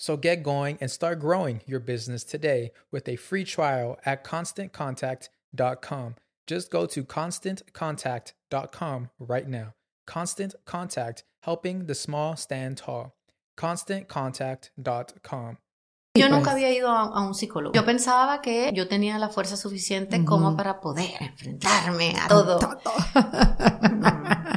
So 0.00 0.16
get 0.16 0.42
going 0.42 0.78
and 0.80 0.90
start 0.90 1.20
growing 1.20 1.60
your 1.66 1.78
business 1.78 2.24
today 2.24 2.72
with 2.90 3.06
a 3.06 3.16
free 3.16 3.44
trial 3.44 3.98
at 4.06 4.24
constantcontact.com. 4.24 6.14
Just 6.46 6.70
go 6.70 6.86
to 6.86 7.04
constantcontact.com 7.04 9.10
right 9.18 9.46
now. 9.46 9.74
Constant 10.06 10.54
Contact, 10.64 11.24
helping 11.42 11.84
the 11.84 11.94
small 11.94 12.34
stand 12.34 12.78
tall. 12.78 13.14
ConstantContact.com. 13.58 15.58
Yo 16.16 16.28
nunca 16.28 16.52
había 16.52 16.72
ido 16.72 16.88
a, 16.88 17.02
a, 17.02 17.20
un 17.20 17.34
psicólogo. 17.34 17.74
Yo 17.74 17.84
pensaba 17.84 18.40
que 18.40 18.72
yo 18.72 18.88
tenía 18.88 19.18
la 19.18 19.28
fuerza 19.28 19.58
suficiente 19.58 20.16
uh 20.16 20.22
-huh. 20.22 20.24
como 20.24 20.56
para 20.56 20.80
poder 20.80 21.10
enfrentarme 21.20 22.14
a 22.18 22.26
todo. 22.26 22.58
todo. 22.58 22.80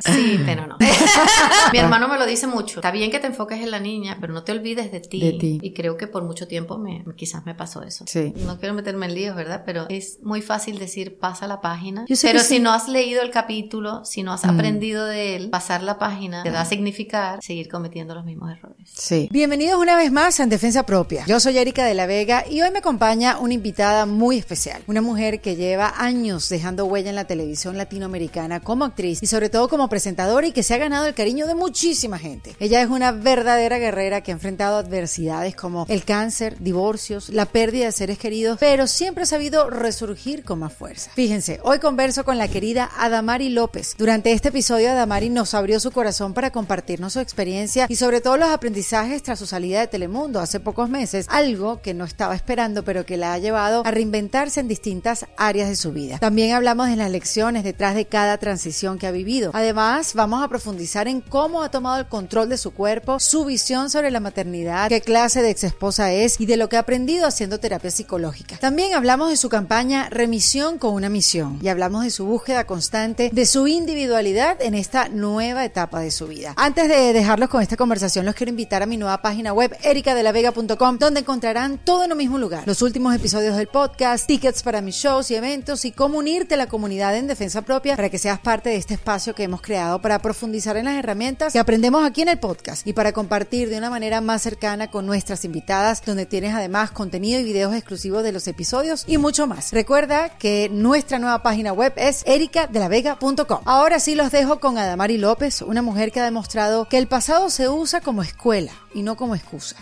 Sí, 0.03 0.39
pero 0.45 0.67
no. 0.67 0.77
Mi 1.73 1.79
hermano 1.79 2.07
me 2.07 2.17
lo 2.17 2.25
dice 2.25 2.47
mucho. 2.47 2.79
Está 2.79 2.91
bien 2.91 3.11
que 3.11 3.19
te 3.19 3.27
enfoques 3.27 3.59
en 3.61 3.71
la 3.71 3.79
niña, 3.79 4.17
pero 4.19 4.33
no 4.33 4.43
te 4.43 4.51
olvides 4.51 4.91
de 4.91 4.99
ti. 4.99 5.19
De 5.19 5.33
ti. 5.33 5.59
Y 5.61 5.73
creo 5.73 5.97
que 5.97 6.07
por 6.07 6.23
mucho 6.23 6.47
tiempo 6.47 6.77
me, 6.77 7.03
quizás 7.15 7.45
me 7.45 7.55
pasó 7.55 7.83
eso. 7.83 8.05
Sí. 8.07 8.33
No 8.45 8.59
quiero 8.59 8.73
meterme 8.73 9.05
en 9.05 9.15
líos, 9.15 9.35
¿verdad? 9.35 9.63
Pero 9.65 9.85
es 9.89 10.19
muy 10.21 10.41
fácil 10.41 10.79
decir 10.79 11.17
pasa 11.19 11.47
la 11.47 11.61
página. 11.61 12.05
pero 12.21 12.39
si 12.39 12.55
sí. 12.55 12.59
no 12.59 12.71
has 12.71 12.87
leído 12.87 13.21
el 13.21 13.31
capítulo, 13.31 14.05
si 14.05 14.23
no 14.23 14.33
has 14.33 14.45
mm. 14.45 14.49
aprendido 14.49 15.05
de 15.05 15.35
él, 15.35 15.49
pasar 15.49 15.83
la 15.83 15.97
página 15.97 16.43
te 16.43 16.51
da 16.51 16.61
a 16.61 16.65
significar 16.65 17.41
seguir 17.41 17.69
cometiendo 17.69 18.13
los 18.15 18.25
mismos 18.25 18.51
errores. 18.51 18.89
Sí. 18.93 19.29
Bienvenidos 19.31 19.79
una 19.79 19.95
vez 19.95 20.11
más 20.11 20.39
a 20.39 20.43
En 20.43 20.49
Defensa 20.49 20.83
Propia. 20.85 21.25
Yo 21.27 21.39
soy 21.39 21.57
Erika 21.57 21.85
de 21.85 21.93
la 21.93 22.05
Vega 22.05 22.45
y 22.49 22.61
hoy 22.61 22.71
me 22.71 22.79
acompaña 22.79 23.37
una 23.39 23.53
invitada 23.53 24.05
muy 24.05 24.37
especial. 24.37 24.83
Una 24.87 25.01
mujer 25.01 25.41
que 25.41 25.55
lleva 25.55 25.93
años 25.97 26.49
dejando 26.49 26.85
huella 26.85 27.09
en 27.09 27.15
la 27.15 27.25
televisión 27.25 27.77
latinoamericana 27.77 28.59
como 28.59 28.85
actriz 28.85 29.21
y 29.21 29.27
sobre 29.27 29.49
todo 29.49 29.62
como 29.67 29.89
presentadora 29.89 30.47
y 30.47 30.51
que 30.51 30.63
se 30.63 30.73
ha 30.73 30.77
ganado 30.77 31.05
el 31.05 31.13
cariño 31.13 31.47
de 31.47 31.55
muchísima 31.55 32.19
gente. 32.19 32.55
Ella 32.59 32.81
es 32.81 32.89
una 32.89 33.11
verdadera 33.11 33.77
guerrera 33.77 34.21
que 34.21 34.31
ha 34.31 34.33
enfrentado 34.33 34.77
adversidades 34.77 35.55
como 35.55 35.85
el 35.89 36.03
cáncer, 36.03 36.57
divorcios, 36.59 37.29
la 37.29 37.45
pérdida 37.45 37.85
de 37.85 37.91
seres 37.91 38.17
queridos, 38.17 38.57
pero 38.59 38.87
siempre 38.87 39.23
ha 39.23 39.27
sabido 39.27 39.69
resurgir 39.69 40.43
con 40.43 40.59
más 40.59 40.73
fuerza. 40.73 41.11
Fíjense, 41.15 41.59
hoy 41.63 41.79
converso 41.79 42.23
con 42.25 42.37
la 42.37 42.47
querida 42.47 42.89
Adamari 42.97 43.49
López. 43.49 43.95
Durante 43.97 44.31
este 44.31 44.49
episodio 44.49 44.91
Adamari 44.91 45.29
nos 45.29 45.53
abrió 45.53 45.79
su 45.79 45.91
corazón 45.91 46.33
para 46.33 46.51
compartirnos 46.51 47.13
su 47.13 47.19
experiencia 47.19 47.87
y 47.89 47.95
sobre 47.95 48.21
todo 48.21 48.37
los 48.37 48.49
aprendizajes 48.49 49.23
tras 49.23 49.39
su 49.39 49.45
salida 49.45 49.79
de 49.79 49.87
Telemundo 49.87 50.39
hace 50.39 50.59
pocos 50.59 50.89
meses, 50.89 51.27
algo 51.29 51.81
que 51.81 51.93
no 51.93 52.05
estaba 52.05 52.35
esperando 52.35 52.83
pero 52.83 53.05
que 53.05 53.17
la 53.17 53.33
ha 53.33 53.39
llevado 53.39 53.83
a 53.85 53.91
reinventarse 53.91 54.59
en 54.59 54.67
distintas 54.67 55.25
áreas 55.37 55.69
de 55.69 55.75
su 55.75 55.91
vida. 55.91 56.19
También 56.19 56.53
hablamos 56.53 56.89
de 56.89 56.95
las 56.95 57.11
lecciones 57.11 57.63
detrás 57.63 57.95
de 57.95 58.05
cada 58.05 58.37
transición 58.37 58.97
que 58.97 59.07
ha 59.07 59.11
vivido. 59.11 59.51
Además, 59.53 60.15
vamos 60.15 60.43
a 60.43 60.47
profundizar 60.47 61.07
en 61.07 61.21
cómo 61.21 61.61
ha 61.61 61.69
tomado 61.69 61.99
el 61.99 62.07
control 62.07 62.49
de 62.49 62.57
su 62.57 62.71
cuerpo, 62.71 63.19
su 63.19 63.45
visión 63.45 63.91
sobre 63.91 64.09
la 64.09 64.19
maternidad, 64.19 64.89
qué 64.89 64.99
clase 64.99 65.43
de 65.43 65.51
ex 65.51 65.63
esposa 65.63 66.11
es 66.11 66.41
y 66.41 66.47
de 66.47 66.57
lo 66.57 66.69
que 66.69 66.77
ha 66.77 66.79
aprendido 66.79 67.27
haciendo 67.27 67.59
terapia 67.59 67.91
psicológica. 67.91 68.57
También 68.57 68.95
hablamos 68.95 69.29
de 69.29 69.37
su 69.37 69.49
campaña 69.49 70.09
Remisión 70.09 70.79
con 70.79 70.95
una 70.95 71.07
misión 71.07 71.59
y 71.61 71.67
hablamos 71.67 72.03
de 72.03 72.09
su 72.09 72.25
búsqueda 72.25 72.65
constante 72.65 73.29
de 73.31 73.45
su 73.45 73.67
individualidad 73.67 74.59
en 74.59 74.73
esta 74.73 75.07
nueva 75.09 75.63
etapa 75.63 75.99
de 75.99 76.09
su 76.09 76.25
vida. 76.25 76.55
Antes 76.57 76.89
de 76.89 77.13
dejarlos 77.13 77.49
con 77.49 77.61
esta 77.61 77.77
conversación, 77.77 78.25
los 78.25 78.33
quiero 78.33 78.49
invitar 78.49 78.81
a 78.81 78.87
mi 78.87 78.97
nueva 78.97 79.21
página 79.21 79.53
web 79.53 79.77
ericadelavega.com 79.83 80.97
donde 80.97 81.19
encontrarán 81.19 81.77
todo 81.77 82.05
en 82.05 82.11
un 82.11 82.17
mismo 82.17 82.39
lugar. 82.39 82.63
Los 82.65 82.81
últimos 82.81 83.13
episodios 83.13 83.55
del 83.55 83.67
podcast, 83.67 84.25
tickets 84.25 84.63
para 84.63 84.81
mis 84.81 84.95
shows 84.95 85.29
y 85.29 85.35
eventos 85.35 85.85
y 85.85 85.91
cómo 85.91 86.17
unirte 86.17 86.55
a 86.55 86.57
la 86.57 86.65
comunidad 86.65 87.15
en 87.15 87.27
defensa 87.27 87.61
propia 87.61 87.95
para 87.95 88.09
que 88.09 88.17
seas 88.17 88.39
parte 88.39 88.71
de 88.71 88.77
este 88.77 88.95
espacio 88.95 89.35
que 89.35 89.42
hemos 89.43 89.61
creado 89.61 90.01
para 90.01 90.19
profundizar 90.19 90.77
en 90.77 90.85
las 90.85 90.95
herramientas 90.95 91.53
que 91.53 91.59
aprendemos 91.59 92.05
aquí 92.05 92.21
en 92.21 92.29
el 92.29 92.39
podcast 92.39 92.85
y 92.87 92.93
para 92.93 93.11
compartir 93.11 93.69
de 93.69 93.77
una 93.77 93.89
manera 93.89 94.21
más 94.21 94.41
cercana 94.41 94.89
con 94.89 95.05
nuestras 95.05 95.45
invitadas, 95.45 96.03
donde 96.05 96.25
tienes 96.25 96.53
además 96.53 96.91
contenido 96.91 97.39
y 97.39 97.43
videos 97.43 97.73
exclusivos 97.75 98.23
de 98.23 98.31
los 98.31 98.47
episodios 98.47 99.03
y 99.07 99.17
mucho 99.17 99.47
más. 99.47 99.71
Recuerda 99.71 100.29
que 100.37 100.69
nuestra 100.71 101.19
nueva 101.19 101.43
página 101.43 101.73
web 101.73 101.93
es 101.95 102.23
ericadelavega.com. 102.25 103.61
Ahora 103.65 103.99
sí 103.99 104.15
los 104.15 104.31
dejo 104.31 104.59
con 104.59 104.77
Adamari 104.77 105.17
López, 105.17 105.61
una 105.61 105.81
mujer 105.81 106.11
que 106.11 106.19
ha 106.19 106.25
demostrado 106.25 106.87
que 106.89 106.97
el 106.97 107.07
pasado 107.07 107.49
se 107.49 107.69
usa 107.69 108.01
como 108.01 108.23
escuela 108.23 108.71
y 108.93 109.03
no 109.03 109.15
como 109.15 109.35
excusa. 109.35 109.75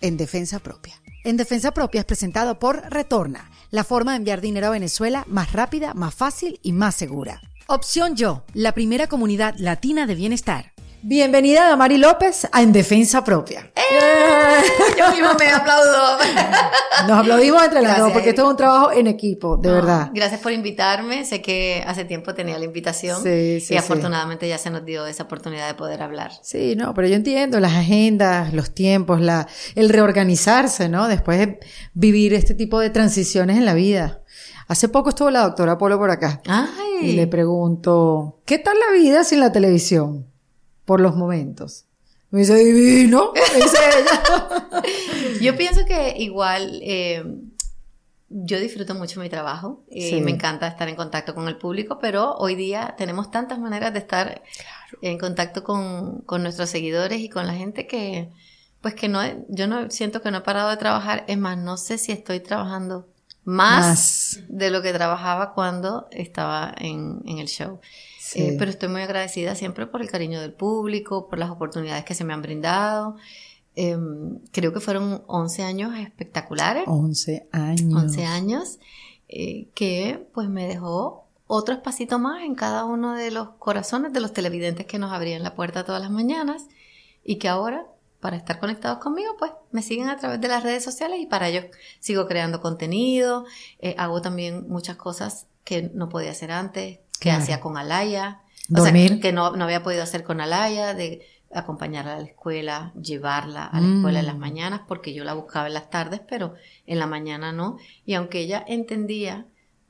En 0.00 0.16
defensa 0.16 0.58
propia. 0.58 0.94
En 1.24 1.36
defensa 1.36 1.70
propia 1.70 2.00
es 2.00 2.04
presentado 2.04 2.58
por 2.58 2.82
Retorna, 2.90 3.48
la 3.70 3.84
forma 3.84 4.12
de 4.12 4.16
enviar 4.18 4.40
dinero 4.40 4.66
a 4.66 4.70
Venezuela 4.70 5.24
más 5.28 5.52
rápida, 5.52 5.94
más 5.94 6.14
fácil 6.14 6.58
y 6.62 6.72
más 6.72 6.96
segura. 6.96 7.40
Opción 7.74 8.16
Yo, 8.16 8.44
la 8.52 8.72
primera 8.72 9.06
comunidad 9.06 9.54
latina 9.56 10.06
de 10.06 10.14
bienestar. 10.14 10.74
Bienvenida 11.00 11.66
Damari 11.70 11.96
López 11.96 12.46
a 12.52 12.60
En 12.60 12.70
Defensa 12.70 13.24
Propia. 13.24 13.72
¡Eh! 13.74 14.62
Yo 14.98 15.10
mismo 15.10 15.30
me 15.38 15.48
aplaudo. 15.48 16.18
Nos 17.08 17.18
aplaudimos 17.18 17.64
entre 17.64 17.80
las 17.80 17.98
dos 17.98 18.12
porque 18.12 18.28
esto 18.28 18.42
es 18.42 18.48
un 18.48 18.56
trabajo 18.58 18.92
en 18.92 19.06
equipo, 19.06 19.56
de 19.56 19.70
No, 19.70 19.74
verdad. 19.76 20.10
Gracias 20.12 20.42
por 20.42 20.52
invitarme. 20.52 21.24
Sé 21.24 21.40
que 21.40 21.82
hace 21.86 22.04
tiempo 22.04 22.34
tenía 22.34 22.58
la 22.58 22.66
invitación 22.66 23.22
Sí, 23.22 23.22
sí, 23.22 23.56
y 23.56 23.60
sí. 23.62 23.76
afortunadamente 23.78 24.46
ya 24.46 24.58
se 24.58 24.68
nos 24.68 24.84
dio 24.84 25.06
esa 25.06 25.22
oportunidad 25.22 25.66
de 25.66 25.72
poder 25.72 26.02
hablar. 26.02 26.30
Sí, 26.42 26.76
no, 26.76 26.92
pero 26.92 27.08
yo 27.08 27.14
entiendo 27.14 27.58
las 27.58 27.72
agendas, 27.72 28.52
los 28.52 28.74
tiempos, 28.74 29.22
la, 29.22 29.48
el 29.76 29.88
reorganizarse, 29.88 30.90
¿no? 30.90 31.08
Después 31.08 31.38
de 31.38 31.58
vivir 31.94 32.34
este 32.34 32.52
tipo 32.52 32.78
de 32.80 32.90
transiciones 32.90 33.56
en 33.56 33.64
la 33.64 33.72
vida. 33.72 34.21
Hace 34.68 34.88
poco 34.88 35.10
estuvo 35.10 35.30
la 35.30 35.42
doctora 35.42 35.76
Polo 35.78 35.98
por 35.98 36.10
acá 36.10 36.40
Ay. 36.46 37.10
y 37.10 37.12
le 37.12 37.26
pregunto, 37.26 38.40
¿qué 38.46 38.58
tal 38.58 38.76
la 38.78 38.92
vida 38.98 39.24
sin 39.24 39.40
la 39.40 39.52
televisión? 39.52 40.26
Por 40.84 41.00
los 41.00 41.16
momentos. 41.16 41.86
Me 42.30 42.40
dice, 42.40 42.54
divino, 42.56 43.32
me 43.34 43.62
dice 43.62 43.76
ella. 43.98 44.82
Yo 45.40 45.56
pienso 45.56 45.84
que 45.84 46.14
igual 46.18 46.80
eh, 46.82 47.24
yo 48.34 48.58
disfruto 48.58 48.94
mucho 48.94 49.20
mi 49.20 49.28
trabajo 49.28 49.84
y 49.90 50.08
Sí. 50.08 50.20
me 50.22 50.30
encanta 50.30 50.66
estar 50.66 50.88
en 50.88 50.96
contacto 50.96 51.34
con 51.34 51.46
el 51.48 51.58
público, 51.58 51.98
pero 52.00 52.34
hoy 52.36 52.54
día 52.54 52.94
tenemos 52.96 53.30
tantas 53.30 53.58
maneras 53.58 53.92
de 53.92 53.98
estar 53.98 54.40
en 55.02 55.18
contacto 55.18 55.62
con, 55.62 56.22
con 56.22 56.42
nuestros 56.42 56.70
seguidores 56.70 57.20
y 57.20 57.28
con 57.28 57.46
la 57.46 57.52
gente 57.52 57.86
que, 57.86 58.30
pues 58.80 58.94
que 58.94 59.08
no, 59.08 59.20
yo 59.50 59.66
no 59.66 59.90
siento 59.90 60.22
que 60.22 60.30
no 60.30 60.38
he 60.38 60.42
parado 60.42 60.70
de 60.70 60.78
trabajar. 60.78 61.24
Es 61.28 61.36
más, 61.36 61.58
no 61.58 61.76
sé 61.76 61.98
si 61.98 62.10
estoy 62.12 62.40
trabajando 62.40 63.06
más, 63.44 64.36
Más. 64.38 64.40
de 64.48 64.70
lo 64.70 64.82
que 64.82 64.92
trabajaba 64.92 65.52
cuando 65.54 66.06
estaba 66.10 66.74
en, 66.78 67.20
en 67.26 67.38
el 67.38 67.48
show. 67.48 67.80
Sí. 68.18 68.42
Eh, 68.42 68.56
pero 68.58 68.70
estoy 68.70 68.88
muy 68.88 69.02
agradecida 69.02 69.54
siempre 69.54 69.86
por 69.86 70.00
el 70.00 70.10
cariño 70.10 70.40
del 70.40 70.52
público, 70.52 71.28
por 71.28 71.38
las 71.38 71.50
oportunidades 71.50 72.04
que 72.04 72.14
se 72.14 72.24
me 72.24 72.32
han 72.32 72.42
brindado. 72.42 73.16
Eh, 73.74 73.96
creo 74.52 74.72
que 74.72 74.80
fueron 74.80 75.22
11 75.26 75.62
años 75.62 75.98
espectaculares, 75.98 76.84
11 76.86 77.48
años. 77.52 78.02
11 78.02 78.24
años, 78.24 78.78
eh, 79.28 79.68
que 79.74 80.26
pues 80.34 80.48
me 80.48 80.66
dejó 80.68 81.26
otro 81.46 81.74
espacito 81.74 82.18
más 82.18 82.44
en 82.44 82.54
cada 82.54 82.84
uno 82.84 83.14
de 83.14 83.30
los 83.30 83.50
corazones 83.58 84.12
de 84.12 84.20
los 84.20 84.32
televidentes 84.32 84.86
que 84.86 84.98
nos 84.98 85.12
abrían 85.12 85.42
la 85.42 85.54
puerta 85.54 85.84
todas 85.84 86.00
las 86.00 86.10
mañanas 86.10 86.66
y 87.24 87.36
que 87.36 87.48
ahora, 87.48 87.86
para 88.22 88.36
estar 88.36 88.60
conectados 88.60 88.98
conmigo, 88.98 89.34
pues 89.36 89.50
me 89.72 89.82
siguen 89.82 90.08
a 90.08 90.16
través 90.16 90.40
de 90.40 90.46
las 90.46 90.62
redes 90.62 90.84
sociales 90.84 91.18
y 91.20 91.26
para 91.26 91.48
ello 91.48 91.62
sigo 91.98 92.28
creando 92.28 92.60
contenido, 92.60 93.44
eh, 93.80 93.96
hago 93.98 94.22
también 94.22 94.68
muchas 94.68 94.96
cosas 94.96 95.48
que 95.64 95.90
no 95.92 96.08
podía 96.08 96.30
hacer 96.30 96.52
antes, 96.52 96.98
que 97.18 97.28
Claro. 97.30 97.42
hacía 97.42 97.60
con 97.60 97.76
Alaya, 97.76 98.40
o 98.72 98.80
sea, 98.84 98.92
que 99.20 99.32
no, 99.32 99.56
no 99.56 99.64
había 99.64 99.82
podido 99.82 100.04
hacer 100.04 100.22
con 100.22 100.40
Alaya, 100.40 100.94
de 100.94 101.26
acompañarla 101.52 102.14
a 102.14 102.20
la 102.20 102.26
escuela, 102.26 102.92
llevarla 102.94 103.66
a 103.66 103.80
la 103.80 103.86
Mm. 103.88 103.96
escuela 103.98 104.20
en 104.20 104.26
las 104.26 104.38
mañanas, 104.38 104.82
porque 104.86 105.12
yo 105.12 105.24
la 105.24 105.34
buscaba 105.34 105.66
en 105.66 105.74
las 105.74 105.90
tardes, 105.90 106.20
pero 106.26 106.54
en 106.86 106.98
la 107.00 107.06
mañana 107.08 107.52
no. 107.52 107.76
Y 108.06 108.14
aunque 108.14 108.38
ella 108.38 108.64
entendía, 108.68 109.46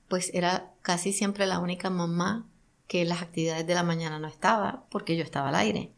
pues 0.09 0.31
era 0.35 0.71
casi 0.81 1.13
siempre 1.13 1.47
la 1.47 1.59
única 1.59 1.91
mamá 1.91 2.47
que 2.89 3.03
en 3.03 3.11
las 3.11 3.21
actividades 3.23 3.67
de 3.67 3.75
la 3.75 3.83
mañana 3.83 4.19
no 4.19 4.27
estaba, 4.27 4.85
porque 4.91 5.17
yo 5.17 5.23
estaba 5.23 5.51
al 5.51 5.55
aire. 5.55 5.93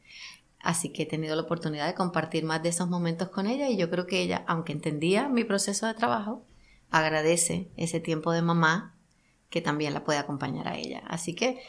Así 0.64 0.88
que 0.88 1.02
he 1.02 1.06
tenido 1.06 1.36
la 1.36 1.42
oportunidad 1.42 1.86
de 1.86 1.94
compartir 1.94 2.42
más 2.42 2.62
de 2.62 2.70
esos 2.70 2.88
momentos 2.88 3.28
con 3.28 3.46
ella 3.46 3.68
y 3.68 3.76
yo 3.76 3.90
creo 3.90 4.06
que 4.06 4.22
ella, 4.22 4.44
aunque 4.46 4.72
entendía 4.72 5.28
mi 5.28 5.44
proceso 5.44 5.86
de 5.86 5.92
trabajo, 5.92 6.42
agradece 6.90 7.68
ese 7.76 8.00
tiempo 8.00 8.32
de 8.32 8.40
mamá 8.40 8.96
que 9.50 9.60
también 9.60 9.92
la 9.92 10.04
puede 10.04 10.18
acompañar 10.18 10.66
a 10.66 10.78
ella. 10.78 11.02
Así 11.06 11.34
que 11.34 11.60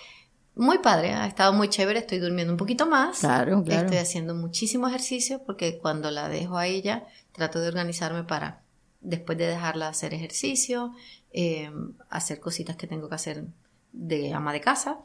muy 0.55 0.77
padre, 0.77 1.11
ha 1.11 1.27
estado 1.27 1.51
muy 1.51 1.67
chévere, 1.67 1.99
estoy 1.99 2.19
durmiendo 2.19 2.53
un 2.53 2.57
poquito 2.57 2.87
más. 2.87 3.19
Claro, 3.19 3.61
claro. 3.63 3.81
Estoy 3.81 3.97
haciendo 3.97 4.33
muchísimo 4.33 4.87
ejercicio 4.87 5.43
porque 5.45 5.77
cuando 5.77 6.09
la 6.09 6.29
dejo 6.29 6.57
a 6.57 6.65
ella, 6.65 7.05
trato 7.33 7.59
de 7.59 7.67
organizarme 7.67 8.23
para, 8.23 8.61
después 9.01 9.37
de 9.37 9.47
dejarla 9.47 9.89
hacer 9.89 10.13
ejercicio, 10.13 10.93
eh, 11.33 11.69
hacer 12.09 12.39
cositas 12.39 12.77
que 12.77 12.87
tengo 12.87 13.09
que 13.09 13.15
hacer 13.15 13.43
de 13.91 14.33
ama 14.33 14.53
de 14.53 14.61
casa 14.61 15.01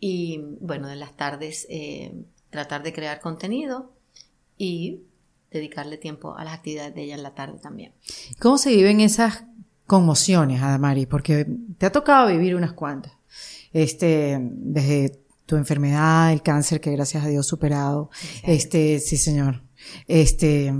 y 0.00 0.40
bueno, 0.60 0.90
en 0.90 0.98
las 0.98 1.16
tardes 1.16 1.68
eh, 1.70 2.12
tratar 2.50 2.82
de 2.82 2.92
crear 2.92 3.20
contenido 3.20 3.92
y 4.56 5.02
dedicarle 5.50 5.96
tiempo 5.96 6.36
a 6.36 6.44
las 6.44 6.54
actividades 6.54 6.94
de 6.94 7.04
ella 7.04 7.14
en 7.14 7.22
la 7.22 7.34
tarde 7.34 7.58
también. 7.58 7.92
¿Cómo 8.38 8.58
se 8.58 8.70
viven 8.70 9.00
esas 9.00 9.44
conmociones, 9.86 10.62
Adamari? 10.62 11.06
Porque 11.06 11.46
te 11.78 11.86
ha 11.86 11.92
tocado 11.92 12.28
vivir 12.28 12.54
unas 12.54 12.72
cuantas. 12.72 13.12
Este, 13.72 14.38
desde 14.40 15.20
tu 15.46 15.56
enfermedad, 15.56 16.32
el 16.32 16.42
cáncer 16.42 16.80
que 16.80 16.92
gracias 16.92 17.24
a 17.24 17.28
Dios 17.28 17.46
superado. 17.46 18.10
Este, 18.42 19.00
sí, 19.00 19.16
señor. 19.16 19.62
Este, 20.06 20.74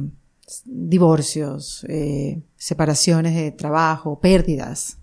divorcios, 0.65 1.85
eh, 1.89 2.43
separaciones 2.57 3.35
de 3.35 3.51
trabajo, 3.53 4.21
pérdidas 4.21 4.99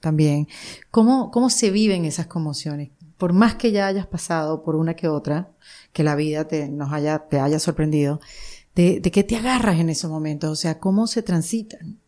también. 0.00 0.46
¿Cómo, 0.90 1.30
cómo 1.30 1.50
se 1.50 1.70
viven 1.70 2.04
esas 2.04 2.26
conmociones? 2.26 2.90
Por 3.18 3.32
más 3.32 3.56
que 3.56 3.72
ya 3.72 3.86
hayas 3.86 4.06
pasado 4.06 4.62
por 4.62 4.76
una 4.76 4.94
que 4.94 5.08
otra, 5.08 5.50
que 5.92 6.04
la 6.04 6.14
vida 6.14 6.48
te, 6.48 6.68
nos 6.68 6.92
haya, 6.92 7.18
te 7.28 7.40
haya 7.40 7.58
sorprendido, 7.58 8.20
¿de, 8.74 9.00
de 9.00 9.10
qué 9.10 9.24
te 9.24 9.36
agarras 9.36 9.78
en 9.80 9.90
esos 9.90 10.10
momentos? 10.10 10.50
O 10.50 10.56
sea, 10.56 10.78
¿cómo 10.78 11.06
se 11.06 11.22
transitan? 11.22 11.98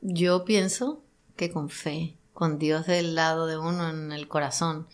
Yo 0.00 0.44
pienso 0.44 1.02
que 1.36 1.50
con 1.50 1.68
fe, 1.68 2.16
con 2.32 2.58
Dios 2.58 2.86
del 2.86 3.14
lado 3.14 3.46
de 3.46 3.58
uno 3.58 3.88
en 3.88 4.10
el 4.10 4.26
corazón. 4.26 4.88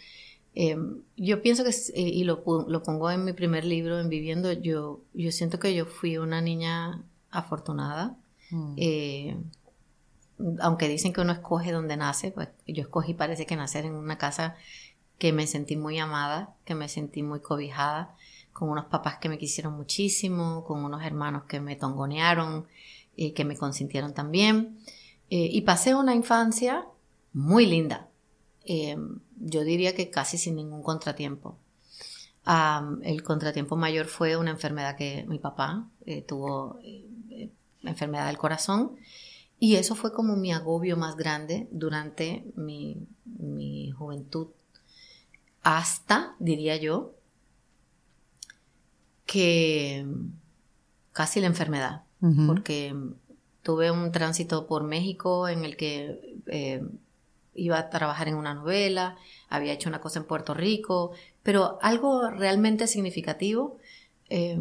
Eh, 0.55 0.76
yo 1.17 1.40
pienso 1.40 1.62
que, 1.64 1.70
eh, 1.70 2.02
y 2.02 2.25
lo, 2.25 2.43
lo 2.67 2.82
pongo 2.82 3.11
en 3.11 3.25
mi 3.25 3.32
primer 3.32 3.64
libro, 3.64 4.00
en 4.00 4.08
Viviendo, 4.08 4.52
yo, 4.52 5.00
yo 5.14 5.31
siento 5.31 5.58
que 5.61 5.75
yo 5.75 5.87
fui 5.87 6.19
una 6.19 6.40
niña 6.40 7.02
afortunada. 7.31 8.17
Eh, 8.76 9.37
aunque 10.61 10.88
dicen 10.88 11.12
que 11.12 11.20
uno 11.20 11.32
escoge 11.32 11.70
donde 11.73 11.96
nace, 11.96 12.31
pues 12.31 12.49
yo 12.67 12.82
escogí 12.82 13.14
parece 13.14 13.46
que 13.46 13.56
nacer 13.56 13.85
en 13.85 13.94
una 13.94 14.19
casa 14.19 14.56
que 15.19 15.32
me 15.32 15.47
sentí 15.47 15.76
muy 15.76 15.99
amada, 15.99 16.55
que 16.65 16.75
me 16.75 16.88
sentí 16.88 17.23
muy 17.23 17.41
cobijada, 17.41 18.15
con 18.53 18.70
unos 18.70 18.87
papás 18.87 19.19
que 19.19 19.29
me 19.29 19.38
quisieron 19.38 19.75
muchísimo, 19.75 20.65
con 20.65 20.85
unos 20.85 21.05
hermanos 21.05 21.44
que 21.44 21.61
me 21.61 21.76
tongonearon 21.76 22.67
y 23.15 23.32
que 23.32 23.44
me 23.44 23.56
consintieron 23.56 24.15
también. 24.15 24.79
Eh, 25.31 25.49
y 25.53 25.61
pasé 25.62 25.94
una 25.94 26.15
infancia 26.15 26.87
muy 27.32 27.67
linda. 27.67 28.09
Eh, 28.65 28.97
yo 29.41 29.62
diría 29.65 29.94
que 29.94 30.11
casi 30.11 30.38
sin 30.38 30.56
ningún 30.56 30.82
contratiempo. 30.82 31.56
El 33.03 33.23
contratiempo 33.23 33.76
mayor 33.76 34.06
fue 34.06 34.37
una 34.37 34.50
enfermedad 34.50 34.97
que 34.97 35.26
mi 35.29 35.38
papá 35.38 35.87
eh, 36.06 36.23
tuvo, 36.23 36.81
enfermedad 37.82 38.26
del 38.26 38.38
corazón, 38.38 38.97
y 39.61 39.76
eso 39.76 39.94
fue 39.94 40.12
como 40.12 40.35
mi 40.35 40.53
agobio 40.53 40.97
más 40.97 41.17
grande 41.17 41.69
durante 41.71 42.44
mi, 42.56 43.06
mi 43.25 43.91
juventud, 43.91 44.49
hasta, 45.62 46.34
diría 46.38 46.76
yo, 46.76 47.14
que 49.26 50.06
casi 51.12 51.40
la 51.40 51.46
enfermedad, 51.49 52.02
porque 52.47 52.94
tuve 53.62 53.90
un 53.90 54.11
tránsito 54.12 54.66
por 54.66 54.83
México 54.85 55.49
en 55.49 55.64
el 55.64 55.76
que 55.76 56.38
eh, 56.47 56.83
iba 57.54 57.78
a 57.78 57.90
trabajar 57.90 58.28
en 58.28 58.37
una 58.37 58.54
novela, 58.54 59.16
había 59.49 59.73
hecho 59.73 59.88
una 59.88 60.00
cosa 60.00 60.21
en 60.21 60.26
Puerto 60.26 60.54
Rico, 60.54 61.12
pero 61.42 61.78
algo 61.83 62.30
realmente 62.30 62.87
significativo, 62.87 63.78
eh, 64.30 64.59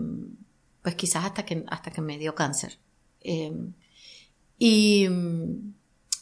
pues 0.82 0.96
quizás 0.96 1.26
hasta 1.26 1.46
que, 1.46 1.64
hasta 1.68 1.92
que 1.92 2.02
me 2.02 2.18
dio 2.18 2.36
cáncer. 2.36 2.80
Eh, 3.22 3.54
y, 4.60 5.08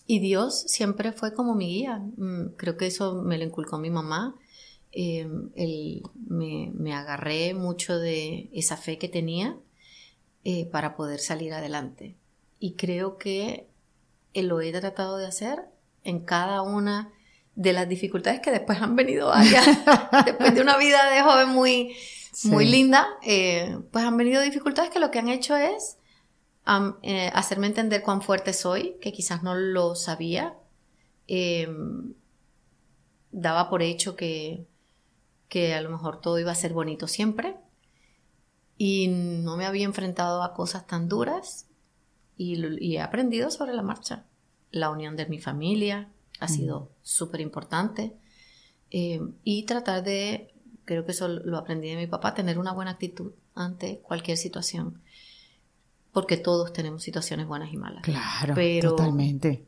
y 0.08 0.20
Dios 0.20 0.62
siempre 0.68 1.12
fue 1.12 1.34
como 1.34 1.56
mi 1.56 1.68
guía. 1.68 2.00
Mm, 2.18 2.56
Creo 2.58 2.78
que 2.78 2.88
eso 2.88 3.22
me 3.24 3.38
lo 3.38 3.46
inculcó 3.46 3.78
mi 3.78 3.90
mamá. 3.90 4.36
Eh, 4.98 5.28
él- 5.56 6.02
me, 6.28 6.72
me 6.74 6.94
agarré 6.94 7.54
mucho 7.54 8.00
de 8.00 8.50
esa 8.54 8.78
fe 8.78 8.98
que 8.98 9.10
tenía 9.10 9.58
eh, 10.46 10.66
para 10.72 10.96
poder 10.96 11.20
salir 11.20 11.54
adelante. 11.54 12.16
Y 12.60 12.74
creo 12.76 13.18
que 13.18 13.68
eh, 14.34 14.44
lo 14.44 14.62
he 14.62 14.72
tratado 14.72 15.18
de 15.18 15.28
hacer 15.28 15.60
en 16.04 16.20
cada 16.22 16.62
una 16.62 17.12
de 17.56 17.74
las 17.74 17.88
dificultades 17.90 18.40
que 18.40 18.52
después 18.52 18.82
han 18.82 18.96
venido 18.96 19.28
varias. 19.30 19.66
después 20.26 20.56
de 20.56 20.62
una 20.62 20.78
vida 20.78 21.10
de 21.12 21.22
joven 21.22 21.50
muy, 21.50 21.96
muy 22.46 22.66
Sí. 22.66 22.72
linda, 22.72 23.08
eh, 23.24 23.78
pues 23.92 24.04
han 24.06 24.16
venido 24.18 24.42
dificultades 24.42 24.92
que 24.92 25.00
lo 25.00 25.12
que 25.12 25.20
han 25.20 25.30
hecho 25.30 25.56
es 25.58 25.98
am, 26.64 26.98
eh, 27.02 27.30
hacerme 27.34 27.68
entender 27.68 28.02
cuán 28.02 28.22
fuerte 28.22 28.54
soy, 28.54 28.96
que 29.02 29.12
quizás 29.12 29.44
no 29.44 29.56
lo 29.56 29.96
sabía. 29.96 30.56
Eh, 31.28 31.68
daba 33.32 33.70
por 33.70 33.82
hecho 33.82 34.16
que, 34.16 34.66
que 35.56 35.74
a 35.74 35.80
lo 35.80 35.90
mejor 35.90 36.20
todo 36.20 36.38
iba 36.38 36.52
a 36.52 36.56
ser 36.56 36.74
bonito 36.74 37.08
siempre. 37.08 37.56
Y 38.78 39.08
no 39.08 39.56
me 39.56 39.66
había 39.66 39.86
enfrentado 39.86 40.44
a 40.44 40.54
cosas 40.54 40.86
tan 40.86 41.08
duras 41.08 41.68
y, 42.36 42.94
he 42.94 43.00
aprendido 43.00 43.50
sobre 43.50 43.74
la 43.74 43.82
marcha. 43.82 44.26
La 44.72 44.90
unión 44.90 45.16
de 45.16 45.28
mi 45.28 45.40
familia 45.40 46.10
ha 46.42 46.50
sido 46.50 46.92
súper 47.04 47.40
importante. 47.40 48.18
Eh, 48.92 49.22
y 49.46 49.64
tratar 49.64 50.04
de 50.04 50.54
creo 50.84 51.06
que 51.06 51.14
eso 51.14 51.30
lo 51.30 51.58
aprendí 51.58 51.88
de 51.88 51.96
mi 51.96 52.08
papá, 52.08 52.34
tener 52.34 52.60
una 52.60 52.74
buena 52.74 52.92
actitud 52.92 53.32
ante 53.54 54.00
cualquier 54.00 54.36
situación. 54.36 55.02
Porque 56.12 56.36
todos 56.36 56.74
tenemos 56.74 57.02
situaciones 57.02 57.48
buenas 57.48 57.72
y 57.72 57.78
malas. 57.78 58.04
Claro, 58.04 58.56
Pero 58.56 58.90
totalmente. 58.90 59.68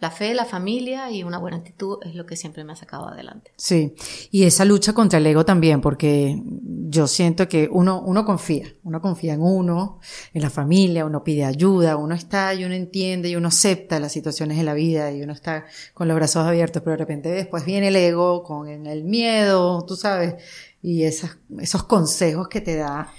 La 0.00 0.10
fe, 0.10 0.34
la 0.34 0.44
familia 0.44 1.10
y 1.10 1.22
una 1.22 1.38
buena 1.38 1.56
actitud 1.56 1.98
es 2.02 2.14
lo 2.14 2.26
que 2.26 2.36
siempre 2.36 2.62
me 2.64 2.72
ha 2.72 2.76
sacado 2.76 3.08
adelante. 3.08 3.52
Sí, 3.56 3.94
y 4.30 4.42
esa 4.42 4.64
lucha 4.64 4.92
contra 4.92 5.18
el 5.18 5.26
ego 5.26 5.44
también, 5.44 5.80
porque 5.80 6.42
yo 6.88 7.06
siento 7.06 7.48
que 7.48 7.68
uno, 7.70 8.02
uno 8.02 8.24
confía, 8.24 8.66
uno 8.82 9.00
confía 9.00 9.34
en 9.34 9.40
uno, 9.40 10.00
en 10.34 10.42
la 10.42 10.50
familia, 10.50 11.06
uno 11.06 11.24
pide 11.24 11.44
ayuda, 11.44 11.96
uno 11.96 12.14
está 12.14 12.52
y 12.54 12.64
uno 12.64 12.74
entiende 12.74 13.30
y 13.30 13.36
uno 13.36 13.48
acepta 13.48 13.98
las 13.98 14.12
situaciones 14.12 14.58
de 14.58 14.64
la 14.64 14.74
vida 14.74 15.10
y 15.12 15.22
uno 15.22 15.32
está 15.32 15.64
con 15.94 16.08
los 16.08 16.16
brazos 16.16 16.44
abiertos, 16.44 16.82
pero 16.82 16.92
de 16.92 16.98
repente 16.98 17.30
después 17.30 17.64
viene 17.64 17.88
el 17.88 17.96
ego 17.96 18.42
con 18.42 18.68
el 18.68 19.04
miedo, 19.04 19.84
tú 19.86 19.96
sabes, 19.96 20.34
y 20.82 21.04
esas, 21.04 21.38
esos 21.60 21.84
consejos 21.84 22.48
que 22.48 22.60
te 22.60 22.76
da, 22.76 23.10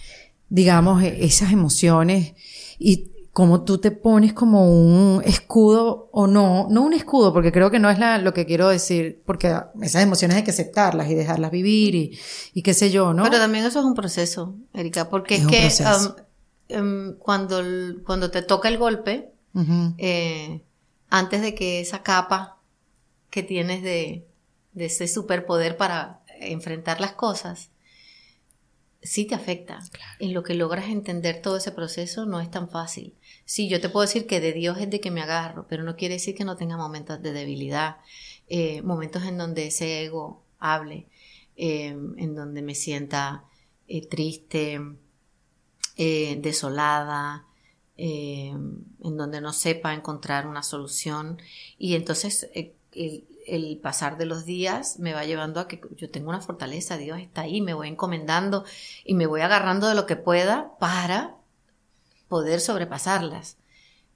digamos, 0.50 1.01
e, 1.01 1.25
esas 1.25 1.51
emociones 1.51 2.34
y 2.77 3.14
cómo 3.36 3.65
tú 3.65 3.80
te 3.80 3.92
pones 3.92 4.32
como 4.32 4.72
un 4.72 5.22
escudo 5.25 6.08
o 6.13 6.25
no, 6.25 6.68
no 6.70 6.84
un 6.84 6.94
escudo, 6.94 7.34
porque 7.34 7.51
creo 7.51 7.70
que 7.70 7.80
no 7.80 7.89
es 7.89 8.00
la, 8.00 8.18
lo 8.18 8.34
que 8.34 8.46
quiero 8.46 8.70
decir, 8.70 9.22
porque 9.25 9.54
esas 9.82 10.04
emociones 10.04 10.38
hay 10.38 10.46
que 10.46 10.51
aceptarlas 10.51 11.10
y 11.10 11.15
dejarlas 11.15 11.51
vivir 11.51 11.96
y, 11.96 12.18
y 12.54 12.62
qué 12.62 12.74
sé 12.74 12.92
yo, 12.92 13.13
¿no? 13.13 13.24
Pero 13.24 13.38
también 13.38 13.65
eso 13.65 13.80
es 13.80 13.86
un 13.86 13.94
proceso, 13.94 14.56
Erika, 14.74 15.10
porque 15.10 15.36
es, 15.36 15.48
que 15.48 15.70
um, 15.84 16.80
um, 16.80 17.13
cuando, 17.18 17.62
cuando 18.06 18.32
te 18.32 18.42
toca 18.42 18.70
el 18.70 18.77
golpe, 18.77 19.34
eh, 19.98 20.62
antes 21.10 21.42
de 21.42 21.54
que 21.56 21.82
esa 21.82 22.04
capa 22.04 22.60
que 23.30 23.44
tienes 23.44 23.84
de, 23.84 24.25
de 24.72 24.86
ese 24.86 25.10
superpoder 25.10 25.75
para 25.75 26.22
enfrentar 26.39 27.01
las 27.01 27.12
cosas, 27.12 27.70
sí 29.05 29.25
te 29.25 29.35
afecta. 29.35 29.79
En 30.19 30.33
lo 30.33 30.43
que 30.43 30.55
logras 30.55 30.89
entender 30.89 31.41
todo 31.41 31.57
ese 31.57 31.71
proceso 31.71 32.25
no 32.25 32.41
es 32.41 32.50
tan 32.50 32.69
fácil. 32.69 33.13
Sí, 33.45 33.69
yo 33.69 33.79
te 33.79 33.89
puedo 33.89 34.05
decir 34.05 34.25
que 34.25 34.39
de 34.39 34.51
Dios 34.51 34.77
es 34.79 34.89
de 34.89 35.00
que 35.00 35.12
me 35.12 35.21
agarro, 35.21 35.67
pero 35.69 35.83
no 35.83 35.95
quiere 35.95 36.15
decir 36.15 36.35
que 36.35 36.43
no 36.43 36.57
tenga 36.57 36.75
momentos 36.75 37.21
de 37.21 37.31
debilidad, 37.31 37.97
eh, 38.47 38.81
momentos 38.81 39.24
en 39.24 39.38
donde 39.38 39.67
ese 39.67 40.03
ego 40.03 40.43
hable, 40.59 41.07
eh, 41.55 41.88
en 42.17 42.35
donde 42.35 42.62
me 42.62 42.75
sienta 42.75 43.45
eh, 43.88 44.05
triste, 44.05 44.79
desolada, 45.97 47.45
en 47.95 48.83
donde 49.00 49.39
no 49.39 49.53
sepa 49.53 49.93
encontrar 49.93 50.45
una 50.45 50.62
solución. 50.62 51.41
Y 51.77 51.95
entonces 51.95 52.50
el, 52.53 52.74
el 53.45 53.77
pasar 53.77 54.17
de 54.17 54.25
los 54.25 54.45
días 54.45 54.99
me 54.99 55.13
va 55.13 55.25
llevando 55.25 55.59
a 55.59 55.67
que 55.67 55.81
yo 55.95 56.09
tengo 56.09 56.29
una 56.29 56.41
fortaleza, 56.41 56.97
Dios 56.97 57.19
está 57.19 57.41
ahí, 57.41 57.61
me 57.61 57.73
voy 57.73 57.87
encomendando 57.87 58.65
y 59.03 59.13
me 59.13 59.27
voy 59.27 59.41
agarrando 59.41 59.87
de 59.87 59.95
lo 59.95 60.05
que 60.05 60.15
pueda 60.15 60.71
para 60.79 61.35
poder 62.27 62.59
sobrepasarlas. 62.59 63.57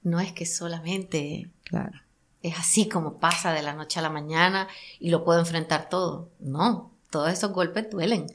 No 0.02 0.20
es 0.20 0.32
que 0.32 0.46
solamente 0.46 1.50
claro. 1.64 2.00
es 2.42 2.58
así 2.58 2.88
como 2.88 3.18
pasa 3.18 3.52
de 3.52 3.62
la 3.62 3.74
noche 3.74 3.98
a 3.98 4.02
la 4.02 4.10
mañana 4.10 4.68
y 4.98 5.10
lo 5.10 5.24
puedo 5.24 5.40
enfrentar 5.40 5.88
todo. 5.88 6.30
No, 6.40 6.90
todos 7.10 7.30
esos 7.32 7.52
golpes 7.52 7.90
duelen. 7.90 8.26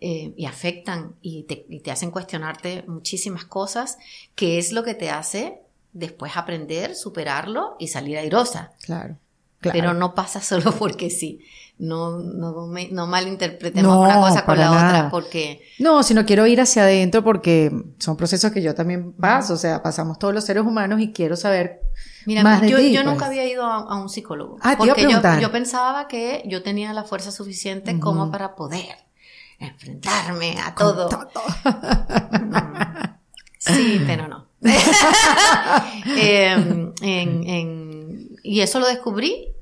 Eh, 0.00 0.34
y 0.36 0.44
afectan 0.44 1.14
y 1.22 1.44
te, 1.44 1.64
y 1.70 1.80
te 1.80 1.90
hacen 1.90 2.10
cuestionarte 2.10 2.84
muchísimas 2.86 3.46
cosas, 3.46 3.96
que 4.34 4.58
es 4.58 4.72
lo 4.72 4.82
que 4.82 4.94
te 4.94 5.08
hace 5.08 5.62
después 5.94 6.36
aprender, 6.36 6.94
superarlo 6.94 7.76
y 7.78 7.88
salir 7.88 8.18
airosa. 8.18 8.72
Claro. 8.82 9.16
Pero 9.72 9.94
no 9.94 10.14
pasa 10.14 10.40
solo 10.42 10.72
porque 10.72 11.10
sí. 11.10 11.40
No, 11.76 12.20
no, 12.20 12.68
no 12.92 13.06
malinterpretemos 13.08 13.96
una 13.96 14.20
cosa 14.20 14.44
con 14.44 14.56
la 14.56 14.70
otra 14.70 15.08
porque... 15.10 15.60
No, 15.80 16.04
sino 16.04 16.24
quiero 16.24 16.46
ir 16.46 16.60
hacia 16.60 16.82
adentro 16.84 17.24
porque 17.24 17.72
son 17.98 18.16
procesos 18.16 18.52
que 18.52 18.62
yo 18.62 18.76
también 18.76 19.12
paso, 19.12 19.54
o 19.54 19.56
sea, 19.56 19.82
pasamos 19.82 20.20
todos 20.20 20.32
los 20.32 20.44
seres 20.44 20.62
humanos 20.62 21.00
y 21.00 21.12
quiero 21.12 21.34
saber 21.34 21.80
Mira, 22.26 22.44
más 22.44 22.60
de 22.60 22.70
yo, 22.70 22.76
ti, 22.78 22.92
yo 22.92 23.02
pues. 23.02 23.12
nunca 23.12 23.26
había 23.26 23.44
ido 23.44 23.64
a, 23.64 23.78
a 23.78 23.96
un 23.96 24.08
psicólogo. 24.08 24.56
Ah, 24.60 24.76
te 24.76 24.84
iba 24.84 24.92
a 24.92 24.96
porque 24.96 25.12
yo, 25.12 25.40
yo 25.40 25.50
pensaba 25.50 26.06
que 26.06 26.44
yo 26.46 26.62
tenía 26.62 26.92
la 26.92 27.02
fuerza 27.02 27.32
suficiente 27.32 27.98
como 27.98 28.30
para 28.30 28.54
poder 28.54 28.94
enfrentarme 29.58 30.56
a 30.60 30.74
todo. 30.74 31.08
Mm. 33.66 33.74
Sí, 33.74 34.02
pero 34.06 34.28
no. 34.28 34.46
Em, 36.18 36.92
en, 37.00 37.48
en, 37.48 38.28
y 38.42 38.60
eso 38.60 38.78
lo 38.78 38.86
descubrí 38.86 39.53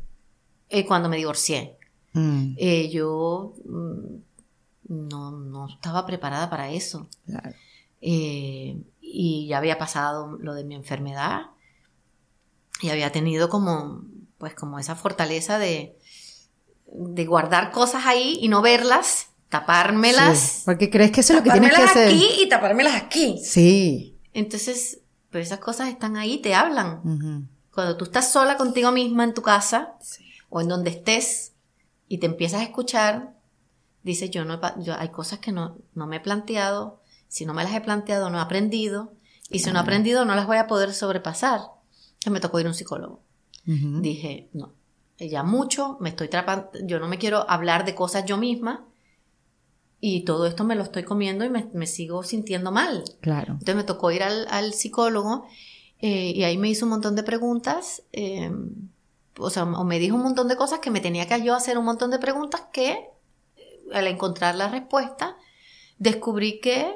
eh, 0.72 0.84
cuando 0.86 1.08
me 1.08 1.16
divorcié. 1.16 1.76
Mm, 2.14 2.54
Eh, 2.56 2.90
yo 2.90 3.54
mm, 3.64 4.16
no, 4.88 5.30
no 5.30 5.68
estaba 5.68 6.04
preparada 6.06 6.50
para 6.50 6.70
eso. 6.70 7.08
claro. 7.26 7.52
Eh, 8.04 8.76
y 9.00 9.46
ya 9.46 9.58
había 9.58 9.78
pasado 9.78 10.36
lo 10.40 10.54
de 10.54 10.64
mi 10.64 10.74
enfermedad 10.74 11.42
y 12.80 12.88
había 12.90 13.12
tenido 13.12 13.48
como, 13.48 14.02
pues 14.38 14.54
como 14.54 14.78
esa 14.80 14.96
fortaleza 14.96 15.58
de, 15.60 15.96
de 16.92 17.24
guardar 17.26 17.70
cosas 17.70 18.06
ahí 18.06 18.38
y 18.40 18.48
no 18.48 18.60
verlas, 18.62 19.28
tapármelas. 19.50 20.38
Sí, 20.38 20.62
porque 20.64 20.90
crees 20.90 21.12
que 21.12 21.20
eso 21.20 21.34
es 21.34 21.38
lo 21.38 21.44
que 21.44 21.50
tienes 21.52 21.70
que 21.70 21.76
tapármelas 21.76 21.96
hacer. 21.96 22.08
aquí 22.08 22.42
y 22.42 22.48
tapármelas 22.48 22.94
aquí. 23.02 23.38
Sí. 23.44 24.18
Entonces, 24.34 24.98
pues 25.30 25.46
esas 25.46 25.60
cosas 25.60 25.88
están 25.88 26.16
ahí, 26.16 26.38
te 26.42 26.54
hablan. 26.56 27.00
Ujú. 27.04 27.46
Cuando 27.72 27.96
tú 27.96 28.04
estás 28.06 28.32
sola 28.32 28.56
contigo 28.56 28.90
misma 28.90 29.22
en 29.24 29.34
tu 29.34 29.42
casa 29.42 29.94
o 30.52 30.60
en 30.60 30.68
donde 30.68 30.90
estés 30.90 31.54
y 32.08 32.18
te 32.18 32.26
empiezas 32.26 32.60
a 32.60 32.64
escuchar, 32.64 33.34
dices, 34.02 34.30
yo 34.30 34.44
no, 34.44 34.60
yo, 34.82 34.94
hay 34.98 35.08
cosas 35.08 35.38
que 35.38 35.50
no, 35.50 35.78
no 35.94 36.06
me 36.06 36.16
he 36.16 36.20
planteado, 36.20 37.00
si 37.26 37.46
no 37.46 37.54
me 37.54 37.64
las 37.64 37.74
he 37.74 37.80
planteado 37.80 38.28
no 38.28 38.36
he 38.36 38.42
aprendido 38.42 39.14
y 39.48 39.60
si 39.60 39.70
no 39.70 39.78
he 39.78 39.82
aprendido 39.82 40.26
no 40.26 40.34
las 40.34 40.46
voy 40.46 40.58
a 40.58 40.66
poder 40.66 40.92
sobrepasar. 40.92 41.60
Entonces 41.60 42.32
me 42.32 42.40
tocó 42.40 42.60
ir 42.60 42.66
a 42.66 42.68
un 42.68 42.74
psicólogo. 42.74 43.22
Dije, 43.64 44.50
no, 44.52 44.74
ya 45.18 45.42
mucho, 45.42 45.96
me 46.00 46.10
estoy 46.10 46.28
trapando, 46.28 46.70
yo 46.84 47.00
no 47.00 47.08
me 47.08 47.16
quiero 47.16 47.48
hablar 47.48 47.86
de 47.86 47.94
cosas 47.94 48.26
yo 48.26 48.36
misma 48.36 48.84
y 50.00 50.24
todo 50.24 50.46
esto 50.46 50.64
me 50.64 50.74
lo 50.74 50.82
estoy 50.82 51.04
comiendo 51.04 51.46
y 51.46 51.48
me, 51.48 51.70
me 51.72 51.86
sigo 51.86 52.24
sintiendo 52.24 52.72
mal. 52.72 53.04
Claro. 53.22 53.54
Entonces 53.54 53.76
me 53.76 53.84
tocó 53.84 54.10
ir 54.10 54.22
al, 54.22 54.46
al 54.50 54.74
psicólogo 54.74 55.46
eh, 56.00 56.32
y 56.34 56.44
ahí 56.44 56.58
me 56.58 56.68
hizo 56.68 56.84
un 56.84 56.90
montón 56.90 57.16
de 57.16 57.22
preguntas, 57.22 58.02
eh, 58.12 58.50
o 59.38 59.50
sea, 59.50 59.64
o 59.64 59.84
me 59.84 59.98
dijo 59.98 60.16
un 60.16 60.22
montón 60.22 60.48
de 60.48 60.56
cosas 60.56 60.78
que 60.80 60.90
me 60.90 61.00
tenía 61.00 61.26
que 61.26 61.42
yo 61.42 61.54
hacer 61.54 61.78
un 61.78 61.84
montón 61.84 62.10
de 62.10 62.18
preguntas 62.18 62.62
que 62.72 62.90
eh, 63.56 63.80
al 63.92 64.06
encontrar 64.06 64.54
la 64.54 64.68
respuesta 64.68 65.36
descubrí 65.98 66.60
que 66.60 66.94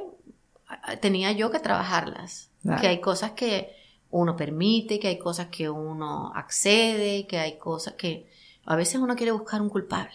tenía 1.01 1.33
yo 1.33 1.51
que 1.51 1.61
trabajarlas, 1.61 2.51
Claro. 2.63 2.81
que 2.81 2.89
hay 2.89 3.01
cosas 3.01 3.31
que 3.33 3.71
uno 4.11 4.35
permite, 4.37 4.99
que 4.99 5.07
hay 5.09 5.19
cosas 5.19 5.47
que 5.49 5.71
uno 5.71 6.33
accede, 6.35 7.27
que 7.29 7.39
hay 7.39 7.59
cosas 7.59 7.95
que 7.95 8.29
a 8.65 8.75
veces 8.75 8.97
uno 9.01 9.15
quiere 9.15 9.31
buscar 9.31 9.63
un 9.63 9.69
culpable. 9.69 10.15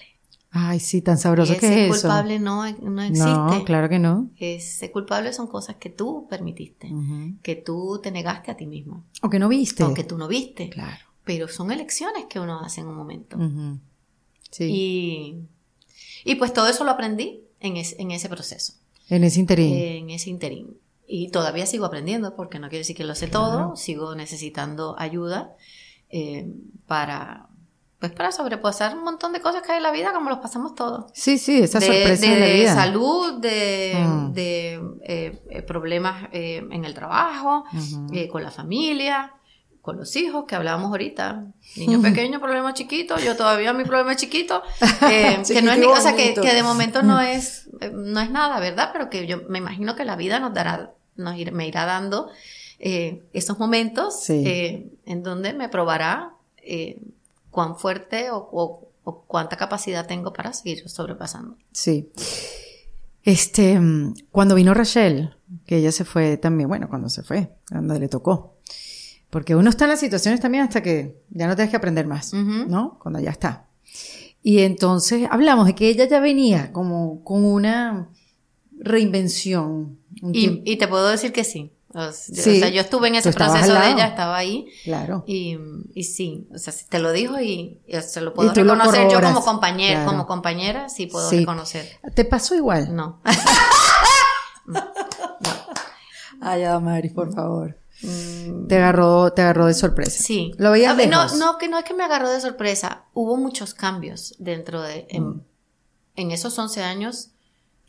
Ay, 0.54 0.82
sí, 0.82 1.02
tan 1.02 1.18
sabroso 1.18 1.54
y 1.54 1.58
que 1.58 1.68
ese 1.68 1.86
es 1.88 1.96
eso. 1.96 2.08
culpable 2.10 2.38
no, 2.40 2.70
no 2.82 3.02
existe. 3.04 3.30
No, 3.30 3.64
claro 3.64 3.88
que 3.88 4.00
no. 4.00 4.30
Ese 4.36 4.92
culpable 4.92 5.32
son 5.32 5.48
cosas 5.48 5.78
que 5.78 5.90
tú 5.90 6.28
permitiste, 6.30 6.88
Ujú. 6.94 7.36
que 7.42 7.56
tú 7.56 8.02
te 8.04 8.12
negaste 8.12 8.52
a 8.52 8.58
ti 8.58 8.66
mismo, 8.66 9.06
O 9.22 9.30
que 9.30 9.40
no 9.40 9.48
viste. 9.48 9.84
o 9.86 9.94
que 9.94 10.04
tú 10.04 10.18
no 10.18 10.28
viste. 10.28 10.70
Claro. 10.70 11.06
Pero 11.24 11.48
son 11.48 11.72
elecciones 11.72 12.26
que 12.30 12.40
uno 12.40 12.60
hace 12.62 12.82
en 12.82 12.88
un 12.88 12.96
momento. 12.96 13.38
Sí. 14.50 14.66
y, 16.26 16.32
y 16.32 16.36
pues 16.36 16.52
todo 16.54 16.68
eso 16.68 16.84
lo 16.84 16.92
aprendí 16.92 17.42
en, 17.60 17.78
es- 17.78 17.96
en 18.00 18.12
ese 18.12 18.28
proceso, 18.28 18.74
en 19.10 19.24
ese 19.24 19.40
interín. 19.40 19.74
en 19.74 20.10
ese 20.10 20.30
interín. 20.30 20.78
Y 21.08 21.30
todavía 21.30 21.66
sigo 21.66 21.86
aprendiendo, 21.86 22.36
porque 22.36 22.58
no 22.60 22.68
quiere 22.70 22.80
decir 22.80 22.96
que 22.96 23.04
lo 23.04 23.16
sé 23.16 23.30
Claro. 23.30 23.46
todo, 23.68 23.76
sigo 23.76 24.16
necesitando 24.16 24.96
ayuda 24.98 25.56
eh, 26.10 26.48
para, 26.88 27.48
pues 28.00 28.12
para 28.14 28.32
sobrepasar 28.32 28.98
un 28.98 29.04
montón 29.04 29.32
de 29.34 29.42
cosas 29.42 29.62
que 29.62 29.72
hay 29.74 29.78
en 29.78 29.84
la 29.84 29.92
vida, 29.92 30.12
como 30.14 30.30
los 30.30 30.40
pasamos 30.40 30.74
todos. 30.76 31.12
sí, 31.14 31.38
sí, 31.38 31.60
esa 31.62 31.80
de, 31.80 31.86
sorpresa 31.86 32.28
de 32.28 32.36
de, 32.36 32.40
la 32.40 32.54
vida. 32.54 32.76
salud, 32.76 33.34
de, 33.40 33.94
Mm. 34.06 34.34
de, 34.34 34.74
eh, 35.04 35.42
eh, 35.50 35.62
problemas 35.62 36.28
eh, 36.34 36.66
en 36.72 36.84
el 36.86 36.94
trabajo, 36.94 37.64
eh, 38.14 38.28
con 38.28 38.44
la 38.44 38.52
familia, 38.52 39.34
con 39.82 39.98
los 39.98 40.16
hijos, 40.16 40.46
que 40.48 40.56
hablábamos 40.56 40.92
ahorita. 40.92 41.46
Niño 41.76 42.02
pequeño, 42.02 42.40
problema 42.40 42.74
chiquito, 42.74 43.18
yo 43.20 43.36
todavía 43.36 43.74
mi 43.74 43.84
problema 43.84 44.12
es 44.12 44.18
chiquito. 44.18 44.62
eh, 45.10 45.42
que 45.48 45.62
no 45.62 45.72
es, 45.72 45.80
ni- 45.80 45.86
o 45.86 45.96
sea, 46.02 46.16
que, 46.16 46.34
que 46.36 46.54
de 46.54 46.64
momento 46.64 47.02
no 47.04 47.20
es, 47.20 47.68
eh, 47.80 47.90
no 47.94 48.20
es 48.20 48.30
nada, 48.30 48.60
¿verdad? 48.60 48.90
Pero 48.94 49.10
que 49.10 49.26
yo 49.28 49.42
me 49.50 49.58
imagino 49.58 49.96
que 49.96 50.06
la 50.06 50.16
vida 50.16 50.40
nos 50.40 50.54
dará, 50.54 50.92
nos 51.16 51.36
ir- 51.36 51.52
me 51.52 51.68
irá 51.68 51.86
dando 51.86 52.30
eh, 52.80 53.24
esos 53.34 53.60
momentos 53.60 54.22
Sí. 54.24 54.44
eh, 54.46 54.90
en 55.06 55.24
donde 55.24 55.54
me 55.54 55.68
probará 55.70 56.34
cuán 57.50 57.76
fuerte 57.78 58.32
o, 58.32 58.38
o- 58.52 58.88
o 59.04 59.22
cuánta 59.26 59.58
capacidad 59.58 60.06
tengo 60.06 60.32
para 60.32 60.54
seguir 60.54 60.88
sobrepasando. 60.88 61.56
Sí. 61.72 62.08
Este, 63.24 63.80
mm, 63.80 64.14
cuando 64.32 64.56
vino 64.56 64.74
Rachel, 64.74 65.36
que 65.66 65.78
ella 65.78 65.92
se 65.92 66.06
fue 66.06 66.38
también, 66.38 66.70
bueno, 66.70 66.88
cuando 66.90 67.10
se 67.10 67.24
fue, 67.24 67.52
cuando 67.70 67.98
le 68.00 68.08
tocó. 68.08 68.56
Porque 69.32 69.56
uno 69.56 69.70
está 69.72 69.86
en 69.86 69.90
las 69.92 70.00
situaciones 70.00 70.40
también 70.42 70.64
hasta 70.66 70.84
que 70.84 71.24
ya 71.32 71.48
no 71.48 71.56
tienes 71.56 71.72
que 71.72 71.78
aprender 71.78 72.06
más, 72.06 72.34
Ujú. 72.34 72.68
¿no? 72.68 73.00
Cuando 73.02 73.20
ya 73.20 73.32
está. 73.32 73.66
Y 74.44 74.60
entonces 74.60 75.28
hablamos 75.32 75.66
de 75.66 75.74
que 75.74 75.88
ella 75.88 76.06
ya 76.06 76.20
venía 76.20 76.72
como 76.72 77.24
con 77.24 77.44
una 77.46 78.10
reinvención. 78.80 79.98
un 80.22 80.36
Y, 80.36 80.62
y 80.66 80.78
te 80.78 80.88
puedo 80.88 81.08
decir 81.08 81.32
que 81.32 81.44
sí. 81.44 81.72
O 81.94 82.12
Sí. 82.14 82.58
o 82.58 82.60
sea, 82.60 82.70
yo 82.70 82.80
estuve 82.82 83.10
en 83.10 83.16
ese 83.16 83.34
proceso 83.34 83.74
de 83.74 83.92
ella, 83.92 84.08
estaba 84.08 84.38
ahí. 84.38 84.68
Claro. 84.86 85.24
Y, 85.28 85.58
y 85.94 86.04
sí, 86.06 86.48
o 86.54 86.58
sea, 86.58 86.74
te 86.90 87.00
lo 87.00 87.12
dijo 87.12 87.40
y, 87.42 87.82
y 87.86 88.02
se 88.02 88.22
lo 88.22 88.34
puedo 88.34 88.54
tú 88.54 88.64
lo 88.64 88.76
reconocer 88.76 89.10
yo 89.12 89.20
como 89.22 89.42
compañera, 89.44 89.96
claro. 89.96 90.10
como 90.12 90.26
compañera, 90.28 90.88
sí 90.90 91.08
puedo 91.08 91.30
Sí. 91.30 91.40
reconocer. 91.40 91.86
¿Te 92.14 92.24
pasó 92.26 92.56
igual? 92.56 92.96
No. 92.96 93.22
Ay, 96.42 96.64
Adamaris, 96.64 97.14
por 97.14 97.34
favor. 97.34 97.78
Te 98.68 98.78
agarró, 98.78 99.32
te 99.34 99.42
agarró 99.42 99.66
de 99.68 99.74
sorpresa. 99.74 100.20
Mm. 100.22 100.26
Sí. 100.26 100.52
Lo 100.58 100.72
veías 100.72 100.92
A 100.94 100.96
ver, 100.96 101.10
no, 101.10 101.24
lejos. 101.24 101.38
no, 101.38 101.58
que 101.58 101.68
no 101.68 101.78
es 101.78 101.84
que 101.86 101.94
me 101.94 102.04
agarró 102.04 102.30
de 102.30 102.42
sorpresa. 102.42 103.06
Hubo 103.14 103.38
muchos 103.38 103.74
cambios 103.74 104.36
dentro 104.40 104.82
de. 104.82 105.06
En, 105.10 105.24
Mm. 105.24 105.42
en 106.16 106.32
esos 106.32 106.58
11 106.58 106.82
años 106.84 107.30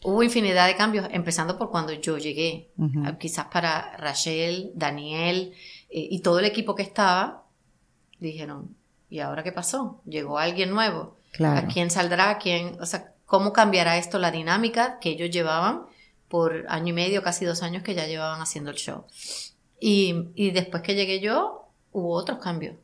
hubo 0.04 0.22
infinidad 0.22 0.66
de 0.66 0.76
cambios, 0.76 1.06
empezando 1.12 1.56
por 1.58 1.70
cuando 1.70 1.92
yo 1.92 2.18
llegué. 2.18 2.70
Ah, 3.04 3.16
Quizás 3.18 3.46
para 3.46 3.96
Rachel, 3.96 4.72
Daniel 4.74 5.52
eh, 5.90 6.08
y 6.10 6.20
todo 6.20 6.38
el 6.40 6.44
equipo 6.44 6.74
que 6.74 6.82
estaba, 6.82 7.44
dijeron: 8.18 8.76
¿y 9.08 9.20
ahora 9.20 9.42
qué 9.42 9.52
pasó? 9.52 10.00
Llegó 10.04 10.38
alguien 10.38 10.70
nuevo. 10.70 11.16
Claro. 11.32 11.66
¿A 11.66 11.70
quién 11.72 11.90
saldrá? 11.90 12.30
¿A 12.30 12.38
quién? 12.38 12.76
O 12.80 12.86
sea, 12.86 13.14
¿cómo 13.26 13.52
cambiará 13.52 13.96
esto 13.96 14.18
la 14.18 14.30
dinámica 14.30 14.98
que 15.00 15.10
ellos 15.10 15.30
llevaban 15.30 15.86
por 16.28 16.66
año 16.68 16.88
y 16.88 16.92
medio, 16.92 17.22
casi 17.22 17.44
dos 17.44 17.62
años 17.62 17.82
que 17.82 17.94
ya 17.94 18.06
llevaban 18.06 18.40
haciendo 18.42 18.70
el 18.70 18.76
show? 18.76 19.04
Y, 19.84 20.28
y 20.36 20.52
después 20.52 20.82
que 20.84 20.94
llegué 20.94 21.18
yo, 21.20 21.66
hubo 21.90 22.10
otros 22.14 22.38
cambios 22.38 22.76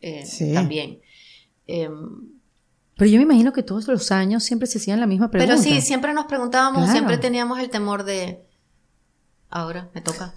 eh, 0.00 0.24
Sí. 0.26 0.52
también. 0.52 0.98
Em, 1.68 1.92
Pero 2.96 3.08
yo 3.10 3.18
me 3.18 3.22
imagino 3.22 3.52
que 3.52 3.62
todos 3.62 3.86
los 3.86 4.10
años 4.10 4.42
siempre 4.42 4.66
se 4.66 4.78
hacían 4.78 4.98
la 4.98 5.06
misma 5.06 5.30
pregunta. 5.30 5.54
pero 5.54 5.62
sí, 5.62 5.80
siempre 5.80 6.12
nos 6.12 6.26
preguntábamos, 6.26 6.78
Claro. 6.82 6.92
siempre 6.92 7.18
teníamos 7.18 7.60
el 7.60 7.70
temor 7.70 8.02
de, 8.04 8.42
ahora 9.48 9.90
me 9.94 10.00
toca. 10.00 10.34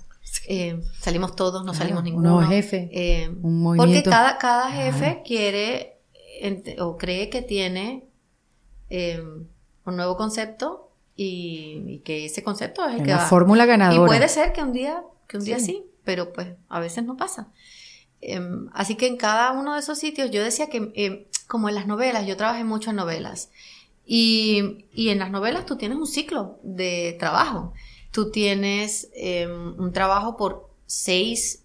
Eh, 0.48 0.80
salimos 1.00 1.36
todos, 1.36 1.64
no 1.66 1.72
Claro, 1.72 1.78
salimos 1.80 2.00
un 2.00 2.06
ninguno. 2.06 2.30
nuevo 2.36 2.48
jefe, 2.50 2.90
Eh, 2.94 3.30
un 3.42 3.76
porque 3.78 4.04
cada, 4.04 4.38
cada 4.38 4.70
jefe 4.72 5.00
Claro. 5.00 5.22
quiere 5.26 5.98
o 6.80 6.98
cree 6.98 7.30
que 7.30 7.42
tiene 7.42 8.06
eh, 8.90 9.22
un 9.86 9.96
nuevo 9.96 10.16
concepto 10.18 10.92
y, 11.16 11.84
y 11.88 12.00
que 12.00 12.26
ese 12.26 12.44
concepto 12.44 12.84
es 12.86 12.94
el 12.94 13.00
En 13.00 13.06
que 13.06 13.12
la 13.12 13.18
va. 13.18 13.26
fórmula 13.26 13.64
Y 13.64 13.68
ganadora. 13.68 14.06
puede 14.08 14.28
ser 14.28 14.54
que 14.54 14.62
un 14.62 14.72
día, 14.74 15.04
que 15.28 15.38
un 15.38 15.44
día 15.44 15.58
Sí. 15.60 15.66
sí, 15.66 15.84
pero 16.04 16.34
pues 16.34 16.50
a 16.70 16.80
veces 16.80 17.04
no 17.06 17.18
pasa. 17.18 17.52
Em, 18.22 18.70
así 18.74 18.96
que 18.96 19.08
en 19.08 19.18
cada 19.18 19.52
uno 19.52 19.74
de 19.74 19.80
esos 19.80 20.00
sitios 20.00 20.32
yo 20.32 20.44
decía 20.44 20.70
que, 20.70 20.92
em, 20.96 21.26
como 21.48 21.70
en 21.70 21.76
las 21.76 21.88
novelas, 21.88 22.26
yo 22.26 22.38
trabajé 22.38 22.64
mucho 22.64 22.92
en 22.92 22.96
novelas. 22.98 23.50
Y, 24.06 24.86
y 24.94 25.10
en 25.10 25.20
las 25.20 25.32
novelas 25.32 25.66
tú 25.66 25.78
tienes 25.78 25.98
un 25.98 26.08
ciclo 26.08 26.60
de 26.64 27.16
trabajo. 27.20 27.74
Tú 28.12 28.32
tienes 28.32 29.10
em, 29.14 29.80
un 29.80 29.92
trabajo 29.92 30.38
por 30.38 30.70
seis, 30.86 31.64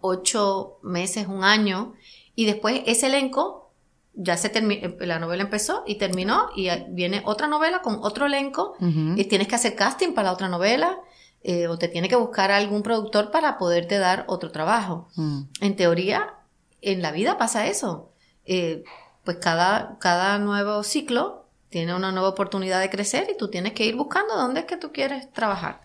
ocho 0.00 0.78
meses, 0.82 1.26
un 1.26 1.42
año, 1.42 1.94
y 2.34 2.44
después 2.44 2.82
ese 2.86 3.06
elenco 3.06 3.72
ya 4.14 4.36
se 4.36 4.48
terminó, 4.48 4.94
la 5.00 5.18
novela 5.18 5.44
empezó 5.44 5.84
y 5.86 5.94
terminó, 5.94 6.50
y 6.54 6.68
viene 6.90 7.22
otra 7.24 7.46
novela 7.46 7.82
con 7.82 7.98
otro 8.02 8.26
elenco, 8.26 8.74
y 8.80 9.24
tienes 9.24 9.48
que 9.48 9.54
hacer 9.54 9.74
casting 9.74 10.12
para 10.12 10.28
la 10.28 10.34
otra 10.34 10.48
novela, 10.48 10.98
eh, 11.42 11.68
o 11.68 11.78
te 11.78 11.88
tiene 11.88 12.08
que 12.08 12.16
buscar 12.16 12.50
algún 12.50 12.82
productor 12.82 13.30
para 13.30 13.58
poderte 13.58 13.98
dar 13.98 14.24
otro 14.28 14.50
trabajo. 14.50 15.08
Mm. 15.16 15.42
En 15.60 15.76
teoría, 15.76 16.34
en 16.82 17.02
la 17.02 17.12
vida 17.12 17.38
pasa 17.38 17.66
eso. 17.66 18.12
Eh, 18.44 18.84
pues 19.24 19.38
cada, 19.38 19.98
cada 19.98 20.38
nuevo 20.38 20.82
ciclo 20.82 21.46
tiene 21.68 21.94
una 21.94 22.12
nueva 22.12 22.28
oportunidad 22.30 22.80
de 22.80 22.88
crecer 22.90 23.28
y 23.30 23.36
tú 23.36 23.48
tienes 23.48 23.72
que 23.74 23.84
ir 23.84 23.94
buscando 23.94 24.34
dónde 24.36 24.60
es 24.60 24.66
que 24.66 24.76
tú 24.78 24.90
quieres 24.92 25.30
trabajar. 25.32 25.82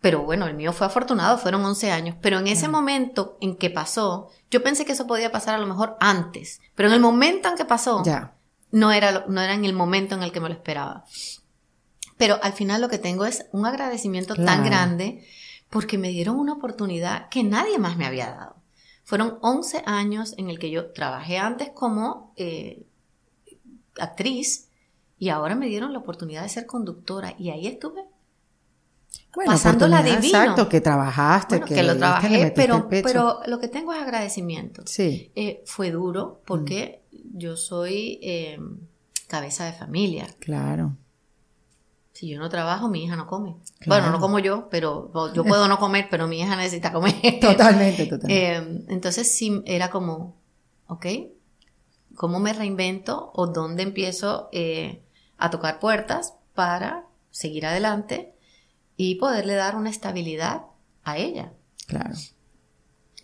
Pero 0.00 0.22
bueno, 0.22 0.46
el 0.46 0.54
mío 0.54 0.72
fue 0.72 0.86
afortunado, 0.86 1.38
fueron 1.38 1.64
11 1.64 1.90
años. 1.90 2.16
Pero 2.22 2.38
en 2.38 2.46
ese 2.46 2.68
momento 2.68 3.36
en 3.40 3.56
que 3.56 3.68
pasó, 3.68 4.28
yo 4.50 4.62
pensé 4.62 4.84
que 4.86 4.92
eso 4.92 5.06
podía 5.06 5.32
pasar 5.32 5.56
a 5.56 5.58
lo 5.58 5.66
mejor 5.66 5.96
antes. 6.00 6.60
Pero 6.74 6.88
en 6.88 6.94
el 6.94 7.00
momento 7.00 7.48
en 7.48 7.56
que 7.56 7.64
pasó, 7.64 8.02
Ya. 8.04 8.32
no 8.70 8.92
era, 8.92 9.24
no 9.28 9.40
era 9.42 9.54
en 9.54 9.64
el 9.64 9.72
momento 9.74 10.14
en 10.14 10.22
el 10.22 10.30
que 10.32 10.40
me 10.40 10.48
lo 10.48 10.54
esperaba. 10.54 11.04
Pero 12.18 12.38
al 12.42 12.52
final 12.52 12.80
lo 12.80 12.88
que 12.88 12.98
tengo 12.98 13.24
es 13.24 13.46
un 13.52 13.64
agradecimiento 13.64 14.34
Claro. 14.34 14.50
tan 14.50 14.64
grande 14.64 15.24
porque 15.70 15.96
me 15.96 16.08
dieron 16.08 16.36
una 16.36 16.54
oportunidad 16.54 17.28
que 17.30 17.42
nadie 17.44 17.78
más 17.78 17.96
me 17.96 18.06
había 18.06 18.26
dado. 18.30 18.56
Fueron 19.04 19.38
11 19.40 19.84
años 19.86 20.34
en 20.36 20.50
el 20.50 20.58
que 20.58 20.70
yo 20.70 20.90
trabajé 20.92 21.38
antes 21.38 21.70
como 21.70 22.34
eh, 22.36 22.82
actriz 23.98 24.68
y 25.18 25.30
ahora 25.30 25.54
me 25.54 25.66
dieron 25.66 25.92
la 25.92 25.98
oportunidad 26.00 26.42
de 26.42 26.48
ser 26.48 26.66
conductora 26.66 27.34
y 27.38 27.50
ahí 27.50 27.66
estuve. 27.66 28.04
Bueno, 29.34 29.52
Pasándola 29.52 30.02
divino. 30.02 30.24
Exacto, 30.24 30.68
que 30.68 30.80
trabajaste, 30.80 31.56
Bueno, 31.56 31.66
que, 31.66 31.74
que, 31.74 31.82
lo 31.82 31.96
trabajé, 31.96 32.52
pero, 32.54 32.88
pero 32.88 33.40
lo 33.46 33.58
que 33.58 33.68
tengo 33.68 33.92
es 33.92 34.00
agradecimiento. 34.00 34.82
Sí. 34.86 35.32
Eh, 35.34 35.62
fue 35.64 35.90
duro 35.90 36.42
porque 36.44 37.02
yo 37.34 37.56
soy 37.56 38.18
eh, 38.22 38.58
cabeza 39.26 39.64
de 39.64 39.72
familia. 39.72 40.26
Claro. 40.38 40.96
Si 42.18 42.26
yo 42.28 42.40
no 42.40 42.48
trabajo, 42.48 42.88
mi 42.88 43.04
hija 43.04 43.14
no 43.14 43.28
come. 43.28 43.54
Claro. 43.78 44.02
Bueno, 44.02 44.10
no 44.10 44.20
como 44.20 44.40
yo, 44.40 44.68
pero 44.70 45.12
yo 45.32 45.44
puedo 45.44 45.68
no 45.68 45.78
comer, 45.78 46.08
pero 46.10 46.26
mi 46.26 46.40
hija 46.40 46.56
necesita 46.56 46.92
comer. 46.92 47.14
Totalmente, 47.40 48.06
totalmente. 48.06 48.28
Eh, 48.28 48.84
entonces 48.88 49.32
sí, 49.32 49.62
era 49.66 49.88
como, 49.88 50.34
ok, 50.88 51.06
¿cómo 52.16 52.40
me 52.40 52.52
reinvento 52.52 53.30
o 53.34 53.46
dónde 53.46 53.84
empiezo 53.84 54.48
eh, 54.50 55.00
a 55.36 55.50
tocar 55.50 55.78
puertas 55.78 56.34
para 56.54 57.06
seguir 57.30 57.66
adelante 57.66 58.34
y 58.96 59.14
poderle 59.14 59.54
dar 59.54 59.76
una 59.76 59.90
estabilidad 59.90 60.62
a 61.04 61.18
ella? 61.18 61.52
claro. 61.86 62.16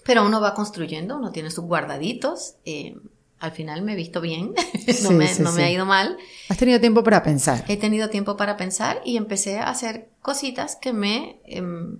Pero 0.04 0.24
uno 0.24 0.40
va 0.40 0.54
construyendo, 0.54 1.16
uno 1.16 1.32
tiene 1.32 1.50
sus 1.50 1.64
guardaditos. 1.64 2.58
eh, 2.64 2.96
al 3.40 3.52
final 3.52 3.82
me 3.82 3.92
he 3.92 3.96
visto 3.96 4.20
bien, 4.20 4.52
no, 5.02 5.08
Sí, 5.08 5.14
me, 5.14 5.28
sí, 5.28 5.42
no 5.42 5.52
me 5.52 5.64
ha 5.64 5.70
ido 5.70 5.84
mal. 5.86 6.16
Has 6.48 6.56
tenido 6.56 6.80
tiempo 6.80 7.02
para 7.04 7.22
pensar. 7.22 7.64
He 7.68 7.76
tenido 7.76 8.08
tiempo 8.08 8.36
para 8.36 8.56
pensar 8.56 9.00
y 9.04 9.16
empecé 9.16 9.58
a 9.58 9.68
hacer 9.68 10.08
cositas 10.22 10.76
que 10.76 10.92
me, 10.92 11.40
em, 11.44 11.98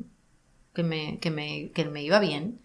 que 0.75 0.83
me, 0.83 1.19
que 1.19 1.31
me, 1.31 1.71
que 1.75 1.85
me 1.85 2.03
iba 2.03 2.19
bien. 2.19 2.61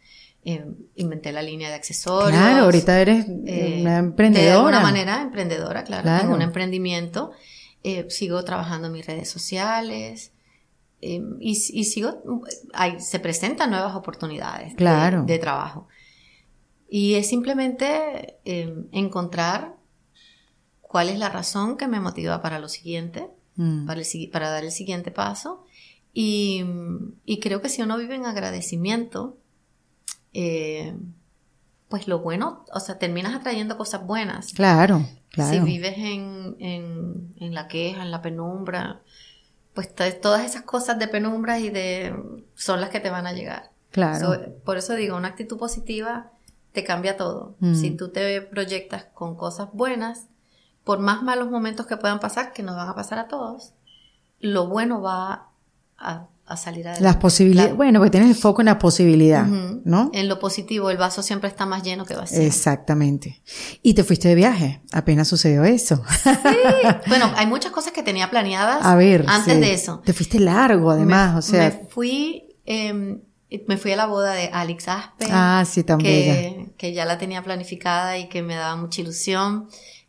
Em, 0.45 0.75
inventé 0.95 1.33
la 1.33 1.41
línea 1.41 1.67
de 1.67 1.75
accesorios. 1.75 2.31
Claro, 2.41 2.63
ahorita 2.63 3.01
eres 3.01 3.25
eh, 3.45 3.79
una 3.81 3.97
emprendedora. 3.97 4.49
De 4.49 4.57
alguna 4.57 4.79
manera, 4.79 5.21
emprendedora, 5.21 5.83
claro. 5.83 6.03
Claro. 6.03 6.21
Tengo 6.21 6.35
un 6.35 6.41
emprendimiento. 6.41 7.31
eh, 7.83 8.05
sigo 8.09 8.43
trabajando 8.45 8.87
en 8.87 8.93
mis 8.93 9.05
redes 9.05 9.29
sociales. 9.29 10.31
eh, 11.01 11.21
y, 11.39 11.51
y 11.51 11.83
sigo, 11.85 12.21
hay- 12.73 12.99
se 13.01 13.19
presentan 13.19 13.69
nuevas 13.71 13.95
oportunidades 13.95 14.69
de- 14.71 14.75
Claro. 14.75 15.23
de, 15.23 15.39
trabajo. 15.39 15.87
Y 16.89 17.15
es 17.15 17.29
simplemente 17.29 18.37
eh, 18.45 18.73
encontrar 18.91 19.75
cuál 20.81 21.09
es 21.09 21.19
la 21.19 21.29
razón 21.29 21.77
que 21.77 21.87
me 21.87 21.99
motiva 21.99 22.41
para 22.41 22.59
lo 22.59 22.67
siguiente, 22.69 23.27
Mm. 23.55 23.85
para, 23.87 23.99
el 23.99 24.05
sigui- 24.05 24.31
para 24.31 24.49
dar 24.49 24.63
el 24.63 24.71
siguiente 24.71 25.11
paso. 25.11 25.65
Y, 26.13 26.63
y 27.25 27.39
creo 27.41 27.61
que 27.61 27.67
si 27.69 27.81
uno 27.81 27.97
vive 27.97 28.15
en 28.15 28.25
agradecimiento, 28.25 29.37
eh, 30.33 30.95
pues 31.89 32.07
lo 32.07 32.19
bueno, 32.19 32.65
o 32.73 32.79
sea, 32.79 32.97
terminas 32.99 33.35
atrayendo 33.35 33.77
cosas 33.77 34.05
buenas. 34.05 34.53
Claro, 34.53 35.05
claro. 35.31 35.51
Si 35.53 35.59
vives 35.59 35.97
en, 35.97 36.55
en, 36.59 37.33
en 37.37 37.53
la 37.53 37.67
queja, 37.67 38.01
en 38.03 38.11
la 38.11 38.21
penumbra, 38.21 39.01
pues 39.73 39.93
to- 39.93 40.13
todas 40.21 40.45
esas 40.45 40.61
cosas 40.63 40.97
de 40.99 41.07
penumbra 41.07 41.59
y 41.59 41.69
de 41.69 42.15
son 42.55 42.79
las 42.81 42.89
que 42.91 42.99
te 42.99 43.09
van 43.09 43.27
a 43.27 43.33
llegar. 43.33 43.71
claro. 43.91 44.33
So, 44.33 44.53
por 44.63 44.77
eso 44.77 44.95
digo, 44.95 45.17
una 45.17 45.29
actitud 45.29 45.57
positiva 45.57 46.31
te 46.71 46.83
cambia 46.83 47.17
todo. 47.17 47.55
Mm. 47.59 47.75
Si 47.75 47.91
tú 47.91 48.09
te 48.09 48.41
proyectas 48.41 49.05
con 49.13 49.35
cosas 49.35 49.69
buenas, 49.73 50.27
por 50.83 50.99
más 50.99 51.23
malos 51.23 51.49
momentos 51.51 51.85
que 51.87 51.97
puedan 51.97 52.19
pasar, 52.19 52.53
que 52.53 52.63
nos 52.63 52.75
van 52.75 52.87
a 52.89 52.95
pasar 52.95 53.19
a 53.19 53.27
todos, 53.27 53.73
lo 54.39 54.67
bueno 54.67 55.01
va 55.01 55.49
a, 55.97 56.27
a 56.45 56.57
salir 56.57 56.87
adelante. 56.87 57.03
Las 57.03 57.17
posibilidades. 57.17 57.75
Bueno, 57.75 57.99
porque 57.99 58.11
tienes 58.11 58.29
el 58.29 58.35
foco 58.35 58.61
en 58.61 58.65
la 58.67 58.79
posibilidad, 58.79 59.47
Ujú. 59.47 59.81
¿no? 59.85 60.09
En 60.13 60.27
lo 60.29 60.39
positivo, 60.39 60.89
el 60.89 60.97
vaso 60.97 61.21
siempre 61.21 61.49
está 61.49 61.65
más 61.65 61.83
lleno 61.83 62.05
que 62.05 62.15
vacío. 62.15 62.39
Exactamente. 62.41 63.41
Y 63.83 63.93
te 63.93 64.03
fuiste 64.03 64.29
de 64.29 64.35
viaje. 64.35 64.81
Apenas 64.93 65.27
sucedió 65.27 65.63
eso. 65.63 66.01
Bueno, 67.07 67.31
hay 67.35 67.45
muchas 67.47 67.71
cosas 67.71 67.91
que 67.91 68.03
tenía 68.03 68.29
planeadas 68.29 68.85
A 68.85 68.95
ver. 68.95 69.25
antes 69.27 69.55
sí. 69.55 69.59
de 69.59 69.73
eso. 69.73 70.01
Te 70.05 70.13
fuiste 70.13 70.39
largo, 70.39 70.91
además. 70.91 71.33
Me- 71.33 71.39
o 71.39 71.41
sea. 71.41 71.63
me 71.81 71.87
fui, 71.89 72.55
eh, 72.65 73.19
me 73.67 73.77
fui 73.77 73.91
a 73.91 73.95
la 73.95 74.05
boda 74.05 74.33
de 74.33 74.49
Alex 74.53 74.87
Aspen. 74.87 75.29
ah, 75.31 75.63
sí, 75.65 75.83
tan 75.83 75.97
bella. 75.99 76.33
que, 76.33 76.67
que 76.77 76.93
ya 76.93 77.05
la 77.05 77.17
tenía 77.17 77.43
planificada 77.43 78.17
y 78.17 78.29
que 78.29 78.41
me 78.41 78.55
daba 78.55 78.75
mucha 78.75 79.01
ilusión. 79.01 79.67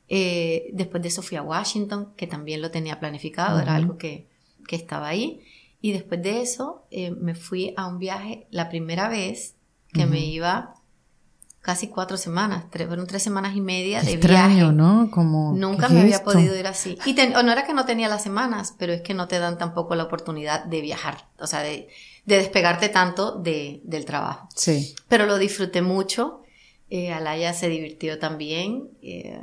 Eh, 0.08 0.70
después 0.72 1.02
de 1.02 1.08
eso 1.08 1.22
fui 1.22 1.36
a 1.36 1.42
Washington, 1.42 2.12
que 2.16 2.26
también 2.26 2.60
lo 2.60 2.70
tenía 2.70 2.98
planificado, 3.00 3.58
era 3.60 3.72
Ujú. 3.72 3.82
algo 3.82 3.96
que, 3.98 4.28
que 4.66 4.76
estaba 4.76 5.08
ahí. 5.08 5.40
Y 5.80 5.92
después 5.92 6.22
de 6.22 6.42
eso 6.42 6.84
eh, 6.90 7.10
me 7.12 7.34
fui 7.34 7.72
a 7.76 7.86
un 7.86 7.98
viaje 7.98 8.46
la 8.50 8.68
primera 8.68 9.08
vez 9.08 9.54
que 9.92 10.04
me 10.06 10.18
Ujú. 10.18 10.26
iba 10.26 10.74
casi 11.62 11.88
cuatro 11.88 12.16
semanas, 12.16 12.64
tres, 12.70 12.86
fueron 12.88 13.06
tres 13.06 13.22
semanas 13.22 13.54
y 13.54 13.60
media 13.60 14.02
de 14.02 14.12
Extraño, 14.12 14.54
viaje. 14.72 14.72
¿no? 14.72 15.10
Como, 15.10 15.52
Nunca 15.54 15.88
¿qué 15.88 15.94
me 15.94 16.00
había 16.00 16.16
esto? 16.16 16.32
podido 16.32 16.56
ir 16.56 16.66
así. 16.66 16.98
Y 17.04 17.14
ten- 17.14 17.36
o 17.36 17.42
no 17.42 17.52
era 17.52 17.64
que 17.66 17.74
no 17.74 17.84
tenía 17.84 18.08
las 18.08 18.22
semanas, 18.22 18.74
pero 18.78 18.92
es 18.92 19.02
que 19.02 19.14
no 19.14 19.28
te 19.28 19.38
dan 19.38 19.58
tampoco 19.58 19.94
la 19.94 20.04
oportunidad 20.04 20.64
de 20.64 20.80
viajar, 20.80 21.28
o 21.38 21.46
sea, 21.46 21.60
de, 21.60 21.88
de 22.26 22.36
despegarte 22.36 22.88
tanto 22.88 23.32
de, 23.36 23.80
del 23.84 24.04
trabajo. 24.04 24.48
Sí. 24.54 24.94
Pero 25.08 25.26
lo 25.26 25.38
disfruté 25.38 25.82
mucho. 25.82 26.42
Eh, 26.90 27.12
Alaya 27.12 27.52
se 27.52 27.68
divirtió 27.68 28.18
también. 28.18 28.88
eh, 29.02 29.40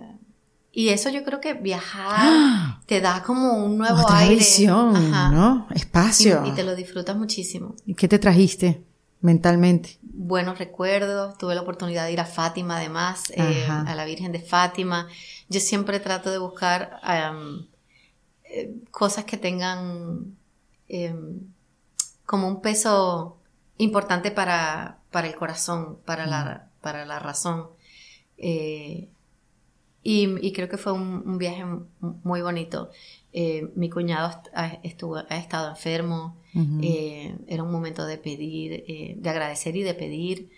y 0.71 0.89
eso 0.89 1.09
yo 1.09 1.23
creo 1.23 1.39
que 1.41 1.55
viajar 1.55 2.79
te 2.85 3.01
da 3.01 3.23
como 3.23 3.53
un 3.65 3.79
nuevo 3.79 3.99
Otra 4.03 4.19
aire. 4.19 4.35
visión, 4.35 4.95
Ajá. 4.95 5.31
¿no? 5.31 5.67
Espacio. 5.73 6.43
Y, 6.45 6.49
y 6.49 6.51
te 6.51 6.63
lo 6.63 6.75
disfrutas 6.75 7.15
muchísimo. 7.17 7.73
¿Y 7.87 7.95
qué 7.95 8.07
te 8.07 8.19
trajiste 8.19 8.83
mentalmente? 9.21 9.97
buenos 10.03 10.59
recuerdos. 10.59 11.35
Tuve 11.37 11.55
la 11.55 11.61
oportunidad 11.61 12.05
de 12.05 12.11
ir 12.11 12.19
a 12.19 12.25
Fátima, 12.25 12.77
además, 12.77 13.31
eh, 13.35 13.65
a 13.67 13.95
la 13.95 14.03
Virgen 14.05 14.31
de 14.31 14.39
Fátima. 14.39 15.07
Yo 15.49 15.59
siempre 15.61 15.99
trato 15.99 16.29
de 16.31 16.37
buscar 16.37 16.99
eh, 18.43 18.73
cosas 18.91 19.25
que 19.25 19.37
tengan 19.37 20.35
em, 20.87 21.39
como 22.27 22.47
un 22.49 22.61
peso 22.61 23.39
importante 23.79 24.31
para, 24.31 24.99
para 25.11 25.27
el 25.27 25.35
corazón, 25.35 25.99
para, 26.05 26.27
la, 26.27 26.69
para 26.81 27.05
la 27.07 27.19
razón. 27.19 27.69
Eh, 28.37 29.09
y, 30.03 30.47
y 30.47 30.53
creo 30.53 30.69
que 30.69 30.77
fue 30.77 30.93
un, 30.93 31.23
un 31.25 31.37
viaje 31.39 31.65
muy 31.99 32.41
bonito. 32.41 32.91
Eh, 33.33 33.71
mi 33.75 33.89
cuñado 33.89 34.41
estuvo, 34.83 35.17
ha 35.17 35.37
estado 35.37 35.69
enfermo. 35.69 36.37
Eh, 36.81 37.37
era 37.47 37.63
un 37.63 37.71
momento 37.71 38.05
de 38.05 38.17
pedir, 38.17 38.83
eh, 38.87 39.15
de 39.17 39.29
agradecer 39.29 39.75
y 39.75 39.83
de 39.83 39.93
pedir 39.93 40.51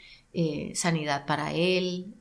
sanidad 0.76 1.26
para 1.26 1.54
él. 1.54 2.16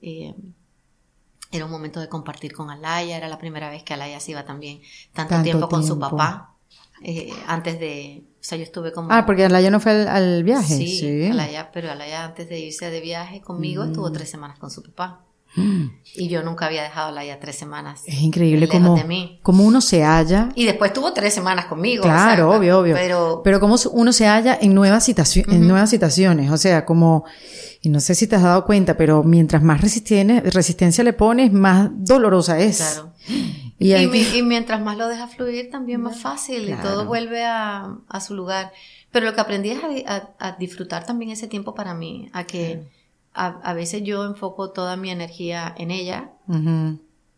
era 1.50 1.64
un 1.64 1.70
momento 1.70 2.00
de 2.00 2.08
compartir 2.08 2.52
con 2.52 2.70
Alaya. 2.70 3.16
Era 3.16 3.28
la 3.28 3.38
primera 3.38 3.70
vez 3.70 3.82
que 3.84 3.94
Alaya 3.94 4.20
se 4.20 4.32
iba 4.32 4.44
también 4.44 4.80
tanto, 5.12 5.28
Tanto 5.36 5.42
tiempo 5.42 5.68
con 5.68 5.82
su 5.84 5.98
tiempo. 5.98 6.00
papá. 6.16 6.56
antes 7.46 7.78
de, 7.80 8.24
o 8.40 8.44
sea, 8.48 8.56
yo 8.58 8.64
estuve 8.64 8.92
como 8.92 9.08
Ah, 9.12 9.26
porque 9.26 9.44
Alaya 9.44 9.70
no 9.70 9.80
fue 9.80 9.92
al, 9.92 10.08
al 10.08 10.44
viaje. 10.44 10.76
sí, 10.76 10.98
Sí. 11.00 11.26
Alaya, 11.26 11.70
pero 11.72 11.90
Alaya 11.90 12.24
antes 12.24 12.48
de 12.48 12.58
irse 12.60 12.90
de 12.90 13.00
viaje 13.00 13.40
conmigo 13.40 13.84
estuvo 13.84 14.10
tres 14.12 14.30
semanas 14.30 14.58
con 14.58 14.70
su 14.70 14.82
papá. 14.82 15.24
Mm. 15.56 15.86
Y 16.14 16.28
yo 16.28 16.42
nunca 16.42 16.66
había 16.66 16.82
dejado 16.82 17.06
a 17.06 17.10
Alaya 17.10 17.38
tres 17.40 17.56
semanas. 17.56 18.02
Es 18.06 18.20
increíble 18.20 18.66
cómo, 18.68 18.96
cómo 19.42 19.64
uno 19.64 19.80
se 19.80 20.02
halla. 20.02 20.48
Y 20.54 20.64
después 20.64 20.92
tuvo 20.92 21.12
tres 21.12 21.32
semanas 21.34 21.66
conmigo. 21.66 22.02
o 22.02 22.06
Claro, 22.06 22.48
sea, 22.50 22.58
obvio, 22.58 22.78
obvio. 22.80 22.94
Pero, 22.94 23.40
Pero 23.44 23.60
cómo 23.60 23.76
uno 23.92 24.12
se 24.12 24.26
halla 24.26 24.58
en 24.60 24.74
nuevas, 24.74 25.08
situaci- 25.08 25.44
en 25.52 25.66
nuevas 25.68 25.90
situaciones. 25.90 26.50
O 26.50 26.56
sea, 26.56 26.84
como, 26.84 27.24
y 27.82 27.88
no 27.90 28.00
sé 28.00 28.14
si 28.14 28.26
te 28.26 28.36
has 28.36 28.42
dado 28.42 28.64
cuenta, 28.64 28.96
pero 28.96 29.22
mientras 29.24 29.62
más 29.62 29.80
resistencia 29.80 31.04
le 31.04 31.12
pones, 31.12 31.52
más 31.52 31.90
dolorosa 31.94 32.58
es. 32.58 32.76
claro. 32.78 33.12
Y 33.78 33.90
Y, 33.90 33.92
hay 33.94 34.06
mi- 34.08 34.24
que- 34.24 34.38
y 34.38 34.42
mientras 34.42 34.80
más 34.80 34.96
lo 34.96 35.08
deja 35.08 35.28
fluir, 35.28 35.70
también 35.70 36.00
más 36.00 36.20
fácil 36.20 36.68
y 36.68 36.72
todo 36.82 37.04
vuelve 37.06 37.44
a, 37.44 37.96
a 38.08 38.20
su 38.20 38.34
lugar. 38.34 38.72
Pero 39.12 39.26
lo 39.26 39.34
que 39.34 39.40
aprendí 39.40 39.70
es 39.70 39.82
a, 39.84 39.88
di- 39.88 40.04
a- 40.06 40.34
a 40.38 40.52
disfrutar 40.52 41.06
también 41.06 41.30
ese 41.30 41.46
tiempo 41.48 41.74
para 41.74 41.94
mí, 41.94 42.28
a 42.32 42.44
que 42.44 42.82
a, 43.34 43.72
veces 43.74 44.02
yo 44.02 44.24
enfoco 44.24 44.70
toda 44.70 44.96
mi 44.96 45.10
energía 45.10 45.72
en 45.78 45.90
ella, 45.92 46.32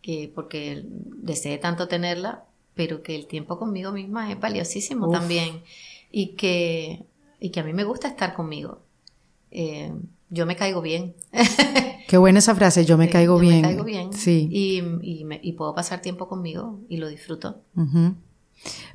que 0.03 0.33
porque 0.35 0.83
deseé 0.87 1.59
tanto 1.59 1.89
tenerla, 1.89 2.45
pero 2.75 3.03
que 3.03 3.15
el 3.17 3.27
tiempo 3.27 3.59
conmigo 3.59 3.93
misma 3.93 4.33
es 4.33 4.41
valiosísimo 4.41 5.09
Uf. 5.09 5.13
también 5.13 5.63
y 6.11 6.29
que, 6.37 7.05
y 7.39 7.51
que 7.51 7.61
a 7.61 7.65
mí 7.65 7.75
me 7.75 7.85
gusta 7.85 8.09
estar 8.09 8.33
conmigo. 8.35 8.81
Eh, 9.51 9.93
yo 10.31 10.47
me 10.47 10.57
caigo 10.57 10.81
bien. 10.81 11.15
Qué 12.11 12.19
buena 12.19 12.41
esa 12.41 12.57
frase, 12.57 12.85
yo 12.85 12.99
me 12.99 13.09
caigo 13.09 13.37
yo 13.37 13.41
bien. 13.43 13.57
Me 13.63 13.69
caigo 13.69 13.85
bien. 13.85 14.13
Sí. 14.13 14.49
Y, 14.51 14.79
y, 15.03 15.25
me- 15.25 15.39
y 15.41 15.53
puedo 15.53 15.77
pasar 15.77 16.03
tiempo 16.03 16.27
conmigo 16.27 16.81
y 16.89 16.97
lo 16.97 17.07
disfruto. 17.09 17.63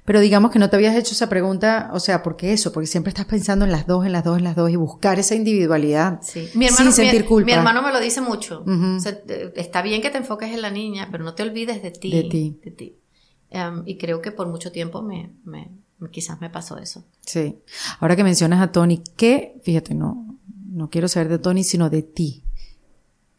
Pero 0.03 0.19
digamos 0.19 0.51
que 0.51 0.59
no 0.59 0.69
te 0.69 0.75
habías 0.75 0.95
hecho 0.97 1.13
esa 1.13 1.29
pregunta, 1.29 1.89
o 1.93 1.99
sea, 2.01 2.21
¿por 2.23 2.35
qué 2.35 2.51
eso? 2.51 2.73
Porque 2.73 2.87
siempre 2.87 3.09
estás 3.11 3.25
pensando 3.25 3.63
en 3.63 3.71
las 3.71 3.87
dos, 3.87 4.05
en 4.05 4.11
las 4.11 4.25
dos, 4.25 4.37
en 4.37 4.43
las 4.43 4.57
dos 4.57 4.69
y 4.69 4.75
buscar 4.75 5.17
esa 5.17 5.33
individualidad 5.33 6.19
Sí. 6.21 6.49
Mi 6.55 6.65
hermano, 6.65 6.91
sin 6.91 6.93
sentir 6.93 7.21
mi, 7.21 7.27
culpa. 7.27 7.45
mi 7.45 7.53
hermano 7.53 7.81
me 7.81 7.93
lo 7.93 8.01
dice 8.01 8.19
mucho. 8.19 8.61
Ujú. 8.67 8.97
O 8.97 8.99
sea, 8.99 9.17
está 9.55 9.81
bien 9.81 10.01
que 10.01 10.09
te 10.09 10.17
enfoques 10.17 10.51
en 10.53 10.61
la 10.61 10.69
niña, 10.69 11.07
pero 11.09 11.23
no 11.23 11.33
te 11.35 11.43
olvides 11.43 11.81
de 11.81 11.91
ti. 11.91 12.11
De 12.11 12.23
ti. 12.23 12.59
de 12.65 12.71
ti. 12.71 12.95
Em, 13.49 13.81
y 13.85 13.97
creo 13.97 14.21
que 14.21 14.31
por 14.31 14.47
mucho 14.49 14.71
tiempo 14.73 15.01
me- 15.01 15.31
quizás 16.11 16.41
me 16.41 16.49
pasó 16.49 16.77
eso. 16.77 17.05
Sí. 17.21 17.55
Ahora 18.01 18.15
que 18.17 18.23
mencionas 18.25 18.61
a 18.61 18.71
Tony, 18.73 19.01
¿qué, 19.15 19.59
fíjate, 19.63 19.95
no, 19.95 20.37
no 20.69 20.89
quiero 20.89 21.07
saber 21.07 21.29
de 21.29 21.39
Tony, 21.39 21.63
sino 21.63 21.89
de 21.89 22.03
ti. 22.03 22.43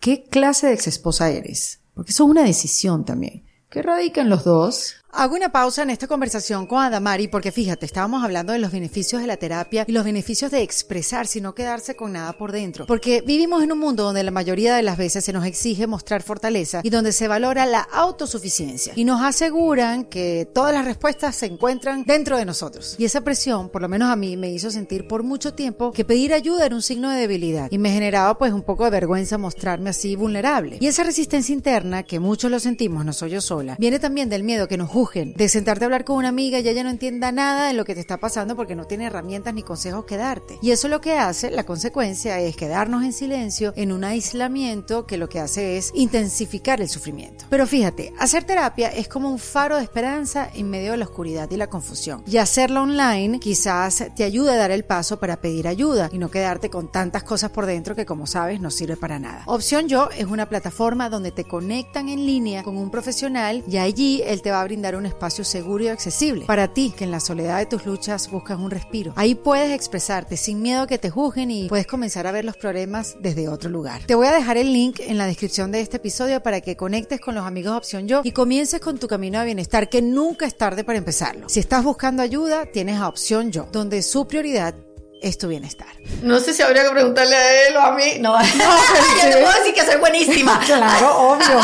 ¿Qué 0.07 0.23
clase 0.23 0.69
de 0.69 0.75
ex 0.75 0.87
esposa 0.87 1.31
eres? 1.31 1.81
Porque 1.93 2.13
eso 2.13 2.23
es 2.23 2.31
una 2.31 2.45
decisión 2.45 3.05
también. 3.05 3.45
¿Qué 3.69 3.83
radica 3.83 4.21
en 4.21 4.31
los 4.31 4.45
dos? 4.45 4.95
Hago 5.13 5.35
una 5.37 5.51
pausa 5.51 5.83
en 5.83 5.91
esta 5.91 6.09
conversación 6.09 6.67
con 6.67 6.83
Adamari 6.83 7.29
porque 7.29 7.53
fíjate, 7.53 7.87
estábamos 7.87 8.23
hablando 8.23 8.53
de 8.53 8.59
los 8.59 8.73
beneficios 8.73 9.23
de 9.23 9.27
la 9.27 9.37
terapia 9.37 9.85
y 9.87 9.93
los 9.93 10.05
beneficios 10.05 10.51
de 10.51 10.63
expresarse 10.63 11.39
y 11.39 11.43
no 11.43 11.55
quedarse 11.55 11.95
con 11.97 12.13
nada 12.13 12.35
por 12.35 12.53
dentro. 12.53 12.87
Porque 12.87 13.23
vivimos 13.23 13.63
en 13.63 13.73
un 13.73 13.79
mundo 13.79 14.03
donde 14.03 14.25
la 14.25 14.31
mayoría 14.31 14.75
de 14.75 14.83
las 14.83 14.99
veces 14.99 15.25
se 15.25 15.33
nos 15.33 15.47
exige 15.47 15.87
mostrar 15.87 16.23
fortaleza 16.23 16.81
y 16.83 16.91
donde 16.91 17.13
se 17.13 17.29
valora 17.29 17.65
la 17.67 17.81
autosuficiencia. 17.81 18.93
Y 18.97 19.05
nos 19.05 19.23
aseguran 19.23 20.05
que 20.05 20.51
todas 20.53 20.75
las 20.75 20.85
respuestas 20.85 21.37
se 21.37 21.47
encuentran 21.47 22.05
dentro 22.05 22.37
de 22.37 22.45
nosotros. 22.45 22.97
Y 22.99 23.05
esa 23.05 23.23
presión, 23.23 23.71
por 23.71 23.83
lo 23.83 23.89
menos 23.89 24.11
a 24.11 24.17
mí, 24.17 24.37
me 24.37 24.51
hizo 24.51 24.71
sentir 24.71 25.09
por 25.09 25.23
mucho 25.23 25.55
tiempo 25.55 25.93
que 25.93 26.05
pedir 26.05 26.35
ayuda 26.35 26.67
era 26.67 26.75
un 26.75 26.83
signo 26.83 27.11
de 27.11 27.21
debilidad. 27.21 27.69
Y 27.71 27.79
me 27.79 27.91
generaba 27.91 28.37
pues 28.37 28.53
un 28.53 28.63
poco 28.63 28.85
de 28.85 28.91
vergüenza 28.91 29.39
mostrarme 29.39 29.91
así 29.91 30.17
vulnerable. 30.17 30.77
Y 30.81 30.89
esa 30.89 31.05
resistencia 31.05 31.55
interna, 31.55 32.03
que 32.03 32.21
muchos 32.21 32.51
lo 32.51 32.61
sentimos, 32.61 33.05
no 33.05 33.13
soy 33.13 33.31
yo 33.31 33.41
sola, 33.41 33.77
viene 33.79 33.99
también 33.99 34.29
del 34.29 34.43
miedo 34.43 34.69
que 34.69 34.77
nos 34.77 34.91
juzguen, 34.97 35.35
de 35.35 35.51
sentarte 35.51 35.85
a 35.85 35.89
hablar 35.89 36.07
con 36.07 36.17
una 36.17 36.31
amiga 36.31 36.59
y 36.59 36.67
ella 36.67 36.83
no 36.83 36.89
entienda 36.89 37.31
nada 37.31 37.69
de 37.69 37.75
lo 37.75 37.85
que 37.85 37.95
te 37.95 38.01
está 38.01 38.17
pasando 38.17 38.57
porque 38.57 38.75
no 38.75 38.87
tiene 38.87 39.05
herramientas 39.05 39.53
ni 39.53 39.63
consejos 39.63 40.07
que 40.07 40.17
darte. 40.17 40.59
Y 40.63 40.71
eso 40.71 40.89
lo 40.89 41.03
que 41.03 41.19
hace, 41.19 41.51
la 41.51 41.65
consecuencia 41.65 42.41
es 42.41 42.57
quedarnos 42.57 43.05
en 43.05 43.13
silencio, 43.13 43.75
en 43.77 43.93
un 43.93 44.05
aislamiento 44.05 45.07
que 45.07 45.19
lo 45.19 45.29
que 45.29 45.39
hace 45.39 45.77
es 45.77 45.91
intensificar 45.95 46.81
el 46.81 46.89
sufrimiento. 46.89 47.45
Pero 47.51 47.67
fíjate, 47.67 48.15
hacer 48.19 48.45
terapia 48.45 48.89
es 48.89 49.07
como 49.07 49.31
un 49.31 49.39
faro 49.39 49.77
de 49.77 49.83
esperanza 49.83 50.49
en 50.55 50.71
medio 50.71 50.93
de 50.93 50.97
la 50.97 51.05
oscuridad 51.05 51.51
y 51.51 51.59
la 51.59 51.67
confusión. 51.67 52.23
Y 52.27 52.39
hacerlo 52.39 52.81
online 52.81 53.39
quizás 53.39 54.03
te 54.17 54.25
ayude 54.25 54.53
a 54.53 54.57
dar 54.57 54.71
el 54.71 54.87
paso 54.87 55.19
para 55.19 55.43
pedir 55.43 55.69
ayuda 55.69 56.09
y 56.11 56.17
no 56.17 56.31
quedarte 56.31 56.71
con 56.71 56.91
tantas 56.91 57.23
cosas 57.23 57.51
por 57.51 57.67
dentro 57.67 57.95
que 57.95 58.07
como 58.07 58.27
sabes 58.27 58.63
no 58.63 58.71
sirve 58.71 58.97
para 58.97 59.19
nada. 59.19 59.43
Opción 59.45 59.89
Yo 59.89 60.09
es 60.17 60.25
una 60.25 60.49
plataforma 60.49 61.11
donde 61.11 61.33
te 61.33 61.45
conectan 61.45 62.09
en 62.09 62.25
línea 62.25 62.63
con 62.63 62.79
un 62.79 62.91
profesional 62.91 63.63
y 63.69 63.77
allí 63.77 64.23
él 64.25 64.41
te 64.41 64.51
va 64.51 64.63
a 64.63 64.65
brindar 64.65 64.86
un 64.95 65.07
espacio 65.07 65.45
seguro 65.45 65.85
y 65.85 65.89
accesible 65.89 66.45
para 66.47 66.73
ti 66.73 66.93
que 66.97 67.05
en 67.05 67.11
la 67.11 67.21
soledad 67.21 67.59
de 67.59 67.67
tus 67.67 67.87
luchas 67.87 68.31
buscas 68.31 68.59
un 68.59 68.71
respiro. 68.71 69.13
Ahí 69.17 69.35
puedes 69.35 69.73
expresarte 69.73 70.37
sin 70.37 70.63
miedo 70.63 70.83
a 70.83 70.87
que 70.87 70.99
te 70.99 71.11
juzguen 71.11 71.51
y 71.51 71.69
puedes 71.69 71.87
comenzar 71.87 72.27
a 72.27 72.33
ver 72.33 72.45
los 72.45 72.57
problemas 72.57 73.17
desde 73.21 73.49
otro 73.49 73.71
lugar. 73.71 74.03
Te 74.07 74.15
voy 74.15 74.27
a 74.27 74.33
dejar 74.33 74.57
el 74.57 74.73
link 74.73 75.01
en 75.01 75.19
la 75.19 75.27
descripción 75.27 75.73
de 75.73 75.81
este 75.81 75.97
episodio 75.97 76.43
para 76.43 76.61
que 76.61 76.77
conectes 76.77 77.21
con 77.21 77.35
los 77.35 77.45
amigos 77.45 77.73
de 77.73 77.79
Opción 77.79 78.09
Yo 78.09 78.21
y 78.25 78.33
comiences 78.33 78.81
con 78.81 78.99
tu 78.99 79.09
camino 79.09 79.39
de 79.39 79.47
bienestar 79.47 79.89
que 79.89 80.03
nunca 80.03 80.47
es 80.47 80.57
tarde 80.57 80.85
para 80.85 80.99
empezarlo. 80.99 81.49
Si 81.49 81.61
estás 81.61 81.85
buscando 81.85 82.23
ayuda, 82.23 82.67
tienes 82.67 83.01
a 83.01 83.09
Opción 83.09 83.51
Yo, 83.51 83.67
donde 83.73 84.03
su 84.03 84.27
prioridad 84.27 84.75
es 85.23 85.39
tu 85.39 85.49
bienestar. 85.49 85.89
No 86.23 86.39
sé 86.41 86.53
si 86.53 86.63
habría 86.63 86.85
que 86.85 86.91
preguntarle 86.91 87.35
a 87.35 87.69
él 87.69 87.77
o 87.77 87.81
a 87.81 87.93
mí. 87.93 88.19
No, 88.21 88.37
yo 88.43 89.31
te 89.31 89.43
puedo 89.43 89.59
decir 89.59 89.75
que 89.75 89.85
soy 89.85 89.99
buenísima. 89.99 90.61
Claro, 90.61 91.33
obvio. 91.33 91.61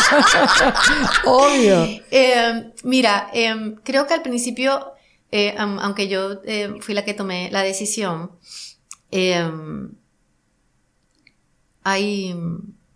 obvio. 1.27 2.01
Eh, 2.11 2.73
mira, 2.85 3.31
eh, 3.33 3.75
creo 3.85 4.07
que 4.07 4.15
al 4.15 4.23
principio, 4.23 4.93
eh, 5.31 5.55
aunque 5.57 6.09
yo 6.09 6.41
eh, 6.45 6.75
fui 6.81 6.95
la 6.95 7.05
que 7.05 7.15
tomé 7.15 7.51
la 7.51 7.63
decisión, 7.63 8.33
eh, 9.11 9.51
hay, 11.85 12.35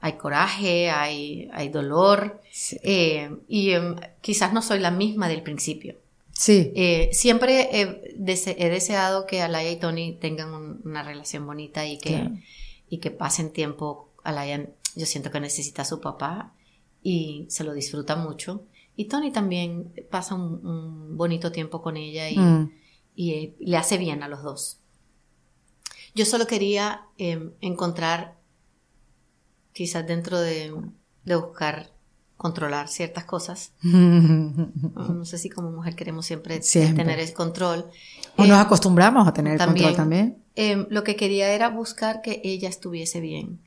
hay 0.00 0.12
coraje, 0.12 0.90
hay, 0.90 1.50
hay 1.52 1.68
dolor, 1.68 2.40
y 2.82 3.70
em, 3.70 3.96
quizás 4.20 4.52
no 4.52 4.62
soy 4.62 4.78
la 4.78 4.90
misma 4.90 5.28
del 5.28 5.42
principio. 5.42 5.96
Sí. 6.38 6.70
Eh, 6.76 7.08
siempre 7.12 7.80
he, 7.80 8.14
dese- 8.18 8.56
he 8.58 8.68
deseado 8.68 9.26
que 9.26 9.40
Alaya 9.40 9.70
y 9.70 9.76
Tony 9.76 10.12
tengan 10.20 10.52
un- 10.52 10.80
una 10.84 11.02
relación 11.02 11.46
bonita 11.46 11.86
y 11.86 11.98
que, 11.98 12.10
Claro. 12.10 12.36
y 12.90 12.98
que 12.98 13.10
pasen 13.10 13.52
tiempo. 13.52 14.10
Alaya, 14.22 14.68
yo 14.94 15.06
siento 15.06 15.30
que 15.30 15.40
necesita 15.40 15.82
a 15.82 15.84
su 15.86 16.00
papá 16.00 16.52
y 17.02 17.46
se 17.48 17.64
lo 17.64 17.72
disfruta 17.72 18.16
mucho. 18.16 18.64
Y 18.96 19.06
Tony 19.06 19.30
también 19.30 19.92
pasa 20.10 20.34
un, 20.34 20.66
un 20.66 21.16
bonito 21.16 21.52
tiempo 21.52 21.80
con 21.80 21.96
ella 21.96 22.28
y, 22.28 22.36
Mm. 22.38 22.72
y, 23.14 23.32
eh, 23.32 23.54
le 23.60 23.76
hace 23.76 23.96
bien 23.98 24.22
a 24.22 24.28
los 24.28 24.42
dos. 24.42 24.78
Yo 26.14 26.24
solo 26.26 26.46
quería 26.46 27.02
eh, 27.18 27.50
encontrar, 27.60 28.36
quizás 29.72 30.06
dentro 30.06 30.38
de, 30.40 30.74
de 31.24 31.36
buscar 31.36 31.90
controlar 32.36 32.88
ciertas 32.88 33.24
cosas. 33.24 33.72
No 33.82 35.24
sé 35.24 35.38
si 35.38 35.48
como 35.48 35.70
mujer 35.70 35.94
queremos 35.96 36.26
siempre, 36.26 36.62
Siempre. 36.62 37.04
tener 37.04 37.18
el 37.18 37.32
control. 37.32 37.86
o 38.36 38.44
Eh, 38.44 38.48
nos 38.48 38.58
acostumbramos 38.58 39.26
a 39.26 39.32
tener 39.32 39.54
el 39.60 39.66
control 39.66 39.94
también. 39.96 40.38
eh, 40.54 40.86
lo 40.90 41.02
que 41.04 41.16
quería 41.16 41.50
era 41.52 41.68
buscar 41.68 42.20
que 42.22 42.40
ella 42.44 42.68
estuviese 42.68 43.20
bien. 43.20 43.58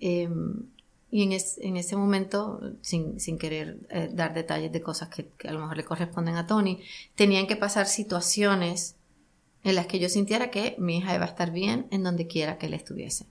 Em, 0.00 0.64
y 1.10 1.22
en, 1.22 1.32
en, 1.32 1.76
ese 1.76 1.96
momento, 1.96 2.60
sin, 2.82 3.18
sin 3.20 3.38
querer 3.38 3.78
eh, 3.90 4.10
dar 4.12 4.34
detalles 4.34 4.72
de 4.72 4.82
cosas 4.82 5.08
que, 5.08 5.30
a 5.48 5.52
lo 5.52 5.60
mejor 5.60 5.76
le 5.76 5.84
corresponden 5.84 6.34
a 6.36 6.46
Tony, 6.46 6.80
tenían 7.14 7.46
que 7.46 7.56
pasar 7.56 7.86
situaciones 7.86 8.96
en 9.62 9.74
las 9.76 9.86
que 9.86 9.98
yo 9.98 10.08
sintiera 10.08 10.50
que 10.50 10.74
mi 10.78 10.98
hija 10.98 11.14
iba 11.14 11.24
a 11.24 11.28
estar 11.28 11.50
bien 11.52 11.86
en 11.90 12.02
donde 12.02 12.26
quiera 12.26 12.58
que 12.58 12.66
él 12.66 12.74
estuviese. 12.74 13.26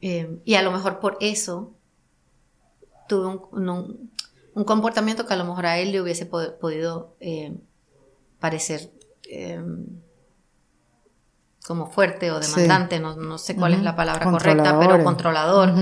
Em, 0.00 0.40
y 0.44 0.54
a 0.54 0.62
lo 0.62 0.72
mejor 0.72 0.98
por 0.98 1.16
eso 1.20 1.72
tuve 3.08 3.26
un, 3.26 4.10
un, 4.54 4.64
comportamiento 4.64 5.26
que 5.26 5.34
a 5.34 5.36
lo 5.36 5.44
mejor 5.44 5.66
a 5.66 5.78
él 5.78 5.92
le 5.92 6.00
hubiese 6.00 6.26
podido 6.26 7.16
eh, 7.20 7.56
parecer 8.40 8.90
em, 9.28 9.86
como 11.66 11.90
fuerte 11.90 12.30
o 12.30 12.40
demandante, 12.40 13.00
no, 13.00 13.38
sé 13.38 13.56
cuál 13.56 13.74
es 13.74 13.82
la 13.82 13.96
palabra 13.96 14.30
correcta, 14.30 14.78
pero 14.78 15.02
controlador, 15.02 15.74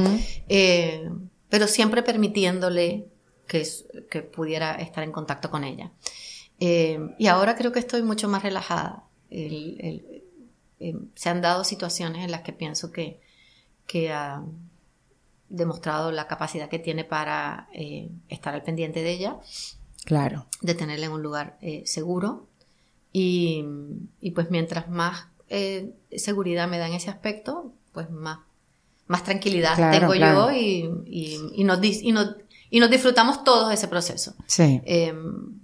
eh, 0.49 1.11
pero 1.49 1.67
siempre 1.67 2.03
permitiéndole 2.03 3.09
que, 3.47 3.67
que, 4.11 4.23
pudiera 4.23 4.77
estar 4.77 5.05
en 5.05 5.13
contacto 5.13 5.51
con 5.51 5.65
ella. 5.65 5.93
Eh, 6.59 6.99
y 7.19 7.27
ahora 7.27 7.57
creo 7.57 7.73
que 7.73 7.81
estoy 7.81 8.03
mucho 8.03 8.29
más 8.29 8.43
relajada. 8.43 9.05
se 9.29 11.29
han 11.29 11.43
dado 11.43 11.65
situaciones 11.65 12.25
en 12.25 12.31
las 12.31 12.41
que 12.41 12.55
pienso 12.55 12.91
que, 12.91 13.21
que 13.87 14.11
ha 14.11 14.43
demostrado 15.49 16.11
la 16.11 16.27
capacidad 16.27 16.69
que 16.69 16.79
tiene 16.79 17.05
para 17.05 17.69
eh, 17.73 18.11
estar 18.29 18.55
al 18.55 18.63
pendiente 18.63 19.03
de 19.03 19.13
ella. 19.13 19.37
Claro. 20.05 20.47
De 20.61 20.75
tenerla 20.75 21.07
en 21.07 21.13
un 21.13 21.23
lugar 21.23 21.59
seguro. 21.85 22.49
Y, 23.13 23.65
y, 24.21 24.33
pues 24.33 24.51
mientras 24.51 24.91
más 24.91 25.29
eh, 25.49 25.95
seguridad 26.17 26.69
me 26.69 26.79
da 26.79 26.89
en 26.89 26.95
ese 26.95 27.11
aspecto, 27.11 27.73
pues 27.93 28.11
más, 28.11 28.41
más 29.07 29.23
tranquilidad 29.23 29.77
tengo 29.93 30.15
yo 30.15 30.51
y, 30.51 30.91
y, 31.07 31.65
nos, 31.65 31.79
y, 31.83 32.13
nos, 32.81 32.91
disfrutamos 32.91 33.45
todos 33.45 33.73
ese 33.73 33.89
proceso. 33.89 34.35
Sí. 34.47 34.81
Em, 34.85 35.61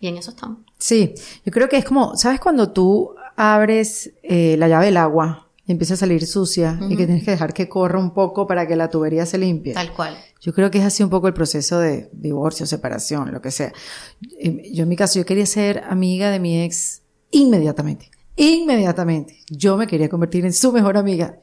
y 0.00 0.08
en 0.08 0.18
eso 0.18 0.32
estamos. 0.32 0.58
Sí, 0.76 1.14
yo 1.46 1.52
creo 1.52 1.68
que 1.68 1.78
es 1.78 1.84
como, 1.84 2.16
¿sabes 2.16 2.40
cuando 2.40 2.72
tú 2.72 3.14
abres 3.36 4.12
eh, 4.22 4.56
la 4.58 4.68
llave 4.68 4.86
del 4.86 4.96
agua 4.96 5.43
y 5.66 5.72
empieza 5.72 5.94
a 5.94 5.96
salir 5.96 6.26
sucia 6.26 6.78
y 6.88 6.96
que 6.96 7.06
tienes 7.06 7.24
que 7.24 7.30
dejar 7.30 7.54
que 7.54 7.68
corra 7.68 7.98
un 7.98 8.12
poco 8.12 8.46
para 8.46 8.66
que 8.66 8.76
la 8.76 8.90
tubería 8.90 9.24
se 9.24 9.38
limpie? 9.38 9.72
Tal 9.72 9.92
cual. 9.92 10.16
Yo 10.40 10.52
creo 10.52 10.70
que 10.70 10.78
es 10.78 10.84
así 10.84 11.02
un 11.02 11.08
poco 11.08 11.26
el 11.26 11.34
proceso 11.34 11.78
de 11.78 12.10
divorcio, 12.12 12.66
separación, 12.66 13.32
lo 13.32 13.40
que 13.40 13.50
sea. 13.50 13.72
Yo 14.20 14.82
en 14.82 14.88
mi 14.88 14.96
caso, 14.96 15.18
yo 15.18 15.24
quería 15.24 15.46
ser 15.46 15.82
amiga 15.88 16.30
de 16.30 16.38
mi 16.38 16.62
ex 16.62 17.02
inmediatamente. 17.30 18.10
Inmediatamente 18.36 19.38
yo 19.48 19.76
me 19.76 19.86
quería 19.86 20.08
convertir 20.08 20.44
en 20.44 20.52
su 20.52 20.70
mejor 20.72 20.98
amiga. 20.98 21.38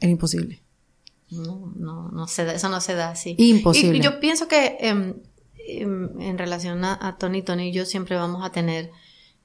Era 0.00 0.10
imposible. 0.10 0.62
No, 1.30 1.72
no, 1.76 2.08
no 2.10 2.26
se 2.26 2.44
da, 2.44 2.54
eso 2.54 2.68
no 2.68 2.80
se 2.80 2.94
da 2.94 3.10
así. 3.10 3.36
Imposible. 3.38 3.98
Y, 3.98 4.00
yo 4.00 4.18
pienso 4.20 4.48
que 4.48 4.78
em, 4.80 5.14
en 5.66 6.38
relación 6.38 6.84
a, 6.84 7.16
Tony, 7.18 7.42
Tony 7.42 7.68
y 7.68 7.72
yo 7.72 7.84
siempre 7.86 8.16
vamos 8.16 8.44
a 8.44 8.50
tener 8.50 8.90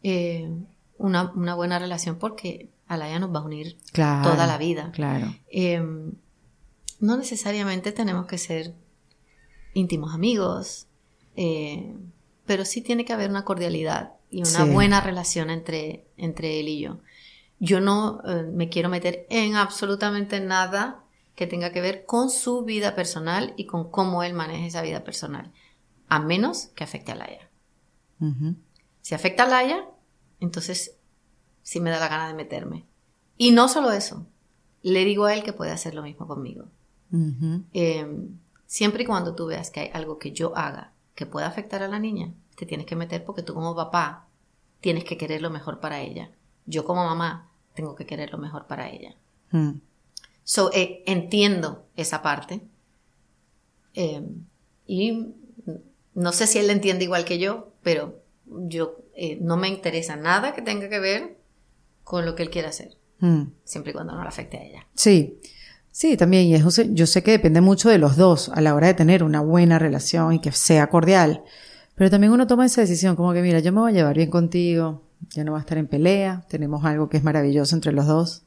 eh, 0.04 0.50
una, 0.98 1.32
una, 1.36 1.56
buena 1.56 1.80
relación 1.80 2.18
porque 2.18 2.70
Alaya 2.90 3.20
nos 3.20 3.34
va 3.34 3.40
a 3.40 3.44
unir 3.44 3.78
toda 3.94 4.48
la 4.48 4.58
vida. 4.58 4.92
Claro. 4.92 5.34
Em, 5.50 6.14
no 7.00 7.18
necesariamente 7.18 7.92
tenemos 7.92 8.26
que 8.26 8.38
ser 8.38 8.74
íntimos 9.74 10.14
amigos, 10.14 10.88
eh, 11.36 11.96
pero 12.46 12.66
sí 12.66 12.82
tiene 12.82 13.06
que 13.06 13.14
haber 13.14 13.30
una 13.30 13.46
cordialidad 13.46 14.14
y 14.32 14.42
una 14.42 14.66
buena 14.66 15.02
relación 15.02 15.52
entre, 15.52 16.08
entre 16.18 16.60
él 16.60 16.68
y 16.68 16.80
yo. 16.80 17.00
Yo 17.60 17.80
no 17.80 18.22
eh, 18.26 18.50
me 18.52 18.70
quiero 18.70 18.90
meter 18.90 19.28
en 19.30 19.56
absolutamente 19.56 20.40
nada 20.40 21.04
que 21.36 21.46
tenga 21.46 21.72
que 21.72 21.82
ver 21.82 22.06
con 22.06 22.32
su 22.32 22.64
vida 22.64 22.96
personal 22.96 23.54
y 23.56 23.66
con 23.66 23.90
cómo 23.92 24.24
él 24.24 24.34
maneja 24.34 24.66
esa 24.66 24.82
vida 24.82 25.04
personal, 25.04 25.54
a 26.08 26.20
menos 26.20 26.68
que 26.76 26.84
afecte 26.84 27.12
a 27.12 27.16
Laia. 27.16 27.50
Si 29.02 29.16
afecta 29.16 29.44
a 29.44 29.48
Laia, 29.48 29.86
entonces 30.42 30.99
sí 31.70 31.80
me 31.80 31.92
da 31.92 32.00
la 32.00 32.08
gana 32.08 32.28
de 32.28 32.34
meterme. 32.34 32.84
Y 33.38 33.52
no 33.52 33.68
solo 33.68 33.92
eso, 33.92 34.26
le 34.82 35.06
digo 35.06 35.26
a 35.26 35.36
él 35.36 35.44
que 35.44 35.54
puede 35.54 35.70
hacer 35.70 35.94
lo 35.94 36.02
mismo 36.02 36.26
conmigo. 36.26 36.66
Em, 37.12 38.40
siempre 38.66 39.04
y 39.04 39.06
cuando 39.06 39.36
tú 39.36 39.46
veas 39.46 39.70
que 39.70 39.82
hay 39.82 39.90
algo 39.94 40.18
que 40.18 40.32
yo 40.32 40.58
haga 40.58 40.94
que 41.14 41.28
pueda 41.28 41.46
afectar 41.46 41.84
a 41.84 41.88
la 41.88 42.00
niña, 42.00 42.34
te 42.56 42.66
tienes 42.66 42.88
que 42.88 42.96
meter 42.96 43.24
porque 43.24 43.44
tú 43.44 43.54
como 43.54 43.76
papá 43.76 44.26
tienes 44.82 45.04
que 45.04 45.16
querer 45.16 45.44
lo 45.44 45.52
mejor 45.52 45.80
para 45.80 46.02
ella. 46.02 46.32
Yo 46.66 46.86
como 46.86 47.06
mamá 47.06 47.52
tengo 47.76 47.94
que 47.94 48.08
querer 48.08 48.32
lo 48.32 48.40
mejor 48.40 48.66
para 48.66 48.90
ella. 48.90 49.16
Hmm. 49.52 49.74
So, 50.44 50.72
eh, 50.74 51.04
entiendo 51.06 51.86
esa 51.96 52.24
parte. 52.24 52.62
Eh, 53.94 54.28
y 54.88 55.36
no 56.16 56.32
sé 56.32 56.48
si 56.48 56.58
él 56.58 56.66
la 56.66 56.74
entiende 56.74 57.04
igual 57.04 57.26
que 57.26 57.38
yo, 57.38 57.74
pero 57.84 58.24
yo 58.48 58.98
eh, 59.14 59.38
no 59.40 59.56
me 59.56 59.68
interesa 59.68 60.16
nada 60.16 60.56
que 60.56 60.64
tenga 60.64 60.90
que 60.90 61.00
ver 61.00 61.39
con 62.10 62.26
lo 62.26 62.34
que 62.34 62.42
él 62.42 62.50
quiera 62.50 62.70
hacer. 62.70 62.98
Hmm. 63.20 63.52
Siempre 63.64 63.92
y 63.92 63.94
cuando 63.94 64.16
no 64.16 64.24
le 64.24 64.28
afecte 64.28 64.58
a 64.58 64.64
ella. 64.64 64.88
Sí. 64.96 65.40
Sí, 65.92 66.18
también, 66.18 66.48
y 66.48 66.56
eso 66.56 66.82
yo 66.82 67.06
sé 67.06 67.22
que 67.22 67.30
depende 67.30 67.62
mucho 67.62 67.88
de 67.88 68.00
los 68.00 68.18
dos 68.18 68.50
a 68.50 68.62
la 68.62 68.74
hora 68.74 68.88
de 68.88 68.96
tener 68.96 69.24
una 69.24 69.42
buena 69.42 69.78
relación 69.78 70.34
y 70.34 70.42
que 70.42 70.52
sea 70.52 70.90
cordial. 70.90 71.44
Pero 71.94 72.10
también 72.10 72.34
uno 72.34 72.48
toma 72.48 72.66
esa 72.66 72.82
decisión, 72.82 73.16
como 73.16 73.32
que 73.32 73.44
mira, 73.44 73.60
yo 73.60 73.72
me 73.72 73.82
voy 73.82 73.92
a 73.92 73.94
llevar 73.94 74.16
bien 74.16 74.32
contigo, 74.32 75.04
ya 75.30 75.44
no 75.44 75.52
va 75.52 75.60
a 75.60 75.62
estar 75.62 75.78
en 75.78 75.86
pelea, 75.86 76.48
tenemos 76.50 76.84
algo 76.84 77.10
que 77.10 77.18
es 77.18 77.24
maravilloso 77.24 77.76
entre 77.76 77.92
los 77.92 78.08
dos. 78.08 78.42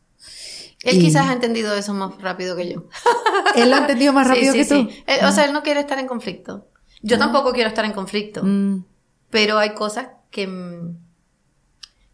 Él 0.83 0.99
quizás 0.99 1.29
ha 1.29 1.33
entendido 1.33 1.73
eso 1.77 1.95
más 1.95 2.21
rápido 2.21 2.57
que 2.57 2.69
yo. 2.69 2.89
Él 3.55 3.71
lo 3.71 3.77
ha 3.77 3.79
entendido 3.79 4.13
más 4.13 4.27
rápido 4.27 4.55
que 4.55 4.65
tú. 4.65 4.89
o 5.25 5.31
sea, 5.31 5.45
él 5.45 5.53
no 5.53 5.63
quiere 5.63 5.79
estar 5.79 6.01
en 6.01 6.09
conflicto. 6.09 6.67
Yo 7.01 7.15
ah. 7.15 7.19
tampoco 7.21 7.53
quiero 7.53 7.69
estar 7.69 7.85
en 7.85 7.93
conflicto. 7.93 8.43
Mm. 8.43 8.85
Pero 9.31 9.59
hay 9.59 9.75
cosas 9.75 10.09
que, 10.33 10.49
mm, 10.49 10.97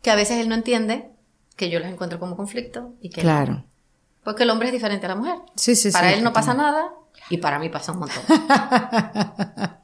que 0.03 0.11
a 0.11 0.15
veces 0.15 0.39
él 0.39 0.51
no 0.51 0.55
entiende, 0.55 1.11
que 1.59 1.69
yo 1.69 1.81
las 1.81 1.93
encuentro 1.93 2.19
como 2.19 2.37
conflicto 2.37 2.95
y 3.03 3.11
que 3.11 3.21
Claro. 3.21 3.65
Porque 4.25 4.45
el 4.45 4.51
hombre 4.51 4.69
es 4.69 4.73
diferente 4.73 5.05
a 5.07 5.11
la 5.11 5.17
mujer. 5.17 5.37
Sí, 5.57 5.75
sí, 5.75 5.91
para 5.91 6.15
él 6.15 6.23
no 6.23 6.33
pasa 6.33 6.55
nada 6.55 6.91
y 7.29 7.39
para 7.39 7.59
mí 7.59 7.69
pasa 7.69 7.93
un 7.93 7.99
montón. 7.99 8.23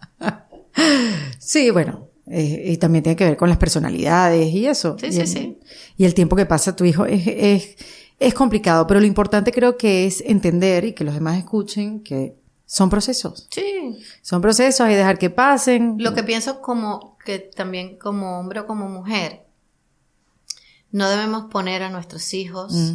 Sí, 1.38 1.70
bueno, 1.70 2.08
eh, 2.26 2.72
y 2.72 2.76
también 2.78 3.04
tiene 3.04 3.16
que 3.16 3.24
ver 3.24 3.36
con 3.36 3.48
las 3.48 3.58
personalidades 3.58 4.52
y 4.52 4.66
eso. 4.66 4.96
Sí, 4.98 5.06
y 5.06 5.12
sí, 5.12 5.20
el, 5.20 5.28
sí. 5.28 5.60
Y 5.98 6.04
el 6.04 6.14
tiempo 6.14 6.34
que 6.36 6.46
pasa 6.46 6.74
tu 6.74 6.84
hijo 6.84 7.04
es, 7.04 7.26
es, 7.26 7.76
es 8.18 8.34
complicado, 8.34 8.86
pero 8.86 8.98
lo 8.98 9.06
importante 9.06 9.52
creo 9.52 9.76
que 9.76 10.06
es 10.06 10.22
entender 10.26 10.84
y 10.86 10.94
que 10.94 11.04
los 11.04 11.14
demás 11.14 11.38
escuchen 11.38 12.02
que 12.02 12.34
son 12.64 12.90
procesos. 12.90 13.46
Sí. 13.50 13.98
Son 14.22 14.40
procesos 14.40 14.88
y 14.88 14.94
dejar 14.94 15.18
que 15.18 15.30
pasen. 15.30 15.96
Lo 15.98 16.14
que 16.14 16.24
pienso 16.24 16.60
como 16.60 17.16
que 17.24 17.38
también 17.38 17.98
como 17.98 18.40
hombre 18.40 18.60
o 18.60 18.66
como 18.66 18.88
mujer, 18.88 19.43
no 20.94 21.10
debemos 21.10 21.50
poner 21.50 21.82
a 21.82 21.90
nuestros 21.90 22.32
hijos 22.34 22.72
mm. 22.72 22.94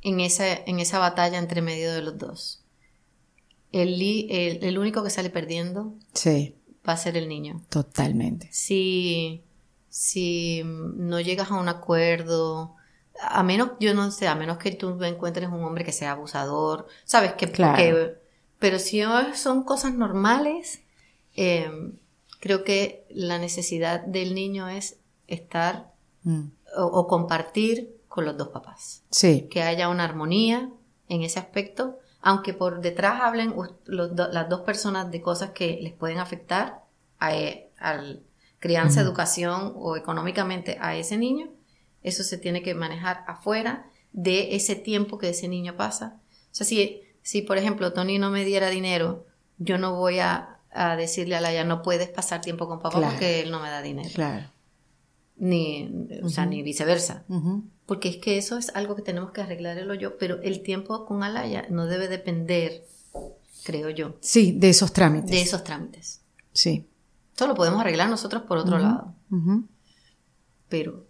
en, 0.00 0.20
esa, 0.20 0.48
en 0.48 0.80
esa 0.80 0.98
batalla 0.98 1.36
entre 1.36 1.60
medio 1.60 1.92
de 1.92 2.00
los 2.00 2.16
dos. 2.16 2.62
El, 3.70 4.00
el, 4.00 4.64
el 4.64 4.78
único 4.78 5.04
que 5.04 5.10
sale 5.10 5.28
perdiendo 5.28 5.92
sí 6.14 6.54
va 6.88 6.94
a 6.94 6.96
ser 6.96 7.18
el 7.18 7.28
niño. 7.28 7.60
Totalmente. 7.68 8.48
Si, 8.50 9.42
si 9.90 10.62
no 10.64 11.20
llegas 11.20 11.50
a 11.50 11.56
un 11.56 11.68
acuerdo, 11.68 12.76
a 13.20 13.42
menos, 13.42 13.72
yo 13.78 13.92
no 13.92 14.10
sé, 14.10 14.26
a 14.26 14.34
menos 14.34 14.56
que 14.56 14.70
tú 14.70 15.02
encuentres 15.04 15.50
un 15.50 15.64
hombre 15.64 15.84
que 15.84 15.92
sea 15.92 16.12
abusador, 16.12 16.86
sabes 17.04 17.34
que, 17.34 17.52
claro. 17.52 18.14
pero 18.58 18.78
si 18.78 19.02
son 19.34 19.64
cosas 19.64 19.92
normales, 19.92 20.80
em, 21.34 21.98
creo 22.40 22.64
que 22.64 23.04
la 23.10 23.38
necesidad 23.38 24.00
del 24.00 24.34
niño 24.34 24.66
es 24.66 24.96
estar 25.26 25.92
mm. 26.22 26.55
O, 26.76 27.06
compartir 27.06 27.96
con 28.08 28.24
los 28.24 28.36
dos 28.36 28.48
papás. 28.48 29.02
Sí. 29.10 29.48
Que 29.50 29.62
haya 29.62 29.88
una 29.88 30.04
armonía 30.04 30.70
en 31.08 31.22
ese 31.22 31.38
aspecto 31.38 31.98
aunque 32.26 32.54
por 32.54 32.80
detrás 32.80 33.20
hablen 33.20 33.54
las 33.86 34.48
dos 34.48 34.62
personas 34.62 35.12
de 35.12 35.22
cosas 35.22 35.50
que 35.50 35.78
les 35.80 35.92
pueden 35.92 36.18
afectar 36.18 36.82
a, 37.20 37.36
eh, 37.36 37.70
crianza, 38.58 39.00
educación 39.00 39.74
o 39.76 39.96
económicamente 39.96 40.76
a 40.80 40.96
ese 40.96 41.18
niño, 41.18 41.52
eso 42.02 42.24
se 42.24 42.36
tiene 42.36 42.62
que 42.62 42.74
manejar 42.74 43.22
afuera 43.28 43.88
de 44.12 44.56
ese 44.56 44.74
tiempo 44.74 45.18
que 45.18 45.28
ese 45.28 45.46
niño 45.46 45.76
pasa. 45.76 46.20
O 46.50 46.54
sea, 46.56 46.66
si, 46.66 47.02
si 47.22 47.42
por 47.42 47.58
ejemplo 47.58 47.92
Tony 47.92 48.18
no 48.18 48.32
me 48.32 48.44
diera 48.44 48.70
dinero, 48.70 49.24
yo 49.58 49.78
no 49.78 49.94
voy 49.94 50.18
a, 50.18 50.58
decirle 50.98 51.36
a 51.36 51.40
la 51.40 51.52
ya 51.52 51.62
no 51.62 51.80
puedes 51.80 52.08
pasar 52.08 52.40
tiempo 52.40 52.66
con 52.66 52.80
papá 52.80 53.00
porque 53.00 53.40
él 53.40 53.52
no 53.52 53.60
me 53.60 53.70
da 53.70 53.82
dinero. 53.82 54.10
Claro. 54.12 54.50
Ni, 55.38 55.90
o 56.22 56.28
sea, 56.30 56.46
ni 56.46 56.62
viceversa 56.62 57.24
porque 57.86 58.08
es 58.08 58.16
que 58.16 58.36
eso 58.36 58.58
es 58.58 58.74
algo 58.74 58.96
que 58.96 59.02
tenemos 59.02 59.30
que 59.30 59.40
arreglar 59.40 59.78
el 59.78 59.90
hoyo, 59.90 60.18
pero 60.18 60.42
el 60.42 60.62
tiempo 60.62 61.06
con 61.06 61.22
Alaya 61.22 61.66
no 61.70 61.86
debe 61.86 62.08
depender, 62.08 62.84
creo 63.64 63.90
yo. 63.90 64.16
Sí, 64.20 64.52
de 64.52 64.68
esos 64.70 64.92
trámites. 64.92 65.30
De 65.30 65.40
esos 65.40 65.62
trámites. 65.62 66.20
Sí. 66.52 66.88
Eso 67.34 67.46
lo 67.46 67.54
podemos 67.54 67.80
arreglar 67.80 68.10
nosotros 68.10 68.42
por 68.42 68.58
otro 68.58 68.78
lado. 68.78 69.14
Pero 70.68 71.06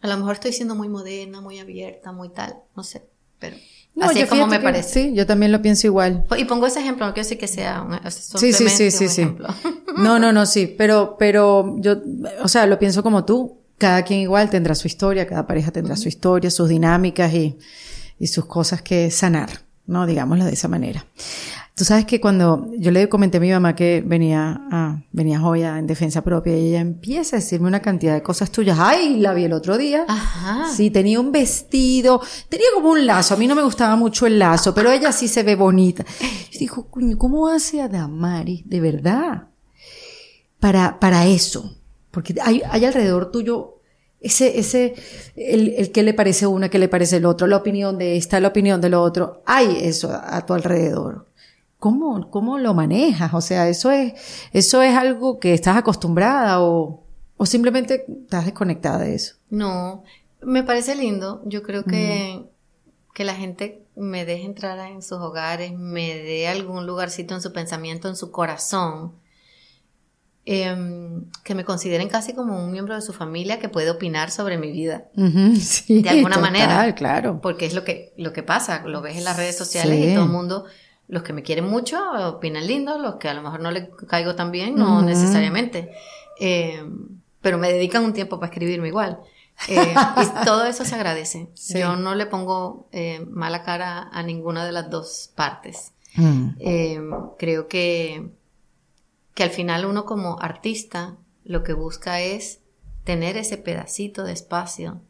a 0.00 0.08
lo 0.08 0.16
mejor 0.16 0.34
estoy 0.34 0.52
siendo 0.52 0.74
muy 0.74 0.88
moderna, 0.88 1.40
muy 1.40 1.60
abierta, 1.60 2.12
muy 2.12 2.28
tal, 2.28 2.56
no 2.74 2.82
sé, 2.82 3.08
pero... 3.38 3.56
Así 4.00 4.18
yo 4.18 4.24
es 4.24 4.28
como 4.30 4.46
me 4.46 4.58
que- 4.58 4.62
parece. 4.64 4.88
Sí, 5.08 5.14
yo 5.14 5.26
también 5.26 5.52
lo 5.52 5.62
pienso 5.62 5.86
igual. 5.86 6.24
Y 6.36 6.44
pongo 6.44 6.66
ese 6.66 6.80
ejemplo, 6.80 7.06
no 7.06 7.14
quiero 7.14 7.24
decir 7.24 7.38
que 7.38 7.48
sea 7.48 7.82
un, 7.82 7.98
Sí, 8.10 8.52
sí, 8.52 8.68
sí, 8.68 8.90
sí, 8.90 9.04
un 9.04 9.10
sí. 9.10 9.20
ejemplo. 9.22 9.48
No, 9.96 10.18
no, 10.18 10.30
no, 10.30 10.44
sí, 10.44 10.66
pero, 10.76 11.16
pero 11.18 11.76
yo, 11.78 11.96
o 12.42 12.48
sea, 12.48 12.66
lo 12.66 12.78
pienso 12.78 13.02
como 13.02 13.24
tú. 13.24 13.60
Cada 13.78 14.02
quien 14.02 14.20
igual 14.20 14.50
tendrá 14.50 14.74
su 14.74 14.86
historia, 14.86 15.26
cada 15.26 15.46
pareja 15.46 15.70
tendrá 15.70 15.96
su 15.96 16.08
historia, 16.08 16.50
sus 16.50 16.68
dinámicas 16.68 17.32
y, 17.32 17.58
y 18.18 18.26
sus 18.26 18.44
cosas 18.44 18.82
que 18.82 19.10
sanar, 19.10 19.48
¿no? 19.86 20.04
Digámoslo 20.06 20.44
de 20.44 20.52
esa 20.52 20.68
manera. 20.68 21.06
Tú 21.76 21.84
sabes 21.84 22.06
que 22.06 22.22
cuando 22.22 22.70
yo 22.78 22.90
le 22.90 23.06
comenté 23.06 23.36
a 23.36 23.40
mi 23.40 23.50
mamá 23.50 23.76
que 23.76 24.02
venía 24.02 24.62
a, 24.72 25.02
venía 25.12 25.38
joya 25.38 25.78
en 25.78 25.86
defensa 25.86 26.24
propia 26.24 26.56
y 26.56 26.68
ella 26.68 26.80
empieza 26.80 27.36
a 27.36 27.40
decirme 27.40 27.68
una 27.68 27.82
cantidad 27.82 28.14
de 28.14 28.22
cosas 28.22 28.50
tuyas. 28.50 28.78
Ay, 28.80 29.20
la 29.20 29.34
vi 29.34 29.44
el 29.44 29.52
otro 29.52 29.76
día. 29.76 30.06
Ajá. 30.08 30.72
Sí, 30.74 30.90
tenía 30.90 31.20
un 31.20 31.32
vestido, 31.32 32.22
tenía 32.48 32.68
como 32.72 32.92
un 32.92 33.04
lazo, 33.04 33.34
a 33.34 33.36
mí 33.36 33.46
no 33.46 33.54
me 33.54 33.62
gustaba 33.62 33.94
mucho 33.94 34.26
el 34.26 34.38
lazo, 34.38 34.72
pero 34.72 34.90
ella 34.90 35.12
sí 35.12 35.28
se 35.28 35.42
ve 35.42 35.54
bonita. 35.54 36.02
Yo 36.50 36.58
digo, 36.58 36.86
coño, 36.88 37.18
¿cómo 37.18 37.46
hace 37.46 37.82
Adamari? 37.82 38.62
De 38.64 38.80
verdad. 38.80 39.48
Para, 40.58 40.98
para 40.98 41.26
eso. 41.26 41.76
Porque 42.10 42.36
hay, 42.42 42.62
hay 42.70 42.86
alrededor 42.86 43.30
tuyo 43.30 43.82
ese, 44.18 44.58
ese, 44.58 44.94
el, 45.36 45.74
el 45.76 45.92
que 45.92 46.02
le 46.02 46.14
parece 46.14 46.46
a 46.46 46.48
una, 46.48 46.70
que 46.70 46.78
le 46.78 46.88
parece 46.88 47.18
el 47.18 47.26
otro, 47.26 47.46
la 47.46 47.58
opinión 47.58 47.98
de 47.98 48.16
esta, 48.16 48.40
la 48.40 48.48
opinión 48.48 48.80
del 48.80 48.94
otro. 48.94 49.42
Hay 49.44 49.76
eso 49.82 50.10
a, 50.10 50.38
a 50.38 50.46
tu 50.46 50.54
alrededor. 50.54 51.25
¿Cómo, 51.78 52.30
¿Cómo 52.30 52.58
lo 52.58 52.72
manejas? 52.74 53.34
O 53.34 53.40
sea, 53.40 53.68
eso 53.68 53.90
es, 53.90 54.14
eso 54.52 54.82
es 54.82 54.94
algo 54.96 55.38
que 55.38 55.52
estás 55.54 55.76
acostumbrada 55.76 56.62
o, 56.62 57.04
o 57.36 57.46
simplemente 57.46 58.06
estás 58.22 58.44
desconectada 58.46 58.98
de 58.98 59.14
eso. 59.14 59.34
No, 59.50 60.02
me 60.42 60.62
parece 60.62 60.94
lindo. 60.94 61.42
Yo 61.44 61.62
creo 61.62 61.84
que, 61.84 62.44
que 63.14 63.24
la 63.24 63.34
gente 63.34 63.82
me 63.94 64.24
deje 64.24 64.44
entrar 64.44 64.78
en 64.90 65.02
sus 65.02 65.18
hogares, 65.18 65.72
me 65.76 66.14
dé 66.16 66.48
algún 66.48 66.86
lugarcito 66.86 67.34
en 67.34 67.42
su 67.42 67.52
pensamiento, 67.52 68.08
en 68.08 68.16
su 68.16 68.30
corazón, 68.30 69.12
em, 70.44 71.24
que 71.42 71.54
me 71.54 71.64
consideren 71.64 72.08
casi 72.08 72.32
como 72.32 72.62
un 72.62 72.70
miembro 72.70 72.94
de 72.94 73.02
su 73.02 73.12
familia 73.12 73.58
que 73.58 73.68
puede 73.68 73.90
opinar 73.90 74.30
sobre 74.30 74.58
mi 74.58 74.70
vida. 74.70 75.08
Sí, 75.60 76.02
De 76.02 76.08
alguna 76.10 76.36
total, 76.36 76.52
manera. 76.52 76.94
claro. 76.94 77.40
Porque 77.42 77.66
es 77.66 77.74
lo 77.74 77.84
que, 77.84 78.12
lo 78.16 78.32
que 78.32 78.42
pasa, 78.42 78.82
lo 78.86 79.02
ves 79.02 79.16
en 79.16 79.24
las 79.24 79.36
redes 79.36 79.56
sociales 79.58 79.98
Sí. 79.98 80.10
y 80.10 80.14
todo 80.14 80.24
el 80.24 80.30
mundo, 80.30 80.64
los 81.08 81.22
que 81.22 81.32
me 81.32 81.42
quieren 81.42 81.66
mucho 81.66 81.98
opinan 82.28 82.66
lindo, 82.66 82.98
los 82.98 83.16
que 83.16 83.28
a 83.28 83.34
lo 83.34 83.42
mejor 83.42 83.60
no 83.60 83.70
le 83.70 83.90
caigo 84.08 84.34
tan 84.34 84.50
bien, 84.50 84.74
no 84.74 85.02
necesariamente. 85.02 85.92
Eh, 86.40 86.82
pero 87.40 87.58
me 87.58 87.72
dedican 87.72 88.04
un 88.04 88.12
tiempo 88.12 88.38
para 88.40 88.50
escribirme 88.50 88.88
igual. 88.88 89.20
Eh, 89.68 89.94
y 89.94 90.44
todo 90.44 90.66
eso 90.66 90.84
se 90.84 90.94
agradece. 90.94 91.48
Sí. 91.54 91.78
Yo 91.78 91.96
no 91.96 92.14
le 92.14 92.26
pongo 92.26 92.88
eh, 92.92 93.24
mala 93.28 93.62
cara 93.62 94.08
a 94.12 94.22
ninguna 94.22 94.64
de 94.66 94.72
las 94.72 94.90
dos 94.90 95.30
partes. 95.34 95.92
Mm, 96.16 96.48
Eh, 96.58 97.00
creo 97.38 97.68
que, 97.68 98.30
que 99.34 99.42
al 99.44 99.50
final 99.50 99.86
uno 99.86 100.04
como 100.04 100.40
artista 100.40 101.16
lo 101.44 101.62
que 101.62 101.72
busca 101.72 102.20
es 102.20 102.60
tener 103.04 103.36
ese 103.36 103.56
pedacito 103.58 104.24
de 104.24 104.32
espacio 104.32 105.00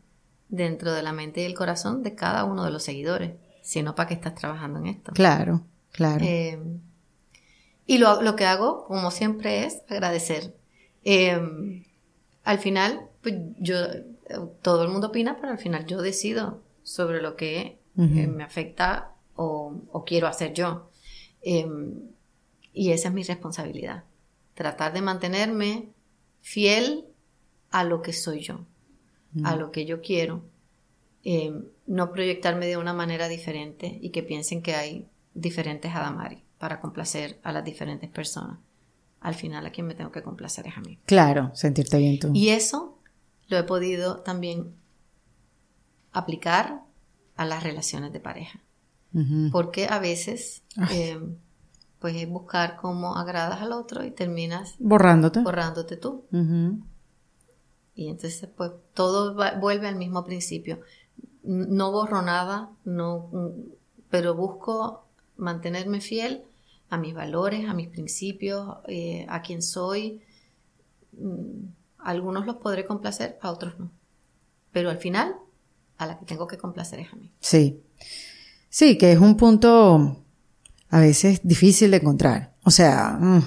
dentro 0.49 0.93
de 0.93 1.03
la 1.03 1.13
mente 1.13 1.41
y 1.41 1.45
el 1.45 1.55
corazón 1.55 2.03
de 2.03 2.15
cada 2.15 2.45
uno 2.45 2.65
de 2.65 2.71
los 2.71 2.83
seguidores, 2.85 3.33
si 3.63 3.83
no, 3.83 3.95
¿para 3.95 4.09
qué 4.09 4.15
estás 4.15 4.35
trabajando 4.35 4.79
en 4.81 4.87
esto? 4.87 5.13
Claro, 5.13 5.63
claro. 5.97 6.25
Eh, 6.25 6.59
y 7.87 7.99
lo, 7.99 8.21
lo 8.21 8.35
que 8.35 8.45
hago, 8.45 8.85
como 8.85 9.11
siempre, 9.11 9.65
es 9.65 9.83
agradecer. 9.89 10.55
Eh, 11.05 11.85
al 12.43 12.59
final, 12.59 13.09
pues 13.23 13.37
yo, 13.59 13.77
todo 14.61 14.83
el 14.83 14.91
mundo 14.91 15.09
opina, 15.09 15.37
pero 15.41 15.53
al 15.53 15.59
final 15.59 15.87
yo 15.87 16.03
decido 16.03 16.63
sobre 16.83 17.23
lo 17.23 17.37
que 17.37 17.79
eh, 17.97 18.27
me 18.27 18.43
afecta 18.43 19.13
o, 19.37 19.73
o 19.93 20.05
quiero 20.05 20.27
hacer 20.27 20.53
yo. 20.53 20.91
Eh, 21.43 21.67
y 22.73 22.91
esa 22.91 23.09
es 23.09 23.15
mi 23.15 23.23
responsabilidad. 23.23 24.05
Tratar 24.55 24.93
de 24.93 25.03
mantenerme 25.03 25.91
fiel 26.41 27.05
a 27.71 27.85
lo 27.85 28.03
que 28.03 28.13
soy 28.13 28.41
yo, 28.41 28.67
a 29.45 29.55
lo 29.55 29.71
que 29.71 29.87
yo 29.87 30.01
quiero. 30.01 30.43
No 31.87 32.13
proyectarme 32.13 32.67
de 32.67 32.77
una 32.77 32.93
manera 32.93 33.29
diferente 33.29 33.99
y 34.01 34.11
que 34.11 34.23
piensen 34.23 34.63
que 34.63 34.75
hay 34.75 35.07
diferentes 35.41 35.95
Adamari 35.95 36.43
para 36.59 36.81
complacer 36.81 37.39
a 37.43 37.53
las 37.53 37.65
diferentes 37.65 38.11
personas. 38.11 38.59
Al 39.21 39.35
final 39.35 39.65
a 39.67 39.71
quien 39.71 39.87
me 39.87 39.95
tengo 39.95 40.11
que 40.13 40.23
complacer 40.23 40.67
es 40.67 40.77
a 40.77 40.81
mí. 40.81 40.99
Claro, 41.05 41.51
sentirte 41.55 41.99
bien 41.99 42.19
tú. 42.19 42.31
Y 42.35 42.49
eso 42.51 42.99
lo 43.49 43.59
he 43.59 43.63
podido 43.65 44.21
también 44.21 44.75
aplicar 46.13 46.83
a 47.37 47.45
las 47.45 47.63
relaciones 47.63 48.13
de 48.13 48.21
pareja. 48.21 48.61
Porque 49.51 49.87
a 49.89 49.99
veces, 49.99 50.63
eh, 50.91 51.19
pues 52.01 52.17
es 52.17 52.29
buscar 52.29 52.77
cómo 52.77 53.17
agradas 53.17 53.63
al 53.63 53.73
otro 53.73 54.05
y 54.05 54.11
terminas 54.11 54.75
Borrándote. 54.79 55.41
borrándote 55.41 55.97
tú. 55.97 56.27
Y 57.95 58.09
entonces, 58.09 58.47
pues, 58.55 58.73
todo 58.93 59.35
va- 59.35 59.53
vuelve 59.59 59.89
al 59.89 59.97
mismo 59.97 60.23
principio. 60.23 60.81
No 61.43 61.93
borro 61.93 62.21
nada, 62.21 62.71
no, 62.85 63.31
mm, 63.33 63.51
pero 64.11 64.35
busco 64.35 65.06
mantenerme 65.37 66.01
fiel 66.01 66.43
a 66.91 66.97
mis 66.99 67.15
valores, 67.15 67.69
a 67.69 67.75
mis 67.75 67.89
principios, 67.89 68.77
eh, 68.89 69.27
a 69.29 69.43
quien 69.43 69.63
soy. 69.63 70.21
Mm, 71.13 71.69
Algunos 71.99 72.47
los 72.47 72.57
podré 72.57 72.85
complacer, 72.85 73.37
a 73.43 73.51
otros 73.51 73.75
no. 73.81 73.91
Pero 74.71 74.91
al 74.91 74.99
final, 74.99 75.35
a 75.99 76.07
la 76.07 76.19
que 76.19 76.25
tengo 76.25 76.47
que 76.47 76.57
complacer 76.57 77.01
es 77.01 77.13
a 77.13 77.17
mí. 77.17 77.33
Sí. 77.41 77.81
Sí, 78.69 78.97
que 78.97 79.11
es 79.13 79.19
un 79.19 79.37
punto 79.37 80.23
a 80.91 81.01
veces 81.01 81.41
difícil 81.43 81.91
de 81.91 81.97
encontrar. 81.97 82.55
O 82.63 82.71
sea, 82.71 83.19
mm, 83.21 83.41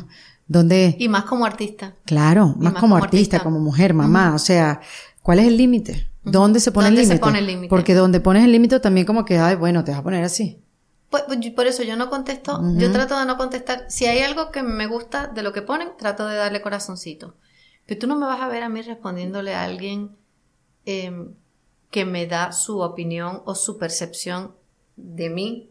donde, 0.47 0.95
Y 0.99 1.08
más 1.08 1.23
como 1.23 1.45
artista. 1.45 1.95
claro, 2.04 2.47
más, 2.47 2.58
más 2.58 2.73
como, 2.73 2.82
como 2.82 2.95
artista, 2.97 3.38
artista. 3.38 3.43
como 3.43 3.60
mujer, 3.60 3.93
mamá. 3.93 4.34
O 4.36 4.39
sea, 4.39 4.82
¿cuál 5.21 5.39
es 5.39 5.47
el 5.47 5.56
límite? 5.56 6.10
¿Dónde 6.23 6.60
se 6.60 6.71
pone 6.73 6.88
¿Dónde 6.88 7.02
el 7.02 7.08
se 7.08 7.13
límite? 7.13 7.25
pone 7.25 7.39
el 7.39 7.47
límite? 7.47 7.69
Porque 7.69 7.93
donde 7.93 8.19
pones 8.19 8.43
el 8.43 8.52
límite 8.52 8.80
también 8.82 9.06
como 9.08 9.23
que, 9.23 9.38
ay, 9.38 9.56
bueno, 9.56 9.86
te 9.86 9.91
vas 9.91 10.02
a 10.02 10.04
poner 10.04 10.23
así. 10.25 10.60
Pues, 11.10 11.24
pues, 11.28 11.39
yo- 11.39 11.56
por 11.56 11.65
eso 11.67 11.82
yo 11.84 11.95
no 11.95 12.10
contesto, 12.10 12.62
yo 12.78 12.91
trato 12.91 13.17
de 13.19 13.26
no 13.26 13.36
contestar. 13.38 13.86
Si 13.89 14.06
hay 14.06 14.19
algo 14.19 14.52
que 14.52 14.62
me 14.63 14.86
gusta 14.88 15.28
de 15.28 15.41
lo 15.41 15.52
que 15.54 15.62
ponen, 15.63 15.89
trato 15.98 16.28
de 16.28 16.36
darle 16.36 16.62
corazoncito. 16.62 17.36
Pero 17.88 18.00
tú 18.02 18.08
no 18.08 18.15
me 18.15 18.26
vas 18.28 18.41
a 18.41 18.48
ver 18.48 18.62
a 18.63 18.69
mí 18.69 18.82
respondiéndole 18.84 19.56
a 19.56 19.63
alguien 19.63 20.15
em, 20.86 21.34
que 21.91 22.06
me 22.06 22.28
da 22.28 22.52
su 22.52 22.80
opinión 22.80 23.41
o 23.45 23.56
su 23.56 23.78
percepción 23.80 24.54
de 24.95 25.30
mí 25.30 25.69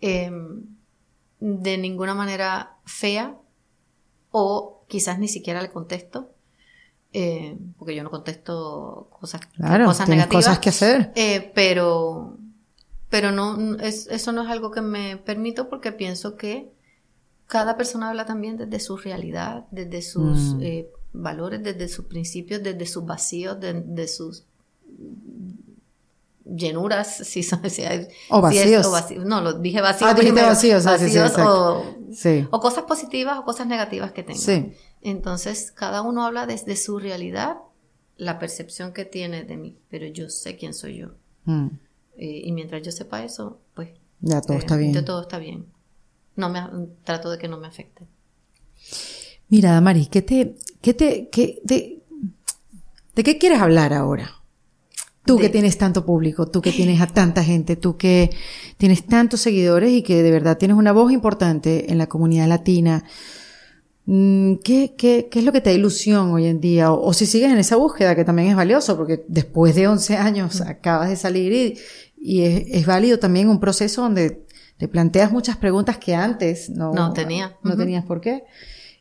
em, 0.00 0.62
de 1.40 1.78
ninguna 1.78 2.14
manera 2.14 2.76
fea 2.84 3.36
o 4.30 4.84
quizás 4.88 5.18
ni 5.18 5.28
siquiera 5.28 5.62
le 5.62 5.70
contesto. 5.70 6.30
eh, 7.16 7.56
porque 7.78 7.94
yo 7.94 8.02
no 8.02 8.10
contesto 8.10 9.06
cosas, 9.18 9.40
Claro, 9.56 9.84
cosas 9.86 10.08
negativas. 10.08 10.44
cosas 10.46 10.58
que 10.58 10.68
hacer. 10.70 11.12
Eh, 11.14 11.52
pero 11.54 12.36
pero 13.14 13.30
no 13.30 13.76
es- 13.76 14.08
eso 14.08 14.32
no 14.32 14.42
es 14.42 14.48
algo 14.48 14.72
que 14.72 14.80
me 14.80 15.16
permito 15.16 15.68
porque 15.68 15.92
pienso 15.92 16.34
que 16.36 16.72
cada 17.46 17.76
persona 17.76 18.08
habla 18.08 18.26
también 18.26 18.56
desde 18.56 18.80
su 18.80 18.96
realidad, 18.96 19.66
desde 19.70 20.02
sus 20.02 20.54
Mm. 20.56 20.60
eh, 20.62 20.88
valores, 21.12 21.62
desde 21.62 21.86
sus 21.86 22.06
principios, 22.06 22.60
desde 22.64 22.86
sus 22.86 23.04
vacíos, 23.06 23.60
de, 23.60 23.74
de 23.74 24.08
sus 24.08 24.46
llenuras, 26.44 27.16
si 27.24 27.44
son 27.44 27.68
si 27.70 27.82
hay- 27.82 28.08
O 28.30 28.50
si 28.50 28.58
es- 28.58 28.64
vacíos. 28.64 28.86
o 28.86 28.90
vacíos. 28.90 29.24
No, 29.26 29.40
lo 29.40 29.52
dije 29.54 29.80
vacíos. 29.80 30.10
Ah, 30.10 30.16
primero. 30.16 30.48
vacíos, 30.48 30.84
ah, 30.86 30.98
sí, 30.98 31.08
sí, 31.08 31.18
Vacíos 31.18 31.46
o, 31.46 31.84
Sí. 32.12 32.48
o 32.50 32.58
cosas 32.60 32.82
positivas 32.84 33.38
o 33.38 33.44
cosas 33.44 33.66
negativas 33.68 34.10
que 34.10 34.24
tengan. 34.24 34.42
Sí. 34.42 34.72
Entonces, 35.02 35.70
cada 35.70 36.02
uno 36.02 36.24
habla 36.26 36.46
desde 36.46 36.76
su 36.76 36.98
realidad, 36.98 37.58
la 38.16 38.40
percepción 38.40 38.92
que 38.92 39.04
tiene 39.04 39.44
de 39.44 39.56
mí, 39.56 39.78
pero 39.88 40.06
yo 40.08 40.28
sé 40.30 40.56
quién 40.56 40.74
soy 40.74 40.96
yo. 40.96 41.08
Mm. 41.44 41.68
Eh, 42.16 42.42
y 42.44 42.52
mientras 42.52 42.82
yo 42.82 42.92
sepa 42.92 43.24
eso, 43.24 43.60
pues 43.74 43.90
Ya 44.20 44.40
todo 44.40 44.56
eh, 44.56 44.60
está 44.60 44.76
bien. 44.76 45.04
todo 45.04 45.22
está 45.22 45.38
bien. 45.38 45.66
No 46.36 46.48
me, 46.48 46.60
trato 47.04 47.30
de 47.30 47.38
que 47.38 47.48
no 47.48 47.58
me 47.58 47.66
afecte. 47.66 48.06
Mira, 49.48 49.72
Damari, 49.72 50.06
¿qué 50.06 50.22
te, 50.22 50.56
qué 50.80 50.94
te, 50.94 51.28
qué, 51.28 51.60
de, 51.64 52.02
de 53.14 53.22
qué 53.22 53.38
quieres 53.38 53.60
hablar 53.60 53.92
ahora? 53.92 54.30
Tú 55.24 55.38
que 55.38 55.48
tienes 55.48 55.78
tanto 55.78 56.04
público, 56.04 56.46
tú 56.48 56.60
que 56.60 56.70
tienes 56.70 57.00
a 57.00 57.06
tanta 57.06 57.42
gente, 57.42 57.76
tú 57.76 57.96
que 57.96 58.28
tienes 58.76 59.06
tantos 59.06 59.40
seguidores 59.40 59.90
y 59.90 60.02
que 60.02 60.22
de 60.22 60.30
verdad 60.30 60.58
tienes 60.58 60.76
una 60.76 60.92
voz 60.92 61.12
importante 61.12 61.90
en 61.90 61.96
la 61.96 62.08
comunidad 62.08 62.46
latina. 62.46 63.04
Mm, 64.06 64.56
¿Qué, 64.56 64.94
qué, 64.96 65.28
qué 65.30 65.38
es 65.38 65.44
lo 65.44 65.52
que 65.52 65.60
te 65.60 65.70
da 65.70 65.76
ilusión 65.76 66.32
hoy 66.32 66.46
en 66.46 66.60
día? 66.60 66.92
O, 66.92 67.06
o 67.06 67.12
si 67.12 67.26
sigues 67.26 67.50
en 67.50 67.58
esa 67.58 67.76
búsqueda, 67.76 68.14
que 68.14 68.24
también 68.24 68.48
es 68.48 68.56
valioso, 68.56 68.96
porque 68.96 69.24
después 69.28 69.74
de 69.74 69.88
11 69.88 70.16
años 70.16 70.60
acabas 70.60 71.08
de 71.08 71.16
salir 71.16 71.52
y, 71.52 71.78
y 72.20 72.42
es, 72.42 72.64
es 72.70 72.86
válido 72.86 73.18
también 73.18 73.48
un 73.48 73.60
proceso 73.60 74.02
donde 74.02 74.44
te 74.76 74.88
planteas 74.88 75.30
muchas 75.30 75.56
preguntas 75.56 75.98
que 75.98 76.14
antes 76.14 76.68
no, 76.70 76.92
No 76.92 77.12
tenía. 77.12 77.56
No 77.62 77.76
tenías 77.76 78.04
por 78.04 78.20
qué. 78.20 78.44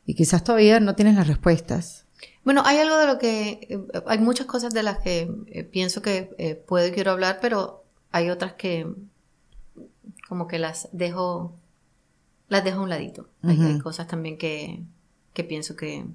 Y 0.06 0.16
quizás 0.16 0.44
todavía 0.44 0.80
no 0.80 0.96
tienes 0.96 1.16
las 1.16 1.28
respuestas. 1.28 2.06
Bueno, 2.44 2.62
hay 2.66 2.78
algo 2.78 2.98
de 2.98 3.08
lo 3.08 3.20
que, 3.20 3.68
eh, 3.70 3.80
hay 4.06 4.20
muchas 4.20 4.46
cosas 4.46 4.74
de 4.74 4.84
las 4.84 5.00
que 5.00 5.32
eh, 5.48 5.64
pienso 5.64 6.02
que 6.02 6.30
eh, 6.38 6.56
puedo 6.56 6.88
y 6.88 6.92
quiero 6.92 7.12
hablar, 7.12 7.40
pero 7.42 7.84
hay 8.12 8.30
otras 8.30 8.54
que, 8.54 8.86
como 10.28 10.48
que 10.48 10.60
las 10.60 10.90
dejo, 10.92 11.56
las 12.54 12.64
dejo 12.64 12.80
a 12.80 12.84
un 12.84 12.90
ladito. 12.90 13.28
Hay, 13.42 13.58
hay 13.62 13.80
cosas 13.80 14.08
también 14.08 14.38
que, 14.38 14.82
que 15.34 15.44
pienso 15.44 15.76
que, 15.76 16.06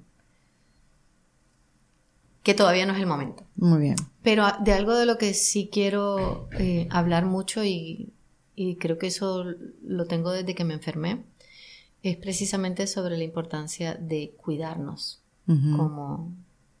que 2.43 2.53
todavía 2.53 2.85
no 2.85 2.93
es 2.93 2.99
el 2.99 3.05
momento. 3.05 3.43
Muy 3.55 3.79
bien. 3.79 3.95
Pero 4.23 4.43
a- 4.45 4.57
de 4.61 4.73
algo 4.73 4.95
de 4.95 5.05
lo 5.05 5.17
que 5.17 5.33
sí 5.33 5.69
quiero 5.71 6.47
eh, 6.53 6.87
hablar 6.89 7.25
mucho 7.25 7.63
y, 7.63 8.11
y 8.55 8.75
creo 8.75 8.97
que 8.97 9.07
eso 9.07 9.45
lo 9.83 10.05
tengo 10.05 10.31
desde 10.31 10.55
que 10.55 10.63
me 10.63 10.73
enfermé, 10.73 11.25
es 12.01 12.15
precisamente 12.17 12.87
sobre 12.87 13.17
la 13.17 13.23
importancia 13.23 13.93
de 13.95 14.33
cuidarnos 14.37 15.21
como, 15.75 16.31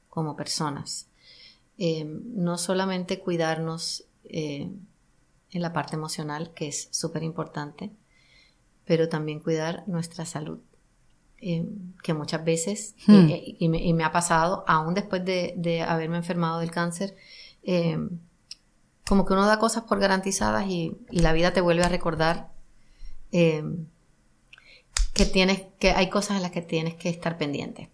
como 0.09 0.35
personas. 0.35 1.07
Eh, 1.77 2.05
no 2.05 2.57
solamente 2.57 3.19
cuidarnos 3.19 4.05
eh, 4.25 4.69
en 5.51 5.61
la 5.61 5.73
parte 5.73 5.95
emocional, 5.95 6.53
que 6.53 6.67
es 6.67 6.87
súper 6.91 7.23
importante, 7.23 7.89
pero 8.89 9.07
también 9.07 9.39
cuidar 9.39 9.83
nuestra 9.85 10.25
salud. 10.25 10.57
Eh, 11.41 11.63
que 12.01 12.15
muchas 12.15 12.43
veces, 12.43 12.95
Hmm. 13.05 13.29
eh, 13.29 13.55
y, 13.59 13.69
me, 13.69 13.77
y 13.77 13.93
me 13.93 14.03
ha 14.03 14.11
pasado, 14.11 14.63
aún 14.67 14.95
después 14.95 15.23
de, 15.23 15.53
de 15.57 15.83
haberme 15.83 16.17
enfermado 16.17 16.59
del 16.59 16.71
cáncer, 16.71 17.15
eh, 17.61 17.99
como 19.07 19.25
que 19.25 19.33
uno 19.33 19.45
da 19.45 19.59
cosas 19.59 19.83
por 19.83 19.99
garantizadas 19.99 20.67
y, 20.67 20.97
y 21.11 21.19
la 21.19 21.33
vida 21.33 21.53
te 21.53 21.61
vuelve 21.61 21.83
a 21.83 21.87
recordar 21.89 22.51
eh, 23.31 23.63
que 25.13 25.25
tienes, 25.25 25.61
que 25.77 25.91
hay 25.91 26.09
cosas 26.09 26.37
en 26.37 26.41
las 26.41 26.51
que 26.51 26.63
tienes 26.63 26.95
que 26.95 27.09
estar 27.09 27.37
pendiente. 27.37 27.91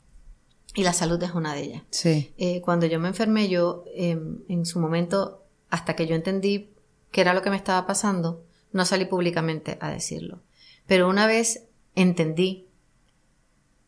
Y 0.76 0.84
la 0.84 0.94
salud 0.94 1.22
es 1.22 1.32
una 1.32 1.54
de 1.54 1.62
ellas. 1.62 1.84
Sí. 1.90 2.34
Eh, 2.38 2.62
cuando 2.62 2.86
yo 2.86 3.02
me 3.02 3.10
enfermé, 3.10 3.50
yo 3.50 3.84
eh, 3.94 4.18
en 4.48 4.66
su 4.66 4.80
momento, 4.80 5.44
hasta 5.70 5.94
que 5.98 6.08
yo 6.08 6.16
entendí 6.16 6.70
qué 7.12 7.20
era 7.20 7.34
lo 7.34 7.42
que 7.42 7.50
me 7.50 7.58
estaba 7.58 7.86
pasando, 7.86 8.44
no 8.72 8.86
salí 8.86 9.06
públicamente 9.06 9.78
a 9.82 9.90
decirlo. 9.90 10.40
Pero 10.88 11.10
una 11.10 11.28
vez 11.28 11.64
entendí 11.96 12.68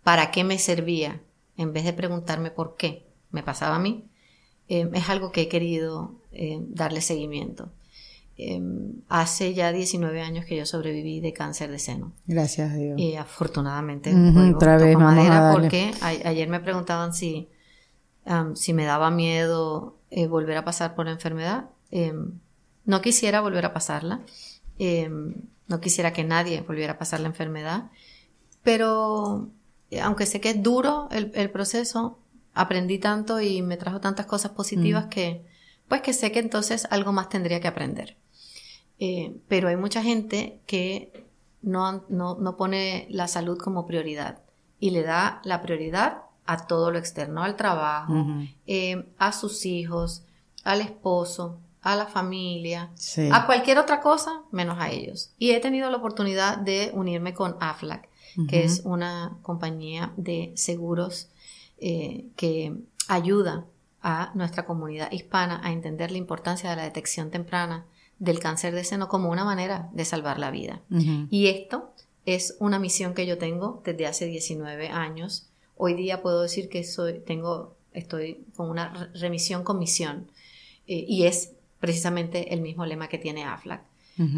para 0.04 0.32
qué 0.32 0.44
me 0.44 0.58
servía, 0.60 1.22
en 1.58 1.74
vez 1.74 1.84
de 1.84 1.94
preguntarme 1.94 2.52
por 2.52 2.76
qué 2.78 3.06
me 3.32 3.44
pasaba 3.44 3.76
a 3.76 3.80
mí, 3.80 4.06
eh, 4.70 4.90
es 4.94 5.10
algo 5.10 5.32
que 5.32 5.42
he 5.44 5.48
querido 5.48 6.16
eh, 6.32 6.60
darle 6.70 7.02
seguimiento. 7.02 7.72
Eh, 8.38 8.62
hace 9.10 9.54
ya 9.56 9.72
19 9.72 10.22
años 10.22 10.46
que 10.46 10.56
yo 10.56 10.66
sobreviví 10.66 11.20
de 11.22 11.34
cáncer 11.34 11.72
de 11.72 11.80
seno. 11.80 12.14
Gracias 12.28 12.72
a 12.72 12.76
Dios. 12.76 13.00
Y 13.00 13.16
afortunadamente, 13.16 14.12
otra 14.56 14.78
vez, 14.78 14.96
a 14.96 15.00
madera, 15.16 15.52
porque 15.54 15.92
a- 16.02 16.30
ayer 16.30 16.48
me 16.48 16.60
preguntaban 16.60 17.14
si, 17.14 17.50
si 18.56 18.74
me 18.74 18.86
daba 18.86 19.10
miedo 19.10 19.98
eh, 20.12 20.28
volver 20.28 20.58
a 20.58 20.64
pasar 20.66 20.96
por 20.96 21.06
la 21.06 21.14
enfermedad. 21.14 21.70
Em, 21.92 22.34
no 22.86 23.02
quisiera 23.02 23.42
volver 23.42 23.66
a 23.66 23.74
pasarla. 23.74 24.22
No 25.68 25.80
quisiera 25.80 26.14
que 26.14 26.24
nadie 26.24 26.62
volviera 26.62 26.94
a 26.94 26.98
pasar 26.98 27.20
la 27.20 27.28
enfermedad. 27.28 27.92
Pero 28.64 29.50
eh, 29.92 30.02
aunque 30.02 30.26
sé 30.26 30.42
que 30.42 30.50
es 30.52 30.64
duro 30.64 31.08
el, 31.12 31.32
el 31.36 31.50
proceso, 31.50 32.20
aprendí 32.54 33.00
tanto 33.00 33.40
y 33.42 33.62
me 33.62 33.78
trajo 33.78 34.00
tantas 34.02 34.26
cosas 34.26 34.52
positivas 34.52 35.06
Mm. 35.06 35.10
que, 35.10 35.46
pues 35.88 36.02
que 36.02 36.14
sé 36.14 36.32
que 36.32 36.40
entonces 36.40 36.88
algo 36.90 37.12
más 37.14 37.30
tendría 37.30 37.60
que 37.60 37.68
aprender. 37.68 38.18
Eh, 39.00 39.36
pero 39.48 39.68
hay 39.70 39.76
mucha 39.78 40.02
gente 40.02 40.60
que 40.66 41.26
no, 41.62 42.04
no, 42.10 42.36
no 42.36 42.58
pone 42.58 43.08
la 43.10 43.28
salud 43.28 43.58
como 43.58 43.86
prioridad 43.86 44.40
y 44.80 44.90
le 44.90 45.04
da 45.04 45.40
la 45.44 45.62
prioridad 45.62 46.24
a 46.46 46.66
todo 46.66 46.92
lo 46.92 46.98
externo, 46.98 47.44
al 47.44 47.56
trabajo, 47.56 48.14
eh, 48.66 49.06
a 49.18 49.32
sus 49.34 49.66
hijos, 49.66 50.24
al 50.64 50.82
esposo, 50.82 51.60
a 51.94 51.96
la 51.96 52.06
familia, 52.08 52.90
Sí. 52.96 53.30
a 53.32 53.46
cualquier 53.46 53.78
otra 53.80 54.02
cosa 54.02 54.42
menos 54.52 54.78
a 54.80 54.90
ellos. 54.92 55.32
Y 55.40 55.52
he 55.52 55.60
tenido 55.60 55.90
la 55.90 55.98
oportunidad 55.98 56.58
de 56.58 56.92
unirme 56.94 57.34
con 57.34 57.56
AFLAC, 57.60 58.10
que 58.50 58.64
es 58.64 58.82
una 58.86 59.38
compañía 59.42 60.14
de 60.18 60.52
seguros 60.56 61.30
eh, 61.80 62.26
que 62.36 62.74
ayuda 63.08 63.66
a 64.02 64.32
nuestra 64.36 64.66
comunidad 64.66 65.12
hispana 65.12 65.60
a 65.64 65.72
entender 65.72 66.12
la 66.12 66.18
importancia 66.18 66.70
de 66.70 66.76
la 66.76 66.84
detección 66.84 67.32
temprana 67.32 67.86
del 68.20 68.40
cáncer 68.40 68.74
de 68.76 68.84
seno 68.84 69.08
como 69.08 69.30
una 69.30 69.44
manera 69.46 69.90
de 69.94 70.06
salvar 70.06 70.38
la 70.40 70.52
vida. 70.52 70.82
Y 71.30 71.48
esto 71.48 71.94
es 72.26 72.56
una 72.60 72.80
misión 72.80 73.14
que 73.14 73.26
yo 73.26 73.38
tengo 73.38 73.82
desde 73.86 74.06
hace 74.08 74.26
19 74.26 74.90
años. 74.90 75.50
Hoy 75.76 75.94
día 75.94 76.22
puedo 76.22 76.42
decir 76.42 76.68
que 76.70 76.84
soy, 76.84 77.20
tengo, 77.20 77.76
estoy 77.94 78.44
con 78.56 78.70
una 78.70 78.90
re- 78.94 79.20
remisión 79.20 79.64
con 79.64 79.80
misión. 79.80 80.32
Eh, 80.88 81.06
y 81.08 81.24
es 81.26 81.54
precisamente 81.80 82.54
el 82.54 82.62
mismo 82.62 82.86
lema 82.86 83.08
que 83.08 83.18
tiene 83.18 83.44
AFLAC. 83.46 83.82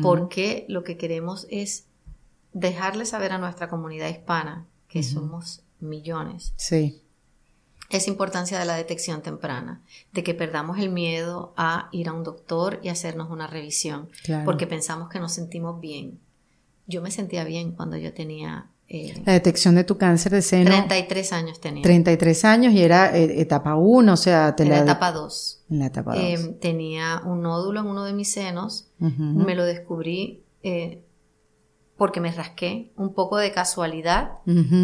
Porque 0.02 0.66
lo 0.68 0.84
que 0.84 0.98
queremos 0.98 1.48
es 1.50 1.86
dejarle 2.52 3.06
saber 3.06 3.32
a 3.32 3.38
nuestra 3.38 3.70
comunidad 3.70 4.10
hispana, 4.10 4.66
que 4.90 5.04
somos 5.04 5.62
millones, 5.80 6.54
Sí. 6.58 7.02
esa 7.90 8.10
importancia 8.10 8.60
de 8.60 8.66
la 8.66 8.76
detección 8.76 9.22
temprana, 9.22 9.82
de 10.12 10.24
que 10.24 10.34
perdamos 10.34 10.80
el 10.80 10.90
miedo 10.90 11.54
a 11.56 11.88
ir 11.94 12.10
a 12.10 12.14
un 12.14 12.24
doctor 12.24 12.80
y 12.84 12.90
hacernos 12.90 13.30
una 13.32 13.48
revisión, 13.48 14.10
Claro. 14.24 14.44
porque 14.46 14.68
pensamos 14.68 15.08
que 15.10 15.20
nos 15.20 15.32
sentimos 15.34 15.80
bien. 15.80 16.20
Yo 16.86 17.02
me 17.02 17.10
sentía 17.12 17.44
bien 17.46 17.72
cuando 17.72 17.96
yo 17.98 18.14
tenía 18.14 18.70
eh, 18.90 19.22
La 19.26 19.34
detección 19.34 19.76
de 19.76 19.84
tu 19.84 19.98
cáncer 19.98 20.32
de 20.32 20.42
seno. 20.42 20.72
33 20.72 21.34
años 21.34 21.62
tenía. 21.62 21.84
33 21.84 22.46
años 22.46 22.74
y 22.74 22.82
era 22.82 23.16
eh, 23.16 23.40
etapa 23.40 23.76
1, 23.76 24.12
o 24.12 24.18
sea, 24.18 24.56
te 24.56 24.64
en 24.64 24.70
la 24.70 24.80
etapa 24.80 25.12
2. 25.12 25.66
en 25.70 25.80
la 25.80 25.86
etapa 25.86 26.16
2. 26.16 26.24
Eh, 26.24 26.58
tenía 26.60 27.22
un 27.26 27.42
nódulo 27.44 27.82
en 27.82 27.86
uno 27.86 28.04
de 28.04 28.14
mis 28.14 28.32
senos, 28.32 28.90
me 28.98 29.56
lo 29.56 29.64
descubrí 29.66 30.44
porque 31.98 32.22
me 32.22 32.32
rasqué, 32.32 32.92
un 32.96 33.14
poco 33.14 33.38
de 33.38 33.52
casualidad, 33.52 34.40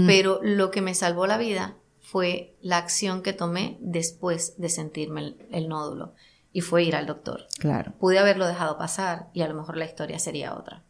pero 0.05 0.39
lo 0.43 0.69
que 0.69 0.81
me 0.81 0.93
salvó 0.93 1.27
la 1.27 1.37
vida 1.37 1.77
fue 2.01 2.55
la 2.61 2.77
acción 2.77 3.23
que 3.23 3.33
tomé 3.33 3.77
después 3.81 4.53
de 4.57 4.69
sentirme 4.69 5.21
el, 5.21 5.47
el 5.51 5.67
nódulo 5.67 6.13
y 6.55 6.61
fue 6.61 6.83
ir 6.83 6.95
al 6.95 7.05
doctor. 7.05 7.47
Claro. 7.59 7.91
Pude 7.99 8.17
haberlo 8.17 8.47
dejado 8.47 8.77
pasar 8.77 9.29
y 9.33 9.41
a 9.41 9.47
lo 9.49 9.55
mejor 9.55 9.75
la 9.75 9.83
historia 9.83 10.19
sería 10.19 10.55
otra. 10.55 10.84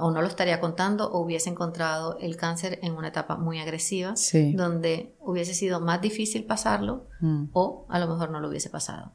O 0.00 0.10
no 0.10 0.20
lo 0.22 0.28
estaría 0.28 0.60
contando 0.60 1.10
o 1.10 1.20
hubiese 1.20 1.50
encontrado 1.50 2.16
el 2.20 2.36
cáncer 2.36 2.78
en 2.82 2.92
una 2.96 3.08
etapa 3.08 3.36
muy 3.36 3.58
agresiva 3.58 4.16
Sí. 4.16 4.52
donde 4.52 5.14
hubiese 5.20 5.54
sido 5.54 5.80
más 5.80 6.00
difícil 6.00 6.44
pasarlo 6.44 7.06
Mm. 7.20 7.46
o 7.52 7.86
a 7.88 7.98
lo 7.98 8.06
mejor 8.06 8.30
no 8.30 8.40
lo 8.40 8.48
hubiese 8.48 8.70
pasado. 8.70 9.12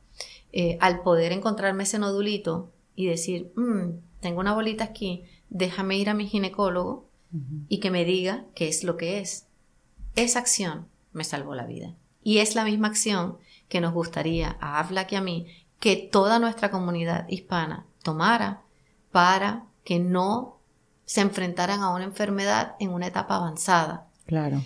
Eh, 0.51 0.77
al 0.81 1.01
poder 1.01 1.31
encontrarme 1.31 1.83
ese 1.83 1.97
nodulito 1.99 2.71
y 2.95 3.07
decir, 3.07 3.51
"Mm, 3.55 3.99
tengo 4.19 4.39
una 4.39 4.53
bolita 4.53 4.83
aquí, 4.83 5.23
déjame 5.49 5.97
ir 5.97 6.09
a 6.09 6.13
mi 6.13 6.27
ginecólogo 6.27 7.09
y 7.67 7.79
que 7.79 7.89
me 7.89 8.05
diga 8.05 8.45
qué 8.53 8.67
es 8.67 8.83
lo 8.83 8.95
que 8.95 9.19
es. 9.19 9.47
Esa 10.15 10.37
acción 10.39 10.87
me 11.13 11.23
salvó 11.23 11.55
la 11.55 11.65
vida. 11.65 11.95
Y 12.21 12.37
es 12.37 12.53
la 12.55 12.63
misma 12.63 12.89
acción 12.89 13.37
que 13.69 13.81
nos 13.81 13.91
gustaría 13.93 14.55
a 14.61 14.79
Aflac 14.79 15.11
y 15.13 15.15
a 15.15 15.21
mí 15.21 15.47
que 15.79 15.95
toda 15.95 16.37
nuestra 16.39 16.69
comunidad 16.69 17.27
hispana 17.27 17.87
tomara 18.03 18.61
para 19.11 19.65
que 19.83 19.99
no 19.99 20.59
se 21.13 21.21
enfrentaran 21.21 21.81
a 21.81 21.89
una 21.93 22.05
enfermedad 22.05 22.73
en 22.79 22.89
una 22.89 23.05
etapa 23.05 23.35
avanzada 23.35 24.07
Claro. 24.25 24.63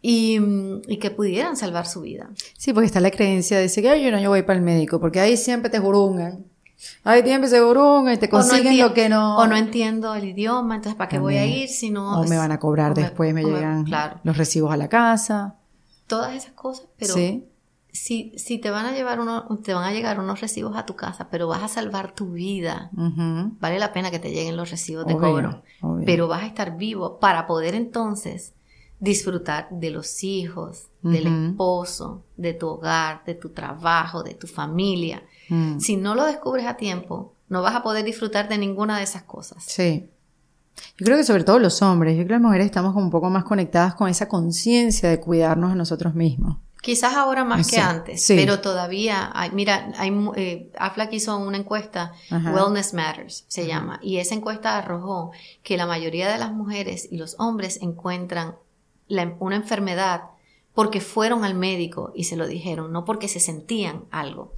y, 0.00 0.38
y 0.86 0.98
que 0.98 1.10
pudieran 1.10 1.56
salvar 1.56 1.86
su 1.88 2.02
vida. 2.02 2.30
Sí, 2.56 2.72
porque 2.72 2.86
está 2.86 3.00
la 3.00 3.10
creencia 3.10 3.56
de 3.56 3.64
decir 3.64 3.82
que 3.82 3.90
"Ay, 3.90 4.04
yo 4.04 4.12
no 4.12 4.20
yo 4.20 4.28
voy 4.30 4.42
para 4.42 4.58
el 4.58 4.64
médico, 4.64 5.00
porque 5.00 5.18
ahí 5.18 5.36
siempre 5.36 5.68
te 5.68 5.80
jurungan. 5.80 6.44
Ahí 7.02 7.22
siempre 7.22 7.48
se 7.50 7.60
jurungan 7.60 8.14
y 8.14 8.16
te 8.18 8.26
no 8.26 8.30
consiguen 8.30 8.78
lo 8.78 8.94
que 8.94 9.08
no. 9.08 9.36
O 9.38 9.46
no 9.48 9.56
entiendo 9.56 10.14
el 10.14 10.24
idioma, 10.26 10.76
entonces 10.76 10.96
¿para 10.96 11.08
qué 11.08 11.18
voy 11.18 11.36
a 11.36 11.44
ir 11.46 11.68
si 11.68 11.90
no... 11.90 12.20
O 12.20 12.24
me 12.24 12.36
van 12.36 12.52
a 12.52 12.58
cobrar 12.60 12.94
me- 12.96 13.02
después, 13.02 13.34
me 13.34 13.42
llegan 13.44 13.82
Claro, 13.84 14.20
los 14.22 14.36
recibos 14.36 14.72
a 14.72 14.76
la 14.76 14.88
casa. 14.88 15.56
todas 16.06 16.34
esas 16.34 16.52
cosas, 16.52 16.86
pero 16.98 17.14
sí. 17.14 17.48
Si, 17.92 18.32
si 18.36 18.58
te 18.58 18.70
van 18.70 18.86
a 18.86 18.92
llevar 18.92 19.20
uno, 19.20 19.46
te 19.62 19.74
van 19.74 19.84
a 19.84 19.92
llegar 19.92 20.18
unos 20.18 20.40
recibos 20.40 20.76
a 20.76 20.86
tu 20.86 20.96
casa, 20.96 21.28
pero 21.30 21.46
vas 21.46 21.62
a 21.62 21.68
salvar 21.68 22.14
tu 22.14 22.32
vida, 22.32 22.90
vale 22.92 23.78
la 23.78 23.92
pena 23.92 24.10
que 24.10 24.18
te 24.18 24.30
lleguen 24.30 24.56
los 24.56 24.70
recibos 24.70 25.06
de 25.06 25.14
Obvio, 25.14 25.28
cobro, 25.28 25.62
obvio. 25.82 26.06
pero 26.06 26.26
vas 26.26 26.42
a 26.42 26.46
estar 26.46 26.76
vivo 26.76 27.20
para 27.20 27.46
poder 27.46 27.74
entonces 27.74 28.54
disfrutar 28.98 29.68
de 29.70 29.90
los 29.90 30.24
hijos, 30.24 30.88
del 31.02 31.26
esposo, 31.26 32.22
de 32.36 32.54
tu 32.54 32.68
hogar, 32.68 33.24
de 33.26 33.34
tu 33.34 33.50
trabajo, 33.50 34.22
de 34.22 34.34
tu 34.34 34.46
familia. 34.46 35.24
Mm. 35.48 35.80
Si 35.80 35.96
no 35.96 36.14
lo 36.14 36.24
descubres 36.24 36.66
a 36.66 36.76
tiempo, 36.76 37.34
no 37.48 37.62
vas 37.62 37.74
a 37.74 37.82
poder 37.82 38.04
disfrutar 38.04 38.48
de 38.48 38.58
ninguna 38.58 38.96
de 38.98 39.02
esas 39.02 39.24
cosas. 39.24 39.64
Sí. 39.66 40.08
Yo 40.96 41.04
creo 41.04 41.18
que 41.18 41.24
sobre 41.24 41.44
todo 41.44 41.58
los 41.58 41.82
hombres, 41.82 42.12
yo 42.12 42.18
creo 42.18 42.28
que 42.28 42.32
las 42.34 42.42
mujeres 42.42 42.66
estamos 42.66 42.92
como 42.94 43.04
un 43.04 43.10
poco 43.10 43.28
más 43.28 43.44
conectadas 43.44 43.94
con 43.94 44.08
esa 44.08 44.28
conciencia 44.28 45.10
de 45.10 45.20
cuidarnos 45.20 45.72
a 45.72 45.74
nosotros 45.74 46.14
mismos. 46.14 46.58
Quizás 46.82 47.14
ahora 47.14 47.44
más 47.44 47.66
Sí, 47.68 47.76
que 47.76 47.80
antes, 47.80 48.22
sí. 48.24 48.34
pero 48.36 48.60
todavía 48.60 49.30
hay, 49.34 49.50
mira, 49.52 49.92
hay, 49.96 50.10
eh, 50.36 50.70
AFLAC 50.76 51.12
hizo 51.14 51.38
una 51.38 51.56
encuesta, 51.56 52.12
Ajá. 52.28 52.52
Wellness 52.52 52.92
Matters 52.92 53.44
se 53.48 53.66
llama, 53.66 53.98
y 54.02 54.18
esa 54.18 54.34
encuesta 54.34 54.76
arrojó 54.76 55.30
que 55.62 55.76
la 55.78 55.86
mayoría 55.86 56.28
de 56.30 56.38
las 56.38 56.52
mujeres 56.52 57.08
y 57.10 57.16
los 57.16 57.36
hombres 57.38 57.78
encuentran 57.80 58.56
la- 59.08 59.34
una 59.38 59.56
enfermedad 59.56 60.22
porque 60.74 61.00
fueron 61.00 61.44
al 61.44 61.54
médico 61.54 62.12
y 62.16 62.24
se 62.24 62.34
lo 62.36 62.46
dijeron, 62.48 62.92
no 62.92 63.04
porque 63.04 63.28
se 63.28 63.40
sentían 63.40 64.04
algo. 64.10 64.52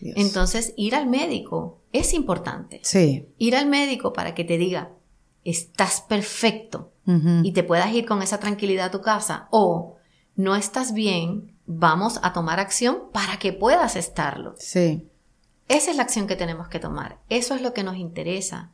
Entonces, 0.00 0.74
ir 0.76 0.94
al 0.94 1.06
médico 1.06 1.78
es 1.92 2.12
importante. 2.14 2.80
Sí. 2.84 3.26
Ir 3.38 3.56
al 3.56 3.66
médico 3.66 4.12
para 4.12 4.34
que 4.34 4.44
te 4.44 4.58
diga, 4.58 4.90
estás 5.44 6.02
perfecto 6.02 6.92
y 7.42 7.52
te 7.52 7.62
puedas 7.64 7.92
ir 7.94 8.06
con 8.06 8.22
esa 8.22 8.38
tranquilidad 8.38 8.86
a 8.86 8.90
tu 8.90 9.00
casa 9.02 9.48
o 9.50 9.96
no 10.36 10.54
estás 10.56 10.92
bien, 10.94 11.53
vamos 11.66 12.20
a 12.22 12.32
tomar 12.32 12.60
acción 12.60 13.04
para 13.12 13.38
que 13.38 13.52
puedas 13.52 13.96
estarlo. 13.96 14.54
Sí. 14.58 15.08
Esa 15.68 15.90
es 15.90 15.96
la 15.96 16.02
acción 16.02 16.26
que 16.26 16.36
tenemos 16.36 16.68
que 16.68 16.78
tomar. 16.78 17.18
Eso 17.30 17.54
es 17.54 17.62
lo 17.62 17.72
que 17.72 17.82
nos 17.84 17.96
interesa 17.96 18.70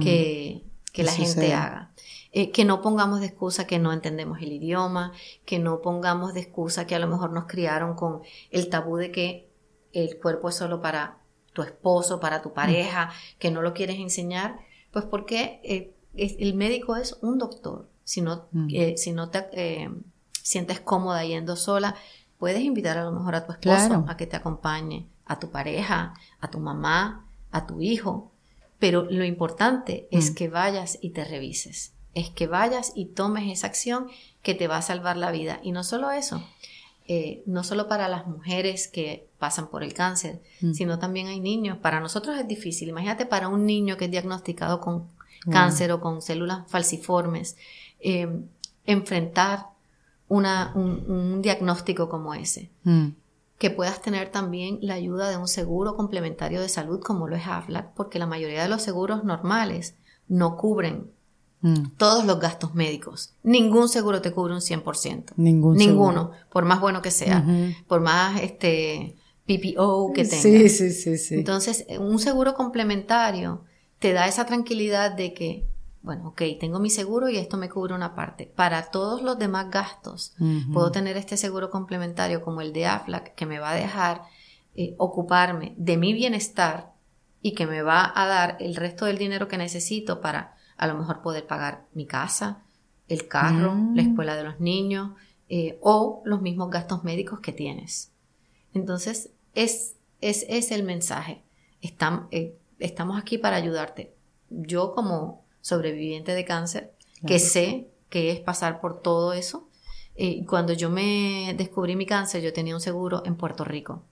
que, 0.00 0.64
que 0.92 1.02
la 1.02 1.12
gente 1.12 1.52
haga. 1.52 1.90
Eh, 2.32 2.50
que 2.50 2.64
no 2.64 2.80
pongamos 2.80 3.20
de 3.20 3.26
excusa 3.26 3.66
que 3.66 3.78
no 3.78 3.92
entendemos 3.92 4.40
el 4.40 4.52
idioma, 4.52 5.12
que 5.44 5.58
no 5.58 5.82
pongamos 5.82 6.32
de 6.32 6.40
excusa 6.40 6.86
que 6.86 6.94
a 6.94 6.98
lo 6.98 7.06
mejor 7.06 7.30
nos 7.30 7.44
criaron 7.44 7.94
con 7.94 8.22
el 8.50 8.70
tabú 8.70 8.96
de 8.96 9.10
que 9.12 9.50
el 9.92 10.18
cuerpo 10.18 10.48
es 10.48 10.54
solo 10.56 10.80
para 10.80 11.18
tu 11.52 11.60
esposo, 11.60 12.18
para 12.20 12.40
tu 12.40 12.54
pareja, 12.54 13.10
que 13.38 13.50
no 13.50 13.60
lo 13.60 13.74
quieres 13.74 13.98
enseñar, 13.98 14.58
pues 14.92 15.04
porque 15.04 15.60
eh, 15.62 15.94
el 16.14 16.54
médico 16.54 16.96
es 16.96 17.18
un 17.20 17.36
doctor. 17.38 17.90
Si 18.04 18.22
no, 18.22 18.46
Mm. 18.52 18.68
eh, 18.72 18.94
si 18.96 19.12
no 19.12 19.28
te 19.28 19.46
eh, 19.52 19.90
sientes 20.42 20.80
cómoda 20.80 21.22
yendo 21.26 21.54
sola, 21.56 21.94
puedes 22.42 22.62
invitar 22.64 22.98
a 22.98 23.04
lo 23.04 23.12
mejor 23.12 23.36
a 23.36 23.46
tu 23.46 23.52
esposo 23.52 23.86
Claro. 23.86 24.04
a 24.08 24.16
que 24.16 24.26
te 24.26 24.34
acompañe, 24.34 25.06
a 25.26 25.38
tu 25.38 25.50
pareja, 25.52 26.14
a 26.40 26.50
tu 26.50 26.58
mamá, 26.58 27.24
a 27.52 27.66
tu 27.68 27.80
hijo. 27.80 28.32
Pero 28.80 29.04
lo 29.08 29.24
importante 29.24 30.08
es 30.10 30.32
Mm. 30.32 30.34
que 30.34 30.48
vayas 30.48 30.98
y 31.00 31.10
te 31.10 31.24
revises. 31.24 31.92
Es 32.14 32.30
que 32.30 32.48
vayas 32.48 32.90
y 32.96 33.04
tomes 33.06 33.44
esa 33.48 33.68
acción 33.68 34.08
que 34.42 34.54
te 34.56 34.66
va 34.66 34.78
a 34.78 34.82
salvar 34.82 35.16
la 35.16 35.30
vida. 35.30 35.60
Y 35.62 35.70
no 35.70 35.84
solo 35.84 36.10
eso, 36.10 36.42
eh, 37.06 37.44
no 37.46 37.62
solo 37.62 37.86
para 37.86 38.08
las 38.08 38.26
mujeres 38.26 38.88
que 38.88 39.28
pasan 39.38 39.68
por 39.68 39.84
el 39.84 39.94
cáncer, 39.94 40.42
Mm. 40.62 40.72
sino 40.72 40.98
también 40.98 41.28
hay 41.28 41.38
niños. 41.38 41.78
Para 41.78 42.00
nosotros 42.00 42.36
es 42.36 42.48
difícil. 42.48 42.88
Imagínate 42.88 43.24
para 43.24 43.46
un 43.46 43.66
niño 43.66 43.96
que 43.96 44.06
es 44.06 44.10
diagnosticado 44.10 44.80
con 44.80 45.06
cáncer 45.48 45.92
o 45.92 46.00
con 46.00 46.20
células 46.22 46.68
falciformes, 46.68 47.56
eh, 48.00 48.26
enfrentar 48.84 49.66
una, 50.28 50.72
un, 50.74 51.10
un 51.10 51.42
diagnóstico 51.42 52.08
como 52.08 52.34
ese 52.34 52.70
Mm. 52.84 53.08
que 53.58 53.70
puedas 53.70 54.02
tener 54.02 54.30
también 54.30 54.78
la 54.82 54.94
ayuda 54.94 55.28
de 55.30 55.36
un 55.36 55.46
seguro 55.48 55.94
complementario 55.96 56.60
de 56.60 56.68
salud 56.68 57.00
como 57.00 57.28
lo 57.28 57.36
es 57.36 57.46
AFLAC, 57.46 57.94
porque 57.94 58.18
la 58.18 58.26
mayoría 58.26 58.62
de 58.62 58.68
los 58.68 58.82
seguros 58.82 59.24
normales 59.24 59.94
no 60.28 60.56
cubren 60.56 61.10
Mm. 61.64 61.92
todos 61.96 62.24
los 62.24 62.40
gastos 62.40 62.74
médicos. 62.74 63.34
Ningún 63.44 63.88
seguro 63.88 64.20
te 64.20 64.32
cubre 64.32 64.52
un 64.52 64.60
100%. 64.60 65.32
Ningún 65.36 65.76
Ninguno, 65.76 66.32
por 66.50 66.64
más 66.64 66.80
bueno 66.80 67.02
que 67.02 67.12
sea, 67.12 67.46
por 67.86 68.00
más 68.00 68.40
este 68.42 69.14
PPO 69.46 70.12
que 70.12 70.24
tenga. 70.24 70.42
Sí, 70.42 70.68
sí, 70.68 70.90
sí, 70.90 71.16
sí. 71.18 71.34
Entonces, 71.36 71.86
un 72.00 72.18
seguro 72.18 72.54
complementario 72.54 73.62
te 74.00 74.12
da 74.12 74.26
esa 74.26 74.44
tranquilidad 74.44 75.12
de 75.12 75.34
que, 75.34 75.64
bueno, 76.02 76.28
ok, 76.28 76.42
tengo 76.58 76.78
mi 76.80 76.90
seguro 76.90 77.28
y 77.28 77.36
esto 77.36 77.56
me 77.56 77.68
cubre 77.68 77.94
una 77.94 78.14
parte. 78.14 78.46
Para 78.46 78.90
todos 78.90 79.22
los 79.22 79.38
demás 79.38 79.70
gastos, 79.70 80.34
puedo 80.72 80.90
tener 80.90 81.16
este 81.16 81.36
seguro 81.36 81.70
complementario 81.70 82.42
como 82.42 82.60
el 82.60 82.72
de 82.72 82.86
AFLAC 82.86 83.34
que 83.34 83.46
me 83.46 83.58
va 83.60 83.70
a 83.70 83.74
dejar 83.74 84.22
eh, 84.74 84.94
ocuparme 84.98 85.74
de 85.76 85.96
mi 85.96 86.12
bienestar 86.12 86.92
y 87.40 87.54
que 87.54 87.66
me 87.66 87.82
va 87.82 88.12
a 88.14 88.26
dar 88.26 88.56
el 88.60 88.74
resto 88.76 89.04
del 89.04 89.18
dinero 89.18 89.46
que 89.48 89.58
necesito 89.58 90.20
para 90.20 90.56
a 90.76 90.86
lo 90.86 90.94
mejor 90.96 91.22
poder 91.22 91.46
pagar 91.46 91.86
mi 91.94 92.06
casa, 92.06 92.62
el 93.08 93.28
carro, 93.28 93.74
Mm. 93.74 93.94
la 93.96 94.02
escuela 94.02 94.34
de 94.36 94.44
los 94.44 94.58
niños 94.60 95.10
eh, 95.48 95.78
o 95.82 96.22
los 96.24 96.40
mismos 96.40 96.70
gastos 96.70 97.04
médicos 97.04 97.40
que 97.40 97.52
tienes. 97.52 98.10
Entonces, 98.74 99.30
es, 99.54 99.96
es, 100.20 100.46
es 100.48 100.70
el 100.70 100.82
mensaje. 100.82 101.42
Estam- 101.82 102.28
eh, 102.30 102.56
estamos 102.78 103.20
aquí 103.20 103.36
para 103.38 103.56
ayudarte. 103.56 104.14
Yo 104.48 104.92
como 104.94 105.41
sobreviviente 105.62 106.34
de 106.34 106.44
cáncer, 106.44 106.92
que 107.26 107.38
sé 107.38 107.88
que 108.10 108.30
es 108.30 108.40
pasar 108.40 108.82
por 108.82 109.00
todo 109.00 109.32
eso, 109.32 109.68
eh, 110.14 110.44
cuando 110.46 110.74
yo 110.74 110.90
me 110.90 111.54
descubrí 111.56 111.96
mi 111.96 112.04
cáncer, 112.04 112.42
yo 112.42 112.52
tenía 112.52 112.74
un 112.74 112.80
seguro 112.80 113.22
en 113.24 113.36
Puerto 113.36 113.64
Rico, 113.64 114.02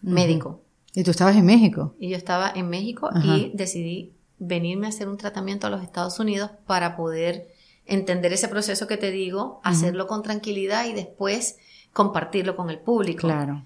médico. 0.00 0.62
Y 0.94 1.02
tú 1.04 1.10
estabas 1.10 1.36
en 1.36 1.44
México. 1.44 1.94
Y 2.00 2.08
yo 2.08 2.16
estaba 2.16 2.50
en 2.54 2.68
México 2.68 3.10
Ajá. 3.12 3.36
y 3.36 3.52
decidí 3.54 4.14
venirme 4.38 4.86
a 4.86 4.88
hacer 4.88 5.08
un 5.08 5.18
tratamiento 5.18 5.66
a 5.66 5.70
los 5.70 5.82
Estados 5.82 6.18
Unidos 6.18 6.50
para 6.66 6.96
poder 6.96 7.48
entender 7.84 8.32
ese 8.32 8.48
proceso 8.48 8.86
que 8.86 8.96
te 8.96 9.10
digo, 9.10 9.60
hacerlo 9.62 10.06
con 10.06 10.22
tranquilidad 10.22 10.86
y 10.86 10.94
después 10.94 11.58
compartirlo 11.92 12.56
con 12.56 12.70
el 12.70 12.78
público. 12.78 13.26
Claro. 13.26 13.64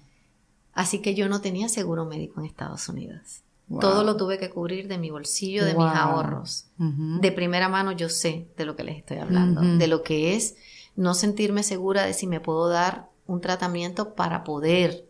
Así 0.73 1.01
que 1.01 1.15
yo 1.15 1.29
no 1.29 1.41
tenía 1.41 1.69
seguro 1.69 2.05
médico 2.05 2.39
en 2.39 2.47
Estados 2.47 2.89
Unidos. 2.89 3.41
Wow. 3.67 3.79
Todo 3.79 4.03
lo 4.03 4.15
tuve 4.15 4.37
que 4.37 4.49
cubrir 4.51 4.87
de 4.87 4.97
mi 4.99 5.09
bolsillo, 5.09 5.65
de 5.65 5.73
Wow. 5.73 5.85
mis 5.87 5.95
ahorros. 5.95 6.67
De 6.77 7.31
primera 7.31 7.67
mano 7.67 7.91
yo 7.91 8.09
sé 8.09 8.47
de 8.57 8.65
lo 8.65 8.75
que 8.75 8.83
les 8.83 8.97
estoy 8.97 9.17
hablando, 9.17 9.61
de 9.61 9.87
lo 9.87 10.03
que 10.03 10.35
es 10.35 10.55
no 10.95 11.13
sentirme 11.13 11.63
segura 11.63 12.05
de 12.05 12.13
si 12.13 12.27
me 12.27 12.39
puedo 12.39 12.69
dar 12.69 13.09
un 13.25 13.41
tratamiento 13.41 14.13
para 14.13 14.43
poder 14.43 15.05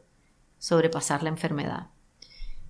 sobrepasar 0.58 1.22
la 1.24 1.30
enfermedad. 1.30 1.88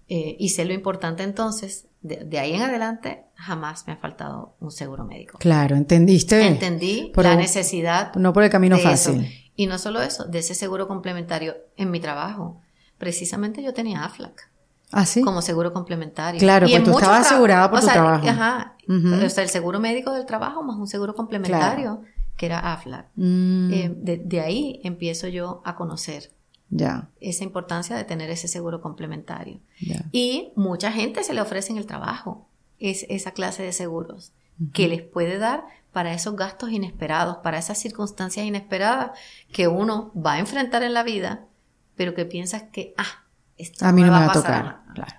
Eh, 0.08 0.36
y 0.40 0.50
sé 0.50 0.66
lo 0.66 0.74
importante 0.74 1.24
entonces, 1.24 1.88
de, 2.02 2.18
de 2.26 2.40
ahí 2.40 2.54
en 2.54 2.62
adelante 2.62 3.26
jamás 3.36 3.88
me 3.88 3.94
ha 3.94 3.98
faltado 3.98 4.56
un 4.60 4.72
seguro 4.72 5.04
médico. 5.06 5.38
Claro, 5.40 5.76
entendiste. 5.76 6.46
Entendí 6.48 7.12
Por 7.14 7.24
la 7.26 7.36
necesidad 7.36 8.14
No 8.16 8.34
por 8.34 8.44
el 8.44 8.50
camino 8.50 8.78
fácil. 8.78 9.22
eso. 9.22 9.32
Y 9.56 9.68
no 9.68 9.78
solo 9.78 10.02
eso, 10.02 10.26
de 10.26 10.40
ese 10.40 10.54
seguro 10.56 10.88
complementario 10.88 11.56
en 11.78 11.90
mi 11.92 12.00
trabajo. 12.00 12.60
Precisamente 12.98 13.64
yo 13.64 13.74
tenía 13.74 14.04
AFLAC 14.04 14.50
Ah, 14.92 15.06
sí. 15.06 15.22
como 15.22 15.42
seguro 15.42 15.74
complementario. 15.74 16.40
Claro, 16.40 16.68
Y 16.68 16.70
pues 16.72 16.80
en 16.80 16.86
tú 16.86 16.92
estabas 16.98 17.26
asegurada 17.26 17.70
por 17.70 17.80
o 17.80 17.82
tu 17.82 17.86
sea, 17.88 17.94
trabajo. 17.94 18.28
Ajá. 18.28 18.76
O 18.88 19.30
sea, 19.30 19.44
el 19.44 19.50
seguro 19.50 19.80
médico 19.80 20.12
del 20.12 20.26
trabajo 20.26 20.62
más 20.64 20.78
un 20.78 20.88
seguro 20.88 21.16
complementario 21.16 22.02
que 22.38 22.46
era 22.46 22.74
AFLAC. 22.74 23.08
Mm, 23.16 23.74
Eh, 23.74 23.94
de, 23.98 24.18
de 24.18 24.42
ahí 24.42 24.80
empiezo 24.84 25.28
yo 25.28 25.62
a 25.66 25.76
conocer 25.76 26.32
ya, 26.70 27.10
esa 27.22 27.44
importancia 27.44 27.96
de 27.96 28.04
tener 28.04 28.30
ese 28.30 28.48
seguro 28.48 28.82
complementario. 28.82 29.60
ya. 29.82 30.06
Y 30.12 30.52
mucha 30.56 30.92
gente 30.92 31.24
se 31.24 31.34
le 31.34 31.42
ofrece 31.42 31.72
en 31.72 31.78
el 31.78 31.86
trabajo 31.86 32.48
es, 32.80 33.06
esa 33.10 33.32
clase 33.32 33.64
de 33.64 33.72
seguros 33.72 34.34
que 34.74 34.88
les 34.88 35.02
puede 35.02 35.38
dar 35.38 35.66
para 35.92 36.14
esos 36.14 36.36
gastos 36.36 36.72
inesperados, 36.72 37.38
para 37.38 37.58
esas 37.58 37.78
circunstancias 37.80 38.46
inesperadas 38.46 39.12
que 39.52 39.68
uno 39.68 40.12
va 40.16 40.34
a 40.34 40.40
enfrentar 40.40 40.84
en 40.84 40.94
la 40.94 41.04
vida, 41.04 41.46
pero 41.96 42.14
que 42.14 42.26
piensas 42.26 42.64
que, 42.64 42.94
ah, 42.98 43.24
esto 43.58 43.86
A 43.86 43.92
mí 43.92 44.02
no 44.02 44.12
me 44.12 44.20
va 44.20 44.26
a 44.26 44.32
tocar. 44.32 44.82
Claro. 44.94 45.14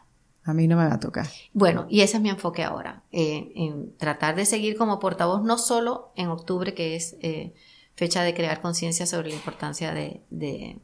A 0.45 0.55
mí 0.55 0.68
no 0.68 0.76
me 0.76 0.87
va 0.87 0.95
a 0.95 1.01
tocar. 1.01 1.26
Bueno, 1.53 1.87
y 1.89 2.03
ese 2.03 2.18
es 2.18 2.22
mi 2.22 2.30
enfoque 2.30 2.62
ahora, 2.62 3.03
eh, 3.11 3.51
en 3.57 3.97
tratar 3.97 4.37
de 4.37 4.45
seguir 4.47 4.76
como 4.76 5.01
portavoz 5.01 5.43
no 5.43 5.59
solo 5.59 6.12
en 6.14 6.28
octubre, 6.28 6.72
que 6.72 6.95
es 6.95 7.16
eh, 7.20 7.53
fecha 7.97 8.22
de 8.22 8.32
crear 8.32 8.61
conciencia 8.61 9.07
sobre 9.07 9.30
la 9.30 9.34
importancia 9.34 9.93
de, 9.93 10.22
de 10.30 10.78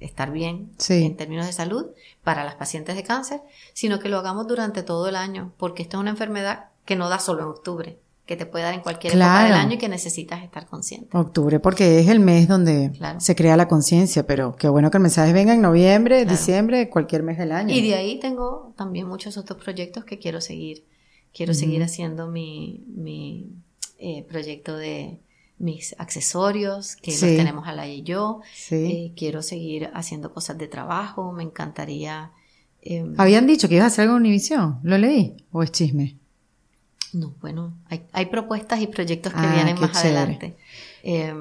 estar 0.00 0.30
bien 0.32 0.72
Sí. 0.76 1.04
en 1.06 1.16
términos 1.16 1.46
de 1.46 1.52
salud 1.54 1.86
para 2.22 2.44
las 2.44 2.56
pacientes 2.56 2.94
de 2.94 3.04
cáncer, 3.04 3.40
sino 3.72 4.00
que 4.00 4.10
lo 4.10 4.18
hagamos 4.18 4.46
durante 4.48 4.82
todo 4.82 5.08
el 5.08 5.16
año, 5.16 5.52
porque 5.56 5.82
esta 5.82 5.96
es 5.96 6.00
una 6.02 6.10
enfermedad 6.10 6.66
que 6.84 6.96
no 6.96 7.08
da 7.08 7.18
solo 7.18 7.42
en 7.42 7.48
octubre, 7.48 7.98
que 8.26 8.36
te 8.36 8.44
puede 8.44 8.64
dar 8.64 8.74
en 8.74 8.80
cualquier 8.80 9.12
época 9.12 9.24
Claro. 9.24 9.44
del 9.54 9.56
año 9.64 9.74
y 9.74 9.78
que 9.78 9.88
necesitas 9.88 10.42
estar 10.42 10.66
consciente. 10.66 11.16
Octubre, 11.16 11.60
porque 11.60 12.00
es 12.00 12.08
el 12.08 12.18
mes 12.20 12.48
donde 12.48 12.90
Claro. 12.96 13.20
se 13.20 13.36
crea 13.36 13.56
la 13.56 13.68
conciencia, 13.68 14.26
pero 14.26 14.56
qué 14.56 14.68
bueno 14.68 14.90
que 14.90 14.96
el 14.98 15.02
mensaje 15.02 15.32
venga 15.32 15.54
en 15.54 15.62
noviembre, 15.62 16.22
Claro. 16.22 16.30
diciembre, 16.36 16.88
cualquier 16.90 17.22
mes 17.22 17.38
del 17.38 17.52
año. 17.52 17.72
Y 17.74 17.80
de 17.82 17.94
ahí 17.94 18.18
tengo 18.18 18.72
también 18.76 19.06
muchos 19.06 19.36
otros 19.36 19.62
proyectos 19.62 20.04
que 20.04 20.18
quiero 20.18 20.40
seguir. 20.40 20.84
Quiero 21.32 21.54
seguir 21.54 21.82
haciendo 21.84 22.26
mi, 22.28 22.82
mi 22.88 23.46
eh, 23.98 24.24
proyecto 24.28 24.76
de 24.76 25.20
mis 25.58 25.94
accesorios, 25.98 26.96
que 26.96 27.12
Sí. 27.12 27.26
los 27.26 27.36
tenemos 27.36 27.66
Alaya 27.68 27.92
y 27.92 28.02
yo. 28.02 28.40
Sí. 28.54 28.74
Eh, 28.74 29.12
quiero 29.16 29.40
seguir 29.42 29.88
haciendo 29.94 30.32
cosas 30.34 30.58
de 30.58 30.66
trabajo. 30.68 31.32
Me 31.32 31.42
encantaría. 31.44 32.32
eh, 32.82 33.04
Habían 33.18 33.46
dicho 33.46 33.68
que 33.68 33.74
ibas 33.76 33.84
a 33.84 33.86
hacer 33.88 34.02
algo 34.02 34.16
en 34.16 34.22
Univisión. 34.22 34.78
¿Lo 34.82 34.96
leí? 34.98 35.36
¿O 35.52 35.62
es 35.62 35.72
chisme? 35.72 36.16
No, 37.16 37.34
bueno, 37.40 37.72
hay, 37.88 38.06
hay 38.12 38.26
propuestas 38.26 38.80
y 38.80 38.86
proyectos 38.88 39.32
que 39.32 39.38
Ah, 39.40 39.52
vienen 39.54 39.80
más 39.80 39.92
chévere. 39.92 40.18
adelante. 40.18 40.56
Eh, 41.02 41.34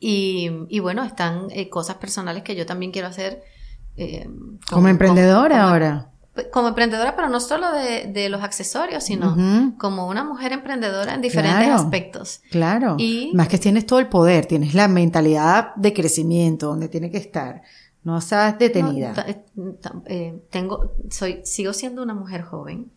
y, 0.00 0.50
y 0.68 0.78
bueno, 0.80 1.04
están 1.04 1.46
eh, 1.50 1.68
cosas 1.68 1.96
personales 1.96 2.42
que 2.42 2.54
yo 2.56 2.66
también 2.66 2.92
quiero 2.92 3.08
hacer. 3.08 3.42
eh, 3.96 4.28
Como 4.70 4.88
emprendedora 4.88 5.56
como- 5.58 5.68
ahora. 5.68 6.10
como 6.52 6.68
emprendedora, 6.68 7.16
pero 7.16 7.28
no 7.30 7.40
solo 7.40 7.72
de, 7.72 8.06
de 8.12 8.28
los 8.28 8.42
accesorios, 8.42 9.04
sino 9.04 9.34
como 9.78 10.06
una 10.08 10.22
mujer 10.22 10.52
emprendedora 10.52 11.14
en 11.14 11.22
diferentes 11.22 11.64
Claro. 11.66 11.80
aspectos. 11.82 12.40
Claro. 12.50 12.96
Y- 12.98 13.30
Más 13.34 13.48
que 13.48 13.56
tienes 13.58 13.86
todo 13.86 13.98
el 14.00 14.08
poder, 14.08 14.44
tienes 14.44 14.74
la 14.74 14.86
mentalidad 14.88 15.74
de 15.76 15.92
crecimiento 15.94 16.66
donde 16.66 16.88
tiene 16.90 17.10
que 17.10 17.16
estar. 17.18 17.62
No 18.04 18.18
estás 18.18 18.58
detenida. 18.58 19.14
No, 19.14 19.22
eh, 19.22 19.78
eh, 20.06 20.42
tengo, 20.50 20.92
soy, 21.10 21.40
sigo 21.44 21.72
siendo 21.72 22.02
una 22.02 22.12
mujer 22.14 22.42
joven, 22.42 22.90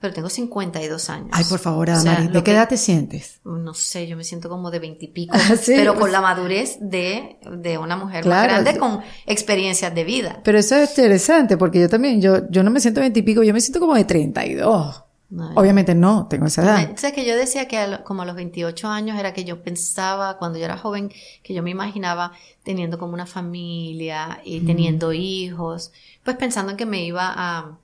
pero 0.00 0.14
tengo 0.14 0.28
52 0.30 1.10
años. 1.10 1.28
Ay, 1.32 1.44
por 1.44 1.58
favor, 1.58 1.90
O 1.90 1.94
sea, 2.00 2.12
Adamari, 2.12 2.32
¿de 2.32 2.38
qué 2.40 2.42
que- 2.44 2.52
edad 2.52 2.68
te 2.68 2.76
sientes? 2.76 3.40
No 3.44 3.74
sé, 3.74 4.06
yo 4.06 4.16
me 4.16 4.24
siento 4.24 4.48
como 4.48 4.70
de 4.70 4.78
veintipico, 4.78 5.32
Ah, 5.36 5.56
sí, 5.56 5.72
pero 5.76 5.92
pues- 5.92 6.00
con 6.02 6.12
la 6.12 6.20
madurez 6.20 6.78
de, 6.80 7.38
de 7.58 7.78
una 7.78 7.96
mujer 7.96 8.22
Claro, 8.24 8.52
más 8.54 8.62
grande 8.64 8.80
con 8.80 9.00
experiencias 9.26 9.94
de 9.94 10.04
vida. 10.04 10.40
Pero 10.42 10.58
eso 10.58 10.74
es 10.76 10.90
interesante 10.90 11.56
porque 11.56 11.80
yo 11.80 11.88
también, 11.88 12.20
yo, 12.20 12.48
yo 12.50 12.62
no 12.62 12.70
me 12.70 12.80
siento 12.80 13.00
veintipico, 13.00 13.42
yo 13.42 13.52
me 13.52 13.60
siento 13.60 13.78
como 13.80 13.94
de 13.94 14.04
32. 14.04 15.04
No, 15.32 15.50
Obviamente 15.54 15.94
no, 15.94 16.26
tengo 16.26 16.46
esa 16.46 16.62
edad. 16.64 16.88
Me- 16.88 16.96
¿Sabes 16.98 17.14
que 17.14 17.24
yo 17.24 17.36
decía 17.36 17.68
que 17.68 17.78
a 17.78 17.86
lo- 17.86 18.02
como 18.02 18.22
a 18.22 18.24
los 18.24 18.34
28 18.34 18.88
años 18.88 19.16
era 19.16 19.32
que 19.32 19.44
yo 19.44 19.62
pensaba, 19.62 20.38
cuando 20.38 20.58
yo 20.58 20.64
era 20.64 20.76
joven, 20.76 21.12
que 21.44 21.54
yo 21.54 21.62
me 21.62 21.70
imaginaba 21.70 22.32
teniendo 22.64 22.98
como 22.98 23.14
una 23.14 23.26
familia 23.26 24.40
y 24.44 24.60
teniendo 24.60 25.12
hijos, 25.12 25.92
pues 26.24 26.36
pensando 26.36 26.72
en 26.72 26.76
que 26.76 26.84
me 26.86 27.04
iba 27.04 27.32
a, 27.32 27.78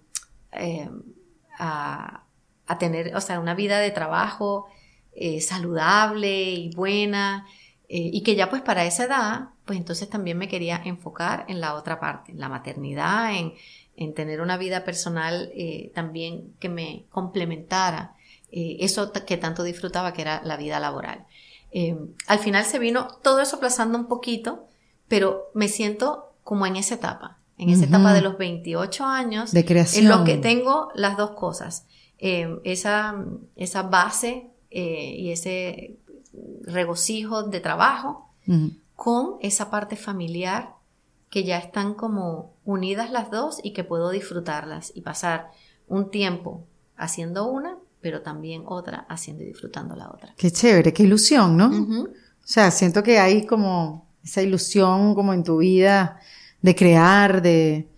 eh, 0.52 0.90
a, 1.59 2.24
a 2.66 2.78
tener, 2.78 3.14
o 3.16 3.20
sea, 3.20 3.40
una 3.40 3.54
vida 3.54 3.78
de 3.78 3.90
trabajo 3.90 4.66
eh, 5.18 5.40
saludable 5.40 6.42
y 6.42 6.70
buena, 6.74 7.46
eh, 7.88 8.11
y 8.12 8.22
que 8.22 8.36
ya 8.36 8.50
pues 8.50 8.61
para 8.61 8.84
esa 8.84 9.04
edad, 9.04 9.48
pues 9.64 9.78
entonces 9.78 10.11
también 10.11 10.36
me 10.36 10.46
quería 10.48 10.80
enfocar 10.84 11.46
en 11.48 11.61
la 11.61 11.74
otra 11.74 12.00
parte, 12.00 12.32
en 12.32 12.40
la 12.40 12.50
maternidad, 12.50 13.34
en, 13.34 13.54
en 13.96 14.12
tener 14.12 14.40
una 14.42 14.59
vida 14.59 14.84
personal 14.84 15.50
eh, 15.54 15.90
también 15.94 16.54
que 16.59 16.68
me 16.68 17.07
complementara 17.11 18.14
eso 18.48 19.12
que 19.12 19.36
tanto 19.36 19.64
disfrutaba 19.64 20.12
que 20.12 20.22
era 20.22 20.40
la 20.42 20.57
vida 20.57 20.80
laboral. 20.80 21.26
Al 22.26 22.38
final 22.38 22.64
se 22.64 22.78
vino 22.78 23.09
todo 23.22 23.40
eso 23.40 23.57
aplazando 23.57 23.98
un 23.98 24.07
poquito, 24.07 24.66
pero 25.09 25.50
me 25.52 25.68
siento 25.68 26.32
como 26.42 26.64
en 26.64 26.76
esa 26.76 26.94
etapa, 26.94 27.36
en 27.59 27.70
esa 27.70 27.84
Ujú. 27.84 27.88
etapa 27.94 28.12
de 28.12 28.20
los 28.22 28.36
28 28.38 29.04
años, 29.04 29.52
De 29.52 29.64
creación. 29.64 30.04
en 30.04 30.11
lo 30.11 30.24
que 30.24 30.36
tengo 30.36 30.90
las 30.94 31.16
dos 31.16 31.30
cosas, 31.32 31.86
eh, 32.18 32.59
esa, 32.64 33.14
esa 33.57 33.82
base 33.82 34.50
eh, 34.70 35.14
y 35.18 35.30
ese 35.30 35.96
regocijo 36.64 37.44
de 37.44 37.61
trabajo 37.61 38.30
Ujú. 38.46 38.72
con 38.94 39.34
esa 39.40 39.70
parte 39.70 39.96
familiar 39.96 40.74
que 41.30 41.44
ya 41.44 41.59
están 41.59 41.94
como 41.94 42.54
unidas 42.64 43.11
las 43.11 43.30
dos 43.30 43.59
y 43.62 43.72
que 43.72 43.84
puedo 43.84 44.11
disfrutarlas 44.11 44.92
y 44.94 45.00
pasar 45.00 45.50
un 45.88 46.11
tiempo 46.11 46.64
haciendo 46.96 47.46
una, 47.48 47.76
pero 48.00 48.22
también 48.22 48.62
otra 48.66 49.07
haciendo 49.09 49.42
y 49.42 49.46
disfrutando 49.46 49.96
la 49.96 50.09
otra. 50.11 50.34
Qué 50.36 50.50
chévere, 50.50 50.92
qué 50.92 51.02
ilusión, 51.02 51.57
¿no? 51.57 51.68
Ujú. 51.68 52.02
O 52.09 52.46
sea, 52.48 52.70
siento 52.70 53.02
que 53.02 53.18
hay 53.18 53.44
como 53.44 54.07
esa 54.22 54.42
ilusión 54.42 55.14
como 55.14 55.32
en 55.34 55.42
tu 55.42 55.59
vida 55.59 56.20
de 56.66 56.74
crear, 56.74 57.40
de, 57.42 57.88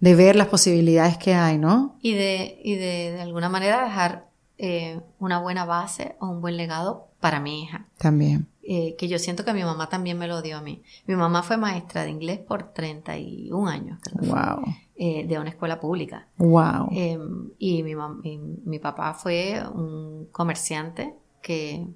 de 0.00 0.14
ver 0.14 0.34
las 0.36 0.48
posibilidades 0.48 1.16
que 1.16 1.34
hay, 1.34 1.58
¿no? 1.58 1.96
Y 2.02 2.14
de, 2.14 2.60
y 2.64 2.74
de, 2.74 3.12
de 3.12 3.20
alguna 3.22 3.48
manera 3.48 3.84
dejar 3.84 4.28
eh, 4.58 5.00
una 5.18 5.38
buena 5.38 5.64
base 5.64 6.16
o 6.20 6.26
un 6.28 6.40
buen 6.40 6.56
legado 6.56 7.08
para 7.20 7.38
mi 7.40 7.62
hija. 7.62 7.86
También. 7.98 8.48
eh, 8.68 8.96
que 8.98 9.06
yo 9.06 9.18
siento 9.20 9.44
que 9.44 9.52
mi 9.54 9.62
mamá 9.62 9.88
también 9.88 10.18
me 10.18 10.26
lo 10.26 10.42
dio 10.42 10.56
a 10.58 10.60
mí. 10.60 10.82
Mi 11.06 11.14
mamá 11.14 11.42
fue 11.44 11.56
maestra 11.56 12.02
de 12.04 12.10
inglés 12.10 12.38
por 12.40 12.72
31 12.72 13.68
años, 13.68 13.98
creo 14.02 14.34
Wow. 14.34 14.64
eh, 14.96 15.24
de 15.26 15.38
una 15.38 15.50
escuela 15.50 15.78
pública. 15.78 16.26
Wow. 16.38 16.88
Eh, 16.92 17.18
y 17.58 17.82
mi, 17.84 17.94
mi, 17.94 18.38
mi 18.64 18.78
papá 18.80 19.14
fue 19.14 19.62
un 19.72 20.26
comerciante 20.32 21.14
que, 21.42 21.86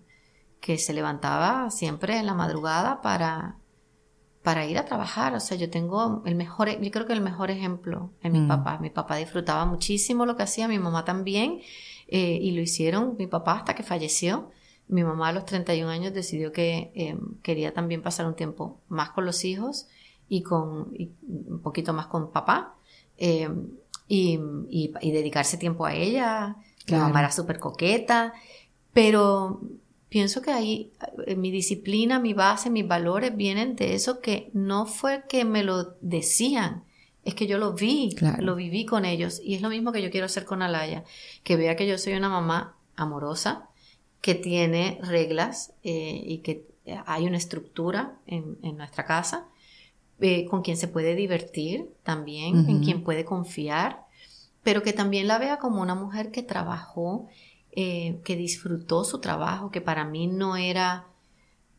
que 0.60 0.78
se 0.78 0.92
levantaba 0.92 1.70
siempre 1.70 2.18
en 2.18 2.26
la 2.26 2.34
madrugada 2.34 3.00
para, 3.02 3.56
para 4.42 4.64
ir 4.66 4.78
a 4.78 4.84
trabajar. 4.84 5.34
O 5.34 5.40
sea, 5.40 5.56
yo 5.56 5.68
tengo 5.70 6.22
el 6.24 6.34
mejor, 6.34 6.68
e- 6.68 6.78
yo 6.82 6.90
creo 6.90 7.06
que 7.06 7.12
el 7.12 7.20
mejor 7.20 7.50
ejemplo 7.50 8.10
en 8.22 8.32
mi 8.32 8.40
Mm. 8.40 8.48
papá. 8.48 8.78
Mi 8.78 8.90
papá 8.90 9.16
disfrutaba 9.16 9.66
muchísimo 9.66 10.24
lo 10.26 10.36
que 10.36 10.42
hacía, 10.44 10.66
mi 10.68 10.78
mamá 10.78 11.04
también, 11.04 11.60
eh, 12.08 12.38
y 12.40 12.50
lo 12.52 12.60
hicieron 12.60 13.16
mi 13.18 13.26
papá 13.26 13.52
hasta 13.54 13.74
que 13.74 13.82
falleció. 13.82 14.50
Mi 14.88 15.04
mamá 15.04 15.28
a 15.28 15.32
los 15.32 15.44
31 15.44 15.90
años 15.90 16.12
decidió 16.14 16.52
que 16.52 16.90
eh, 16.94 17.16
quería 17.42 17.72
también 17.74 18.02
pasar 18.02 18.26
un 18.26 18.34
tiempo 18.34 18.80
más 18.88 19.10
con 19.10 19.24
los 19.26 19.44
hijos 19.44 19.86
y 20.28 20.42
con 20.42 20.88
y 20.98 21.10
un 21.28 21.60
poquito 21.62 21.92
más 21.92 22.06
con 22.06 22.30
papá. 22.32 22.74
eh, 23.22 23.48
y, 24.08 24.40
y- 24.70 24.92
y 25.02 25.10
dedicarse 25.12 25.56
tiempo 25.58 25.84
a 25.84 25.94
ella. 25.94 26.56
Claro. 26.86 27.04
Mi 27.04 27.08
mamá 27.10 27.20
era 27.20 27.30
súper 27.30 27.58
coqueta, 27.60 28.32
pero 28.92 29.60
pienso 30.10 30.42
que 30.42 30.50
ahí 30.50 30.92
eh, 31.26 31.36
mi 31.36 31.50
disciplina, 31.50 32.18
mi 32.18 32.34
base, 32.34 32.68
mis 32.68 32.86
valores 32.86 33.34
vienen 33.34 33.76
de 33.76 33.94
eso 33.94 34.20
que 34.20 34.50
no 34.52 34.84
fue 34.84 35.24
que 35.28 35.46
me 35.46 35.62
lo 35.64 35.94
decían, 36.02 36.84
es 37.24 37.34
que 37.34 37.46
yo 37.46 37.56
lo 37.58 37.72
vi, 37.72 38.14
Claro. 38.14 38.42
lo 38.42 38.54
viví 38.56 38.84
con 38.84 39.04
ellos 39.06 39.40
y 39.42 39.54
es 39.54 39.62
lo 39.62 39.68
mismo 39.70 39.92
que 39.92 40.02
yo 40.02 40.10
quiero 40.10 40.26
hacer 40.26 40.44
con 40.44 40.60
Alaya, 40.62 41.04
que 41.44 41.56
vea 41.56 41.76
que 41.76 41.86
yo 41.86 41.96
soy 41.96 42.12
una 42.14 42.28
mamá 42.28 42.76
amorosa, 42.96 43.68
que 44.20 44.34
tiene 44.34 44.98
reglas 45.02 45.72
eh, 45.82 46.20
y 46.26 46.38
que 46.38 46.66
hay 47.06 47.24
una 47.26 47.36
estructura 47.38 48.18
en, 48.26 48.58
en 48.62 48.76
nuestra 48.76 49.06
casa, 49.06 49.46
eh, 50.20 50.44
con 50.46 50.60
quien 50.62 50.76
se 50.76 50.88
puede 50.88 51.14
divertir 51.14 51.88
también, 52.02 52.68
en 52.68 52.82
quien 52.84 53.02
puede 53.04 53.24
confiar, 53.24 54.04
pero 54.62 54.82
que 54.82 54.92
también 54.92 55.26
la 55.28 55.38
vea 55.38 55.58
como 55.58 55.80
una 55.80 55.94
mujer 55.94 56.30
que 56.30 56.42
trabajó, 56.42 57.28
eh, 57.72 58.20
que 58.24 58.36
disfrutó 58.36 59.04
su 59.04 59.20
trabajo, 59.20 59.70
que 59.70 59.80
para 59.80 60.04
mí 60.04 60.26
no 60.26 60.56
era 60.56 61.06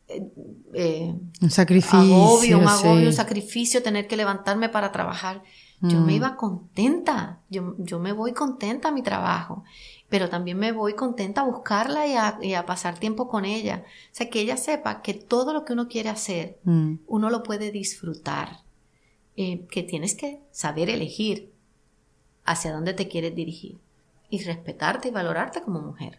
eh, 0.08 0.26
eh, 0.74 1.14
Un 1.40 1.50
sacrificio. 1.50 1.98
agobio, 2.00 2.58
un 2.58 2.68
agobio, 2.68 3.00
sí. 3.02 3.06
un 3.06 3.12
sacrificio 3.12 3.82
tener 3.82 4.06
que 4.08 4.16
levantarme 4.16 4.68
para 4.68 4.90
trabajar. 4.92 5.42
Yo 5.80 6.00
me 6.00 6.12
Mm. 6.12 6.16
iba 6.16 6.36
contenta, 6.36 7.40
yo, 7.50 7.74
yo 7.78 7.98
me 7.98 8.12
voy 8.12 8.32
contenta 8.32 8.88
a 8.88 8.92
mi 8.92 9.02
trabajo, 9.02 9.64
pero 10.08 10.28
también 10.28 10.56
me 10.58 10.70
voy 10.70 10.94
contenta 10.94 11.40
a 11.40 11.44
buscarla 11.44 12.06
y 12.06 12.14
a, 12.14 12.38
y 12.40 12.54
a 12.54 12.64
pasar 12.66 12.98
tiempo 12.98 13.26
con 13.28 13.44
ella. 13.44 13.84
O 13.86 14.14
sea, 14.14 14.30
que 14.30 14.40
ella 14.40 14.56
sepa 14.56 15.02
que 15.02 15.12
todo 15.14 15.52
lo 15.52 15.64
que 15.64 15.72
uno 15.72 15.88
quiere 15.88 16.08
hacer, 16.08 16.58
Mm. 16.64 16.94
uno 17.08 17.30
lo 17.30 17.42
puede 17.42 17.70
disfrutar, 17.72 18.60
eh, 19.36 19.66
que 19.70 19.82
tienes 19.82 20.14
que 20.14 20.40
saber 20.52 20.88
elegir 20.90 21.50
hacia 22.44 22.72
dónde 22.72 22.92
te 22.94 23.08
quieres 23.08 23.34
dirigir 23.34 23.78
y 24.32 24.42
respetarte 24.42 25.08
y 25.08 25.10
valorarte 25.10 25.60
como 25.62 25.80
mujer. 25.80 26.18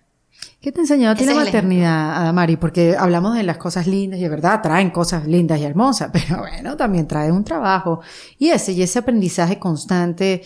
¿Qué 0.62 0.72
te 0.72 0.82
enseñó 0.82 1.10
a 1.10 1.16
ti 1.16 1.26
la 1.26 1.32
maternidad, 1.46 2.16
Adamari? 2.18 2.58
Porque 2.58 2.96
hablamos 2.98 3.36
de 3.36 3.44
las 3.44 3.58
cosas 3.58 3.88
lindas 3.88 4.20
y 4.20 4.24
es 4.26 4.30
verdad, 4.30 4.62
traen 4.62 4.92
cosas 4.92 5.28
lindas 5.28 5.60
y 5.60 5.64
hermosas, 5.64 6.10
pero 6.14 6.38
bueno, 6.40 6.78
también 6.78 7.08
trae 7.08 7.32
un 7.32 7.44
trabajo. 7.44 8.02
Y 8.38 8.50
ese, 8.50 8.72
y 8.74 8.82
ese 8.84 9.00
aprendizaje 9.00 9.58
constante 9.60 10.44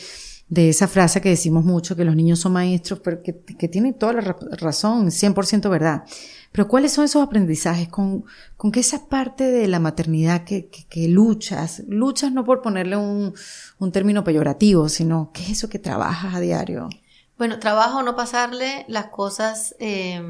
de 0.49 0.70
esa 0.70 0.88
frase 0.88 1.20
que 1.20 1.30
decimos 1.30 1.65
mucho, 1.65 1.95
que 1.97 2.05
los 2.05 2.15
niños 2.15 2.39
son 2.39 2.53
maestros, 2.53 3.01
pero 3.03 3.22
que, 3.22 3.38
que 3.59 3.68
tiene 3.68 3.91
toda 3.93 4.13
la 4.13 4.22
ra- 4.22 4.38
razón, 4.57 5.07
100% 5.11 5.70
verdad. 5.70 6.03
Pero 6.53 6.70
¿cuáles 6.70 6.93
son 6.93 7.03
esos 7.03 7.22
aprendizajes? 7.22 7.89
¿Con, 7.89 8.24
con 8.55 8.72
qué 8.72 8.80
esa 8.80 9.07
parte 9.09 9.43
de 9.51 9.68
la 9.68 9.80
maternidad 9.82 10.45
que, 10.45 10.70
que, 10.70 10.86
que 10.88 11.07
luchas? 11.09 11.84
Luchas 11.88 12.32
no 12.32 12.45
por 12.45 12.61
ponerle 12.61 12.95
un, 12.95 13.34
un 13.80 13.91
término 13.91 14.24
peyorativo, 14.24 14.88
sino 14.88 15.32
¿qué 15.34 15.43
es 15.43 15.49
eso 15.51 15.68
que 15.70 15.80
trabajas 15.80 16.34
a 16.34 16.39
diario? 16.39 16.88
Bueno, 17.38 17.59
trabajo 17.59 18.01
no 18.03 18.15
pasarle 18.15 18.85
las 18.88 19.07
cosas, 19.07 19.75
eh, 19.79 20.21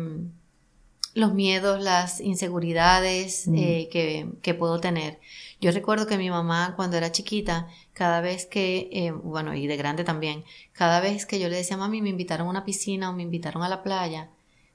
los 1.14 1.34
miedos, 1.34 1.82
las 1.82 2.20
inseguridades 2.20 3.48
eh, 3.48 3.90
que, 3.92 4.30
que 4.42 4.54
puedo 4.54 4.80
tener. 4.80 5.20
Yo 5.60 5.72
recuerdo 5.72 6.06
que 6.06 6.18
mi 6.18 6.30
mamá 6.30 6.74
cuando 6.76 6.98
era 6.98 7.12
chiquita, 7.12 7.68
cada 7.94 8.22
vez 8.22 8.46
que, 8.46 8.90
eh, 8.92 9.12
bueno, 9.12 9.56
y 9.56 9.66
de 9.68 9.78
grande 9.78 10.04
también, 10.04 10.44
cada 10.74 11.00
vez 11.00 11.26
que 11.26 11.40
yo 11.40 11.50
le 11.50 11.56
decía, 11.56 11.78
mami, 11.78 12.02
me 12.02 12.10
invitaron 12.10 12.48
a 12.48 12.50
una 12.52 12.66
piscina 12.66 13.10
o 13.10 13.14
me 13.14 13.24
invitaron 13.24 13.64
a 13.64 13.70
la 13.70 13.82
playa, 13.82 14.30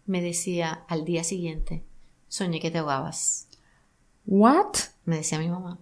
me 0.06 0.20
decía 0.20 0.82
al 0.88 1.04
día 1.04 1.22
siguiente, 1.22 1.84
soñé 2.28 2.58
que 2.58 2.70
te 2.72 2.78
ahogabas. 2.78 3.46
¿What? 4.26 4.74
Me 5.04 5.16
decía 5.18 5.38
mi 5.38 5.48
mamá. 5.48 5.78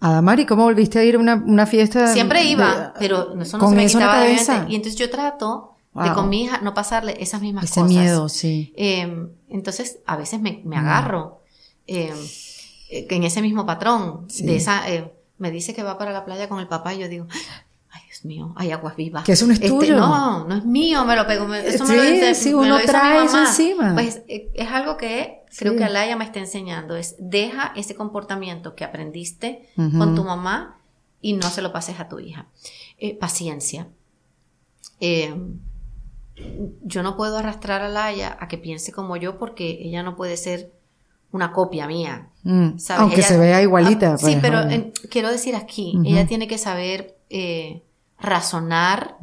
Adamari, 0.00 0.46
¿cómo 0.46 0.64
volviste 0.64 0.98
a 0.98 1.04
ir 1.04 1.14
a 1.16 1.18
una, 1.18 1.34
una 1.36 1.66
fiesta? 1.66 2.06
Siempre 2.12 2.40
de- 2.40 2.46
iba, 2.46 2.94
pero 2.98 3.38
eso 3.40 3.58
no 3.58 3.64
con 3.64 3.70
se 3.70 3.76
me 3.76 3.84
eso 3.84 3.98
la 4.00 4.06
de 4.06 4.10
cabeza? 4.12 4.66
Y 4.68 4.74
entonces 4.76 4.98
yo 4.98 5.10
trato 5.10 5.69
de 5.94 6.04
Wow. 6.04 6.14
con 6.14 6.28
mi 6.28 6.44
hija 6.44 6.60
no 6.62 6.72
pasarle 6.74 7.16
esas 7.20 7.40
mismas 7.40 7.64
Ese 7.64 7.80
cosas. 7.80 7.88
miedo, 7.88 8.28
sí. 8.28 8.72
Eh, 8.76 9.26
entonces, 9.48 9.98
a 10.06 10.16
veces 10.16 10.40
me, 10.40 10.60
Mm. 10.64 10.68
me 10.68 10.76
agarro 10.76 11.40
eh, 11.86 12.14
eh, 12.90 13.06
en 13.10 13.24
ese 13.24 13.42
mismo 13.42 13.66
patrón. 13.66 14.26
Sí. 14.30 14.44
De 14.46 14.54
esa, 14.56 14.88
eh, 14.88 15.12
me 15.38 15.50
dice 15.50 15.74
que 15.74 15.82
va 15.82 15.98
para 15.98 16.12
la 16.12 16.24
playa 16.24 16.48
con 16.48 16.60
el 16.60 16.68
papá 16.68 16.94
y 16.94 17.00
yo 17.00 17.08
digo, 17.08 17.26
ay 17.90 18.02
Dios 18.06 18.24
mío, 18.24 18.52
hay 18.56 18.70
aguas 18.70 18.94
vivas. 18.94 19.24
Que 19.24 19.32
eso 19.32 19.46
no 19.48 19.52
es 19.52 19.60
tuyo. 19.60 19.96
No, 19.96 20.44
no 20.46 20.54
es 20.54 20.64
mío, 20.64 21.04
me 21.04 21.16
lo 21.16 21.26
pego. 21.26 21.48
me- 21.48 21.66
eso 21.66 21.84
me 21.86 21.96
lo 21.96 22.02
Sí, 22.04 22.10
dice, 22.12 22.34
sí, 22.36 22.54
uno 22.54 22.78
lo 22.78 22.84
trae 22.84 23.24
eso 23.24 23.38
encima. 23.40 23.94
Pues 23.94 24.22
eh, 24.28 24.50
es 24.54 24.68
algo 24.68 24.96
que 24.96 25.40
creo 25.58 25.72
Sí. 25.72 25.78
que 25.78 25.84
Alaya 25.84 26.14
me 26.14 26.24
está 26.24 26.38
enseñando. 26.38 26.94
Es 26.94 27.16
deja 27.18 27.72
ese 27.74 27.96
comportamiento 27.96 28.76
que 28.76 28.84
aprendiste 28.84 29.68
Ujú. 29.76 29.98
con 29.98 30.14
tu 30.14 30.22
mamá 30.22 30.78
y 31.20 31.32
no 31.32 31.50
se 31.50 31.62
lo 31.62 31.72
pases 31.72 31.98
a 31.98 32.08
tu 32.08 32.20
hija. 32.20 32.46
Eh, 32.98 33.16
paciencia. 33.16 33.88
Eh, 35.00 35.34
yo 36.82 37.02
no 37.02 37.16
puedo 37.16 37.38
arrastrar 37.38 37.82
a 37.82 37.88
Laia 37.88 38.36
a 38.40 38.48
que 38.48 38.58
piense 38.58 38.92
como 38.92 39.16
yo 39.16 39.38
porque 39.38 39.78
ella 39.82 40.02
no 40.02 40.16
puede 40.16 40.36
ser 40.36 40.72
una 41.32 41.52
copia 41.52 41.86
mía. 41.86 42.28
Mm, 42.42 42.78
¿sabes? 42.78 43.00
Aunque 43.02 43.16
Ella- 43.20 43.26
se 43.28 43.38
vea 43.38 43.62
igualita. 43.62 44.14
Ah, 44.14 44.18
sí, 44.18 44.24
pues, 44.24 44.38
pero 44.40 44.60
eh, 44.68 44.92
quiero 45.10 45.30
decir 45.30 45.54
aquí, 45.56 45.98
ella 46.04 46.26
tiene 46.26 46.48
que 46.48 46.58
saber 46.58 47.16
eh, 47.30 47.82
razonar, 48.18 49.16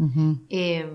eh, 0.49 0.89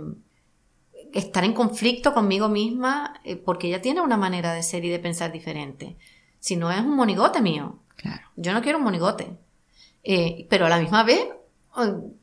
estar 1.12 1.44
en 1.44 1.52
conflicto 1.52 2.14
conmigo 2.14 2.48
misma 2.48 3.20
eh, 3.24 3.36
porque 3.36 3.68
ella 3.68 3.82
tiene 3.82 4.00
una 4.00 4.16
manera 4.16 4.54
de 4.54 4.62
ser 4.62 4.84
y 4.84 4.88
de 4.88 4.98
pensar 4.98 5.32
diferente. 5.32 5.96
Si 6.40 6.56
no 6.56 6.70
es 6.70 6.80
un 6.80 6.96
monigote 6.96 7.40
mío. 7.42 7.78
Claro. 7.96 8.22
Yo 8.36 8.52
no 8.52 8.62
quiero 8.62 8.78
un 8.78 8.84
monigote. 8.84 9.36
Pero 10.48 10.66
a 10.66 10.68
la 10.68 10.78
misma 10.78 11.04
vez 11.04 11.24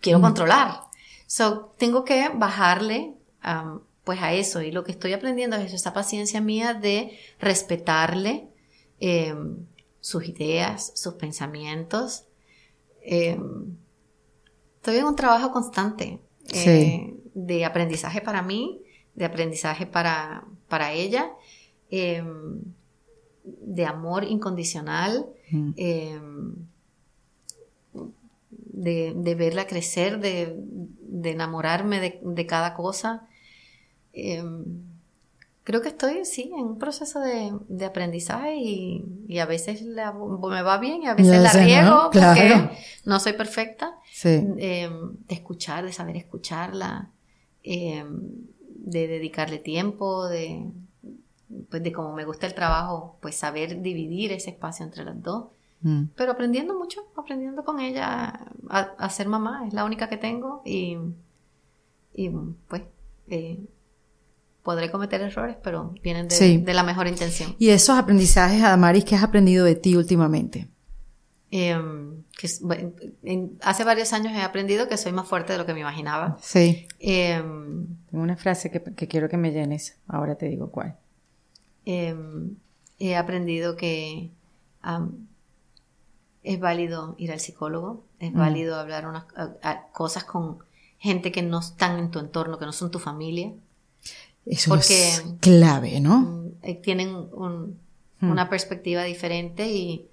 quiero 0.01 0.19
controlar. 0.19 0.81
So, 1.27 1.73
tengo 1.77 2.03
que 2.03 2.29
bajarle 2.33 3.13
um, 3.45 3.79
pues 4.09 4.23
a 4.23 4.33
eso. 4.33 4.63
Y 4.63 4.71
lo 4.71 4.83
que 4.83 4.91
estoy 4.91 5.13
aprendiendo 5.13 5.55
es 5.55 5.71
esa 5.71 5.93
paciencia 5.93 6.41
mía 6.41 6.73
de 6.73 7.11
respetarle 7.39 8.47
eh, 8.99 9.35
sus 9.99 10.27
ideas, 10.27 10.93
sus 10.95 11.13
pensamientos. 11.13 12.23
Eh, 13.03 13.37
estoy 14.77 14.97
en 14.97 15.05
un 15.05 15.15
trabajo 15.15 15.51
constante 15.51 16.17
Sí. 16.51 17.13
de 17.35 17.65
aprendizaje 17.65 18.19
para 18.19 18.41
mí, 18.41 18.81
de 19.13 19.25
aprendizaje 19.25 19.85
para, 19.85 20.43
para 20.67 20.91
ella, 20.91 21.29
eh, 21.91 22.23
de 23.43 23.85
amor 23.85 24.23
incondicional, 24.23 25.27
Mm. 25.51 25.71
eh, 25.77 26.19
de, 28.49 29.13
de 29.15 29.35
verla 29.35 29.67
crecer, 29.67 30.19
de, 30.19 30.55
de 30.57 31.29
enamorarme 31.29 31.99
de, 31.99 32.19
de 32.23 32.45
cada 32.47 32.73
cosa. 32.73 33.27
Eh, 34.19 34.43
creo 35.63 35.81
que 35.81 35.89
estoy, 35.89 36.25
sí, 36.25 36.51
en 36.55 36.63
un 36.65 36.79
proceso 36.79 37.19
de, 37.19 37.53
de 37.67 37.85
aprendizaje 37.85 38.55
y, 38.57 39.05
y 39.27 39.39
a 39.39 39.45
veces 39.45 39.81
la- 39.83 40.13
me 40.13 40.61
va 40.63 40.77
bien 40.79 41.03
y 41.03 41.07
a 41.07 41.13
veces 41.13 41.41
la 41.41 41.53
no, 41.53 41.59
riego 41.59 42.09
claro. 42.11 42.39
porque 42.69 42.77
no 43.05 43.19
soy 43.19 43.33
perfecta. 43.33 43.95
Sí. 44.11 44.43
Eh, 44.57 44.89
de 45.27 45.33
escuchar, 45.35 45.85
de 45.85 45.91
saber 45.93 46.17
escucharla, 46.17 47.11
eh, 47.63 48.03
de 48.81 49.07
dedicarle 49.07 49.59
tiempo, 49.59 50.27
de, 50.27 50.65
pues 51.69 51.83
de 51.83 51.91
como 51.91 52.13
me 52.13 52.25
gusta 52.25 52.47
el 52.47 52.55
trabajo, 52.55 53.17
pues 53.21 53.35
saber 53.35 53.81
dividir 53.81 54.31
ese 54.31 54.49
espacio 54.51 54.85
entre 54.85 55.03
las 55.05 55.21
dos. 55.21 55.49
Mm. 55.81 56.05
Pero 56.15 56.31
aprendiendo 56.31 56.77
mucho, 56.77 57.01
aprendiendo 57.15 57.63
con 57.63 57.79
ella 57.79 58.47
a, 58.69 58.79
a 58.79 59.09
ser 59.09 59.27
mamá, 59.27 59.65
es 59.67 59.73
la 59.73 59.85
única 59.85 60.09
que 60.09 60.17
tengo 60.17 60.61
y, 60.65 60.97
y 62.13 62.29
pues 62.67 62.81
eh, 63.27 63.59
podré 64.69 64.91
cometer 64.91 65.19
errores, 65.21 65.57
pero 65.63 65.95
vienen 66.03 66.27
de, 66.27 66.35
Sí. 66.35 66.57
de 66.57 66.73
la 66.75 66.83
mejor 66.83 67.07
intención. 67.07 67.55
Y 67.57 67.69
esos 67.69 67.97
aprendizajes, 67.97 68.61
Adamaris, 68.61 69.03
que 69.03 69.15
has 69.15 69.23
aprendido 69.23 69.65
de 69.65 69.73
ti 69.75 69.95
últimamente. 69.95 70.67
Eh, 71.49 71.75
que 72.37 72.45
es- 72.45 72.61
bueno, 72.61 72.91
en- 73.23 73.57
hace 73.63 73.83
varios 73.83 74.13
años 74.13 74.31
he 74.33 74.41
aprendido 74.43 74.87
que 74.87 74.95
soy 74.97 75.11
más 75.11 75.27
fuerte 75.27 75.53
de 75.53 75.57
lo 75.57 75.65
que 75.65 75.73
me 75.73 75.79
imaginaba. 75.79 76.37
Sí. 76.39 76.87
Eh, 76.99 77.41
Tengo 78.11 78.23
una 78.23 78.37
frase 78.37 78.69
que, 78.69 78.79
que 78.83 79.07
quiero 79.07 79.27
que 79.27 79.37
me 79.37 79.51
llenes. 79.51 79.97
Ahora 80.07 80.35
te 80.35 80.47
digo 80.47 80.69
cuál. 80.69 80.95
eh, 81.85 82.15
he 82.99 83.15
aprendido 83.15 83.75
que 83.75 84.29
es 86.43 86.59
válido 86.59 87.15
ir 87.17 87.31
al 87.31 87.39
psicólogo, 87.39 88.03
es 88.19 88.31
Mm. 88.31 88.37
válido 88.37 88.75
hablar 88.79 89.07
unas 89.07 89.25
a- 89.35 89.55
a- 89.63 89.87
cosas 89.91 90.23
con 90.25 90.59
gente 90.99 91.31
que 91.31 91.41
no 91.41 91.59
están 91.59 91.97
en 91.97 92.11
tu 92.11 92.19
entorno, 92.19 92.59
que 92.59 92.65
no 92.65 92.73
son 92.73 92.91
tu 92.91 92.99
familia. 92.99 93.51
Eso 94.45 94.69
Porque- 94.71 95.09
es 95.09 95.23
clave, 95.39 95.99
¿no? 95.99 96.19
Mm, 96.19 96.51
eh, 96.63 96.75
tienen 96.75 97.09
un- 97.09 97.77
Mm. 98.21 98.31
una 98.31 98.49
perspectiva 98.49 99.03
diferente 99.03 99.69
y, 99.71 100.07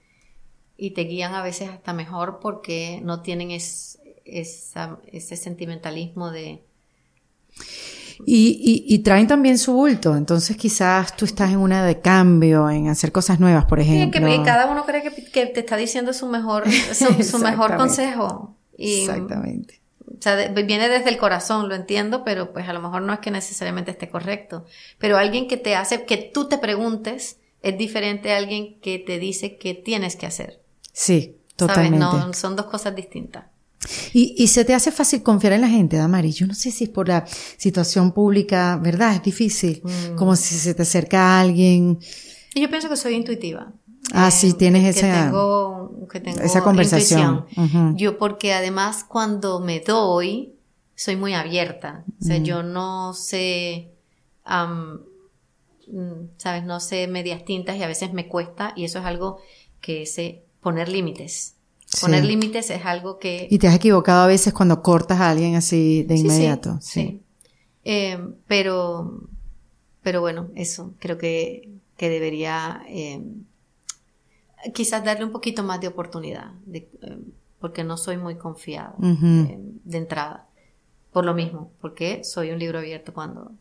y 0.77 0.91
te 0.91 1.03
guían 1.03 1.35
a 1.35 1.43
veces 1.43 1.69
hasta 1.71 1.93
mejor 1.93 2.39
porque 2.41 3.01
no 3.03 3.23
tienen 3.23 3.51
es- 3.51 3.99
esa- 4.25 4.99
ese 5.11 5.37
sentimentalismo 5.37 6.31
de... 6.31 6.63
Y, 8.25 8.85
y, 8.89 8.95
y 8.95 8.99
traen 9.01 9.27
también 9.27 9.59
su 9.59 9.73
bulto. 9.75 10.17
Entonces 10.17 10.57
quizás 10.57 11.17
tú 11.17 11.25
estás 11.27 11.51
en 11.51 11.59
una 11.59 11.85
de 11.85 12.01
cambio, 12.01 12.71
en 12.71 12.89
hacer 12.89 13.13
cosas 13.13 13.41
nuevas, 13.41 13.67
por 13.67 13.83
Sí, 13.83 13.89
ejemplo. 13.91 14.27
que 14.27 14.43
cada 14.43 14.71
uno 14.71 14.85
cree 14.87 15.03
que, 15.03 15.25
que 15.31 15.47
te 15.47 15.61
está 15.61 15.77
diciendo 15.77 16.13
su 16.13 16.27
mejor, 16.27 16.65
su, 16.71 17.23
su 17.23 17.39
mejor 17.39 17.77
consejo. 17.77 18.55
Y, 18.79 19.01
Exactamente. 19.01 19.81
O 20.19 20.23
sea, 20.23 20.37
de- 20.37 20.63
viene 20.63 20.89
desde 20.89 21.11
el 21.11 21.19
corazón, 21.19 21.69
lo 21.69 21.75
entiendo, 21.75 22.25
pero 22.25 22.53
pues 22.53 22.69
a 22.69 22.73
lo 22.73 22.81
mejor 22.81 23.03
no 23.03 23.13
es 23.13 23.21
que 23.21 23.31
necesariamente 23.31 23.91
esté 23.91 24.09
correcto. 24.09 24.65
Pero 24.99 25.19
alguien 25.19 25.49
que 25.49 25.57
te 25.57 25.75
hace, 25.75 26.05
que 26.05 26.17
tú 26.17 26.49
te 26.49 26.59
preguntes, 26.59 27.39
es 27.63 27.77
diferente 27.79 28.33
a 28.33 28.39
alguien 28.39 28.79
que 28.81 28.99
te 28.99 29.19
dice 29.19 29.57
que 29.59 29.75
tienes 29.75 30.17
que 30.17 30.27
hacer. 30.27 30.61
Sí, 30.93 31.21
¿Sabes? 31.23 31.57
totalmente. 31.57 31.99
No, 31.99 32.33
son 32.33 32.57
dos 32.57 32.67
cosas 32.67 32.95
distintas. 32.95 33.45
Y, 34.13 34.35
y 34.39 34.49
se 34.49 34.65
te 34.65 34.75
hace 34.75 34.91
fácil 34.91 35.23
confiar 35.23 35.53
en 35.53 35.61
la 35.61 35.69
gente, 35.69 35.97
Damari. 35.97 36.33
Yo 36.33 36.47
no 36.47 36.55
sé 36.55 36.71
si 36.71 36.85
es 36.85 36.91
por 36.91 37.09
la 37.09 37.25
situación 37.27 38.13
pública, 38.13 38.79
¿verdad? 38.83 39.15
Es 39.15 39.23
difícil. 39.23 39.83
Mm. 39.85 40.17
Como 40.17 40.35
si 40.35 40.55
se 40.57 40.75
te 40.75 40.83
acerca 40.83 41.39
alguien. 41.41 41.99
Y 42.55 42.63
yo 42.63 42.71
pienso 42.71 42.89
que 42.89 42.97
soy 42.97 43.15
intuitiva. 43.15 43.73
Ah, 44.13 44.31
sí, 44.31 44.53
tienes 44.55 44.83
que 44.83 44.91
esa- 45.01 45.25
tengo, 45.27 46.07
que 46.11 46.21
tengo 46.21 46.41
esa 46.41 46.63
conversación. 46.63 47.47
Yo 47.97 48.19
porque 48.19 48.53
además 48.53 49.05
cuando 49.05 49.61
me 49.61 49.81
doy, 49.81 50.53
soy 50.95 51.17
muy 51.17 51.35
abierta. 51.35 52.05
O 52.21 52.25
sea, 52.25 52.39
yo 52.39 52.63
no 52.63 53.13
sé, 53.15 53.91
mm, 55.89 56.29
sabes, 56.37 56.65
no 56.65 56.81
sé 56.81 57.07
medias 57.09 57.45
tintas 57.45 57.77
y 57.77 57.83
a 57.83 57.89
veces 57.89 58.13
me 58.13 58.29
cuesta 58.29 58.73
y 58.77 58.85
eso 58.85 58.99
es 58.99 59.05
algo 59.05 59.39
que 59.81 60.07
sé 60.07 60.43
poner 60.61 60.89
límites. 60.89 61.55
Poner 62.01 62.23
Sí. 62.23 62.29
límites 62.29 62.71
es 62.71 62.85
algo 62.85 63.19
que... 63.19 63.47
Y 63.51 63.59
te 63.59 63.69
has 63.69 63.75
equivocado 63.77 64.23
a 64.25 64.27
veces 64.27 64.53
cuando 64.53 64.83
cortas 64.83 65.21
a 65.21 65.31
alguien 65.31 65.55
así 65.55 66.03
de 66.03 66.17
Sí, 66.17 66.23
sí, 66.23 66.27
inmediato. 66.27 66.79
Sí. 66.81 67.01
sí. 67.01 67.23
Eh, 67.85 68.19
pero, 68.49 69.21
pero 70.03 70.21
bueno, 70.21 70.49
eso, 70.57 70.93
creo 70.99 71.17
que, 71.17 71.71
que 71.97 72.09
debería 72.09 72.83
eh, 72.89 73.23
quizás 74.75 75.05
darle 75.05 75.25
un 75.25 75.33
poquito 75.33 75.63
más 75.63 75.81
de 75.81 75.89
oportunidad, 75.89 76.53
de- 76.67 76.89
eh, 77.03 77.19
porque 77.61 77.85
no 77.85 77.97
soy 77.97 78.17
muy 78.17 78.37
confiada 78.37 78.95
eh, 79.01 79.59
de 79.85 79.99
entrada. 79.99 80.47
Por 81.13 81.25
lo 81.25 81.35
mismo, 81.35 81.71
porque 81.81 82.25
soy 82.25 82.51
un 82.51 82.59
libro 82.59 82.79
abierto 82.79 83.15
cuando, 83.15 83.53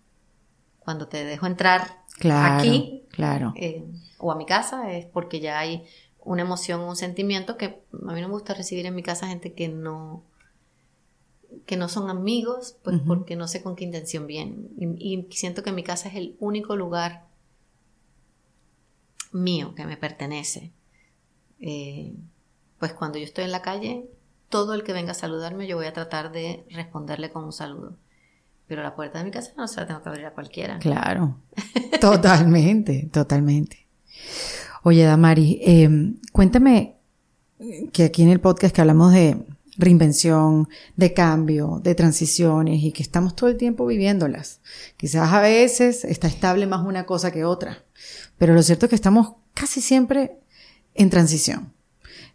cuando 0.79 1.07
te 1.07 1.23
dejo 1.23 1.45
entrar 1.47 2.03
Claro. 2.19 2.53
aquí 2.55 3.03
Claro. 3.09 3.53
eh, 3.55 3.83
o 4.17 4.31
a 4.31 4.35
mi 4.35 4.45
casa, 4.45 4.91
es 4.91 5.05
porque 5.05 5.39
ya 5.39 5.59
hay 5.59 5.85
una 6.19 6.41
emoción, 6.41 6.81
un 6.81 6.95
sentimiento 6.95 7.55
que 7.57 7.65
a 7.65 8.13
mí 8.13 8.21
no 8.21 8.27
me 8.27 8.33
gusta 8.33 8.53
recibir 8.53 8.85
en 8.85 8.95
mi 8.95 9.03
casa 9.03 9.27
gente 9.27 9.53
que 9.53 9.67
no 9.69 10.23
que 11.65 11.77
no 11.77 11.87
son 11.87 12.09
amigos, 12.09 12.75
pues 12.83 12.99
porque 13.07 13.35
no 13.37 13.47
sé 13.47 13.63
con 13.63 13.75
qué 13.77 13.85
intención 13.85 14.27
vienen. 14.27 14.69
Y, 14.77 15.13
y 15.15 15.27
siento 15.31 15.63
que 15.63 15.71
mi 15.71 15.83
casa 15.83 16.09
es 16.09 16.15
el 16.15 16.35
único 16.39 16.75
lugar 16.75 17.27
mío 19.31 19.73
que 19.75 19.85
me 19.85 19.97
pertenece. 19.97 20.71
Eh, 21.67 22.13
pues 22.77 22.93
cuando 22.93 23.17
yo 23.17 23.25
estoy 23.25 23.43
en 23.43 23.51
la 23.51 23.63
calle, 23.63 24.05
todo 24.49 24.75
el 24.75 24.83
que 24.83 24.93
venga 24.93 25.11
a 25.11 25.15
saludarme, 25.15 25.65
yo 25.65 25.75
voy 25.75 25.87
a 25.87 25.93
tratar 25.93 26.31
de 26.31 26.63
responderle 26.69 27.31
con 27.31 27.43
un 27.43 27.51
saludo. 27.51 27.97
Pero 28.67 28.83
la 28.83 28.95
puerta 28.95 29.17
de 29.17 29.25
mi 29.25 29.31
casa 29.31 29.51
no 29.57 29.67
se 29.67 29.81
la 29.81 29.87
tengo 29.87 30.03
que 30.03 30.09
abrir 30.09 30.25
a 30.27 30.33
cualquiera. 30.33 30.77
Claro. 30.77 31.37
Totalmente, 31.99 33.09
totalmente. 33.11 33.87
Oye, 34.83 35.03
Damari, 35.03 35.59
eh, 35.63 36.13
cuéntame 36.31 36.97
que 37.91 38.03
aquí 38.03 38.21
en 38.21 38.29
el 38.29 38.39
podcast 38.39 38.75
que 38.75 38.81
hablamos 38.81 39.13
de 39.13 39.43
reinvención, 39.77 40.69
de 40.95 41.13
cambio, 41.13 41.79
de 41.83 41.95
transiciones 41.95 42.83
y 42.83 42.91
que 42.91 43.01
estamos 43.01 43.35
todo 43.35 43.49
el 43.49 43.57
tiempo 43.57 43.87
viviéndolas. 43.87 44.61
Quizás 44.97 45.33
a 45.33 45.41
veces 45.41 46.05
está 46.05 46.27
estable 46.27 46.67
más 46.67 46.85
una 46.85 47.07
cosa 47.07 47.31
que 47.31 47.43
otra, 47.43 47.83
pero 48.37 48.53
lo 48.53 48.61
cierto 48.61 48.85
es 48.85 48.91
que 48.91 48.95
estamos 48.95 49.33
casi 49.53 49.81
siempre 49.81 50.37
en 50.95 51.09
transición. 51.09 51.73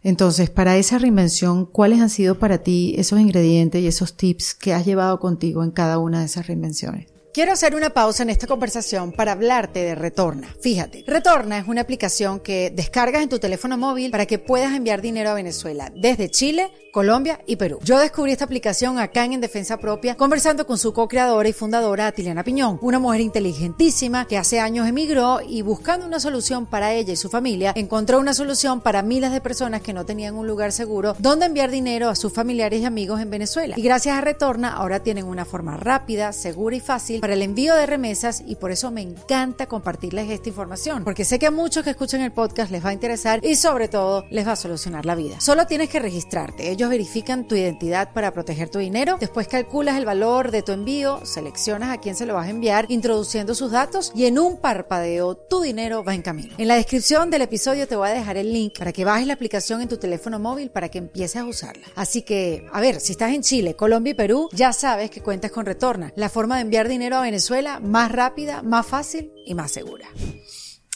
Entonces, 0.03 0.49
para 0.49 0.77
esa 0.77 0.97
reinvención, 0.97 1.65
¿cuáles 1.65 1.99
han 1.99 2.09
sido 2.09 2.39
para 2.39 2.59
ti 2.59 2.95
esos 2.97 3.19
ingredientes 3.19 3.81
y 3.81 3.87
esos 3.87 4.15
tips 4.17 4.55
que 4.55 4.73
has 4.73 4.85
llevado 4.85 5.19
contigo 5.19 5.63
en 5.63 5.71
cada 5.71 5.99
una 5.99 6.19
de 6.19 6.25
esas 6.25 6.47
reinvenciones? 6.47 7.07
Quiero 7.33 7.53
hacer 7.53 7.75
una 7.75 7.91
pausa 7.91 8.23
en 8.23 8.29
esta 8.29 8.45
conversación 8.45 9.13
para 9.13 9.31
hablarte 9.31 9.79
de 9.79 9.95
Retorna. 9.95 10.53
Fíjate, 10.59 11.05
Retorna 11.07 11.59
es 11.59 11.67
una 11.67 11.79
aplicación 11.79 12.41
que 12.41 12.73
descargas 12.75 13.23
en 13.23 13.29
tu 13.29 13.39
teléfono 13.39 13.77
móvil 13.77 14.11
para 14.11 14.25
que 14.25 14.37
puedas 14.37 14.75
enviar 14.75 15.01
dinero 15.01 15.29
a 15.29 15.35
Venezuela 15.35 15.93
desde 15.95 16.29
Chile, 16.29 16.73
Colombia 16.91 17.39
y 17.47 17.55
Perú. 17.55 17.79
Yo 17.85 17.99
descubrí 17.99 18.33
esta 18.33 18.43
aplicación 18.43 18.99
acá 18.99 19.23
en 19.23 19.31
En 19.31 19.39
Defensa 19.39 19.77
Propia 19.77 20.17
conversando 20.17 20.67
con 20.67 20.77
su 20.77 20.91
co-creadora 20.91 21.47
y 21.47 21.53
fundadora 21.53 22.07
Atiliana 22.07 22.43
Piñón, 22.43 22.79
una 22.81 22.99
mujer 22.99 23.21
inteligentísima 23.21 24.27
que 24.27 24.37
hace 24.37 24.59
años 24.59 24.85
emigró 24.85 25.39
y 25.39 25.61
buscando 25.61 26.05
una 26.05 26.19
solución 26.19 26.65
para 26.65 26.91
ella 26.93 27.13
y 27.13 27.15
su 27.15 27.29
familia, 27.29 27.71
encontró 27.77 28.19
una 28.19 28.33
solución 28.33 28.81
para 28.81 29.03
miles 29.03 29.31
de 29.31 29.39
personas 29.39 29.81
que 29.81 29.93
no 29.93 30.05
tenían 30.05 30.35
un 30.35 30.47
lugar 30.47 30.73
seguro 30.73 31.15
donde 31.17 31.45
enviar 31.45 31.71
dinero 31.71 32.09
a 32.09 32.15
sus 32.15 32.33
familiares 32.33 32.81
y 32.81 32.85
amigos 32.85 33.21
en 33.21 33.29
Venezuela. 33.29 33.75
Y 33.77 33.83
gracias 33.83 34.17
a 34.17 34.21
Retorna 34.21 34.73
ahora 34.73 35.01
tienen 35.01 35.23
una 35.23 35.45
forma 35.45 35.77
rápida, 35.77 36.33
segura 36.33 36.75
y 36.75 36.81
fácil 36.81 37.20
para 37.21 37.33
el 37.33 37.43
envío 37.43 37.75
de 37.75 37.85
remesas 37.85 38.43
y 38.45 38.55
por 38.55 38.71
eso 38.71 38.89
me 38.89 39.01
encanta 39.01 39.67
compartirles 39.67 40.29
esta 40.29 40.49
información, 40.49 41.03
porque 41.03 41.23
sé 41.23 41.37
que 41.37 41.45
a 41.45 41.51
muchos 41.51 41.83
que 41.83 41.91
escuchan 41.91 42.21
el 42.21 42.31
podcast 42.31 42.71
les 42.71 42.83
va 42.83 42.89
a 42.89 42.93
interesar 42.93 43.39
y 43.45 43.55
sobre 43.55 43.87
todo 43.87 44.25
les 44.31 44.47
va 44.47 44.53
a 44.53 44.55
solucionar 44.55 45.05
la 45.05 45.13
vida. 45.13 45.39
Solo 45.39 45.67
tienes 45.67 45.89
que 45.89 45.99
registrarte. 45.99 46.71
Ellos 46.71 46.89
verifican 46.89 47.47
tu 47.47 47.55
identidad 47.55 48.11
para 48.11 48.31
proteger 48.33 48.69
tu 48.69 48.79
dinero. 48.79 49.17
Después 49.19 49.47
calculas 49.47 49.97
el 49.97 50.05
valor 50.05 50.49
de 50.49 50.63
tu 50.63 50.71
envío, 50.71 51.23
seleccionas 51.23 51.91
a 51.91 51.99
quién 51.99 52.15
se 52.15 52.25
lo 52.25 52.33
vas 52.33 52.47
a 52.47 52.49
enviar, 52.49 52.87
introduciendo 52.89 53.53
sus 53.53 53.71
datos 53.71 54.11
y 54.15 54.25
en 54.25 54.39
un 54.39 54.57
parpadeo 54.57 55.35
tu 55.35 55.61
dinero 55.61 56.03
va 56.03 56.15
en 56.15 56.23
camino. 56.23 56.55
En 56.57 56.67
la 56.67 56.75
descripción 56.75 57.29
del 57.29 57.43
episodio 57.43 57.87
te 57.87 57.95
voy 57.95 58.09
a 58.09 58.13
dejar 58.13 58.37
el 58.37 58.51
link 58.51 58.79
para 58.79 58.91
que 58.91 59.05
bajes 59.05 59.27
la 59.27 59.33
aplicación 59.33 59.81
en 59.81 59.87
tu 59.87 59.97
teléfono 59.97 60.39
móvil 60.39 60.71
para 60.71 60.89
que 60.89 60.97
empieces 60.97 61.39
a 61.39 61.45
usarla. 61.45 61.85
Así 61.95 62.23
que, 62.23 62.67
a 62.73 62.81
ver, 62.81 62.99
si 62.99 63.11
estás 63.11 63.31
en 63.31 63.43
Chile, 63.43 63.75
Colombia 63.75 64.11
y 64.11 64.15
Perú, 64.15 64.49
ya 64.53 64.73
sabes 64.73 65.11
que 65.11 65.21
cuentas 65.21 65.51
con 65.51 65.67
Retorna, 65.67 66.11
la 66.15 66.29
forma 66.29 66.55
de 66.55 66.61
enviar 66.61 66.87
dinero 66.87 67.10
a 67.17 67.21
Venezuela 67.21 67.79
más 67.79 68.11
rápida, 68.11 68.61
más 68.63 68.85
fácil 68.85 69.31
y 69.45 69.55
más 69.55 69.71
segura. 69.71 70.07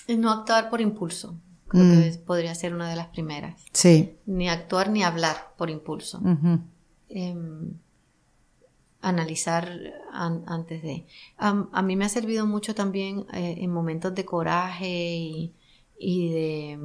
No 0.08 0.32
actuar 0.32 0.70
por 0.70 0.82
impulso. 0.82 1.40
Creo 1.68 1.84
que 1.84 2.18
podría 2.20 2.54
ser 2.56 2.74
una 2.74 2.90
de 2.90 2.96
las 2.96 3.08
primeras. 3.08 3.62
Sí. 3.74 4.18
Ni 4.26 4.48
actuar 4.50 4.90
ni 4.90 5.04
hablar 5.04 5.54
por 5.58 5.70
impulso. 5.70 6.22
Em, 7.10 7.74
analizar 9.02 9.70
antes 10.14 10.82
de. 10.82 11.06
a 11.38 11.82
mí 11.82 11.96
me 11.96 12.06
ha 12.06 12.10
servido 12.10 12.46
mucho 12.46 12.74
también 12.76 13.26
eh, 13.34 13.56
en 13.60 13.72
momentos 13.72 14.16
de 14.16 14.26
coraje 14.26 15.16
y, 15.16 15.54
y, 16.00 16.30
de 16.30 16.80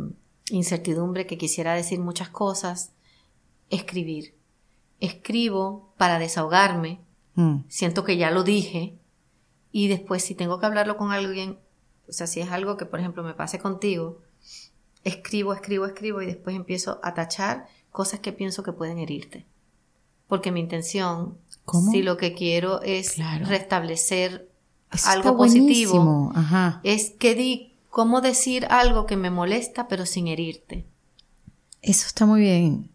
incertidumbre 0.51 1.27
que 1.27 1.39
quisiera 1.39 1.75
decir 1.75 2.01
muchas 2.01 2.29
cosas, 2.31 2.93
escribir. 3.71 4.35
Escribo 4.99 5.95
para 5.97 6.19
desahogarme, 6.19 7.01
Mm. 7.35 7.65
siento 7.69 8.05
que 8.05 8.17
ya 8.17 8.31
lo 8.31 8.43
dije 8.43 8.99
y 9.73 9.89
después 9.89 10.23
si 10.25 10.35
tengo 10.35 10.59
que 10.59 10.67
hablarlo 10.67 10.97
con 10.97 11.13
alguien, 11.13 11.59
o 12.09 12.13
sea, 12.13 12.27
si 12.27 12.41
es 12.41 12.51
algo 12.51 12.77
que 12.77 12.87
por 12.87 12.99
ejemplo 13.01 13.23
me 13.23 13.35
pase 13.35 13.59
contigo, 13.59 14.21
escribo, 15.05 15.53
escribo, 15.55 15.87
escribo 15.87 16.23
y 16.23 16.27
después 16.27 16.55
empiezo 16.57 17.01
a 17.03 17.15
tachar 17.15 17.67
cosas 17.91 18.21
que 18.21 18.33
pienso 18.33 18.63
que 18.63 18.73
pueden 18.73 18.99
herirte. 18.99 19.47
Porque 20.29 20.53
mi 20.53 20.61
intención, 20.61 21.39
¿Cómo? 21.65 21.91
si 21.91 22.03
lo 22.03 22.17
que 22.17 22.35
quiero 22.35 22.83
es 22.83 23.13
Claro. 23.13 23.47
restablecer 23.47 24.49
Eso 24.93 25.09
algo 25.11 25.37
positivo. 25.37 26.33
Ajá. 26.35 26.81
es 26.85 27.11
que 27.11 27.35
di 27.35 27.75
cómo 27.89 28.21
decir 28.21 28.67
algo 28.71 29.07
que 29.07 29.17
me 29.17 29.31
molesta 29.31 29.89
pero 29.89 30.07
sin 30.07 30.29
herirte. 30.29 30.85
Eso 31.83 32.07
está 32.07 32.27
muy 32.27 32.41
bien. 32.43 32.91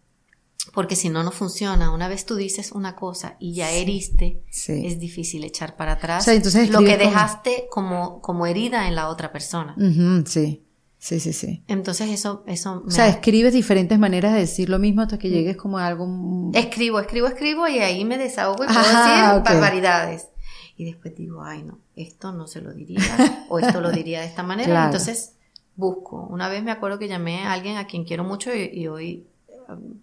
Porque 0.74 0.96
si 0.96 1.08
no, 1.08 1.22
no 1.22 1.30
funciona. 1.30 1.90
Una 1.92 2.08
vez 2.08 2.26
tú 2.26 2.34
dices 2.34 2.72
una 2.72 2.96
cosa 2.96 3.36
y 3.38 3.54
ya 3.54 3.70
heriste, 3.70 4.42
Sí. 4.50 4.86
es 4.86 4.98
difícil 4.98 5.44
echar 5.44 5.76
para 5.76 5.92
atrás 5.92 6.22
O 6.22 6.24
sea, 6.26 6.34
entonces 6.34 6.70
lo 6.70 6.80
que 6.80 6.96
dejaste 6.98 7.66
como, 7.70 8.20
como 8.20 8.46
herida 8.46 8.88
en 8.88 8.94
la 8.94 9.08
otra 9.08 9.32
persona. 9.32 9.74
Ujú, 9.78 10.24
sí. 10.26 10.62
Sí, 10.98 11.20
sí, 11.20 11.32
sí. 11.32 11.62
Entonces 11.68 12.10
eso, 12.10 12.42
eso 12.48 12.80
me 12.80 12.88
O 12.88 12.90
sea, 12.90 13.04
ha- 13.04 13.08
escribes 13.08 13.52
diferentes 13.52 13.96
maneras 13.98 14.32
de 14.32 14.40
decir 14.40 14.68
lo 14.68 14.78
mismo 14.80 15.02
hasta 15.02 15.18
que 15.18 15.30
llegues 15.30 15.56
como 15.56 15.78
a 15.78 15.86
algo... 15.86 16.06
mm, 16.06 16.50
escribo, 16.54 16.98
escribo, 16.98 17.28
escribo 17.28 17.68
y 17.68 17.78
ahí 17.78 18.04
me 18.04 18.18
desahogo 18.18 18.64
y 18.64 18.66
puedo 18.66 18.80
Ajá, 18.80 19.34
decir 19.34 19.38
ok. 19.40 19.44
barbaridades. 19.44 20.28
Y 20.76 20.84
después 20.84 21.14
digo, 21.14 21.42
ay 21.44 21.62
no, 21.62 21.78
esto 21.94 22.32
no 22.32 22.46
se 22.48 22.60
lo 22.60 22.72
diría 22.72 23.46
o 23.48 23.58
esto 23.60 23.80
lo 23.80 23.92
diría 23.92 24.20
de 24.20 24.26
esta 24.26 24.42
manera. 24.42 24.68
Claro. 24.72 24.86
Entonces 24.86 25.34
busco. 25.76 26.26
Una 26.28 26.48
vez 26.48 26.62
me 26.64 26.72
acuerdo 26.72 26.98
que 26.98 27.06
llamé 27.08 27.44
a 27.44 27.52
alguien 27.52 27.76
a 27.76 27.86
quien 27.86 28.04
quiero 28.04 28.24
mucho 28.24 28.52
y, 28.54 28.62
y 28.72 28.88
hoy 28.88 29.26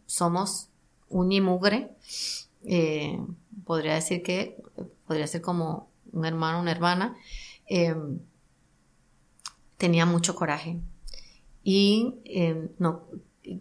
somos 0.05 0.69
uña 1.09 1.37
y 1.37 1.41
mugre. 1.41 1.91
Eh, 2.65 3.19
podría 3.65 3.95
decir 3.95 4.23
que 4.23 4.57
podría 5.07 5.27
ser 5.27 5.41
como 5.41 5.89
un 6.11 6.25
hermano, 6.25 6.59
una 6.59 6.71
hermana. 6.71 7.17
Eh, 7.67 7.95
tenía 9.77 10.05
mucho 10.05 10.35
coraje 10.35 10.77
y 11.63 12.15
eh, 12.25 12.69
no 12.79 13.03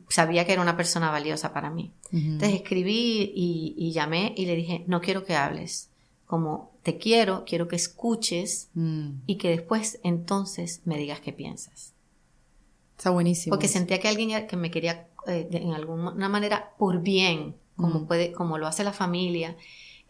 sabía 0.09 0.47
que 0.47 0.53
era 0.53 0.63
una 0.63 0.77
persona 0.77 1.11
valiosa 1.11 1.53
para 1.53 1.71
mí. 1.71 1.93
Entonces 2.13 2.61
escribí 2.61 3.33
y, 3.35 3.75
y 3.77 3.93
llamé 3.93 4.35
y 4.37 4.45
le 4.45 4.55
dije, 4.55 4.85
no 4.87 5.01
quiero 5.01 5.25
que 5.25 5.35
hables, 5.35 5.89
como 6.27 6.73
te 6.83 6.99
quiero, 6.99 7.45
quiero 7.47 7.69
que 7.69 7.77
escuches 7.77 8.69
mm, 8.75 9.11
y 9.27 9.37
que 9.37 9.49
después 9.49 9.99
entonces 10.03 10.83
me 10.85 10.99
digas 10.99 11.21
qué 11.21 11.33
piensas. 11.33 11.95
Está 12.99 13.11
buenísimo. 13.11 13.53
Porque 13.53 13.69
sentía 13.69 13.99
que 13.99 14.09
alguien 14.09 14.47
que 14.47 14.57
me 14.57 14.71
quería 14.71 15.09
eh, 15.27 15.47
de- 15.51 15.59
en 15.59 15.73
alguna 15.75 16.29
manera 16.29 16.73
por 16.79 17.01
bien, 17.01 17.57
como 17.77 18.01
Mm. 18.01 18.07
puede, 18.07 18.33
como 18.33 18.59
lo 18.59 18.67
hace 18.67 18.85
la 18.85 18.93
familia. 18.93 19.57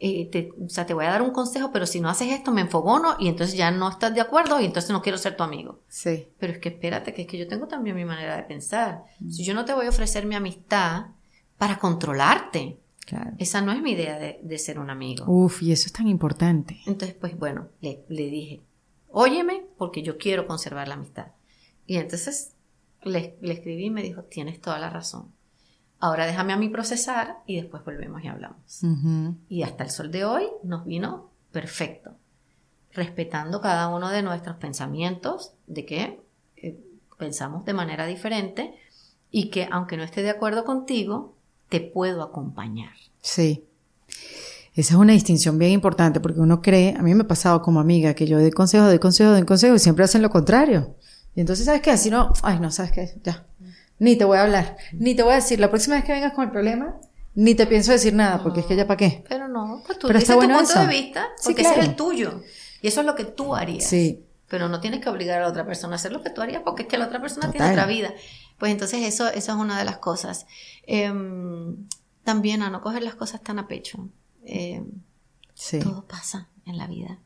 eh, 0.05 0.27
te, 0.33 0.51
o 0.61 0.69
sea, 0.69 0.85
te 0.85 0.95
voy 0.95 1.05
a 1.05 1.11
dar 1.11 1.23
un 1.23 1.31
consejo, 1.31 1.71
pero 1.73 1.87
si 1.87 2.01
no 2.01 2.09
haces 2.09 2.33
esto 2.33 2.51
me 2.51 2.63
enfogono 2.63 3.15
y 3.21 3.29
entonces 3.29 3.57
ya 3.57 3.71
no 3.71 3.89
estás 3.89 4.13
de 4.13 4.21
acuerdo 4.21 4.59
y 4.61 4.65
entonces 4.65 4.91
no 4.91 5.01
quiero 5.01 5.17
ser 5.17 5.37
tu 5.37 5.45
amigo. 5.45 5.79
Sí. 5.87 6.27
Pero 6.41 6.55
es 6.55 6.59
que 6.59 6.71
espérate, 6.71 7.15
que 7.15 7.23
es 7.23 7.29
que 7.29 7.39
yo 7.39 7.47
tengo 7.47 7.69
también 7.69 7.95
mi 7.95 8.05
manera 8.05 8.37
de 8.37 8.43
pensar. 8.43 9.05
Mm. 9.21 9.31
Si 9.31 9.45
yo 9.45 9.55
no 9.55 9.65
te 9.65 9.75
voy 9.75 9.87
a 9.87 9.91
ofrecer 9.91 10.27
mi 10.27 10.35
amistad 10.35 11.07
para 11.57 11.79
controlarte, 11.79 12.79
Claro. 13.07 13.31
esa 13.39 13.61
no 13.61 13.71
es 13.71 13.81
mi 13.81 13.93
idea 13.93 14.19
de, 14.19 14.41
de 14.43 14.59
ser 14.59 14.81
un 14.81 14.91
amigo. 14.91 15.25
Uf, 15.29 15.63
y 15.63 15.71
eso 15.71 15.87
es 15.87 15.93
tan 15.93 16.09
importante. 16.09 16.81
Entonces, 16.87 17.17
pues 17.21 17.39
bueno, 17.39 17.69
le, 17.81 18.05
le 18.09 18.25
dije, 18.29 18.61
óyeme, 19.09 19.67
porque 19.79 20.03
yo 20.03 20.19
quiero 20.19 20.49
conservar 20.49 20.89
la 20.89 20.95
amistad. 20.95 21.29
Y 21.87 21.99
entonces 21.99 22.52
le, 23.03 23.37
le 23.41 23.55
escribí 23.55 23.87
y 23.87 23.91
me 23.91 24.03
dijo, 24.03 24.23
tienes 24.23 24.61
toda 24.61 24.79
la 24.79 24.91
razón. 24.91 25.33
Ahora 26.03 26.27
déjame 26.27 26.53
a 26.53 26.57
mí 26.57 26.69
procesar 26.69 27.39
y 27.47 27.61
después 27.61 27.85
volvemos 27.85 28.25
y 28.25 28.27
hablamos. 28.27 28.81
Y 29.49 29.63
hasta 29.63 29.85
el 29.85 29.91
sol 29.91 30.11
de 30.11 30.25
hoy 30.25 30.49
nos 30.65 30.85
vino 30.85 31.31
perfecto, 31.53 32.17
respetando 32.91 33.61
cada 33.61 33.87
uno 33.87 34.11
de 34.11 34.23
nuestros 34.23 34.57
pensamientos, 34.57 35.53
de 35.69 35.87
que 35.87 36.21
eh, 36.57 36.81
pensamos 37.19 37.65
de 37.65 37.73
manera 37.73 38.05
diferente 38.07 38.75
y 39.31 39.51
que 39.51 39.69
aunque 39.71 39.97
no 39.97 40.03
esté 40.03 40.23
de 40.23 40.31
acuerdo 40.31 40.65
contigo, 40.65 41.37
te 41.69 41.81
puedo 41.81 42.25
acompañar. 42.25 42.95
Sí. 43.21 43.65
Esa 44.75 44.95
es 44.95 44.99
una 44.99 45.13
distinción 45.13 45.57
bien 45.57 45.71
importante 45.71 46.19
porque 46.19 46.41
uno 46.41 46.63
cree, 46.63 46.97
a 46.99 47.03
mí 47.03 47.15
me 47.15 47.23
ha 47.23 47.29
pasado 47.29 47.63
como 47.63 47.79
amiga 47.79 48.15
que 48.15 48.27
yo 48.27 48.41
doy 48.41 48.51
consejo, 48.51 48.87
doy 48.87 48.99
consejo, 48.99 49.31
doy 49.31 49.45
consejo 49.45 49.77
y 49.77 49.79
siempre 49.79 50.05
hacen 50.05 50.21
lo 50.21 50.31
contrario. 50.31 50.97
Y 51.35 51.41
entonces, 51.41 51.65
¿sabes 51.65 51.81
qué? 51.83 51.91
Así 51.91 52.11
no, 52.11 52.33
ay, 52.43 52.59
no, 52.61 52.71
¿sabes 52.71 52.93
qué? 52.93 53.15
Ya. 53.25 53.47
Ni 53.99 54.17
te 54.17 54.25
voy 54.25 54.39
a 54.39 54.43
hablar, 54.43 54.77
ni 54.93 55.15
te 55.15 55.23
voy 55.23 55.33
a 55.33 55.37
decir, 55.37 55.61
la 55.61 55.71
próxima 55.71 55.97
vez 55.97 56.05
que 56.05 56.13
vengas 56.13 56.33
con 56.33 56.45
el 56.45 56.51
problema, 56.51 56.97
ni 57.35 57.55
te 57.55 57.67
pienso 57.67 57.93
decir 57.93 58.13
nada, 58.15 58.43
porque 58.43 58.61
es 58.61 58.67
que 58.67 58.77
ya 58.77 58.87
para 58.87 58.97
qué. 58.97 59.25
Pero 59.29 59.49
no, 59.49 59.83
pues 59.87 59.99
tú 59.99 60.09
Pero 60.09 60.19
dices 60.19 60.31
está 60.31 60.35
tu 60.35 60.39
bueno 60.47 60.57
punto 60.59 60.73
eso. 60.73 60.81
de 60.81 60.87
vista, 60.89 61.29
Sí, 61.37 61.43
porque 61.45 61.63
ese 61.63 61.71
es 61.71 61.75
claro. 61.77 61.91
el 61.91 61.97
tuyo. 61.97 62.43
Y 62.83 62.89
eso 62.89 63.01
es 63.01 63.07
lo 63.07 63.15
que 63.15 63.25
tú 63.25 63.55
harías. 63.55 63.85
Sí. 63.85 64.25
Pero 64.49 64.69
no 64.69 64.81
tienes 64.81 65.01
que 65.01 65.09
obligar 65.09 65.39
a 65.39 65.43
la 65.45 65.49
otra 65.49 65.65
persona 65.65 65.95
a 65.95 65.97
hacer 65.97 66.13
lo 66.13 66.21
que 66.23 66.29
tú 66.31 66.43
harías, 66.43 66.63
porque 66.65 66.83
es 66.83 66.89
que 66.89 66.99
la 66.99 67.07
otra 67.07 67.21
persona 67.23 67.47
Total. 67.47 67.53
tiene 67.59 67.71
otra 67.73 67.87
vida. 67.87 68.13
Pues 68.59 68.73
entonces 68.73 69.03
eso, 69.05 69.29
eso 69.29 69.53
es 69.53 69.59
una 69.59 69.79
de 69.79 69.85
las 69.85 69.99
cosas. 69.99 70.47
Em, 70.87 71.77
también 72.25 72.63
a 72.63 72.71
no 72.71 72.81
coger 72.83 73.03
las 73.03 73.15
cosas 73.15 73.41
tan 73.43 73.59
a 73.59 73.67
pecho. 73.69 74.09
Em, 74.45 74.87
Sí. 75.55 75.79
Todo 75.79 76.05
pasa 76.07 76.49
en 76.67 76.77
la 76.77 76.87
vida. 76.87 77.19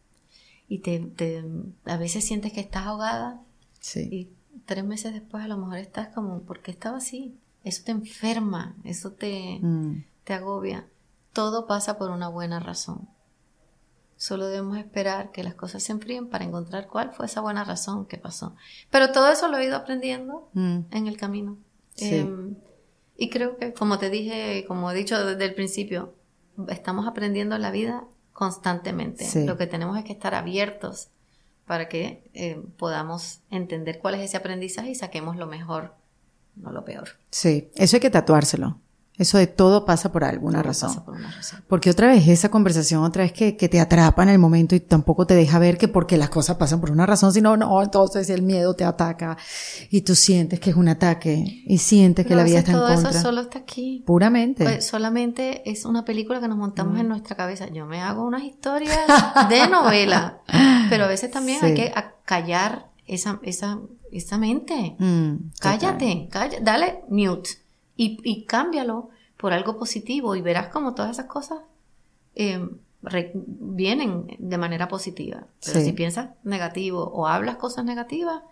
Y 0.69 0.81
te, 0.81 0.99
te- 1.01 1.43
a 1.87 1.97
veces 1.97 2.25
sientes 2.25 2.53
que 2.53 2.61
estás 2.61 2.87
ahogada 2.87 3.41
Sí. 3.87 4.09
y 4.11 4.29
tres 4.65 4.85
meses 4.85 5.13
después 5.13 5.45
a 5.45 5.49
lo 5.49 5.57
mejor 5.59 5.79
estás 5.79 6.09
como, 6.09 6.41
¿por 6.43 6.61
qué 6.61 6.71
estaba 6.73 6.97
así? 6.99 7.39
Eso 7.63 7.83
te 7.85 7.93
enferma, 7.93 8.75
eso 8.85 9.13
te, 9.13 9.59
Mm. 9.63 10.05
te 10.25 10.35
agobia. 10.35 10.89
Todo 11.33 11.67
pasa 11.67 11.97
por 11.99 12.11
una 12.11 12.29
buena 12.29 12.59
razón. 12.59 13.09
Solo 14.17 14.47
debemos 14.47 14.79
esperar 14.79 15.31
que 15.31 15.45
las 15.45 15.55
cosas 15.55 15.83
se 15.83 15.93
enfríen 15.93 16.29
para 16.29 16.45
encontrar 16.45 16.89
cuál 16.89 17.13
fue 17.13 17.27
esa 17.27 17.43
buena 17.43 17.65
razón 17.65 18.07
que 18.07 18.17
pasó. 18.17 18.57
Pero 18.91 19.13
todo 19.13 19.31
eso 19.31 19.47
lo 19.49 19.59
he 19.59 19.67
ido 19.67 19.77
aprendiendo 19.77 20.49
Mm. 20.55 20.79
en 20.91 21.07
el 21.07 21.17
camino. 21.19 21.59
Sí. 21.95 22.17
Em, 22.17 22.57
y 23.17 23.29
creo 23.31 23.57
que, 23.57 23.73
como 23.75 23.99
te 23.99 24.09
dije, 24.11 24.65
como 24.67 24.91
he 24.91 24.95
dicho 24.95 25.23
desde 25.25 25.45
el 25.45 25.55
principio, 25.55 26.15
estamos 26.69 27.07
aprendiendo 27.07 27.57
la 27.59 27.71
vida 27.71 28.05
constantemente. 28.33 29.25
Sí. 29.25 29.45
Lo 29.45 29.57
que 29.59 29.67
tenemos 29.67 29.97
es 29.99 30.05
que 30.05 30.13
estar 30.13 30.35
abiertos 30.35 31.11
para 31.67 31.89
que 31.89 32.31
eh, 32.35 32.63
podamos 32.79 33.41
entender 33.51 33.99
cuál 33.99 34.15
es 34.15 34.21
ese 34.23 34.37
aprendizaje 34.37 34.91
y 34.91 34.95
saquemos 34.95 35.37
lo 35.37 35.47
mejor, 35.47 35.95
no 36.55 36.71
lo 36.73 36.85
peor. 36.85 37.09
Sí. 37.31 37.71
Eso 37.75 37.97
hay 37.97 38.01
que 38.01 38.11
tatuárselo. 38.11 38.79
Eso 39.19 39.39
de 39.39 39.47
todo 39.47 39.87
pasa 39.87 40.13
por 40.13 40.25
alguna 40.25 40.59
Todo 40.59 40.69
razón. 40.69 40.89
pasa 40.91 41.05
por 41.07 41.15
una 41.15 41.31
razón. 41.31 41.65
Porque 41.69 41.89
otra 41.89 42.09
vez 42.09 42.29
esa 42.29 42.51
conversación, 42.51 43.03
otra 43.03 43.23
vez 43.23 43.33
que, 43.33 43.57
que 43.57 43.67
te 43.71 43.81
atrapa 43.81 44.23
en 44.23 44.29
el 44.29 44.39
momento 44.39 44.75
y 44.75 44.81
tampoco 44.81 45.27
te 45.27 45.35
deja 45.35 45.59
ver 45.59 45.79
que 45.79 45.89
porque 45.89 46.19
las 46.19 46.29
cosas 46.29 46.57
pasan 46.57 46.83
por 46.83 46.91
una 46.91 47.07
razón, 47.07 47.33
sino 47.33 47.57
no, 47.57 47.83
entonces 47.83 48.29
el 48.29 48.43
miedo 48.43 48.75
te 48.75 48.85
ataca 48.85 49.39
y 49.89 50.03
tú 50.03 50.15
sientes 50.15 50.61
que 50.61 50.69
es 50.69 50.77
un 50.77 50.89
ataque 50.89 51.63
y 51.65 51.79
sientes 51.79 52.27
que 52.27 52.35
la 52.35 52.45
vida 52.45 52.59
está 52.59 52.73
en 52.73 52.77
todo 52.77 52.93
contra. 52.93 53.11
eso 53.11 53.21
solo 53.23 53.41
está 53.41 53.61
aquí. 53.61 54.03
Puramente. 54.07 54.65
Pues 54.65 54.87
solamente 54.87 55.63
es 55.71 55.87
una 55.87 56.05
película 56.05 56.39
que 56.39 56.49
nos 56.49 56.59
montamos 56.59 57.01
en 57.01 57.09
nuestra 57.09 57.37
cabeza. 57.37 57.69
Yo 57.69 57.87
me 57.87 58.03
hago 58.03 58.23
unas 58.23 58.43
historias 58.43 59.01
de 59.49 59.67
novela, 59.71 60.43
pero 60.89 61.05
a 61.05 61.09
veces 61.09 61.31
también 61.31 61.61
Sí. 61.61 61.67
hay 61.67 61.75
que 61.75 61.95
callar 62.25 62.87
esa, 63.07 63.39
esa, 63.43 63.79
esa 64.13 64.39
mente. 64.39 64.97
Mm. 64.99 65.51
Cállate, 65.61 66.29
calla- 66.31 66.61
dale 66.61 67.01
mute 67.09 67.51
y, 67.97 68.19
y 68.25 68.45
cámbialo 68.45 69.11
por 69.37 69.53
algo 69.53 69.79
positivo 69.79 70.35
y 70.37 70.43
verás 70.43 70.69
como 70.69 70.95
todas 70.95 71.13
esas 71.13 71.27
cosas 71.27 71.59
eh, 72.35 72.67
re- 73.03 73.33
vienen 73.35 74.27
de 74.39 74.59
manera 74.59 74.89
positiva. 74.89 75.47
Pero 75.65 75.81
Sí. 75.81 75.87
si 75.87 75.93
piensas 75.93 76.31
negativo 76.45 77.03
o 77.05 77.27
hablas 77.27 77.57
cosas 77.57 77.85
negativas, 77.85 78.43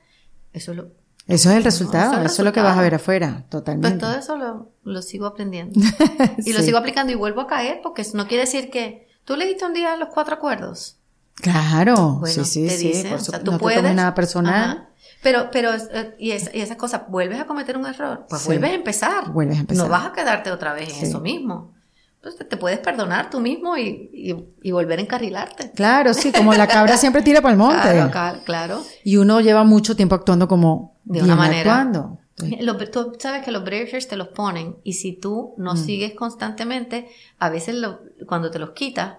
eso 0.52 0.70
es 0.72 0.76
lo, 0.78 0.84
Eso 1.26 1.50
es 1.50 1.56
el 1.56 1.64
resultado, 1.64 2.12
Eso 2.12 2.20
eso, 2.20 2.26
es 2.26 2.38
el 2.38 2.42
es 2.42 2.44
lo 2.46 2.52
que 2.52 2.60
vas 2.62 2.76
a 2.78 2.82
ver 2.82 2.94
afuera, 2.94 3.44
totalmente. 3.48 3.88
pues 3.98 4.00
todo 4.00 4.18
eso 4.18 4.36
lo, 4.36 4.68
lo 4.84 5.02
sigo 5.02 5.26
aprendiendo. 5.26 5.80
Y 6.44 6.52
lo 6.52 6.60
sigo 6.62 6.78
aplicando 6.78 7.12
y 7.12 7.16
vuelvo 7.16 7.40
a 7.42 7.46
caer 7.46 7.80
porque 7.82 8.02
eso 8.02 8.16
no 8.16 8.26
quiere 8.28 8.42
decir 8.44 8.70
que 8.70 9.08
tú 9.24 9.36
leíste 9.36 9.64
un 9.64 9.72
día 9.74 9.96
los 9.96 10.10
cuatro 10.10 10.34
acuerdos. 10.34 10.98
Claro, 11.40 12.18
Bueno, 12.20 12.44
sí, 12.44 12.44
sí, 12.44 12.66
te 12.68 12.76
sí, 12.76 12.86
por 12.86 12.96
o 12.96 13.00
sea, 13.02 13.18
supuesto, 13.18 13.40
tú 13.44 13.50
no 13.52 13.56
te 13.58 13.62
puedes. 13.62 13.78
tomes 13.78 13.94
nada 13.94 14.14
personal, 14.14 14.54
Ajá. 14.70 14.88
Pero, 15.22 15.48
pero, 15.50 15.70
eh, 15.74 16.14
y, 16.18 16.32
es- 16.32 16.50
y 16.52 16.60
esas 16.60 16.76
cosas, 16.76 17.02
vuelves 17.08 17.40
a 17.40 17.46
cometer 17.46 17.78
un 17.78 17.86
error, 17.86 18.26
pues 18.28 18.42
Sí. 18.42 18.46
vuelves 18.48 18.70
a 18.72 18.74
empezar. 18.74 19.30
Vuelves 19.32 19.56
a 19.56 19.60
empezar. 19.60 19.84
No 19.86 19.90
vas 19.90 20.04
a 20.06 20.12
quedarte 20.12 20.50
otra 20.52 20.74
vez 20.74 20.90
en 20.90 20.94
Sí. 21.00 21.06
eso 21.06 21.20
mismo. 21.20 21.72
Entonces 22.16 22.46
te 22.48 22.56
puedes 22.58 22.78
perdonar 22.78 23.30
tú 23.30 23.40
mismo 23.40 23.76
y, 23.78 24.10
y- 24.12 24.44
y 24.62 24.70
volver 24.72 24.98
a 24.98 25.02
encarrilarte. 25.02 25.70
Claro, 25.72 26.12
sí, 26.14 26.30
como 26.30 26.52
la 26.54 26.66
cabra 26.66 26.96
siempre 26.98 27.22
tira 27.22 27.40
para 27.40 27.52
el 27.52 27.58
monte. 27.58 27.88
Claro, 28.12 28.38
claro. 28.44 28.82
Y 29.02 29.16
uno 29.16 29.40
lleva 29.40 29.64
mucho 29.64 29.96
tiempo 29.96 30.14
actuando 30.14 30.46
como 30.46 30.94
De 31.04 31.22
una 31.22 31.36
manera. 31.36 31.74
actuando. 31.80 32.18
Sí. 32.36 32.56
Los- 32.60 32.90
tú 32.90 33.12
sabes 33.18 33.42
que 33.44 33.50
los 33.50 33.64
breakers 33.64 34.08
te 34.08 34.16
los 34.16 34.28
ponen 34.28 34.76
y 34.84 34.94
si 34.94 35.12
tú 35.18 35.54
no 35.56 35.72
Mm. 35.74 35.76
sigues 35.78 36.14
constantemente, 36.14 37.08
a 37.38 37.48
veces 37.48 37.74
lo- 37.76 38.00
cuando 38.26 38.50
te 38.50 38.58
los 38.58 38.70
quitas, 38.70 39.16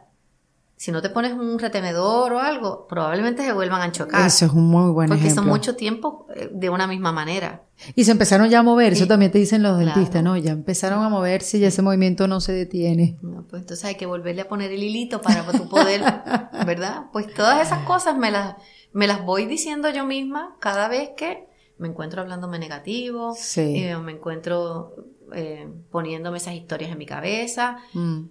si 0.78 0.92
no 0.92 1.02
te 1.02 1.10
pones 1.10 1.32
un 1.34 1.58
retenedor 1.58 2.34
o 2.34 2.40
algo, 2.40 2.86
probablemente 2.88 3.44
se 3.44 3.54
vuelvan 3.54 3.82
a 3.82 3.92
chocar. 3.92 4.28
Eso 4.28 4.46
es 4.46 4.52
un 4.52 4.66
muy 4.68 4.92
buen 4.92 5.08
porque 5.08 5.24
ejemplo. 5.24 5.44
son 5.44 5.50
mucho 5.52 5.76
tiempo 5.76 6.28
eh, 6.36 6.50
de 6.52 6.70
una 6.70 6.86
misma 6.86 7.12
manera. 7.14 7.64
Y 7.96 8.04
se 8.04 8.12
empezaron 8.12 8.50
ya 8.50 8.60
a 8.60 8.64
mover, 8.64 8.94
eso 8.94 9.08
también 9.08 9.32
te 9.32 9.38
dicen 9.38 9.64
los 9.64 9.78
Claro. 9.80 9.86
dentistas, 9.96 10.22
¿no? 10.24 10.36
Ya 10.38 10.52
empezaron 10.52 11.04
a 11.04 11.10
moverse 11.10 11.58
y 11.58 11.64
ese 11.66 11.82
movimiento 11.82 12.28
no 12.28 12.42
se 12.42 12.52
detiene. 12.54 13.18
No, 13.22 13.44
pues 13.50 13.62
entonces 13.62 13.86
hay 13.86 13.96
que 13.96 14.06
volverle 14.06 14.42
a 14.42 14.48
poner 14.50 14.72
el 14.72 14.84
hilito 14.84 15.22
para 15.22 15.46
tu 15.52 15.68
poder, 15.70 16.02
¿verdad? 16.66 17.06
Pues 17.14 17.34
todas 17.34 17.66
esas 17.66 17.86
cosas 17.86 18.18
me 18.18 18.32
las, 18.32 18.56
me 18.94 19.08
las 19.08 19.24
voy 19.26 19.46
diciendo 19.46 19.90
yo 19.90 20.06
misma 20.06 20.56
cada 20.60 20.88
vez 20.88 21.12
que 21.18 21.48
me 21.78 21.88
encuentro 21.90 22.22
hablándome 22.22 22.60
negativo, 22.60 23.34
Sí. 23.38 23.62
eh, 23.84 23.98
me 23.98 24.14
encuentro 24.14 24.94
eh, 25.34 25.68
poniéndome 25.92 26.38
esas 26.38 26.54
historias 26.54 26.92
en 26.92 26.98
mi 26.98 27.06
cabeza, 27.06 27.78
Mm. 27.94 28.26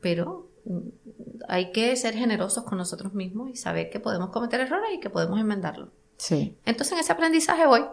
pero 0.00 0.49
hay 1.48 1.72
que 1.72 1.96
ser 1.96 2.14
generosos 2.14 2.64
con 2.64 2.78
nosotros 2.78 3.14
mismos 3.14 3.50
y 3.50 3.56
saber 3.56 3.90
que 3.90 4.00
podemos 4.00 4.30
cometer 4.30 4.60
errores 4.60 4.90
y 4.94 5.00
que 5.00 5.10
podemos 5.10 5.38
enmendarlos. 5.40 5.88
Sí. 6.16 6.56
Entonces 6.66 6.92
en 6.92 6.98
ese 7.00 7.12
aprendizaje 7.12 7.66
voy, 7.66 7.84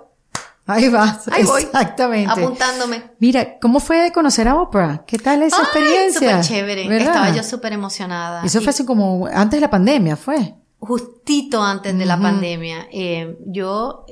Ahí 0.70 0.90
vas, 0.90 1.30
Ahí 1.30 1.44
voy. 1.46 1.62
exactamente. 1.64 2.30
apuntándome. 2.42 3.02
Mira, 3.20 3.58
¿cómo 3.60 3.80
fue 3.80 4.12
conocer 4.14 4.50
a 4.50 4.56
Oprah? 4.62 5.06
¿Qué 5.08 5.18
tal 5.18 5.42
esa 5.44 5.56
Ay, 5.60 5.64
experiencia? 5.64 6.44
súper 6.44 6.58
chévere. 6.58 6.88
¿Verdad? 6.90 7.08
Estaba 7.08 7.30
yo 7.32 7.42
súper 7.44 7.72
emocionada. 7.72 8.44
Eso 8.44 8.60
Y- 8.60 8.64
fue 8.64 8.72
así 8.72 8.86
como 8.86 9.28
antes 9.28 9.58
de 9.58 9.62
la 9.62 9.70
pandemia, 9.70 10.18
¿fue? 10.18 10.56
justito 10.80 11.64
antes 11.64 11.98
de 11.98 12.06
la 12.06 12.20
pandemia, 12.20 12.88
eh, 12.92 13.38
yo 13.48 14.06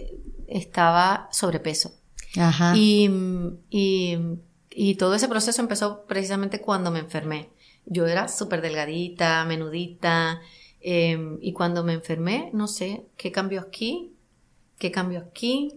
estaba 0.48 1.28
sobrepeso. 1.32 1.92
Ajá. 2.40 2.74
Y, 2.76 3.10
y, 3.70 4.18
y 4.72 4.96
todo 4.96 5.14
ese 5.16 5.28
proceso 5.28 5.62
empezó 5.62 6.06
precisamente 6.06 6.62
cuando 6.62 6.90
me 6.90 7.00
enfermé. 7.00 7.50
Yo 7.86 8.08
era 8.08 8.28
súper 8.28 8.62
delgadita, 8.62 9.46
menudita, 9.46 10.42
eh, 10.82 11.38
y 11.42 11.54
cuando 11.54 11.84
me 11.84 11.94
enfermé, 11.94 12.50
no 12.54 12.68
sé, 12.68 13.06
¿qué 13.18 13.32
cambió 13.32 13.62
aquí? 13.62 14.14
¿Qué 14.80 14.92
cambió 14.92 15.20
aquí? 15.20 15.74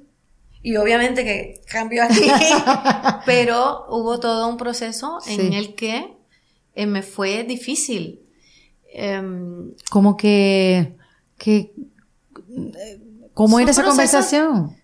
Y 0.63 0.77
obviamente 0.77 1.23
que 1.25 1.61
cambió 1.71 2.03
aquí, 2.03 2.21
pero 3.27 3.85
hubo 3.91 4.19
todo 4.21 4.49
un 4.49 4.57
proceso 4.57 5.19
en 5.27 5.41
Sí. 5.53 5.57
el 5.57 5.75
que 5.75 6.15
eh, 6.75 6.87
me 6.87 7.03
fue 7.03 7.45
difícil. 7.45 8.21
Em, 8.93 9.73
Como 9.91 10.17
que, 10.17 10.97
que 11.37 11.73
¿cómo 13.35 13.61
era 13.61 13.71
esa 13.71 13.83
procesos- 13.83 14.33
conversación? 14.35 14.77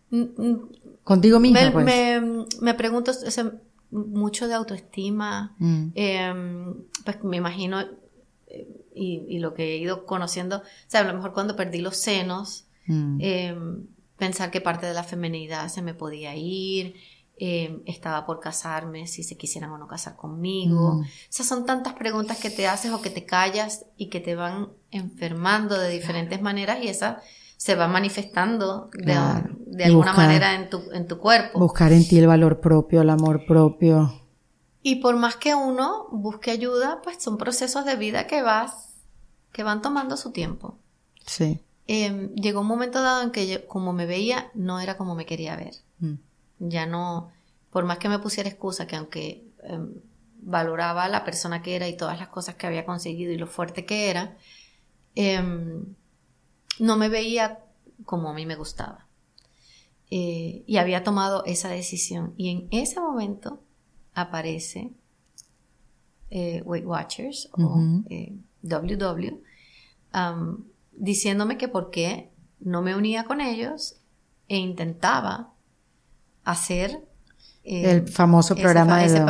Contigo 1.03 1.41
misma, 1.41 1.61
me, 1.63 1.71
pues. 1.71 1.85
me, 1.85 2.47
me 2.61 2.75
pregunto 2.75 3.11
o 3.11 3.31
sea, 3.31 3.53
mucho 3.95 4.49
de 4.49 4.55
autoestima. 4.55 5.55
Mm. 5.59 5.87
eh, 5.95 6.35
pues 7.05 7.23
me 7.25 7.37
imagino, 7.37 7.81
eh, 8.47 8.69
y, 8.95 9.25
y 9.29 9.39
lo 9.39 9.55
que 9.55 9.75
he 9.75 9.79
ido 9.79 10.05
conociendo, 10.07 10.59
o 10.59 10.63
sea, 10.87 11.01
a 11.01 11.05
lo 11.05 11.15
mejor 11.15 11.33
cuando 11.33 11.57
perdí 11.57 11.81
los 11.81 11.97
senos, 11.97 12.67
Mm. 12.87 13.19
eh, 13.23 13.57
pensar 14.19 14.51
que 14.51 14.61
parte 14.61 14.85
de 14.87 14.93
la 14.93 15.05
feminidad 15.05 15.69
se 15.69 15.81
me 15.81 15.95
podía 15.95 16.37
ir, 16.37 16.95
eh, 17.39 17.81
estaba 17.87 18.27
por 18.27 18.41
casarme, 18.41 19.07
si 19.07 19.23
se 19.23 19.37
quisieran 19.39 19.71
o 19.71 19.79
no 19.79 19.87
casar 19.89 20.17
conmigo. 20.17 20.97
Mm. 20.97 21.01
O 21.01 21.07
sea, 21.31 21.47
son 21.47 21.65
tantas 21.65 21.95
preguntas 21.95 22.39
que 22.39 22.51
te 22.51 22.69
haces 22.69 22.93
o 22.93 23.01
que 23.01 23.09
te 23.11 23.25
callas 23.25 23.87
y 23.97 24.09
que 24.11 24.21
te 24.21 24.35
van 24.35 24.69
enfermando 24.91 25.79
de 25.79 25.89
diferentes 25.91 26.43
maneras 26.43 26.79
y 26.83 26.89
esa 26.89 27.23
se 27.65 27.77
va 27.77 27.89
manifestando 27.89 28.91
de, 28.93 29.05
Claro. 29.05 29.57
de 29.59 29.85
Y 29.85 29.87
alguna 29.87 30.11
buscar- 30.13 30.27
manera 30.27 30.55
en 30.55 30.69
tu, 30.69 30.83
en 30.93 31.07
tu 31.09 31.19
cuerpo. 31.19 31.59
Buscar 31.59 31.93
en 31.93 32.07
ti 32.07 32.19
el 32.19 32.27
valor 32.27 32.61
propio, 32.61 33.01
el 33.01 33.09
amor 33.09 33.47
propio. 33.47 34.13
Y 34.83 34.97
por 34.97 35.17
más 35.17 35.37
que 35.37 35.55
uno 35.55 36.09
busque 36.13 36.51
ayuda, 36.51 37.01
pues 37.03 37.23
son 37.23 37.39
procesos 37.39 37.87
de 37.87 37.97
vida 37.97 38.27
que 38.27 38.43
vas, 38.43 38.97
que 39.51 39.63
van 39.63 39.81
tomando 39.81 40.19
su 40.19 40.31
tiempo. 40.31 40.77
Sí. 41.25 41.59
Eh, 41.87 42.31
llegó 42.35 42.61
un 42.61 42.67
momento 42.67 43.01
dado 43.03 43.23
en 43.23 43.31
que 43.31 43.47
yo, 43.49 43.67
como 43.67 43.95
me 43.95 44.05
veía, 44.05 44.51
no 44.53 44.79
era 44.79 44.99
como 44.99 45.15
me 45.15 45.25
quería 45.25 45.57
ver. 45.57 45.73
Mm. 46.01 46.15
Ya 46.59 46.85
no, 46.85 47.31
por 47.71 47.87
más 47.87 47.97
que 47.97 48.11
me 48.11 48.19
pusiera 48.19 48.51
excusa, 48.51 48.87
que 48.87 48.97
aunque 48.97 49.43
em, 49.63 49.95
valoraba 50.43 51.09
la 51.09 51.25
persona 51.25 51.63
que 51.63 51.77
era 51.77 51.89
y 51.89 51.97
todas 51.97 52.19
las 52.19 52.29
cosas 52.29 52.57
que 52.57 52.67
había 52.67 52.85
conseguido 52.85 53.33
y 53.33 53.39
lo 53.39 53.47
fuerte 53.47 53.87
que 53.87 54.11
era, 54.11 54.37
em, 55.15 55.95
no 56.79 56.97
me 56.97 57.09
veía 57.09 57.61
como 58.05 58.29
a 58.31 58.35
mí 58.35 58.47
me 58.47 58.57
gustaba. 58.57 59.07
Eh, 60.11 60.63
y 60.67 60.77
había 60.77 61.03
tomado 61.03 61.45
esa 61.45 61.69
decisión. 61.69 62.35
Y 62.37 62.51
en 62.51 62.69
ese 62.71 63.01
momento 63.01 63.61
aparece 64.15 64.91
eh, 66.31 66.63
Weight 66.65 66.87
Watchers 66.87 67.49
o 67.53 67.63
Ujú. 67.63 68.05
eh, 68.11 68.37
WW 68.63 69.41
am, 70.13 70.65
diciéndome 70.93 71.57
que 71.59 71.69
por 71.69 71.91
qué 71.91 72.31
no 72.61 72.83
me 72.83 72.95
unía 72.97 73.25
con 73.25 73.41
ellos 73.41 73.97
e 74.49 74.57
intentaba 74.57 75.53
hacer 76.45 77.01
El 77.65 78.07
famoso 78.09 78.55
programa 78.55 78.99
de, 78.99 79.07
ese 79.07 79.21
de 79.21 79.25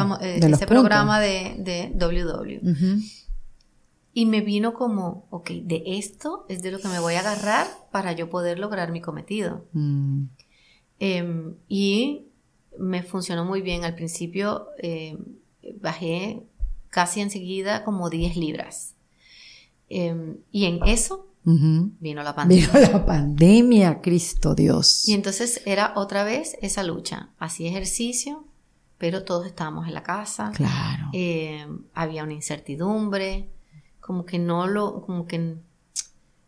los 0.49 0.59
ese 0.59 0.67
puntos. 0.67 0.67
programa 0.69 1.21
de, 1.21 1.55
de 1.59 1.93
WW. 1.95 2.61
Y 4.17 4.27
me 4.27 4.43
vino 4.43 4.75
como, 4.75 5.27
ok, 5.31 5.51
de 5.65 5.83
esto 5.85 6.47
es 6.49 6.63
de 6.63 6.71
lo 6.71 6.79
que 6.79 6.87
me 6.87 7.01
voy 7.01 7.15
a 7.15 7.21
agarrar 7.21 7.67
para 7.91 8.13
yo 8.13 8.31
poder 8.31 8.61
lograr 8.61 8.93
mi 8.93 9.01
cometido. 9.01 9.67
Mm. 9.73 10.27
Em, 11.01 11.57
y 11.69 12.29
me 12.79 13.03
funcionó 13.03 13.45
muy 13.45 13.61
bien. 13.61 13.85
Al 13.85 13.97
principio 13.97 14.69
em, 14.79 15.19
bajé 15.81 16.45
casi 16.91 17.23
enseguida 17.23 17.83
como 17.83 18.09
10 18.09 18.37
libras. 18.37 18.95
Em, 19.89 20.37
y 20.53 20.67
en 20.67 20.79
eso 20.87 21.27
vino 21.45 22.23
la 22.23 22.37
pandemia. 22.37 22.69
Vino 22.69 22.93
la 22.93 23.05
pandemia, 23.05 24.01
Cristo 24.01 24.55
Dios. 24.55 25.09
Y 25.09 25.15
entonces 25.15 25.61
era 25.67 25.93
otra 25.97 26.23
vez 26.23 26.57
esa 26.63 26.85
lucha. 26.85 27.31
Hacía 27.39 27.69
ejercicio, 27.69 28.45
pero 28.97 29.25
todos 29.25 29.45
estábamos 29.47 29.89
en 29.89 29.95
la 29.95 30.05
casa. 30.05 30.53
Claro. 30.55 31.11
Había 31.95 32.23
una 32.23 32.33
incertidumbre, 32.33 33.51
como 34.05 34.27
que 34.27 34.39
no 34.39 34.67
lo, 34.67 35.01
como 35.07 35.27
que, 35.27 35.57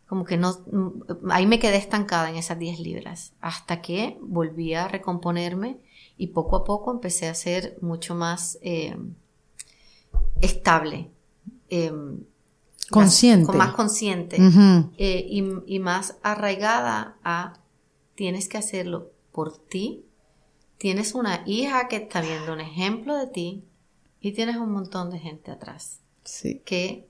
como 0.07 0.25
que 0.25 0.37
no, 0.37 0.55
ahí 1.31 1.47
me 1.47 1.57
quedé 1.57 1.77
estancada 1.77 2.29
en 2.29 2.35
esas 2.35 2.59
10 2.59 2.79
libras, 2.79 3.33
hasta 3.41 3.81
que 3.81 4.17
volví 4.21 4.75
a 4.75 4.87
recomponerme 4.87 5.77
y 6.17 6.27
poco 6.27 6.55
a 6.57 6.63
poco 6.63 6.91
empecé 6.91 7.27
a 7.27 7.33
ser 7.33 7.77
mucho 7.81 8.13
más 8.13 8.59
eh, 8.61 8.95
estable. 10.41 11.09
eh, 11.69 11.91
Consciente. 12.89 13.47
Más, 13.57 13.67
más 13.69 13.75
consciente 13.75 14.37
Ujú. 14.41 14.91
eh, 14.97 15.25
y, 15.27 15.43
y 15.65 15.79
más 15.79 16.15
arraigada 16.23 17.17
a 17.23 17.59
tienes 18.15 18.47
que 18.47 18.57
hacerlo 18.57 19.11
por 19.33 19.57
ti. 19.57 20.05
Tienes 20.77 21.13
una 21.13 21.43
hija 21.45 21.89
que 21.89 21.97
está 21.97 22.21
viendo 22.21 22.53
un 22.53 22.61
ejemplo 22.61 23.17
de 23.17 23.27
ti 23.27 23.63
y 24.21 24.31
tienes 24.31 24.55
un 24.55 24.71
montón 24.71 25.09
de 25.09 25.19
gente 25.19 25.51
atrás 25.51 25.99
Sí. 26.23 26.61
que 26.65 27.06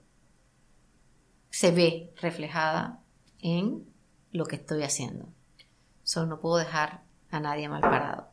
se 1.49 1.71
ve 1.71 2.13
reflejada 2.21 3.01
en 3.41 3.85
lo 4.31 4.45
que 4.45 4.57
estoy 4.57 4.83
haciendo. 4.83 5.27
Solo 6.03 6.27
no 6.27 6.39
puedo 6.39 6.57
dejar 6.57 7.03
a 7.31 7.39
nadie 7.39 7.69
mal 7.69 7.81
parado. 7.81 8.27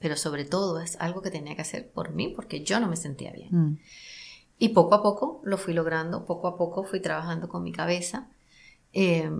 Pero 0.00 0.16
sobre 0.16 0.44
todo 0.44 0.80
es 0.80 0.96
algo 1.00 1.22
que 1.22 1.30
tenía 1.30 1.54
que 1.54 1.62
hacer 1.62 1.90
por 1.90 2.12
mí 2.12 2.28
porque 2.28 2.64
yo 2.64 2.80
no 2.80 2.88
me 2.88 2.96
sentía 2.96 3.32
bien. 3.32 3.48
Mm. 3.50 3.78
Y 4.58 4.68
poco 4.70 4.94
a 4.94 5.02
poco 5.02 5.40
lo 5.44 5.58
fui 5.58 5.74
logrando, 5.74 6.24
poco 6.26 6.48
a 6.48 6.56
poco 6.56 6.84
fui 6.84 7.00
trabajando 7.00 7.48
con 7.48 7.62
mi 7.62 7.72
cabeza, 7.72 8.28
eh, 8.92 9.30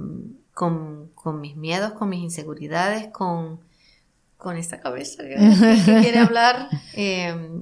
con, 0.52 1.10
con 1.14 1.40
mis 1.40 1.56
miedos, 1.56 1.92
con 1.92 2.08
mis 2.08 2.20
inseguridades, 2.20 3.08
con, 3.08 3.60
con 4.36 4.56
esta 4.56 4.80
cabeza 4.80 5.22
que, 5.22 5.36
que 5.84 6.00
quiere 6.00 6.18
hablar. 6.18 6.68
eh, 6.94 7.60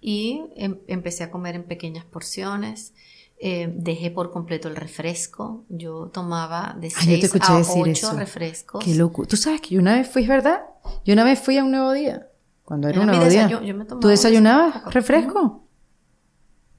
y 0.00 0.44
em- 0.56 0.78
empecé 0.86 1.24
a 1.24 1.30
comer 1.30 1.54
en 1.56 1.64
pequeñas 1.64 2.04
porciones, 2.04 2.94
Eh, 3.40 3.70
dejé 3.72 4.10
por 4.10 4.32
completo 4.32 4.66
el 4.68 4.74
refresco. 4.76 5.64
Yo 5.68 6.10
tomaba 6.12 6.74
de 6.80 6.88
Ay, 6.88 6.92
yo 6.92 6.98
te 6.98 7.04
6 7.20 7.24
escuché 7.24 7.52
a 7.52 7.58
decir 7.58 7.82
8 7.82 7.90
eso. 7.92 8.12
refrescos. 8.16 8.84
Qué 8.84 8.94
loco. 8.96 9.26
Tú 9.26 9.36
sabes 9.36 9.60
que 9.60 9.74
yo 9.76 9.80
una 9.80 9.94
vez 9.94 10.08
fui, 10.08 10.26
¿verdad? 10.26 10.60
Yo 11.04 11.12
una 11.14 11.22
vez 11.24 11.38
fui 11.38 11.56
a 11.58 11.62
un 11.64 11.70
nuevo 11.70 11.92
día. 11.92 12.26
Cuando 12.64 12.88
era 12.88 12.96
Era 12.96 13.00
un 13.12 13.16
nuevo 13.18 13.30
día. 13.30 13.48
yo 13.48 13.74
me 13.74 13.84
¿Tú 13.84 13.94
un 13.94 14.00
desayunabas 14.00 14.92
refresco? 14.92 15.64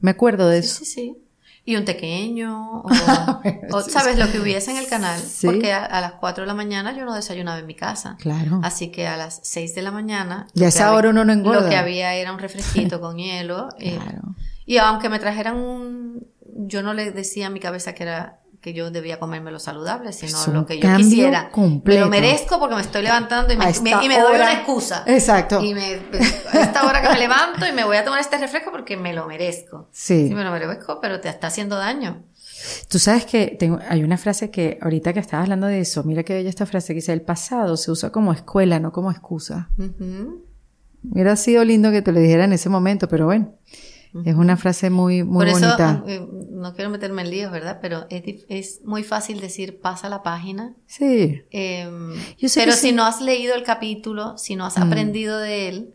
Me 0.01 0.11
acuerdo 0.11 0.47
de 0.49 0.61
Sí, 0.63 0.67
eso. 0.69 0.77
sí, 0.79 0.85
sí. 0.85 1.17
Y 1.65 1.75
un 1.75 1.85
pequeño, 1.85 2.81
o, 2.81 2.83
Bueno, 3.43 3.59
o, 3.73 3.81
sí, 3.81 3.91
¿sabes? 3.91 4.15
sí. 4.15 4.19
Lo 4.21 4.31
que 4.31 4.39
hubiese 4.39 4.71
en 4.71 4.77
el 4.77 4.87
canal. 4.87 5.19
Sí. 5.19 5.45
Porque 5.45 5.71
a, 5.71 5.85
a 5.85 6.01
las 6.01 6.13
4 6.13 6.43
de 6.43 6.47
la 6.47 6.53
mañana 6.55 6.95
yo 6.97 7.05
no 7.05 7.13
desayunaba 7.13 7.59
en 7.59 7.67
mi 7.67 7.75
casa. 7.75 8.17
Claro. 8.19 8.59
Así 8.63 8.89
que 8.91 9.07
a 9.07 9.17
las 9.17 9.39
6 9.43 9.75
de 9.75 9.81
la 9.81 9.91
mañana. 9.91 10.47
Y 10.55 10.63
a 10.63 10.67
esa 10.69 10.93
hora 10.93 11.09
uno 11.09 11.23
no 11.25 11.31
engorda. 11.33 11.61
Lo 11.61 11.69
que 11.69 11.75
había 11.77 12.13
era 12.15 12.31
un 12.33 12.39
refresquito 12.39 12.99
con 13.01 13.17
hielo. 13.17 13.69
eh, 13.79 13.97
Claro. 14.01 14.35
y 14.65 14.77
aunque 14.77 15.09
me 15.09 15.19
trajeran 15.19 15.55
un. 15.57 16.27
Yo 16.61 16.83
no 16.83 16.93
le 16.93 17.11
decía 17.11 17.47
a 17.47 17.49
mi 17.49 17.59
cabeza 17.59 17.93
que 17.93 18.03
era 18.03 18.39
que 18.61 18.73
yo 18.73 18.91
debía 18.91 19.19
comerme 19.19 19.51
lo 19.51 19.59
saludable, 19.59 20.11
sino 20.11 20.37
lo 20.53 20.65
que 20.65 20.79
yo 20.79 20.95
quisiera. 20.97 21.43
Me 21.45 21.51
completo. 21.51 22.01
lo 22.01 22.09
merezco 22.09 22.59
porque 22.59 22.75
me 22.75 22.81
estoy 22.81 23.03
levantando 23.03 23.53
y 23.53 23.57
me, 23.57 23.65
me- 23.65 24.05
y 24.05 24.07
me 24.09 24.19
doy 24.19 24.35
una 24.35 24.51
excusa. 24.53 25.05
Exacto. 25.07 25.63
Y 25.63 25.73
me, 25.73 25.93
a 26.51 26.59
esta 26.59 26.85
hora 26.85 27.01
que 27.01 27.07
me 27.07 27.17
levanto 27.19 27.65
y 27.65 27.71
me 27.71 27.85
voy 27.85 27.95
a 27.95 28.03
tomar 28.03 28.19
este 28.19 28.37
refresco 28.37 28.69
porque 28.71 28.97
me 28.97 29.13
lo 29.13 29.25
merezco. 29.27 29.87
Sí. 29.93 30.27
Sí, 30.27 30.35
me 30.35 30.43
lo 30.43 30.51
merezco, 30.51 30.99
pero 30.99 31.21
te 31.21 31.29
está 31.29 31.47
haciendo 31.47 31.77
daño. 31.77 32.23
Tú 32.89 32.99
sabes 32.99 33.25
que 33.25 33.55
tengo, 33.57 33.79
hay 33.87 34.03
una 34.03 34.17
frase 34.17 34.51
que 34.51 34.77
ahorita 34.81 35.13
que 35.13 35.21
estabas 35.21 35.45
hablando 35.45 35.67
de 35.67 35.79
eso, 35.79 36.03
mira 36.03 36.23
que 36.23 36.33
bella 36.33 36.49
esta 36.49 36.65
frase 36.65 36.89
que 36.89 36.95
dice, 36.95 37.13
el 37.13 37.21
pasado 37.21 37.77
se 37.77 37.89
usa 37.91 38.09
como 38.11 38.33
escuela, 38.33 38.81
no 38.81 38.91
como 38.91 39.09
excusa. 39.09 39.69
Hubiera 41.09 41.35
sido 41.37 41.63
lindo 41.63 41.91
que 41.91 42.01
te 42.01 42.11
lo 42.11 42.19
dijera 42.19 42.43
en 42.43 42.51
ese 42.53 42.67
momento, 42.67 43.07
pero 43.07 43.25
bueno, 43.25 43.53
es 44.25 44.35
una 44.35 44.57
frase 44.57 44.89
muy, 44.89 45.23
muy 45.23 45.45
Por 45.45 45.47
eso, 45.49 45.59
bonita. 45.65 46.03
eh, 46.07 46.27
no 46.51 46.73
quiero 46.73 46.89
meterme 46.89 47.21
en 47.21 47.29
líos, 47.29 47.51
¿verdad? 47.51 47.79
Pero 47.81 48.05
es, 48.09 48.45
es 48.49 48.81
muy 48.83 49.03
fácil 49.03 49.39
decir 49.39 49.79
pasa 49.81 50.09
la 50.09 50.23
página. 50.23 50.73
Sí, 50.87 51.41
Em, 51.51 52.13
Yo 52.37 52.49
sé 52.49 52.61
pero 52.61 52.71
si 52.73 52.89
sí. 52.89 52.91
no 52.91 53.05
has 53.05 53.21
leído 53.21 53.53
el 53.55 53.63
capítulo, 53.63 54.37
si 54.37 54.55
no 54.55 54.65
has 54.65 54.77
Mm. 54.77 54.83
aprendido 54.83 55.37
de 55.39 55.67
él, 55.69 55.93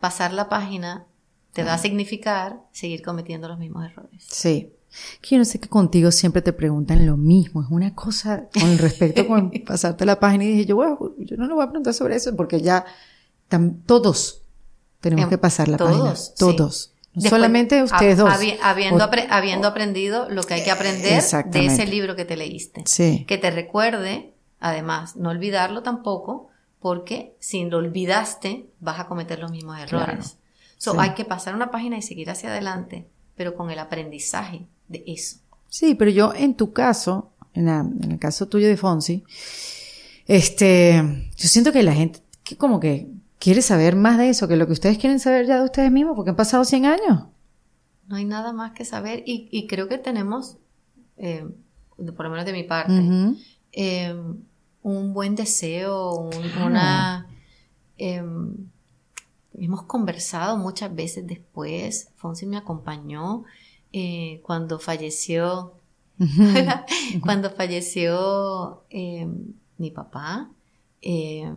pasar 0.00 0.32
la 0.32 0.48
página 0.48 1.06
te 1.52 1.64
va 1.64 1.74
a 1.74 1.78
significar 1.78 2.60
seguir 2.72 3.02
cometiendo 3.02 3.48
los 3.48 3.58
mismos 3.58 3.84
errores. 3.84 4.24
sí. 4.28 4.72
Que 5.20 5.34
yo 5.34 5.38
no 5.38 5.44
sé 5.44 5.60
que 5.60 5.68
contigo 5.68 6.10
siempre 6.10 6.40
te 6.40 6.54
preguntan 6.54 7.04
lo 7.06 7.18
mismo. 7.18 7.60
Es 7.62 7.68
una 7.68 7.94
cosa 7.94 8.48
con 8.58 8.78
respecto 8.78 9.26
con 9.26 9.50
pasarte 9.66 10.06
la 10.06 10.18
página 10.18 10.44
y 10.44 10.48
dije 10.52 10.64
yo, 10.64 10.76
bueno, 10.76 10.98
yo 11.18 11.36
no 11.36 11.46
le 11.46 11.52
voy 11.52 11.62
a 11.62 11.68
preguntar 11.68 11.92
sobre 11.92 12.16
eso 12.16 12.34
porque 12.34 12.62
ya 12.62 12.86
todos 13.84 14.42
tenemos 15.00 15.24
Em, 15.24 15.30
que 15.30 15.38
pasar 15.38 15.68
la 15.68 15.76
página. 15.76 15.98
todos, 15.98 16.26
sí. 16.26 16.32
Todos. 16.38 16.92
Después, 17.14 17.30
solamente 17.30 17.82
ustedes 17.82 18.18
hab- 18.18 18.22
dos. 18.24 18.30
habi- 18.30 18.58
habiendo, 18.62 19.04
O- 19.04 19.08
apre- 19.10 19.26
habiendo 19.30 19.66
aprendido 19.68 20.28
lo 20.30 20.42
que 20.44 20.54
hay 20.54 20.64
que 20.64 20.70
aprender 20.70 21.22
de 21.50 21.66
ese 21.66 21.86
libro 21.86 22.14
que 22.14 22.24
te 22.24 22.36
leíste. 22.36 22.82
Sí. 22.86 23.24
Que 23.26 23.38
te 23.38 23.50
recuerde, 23.50 24.34
además, 24.60 25.16
no 25.16 25.30
olvidarlo 25.30 25.82
tampoco, 25.82 26.48
porque 26.80 27.34
si 27.40 27.64
lo 27.64 27.78
olvidaste, 27.78 28.66
vas 28.78 29.00
a 29.00 29.08
cometer 29.08 29.40
los 29.40 29.50
mismos 29.50 29.78
errores. 29.80 30.06
Claro. 30.06 30.22
So, 30.76 30.92
Sí. 30.92 30.98
Hay 31.00 31.10
que 31.14 31.24
pasar 31.24 31.56
una 31.56 31.72
página 31.72 31.98
y 31.98 32.02
seguir 32.02 32.30
hacia 32.30 32.50
adelante, 32.50 33.08
pero 33.36 33.56
con 33.56 33.70
el 33.72 33.80
aprendizaje 33.80 34.66
de 34.86 35.02
eso. 35.08 35.38
Sí, 35.68 35.96
pero 35.96 36.12
yo 36.12 36.32
en 36.34 36.54
tu 36.54 36.72
caso, 36.72 37.30
en, 37.54 37.66
la- 37.66 37.80
en 37.80 38.12
el 38.12 38.18
caso 38.20 38.46
tuyo 38.46 38.68
de 38.68 38.76
Fonsi, 38.76 39.24
este, 40.26 41.02
yo 41.36 41.48
siento 41.48 41.72
que 41.72 41.82
la 41.82 41.94
gente 41.94 42.20
que 42.44 42.56
como 42.56 42.80
que 42.80 43.08
quiere 43.38 43.62
saber 43.62 43.96
más 43.96 44.18
de 44.18 44.28
eso 44.30 44.48
que 44.48 44.56
lo 44.56 44.66
que 44.66 44.72
ustedes 44.72 44.98
quieren 44.98 45.20
saber 45.20 45.46
ya 45.46 45.58
de 45.58 45.64
ustedes 45.64 45.90
mismos 45.92 46.14
porque 46.16 46.30
han 46.30 46.36
pasado 46.36 46.64
100 46.64 46.86
años. 46.86 47.24
No 48.06 48.16
hay 48.16 48.24
nada 48.24 48.52
más 48.52 48.72
que 48.72 48.84
saber 48.84 49.22
y, 49.26 49.48
y 49.52 49.66
creo 49.66 49.88
que 49.88 49.98
tenemos, 49.98 50.56
eh, 51.18 51.46
por 52.16 52.24
lo 52.24 52.30
menos 52.30 52.46
de 52.46 52.52
mi 52.52 52.64
parte, 52.64 52.92
Ujú. 53.00 53.36
eh, 53.72 54.14
un 54.82 55.12
buen 55.12 55.34
deseo, 55.34 56.14
un- 56.14 56.30
Claro. 56.30 56.66
una... 56.66 57.26
eh, 57.98 58.22
hemos 59.54 59.82
conversado 59.82 60.56
muchas 60.56 60.94
veces 60.94 61.26
después, 61.26 62.10
Fonsi 62.16 62.46
me 62.46 62.56
acompañó 62.56 63.44
eh, 63.92 64.40
cuando 64.44 64.78
falleció, 64.78 65.74
cuando 67.22 67.50
falleció 67.50 68.84
eh, 68.90 69.26
mi 69.78 69.90
papá, 69.90 70.50
eh, 71.02 71.52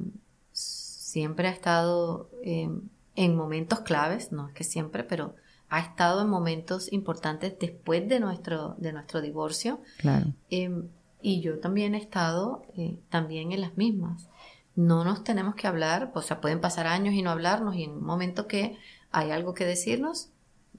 siempre 1.12 1.49
ha 1.49 1.51
estado 1.51 2.30
eh, 2.41 2.70
en 3.16 3.36
momentos 3.36 3.82
claves, 3.82 4.32
no 4.32 4.47
es 4.47 4.53
que 4.53 4.64
siempre, 4.64 5.03
pero 5.03 5.36
ha 5.68 5.80
estado 5.80 6.22
en 6.22 6.30
momentos 6.30 6.91
importantes 6.93 7.57
después 7.59 8.07
de 8.07 8.22
nuestro, 8.22 8.76
de 8.78 8.93
nuestro 8.93 9.22
divorcio. 9.22 9.82
Claro. 9.97 10.28
Eh, 10.49 10.84
y 11.22 11.41
yo 11.41 11.59
también 11.59 11.95
he 11.95 11.97
estado 11.97 12.64
eh, 12.78 12.97
también 13.09 13.51
en 13.51 13.62
las 13.62 13.76
mismas. 13.78 14.30
No 14.76 15.03
nos 15.03 15.24
tenemos 15.24 15.55
que 15.55 15.68
hablar, 15.68 16.12
o 16.16 16.22
sea, 16.22 16.39
pueden 16.39 16.62
pasar 16.62 16.88
años 16.88 17.14
y 17.14 17.22
no 17.22 17.30
hablarnos 17.30 17.76
y 17.76 17.84
en 17.84 17.91
un 17.91 18.05
momento 18.05 18.47
que 18.47 18.78
hay 19.12 19.32
algo 19.32 19.53
que 19.53 19.66
decirnos, 19.66 20.30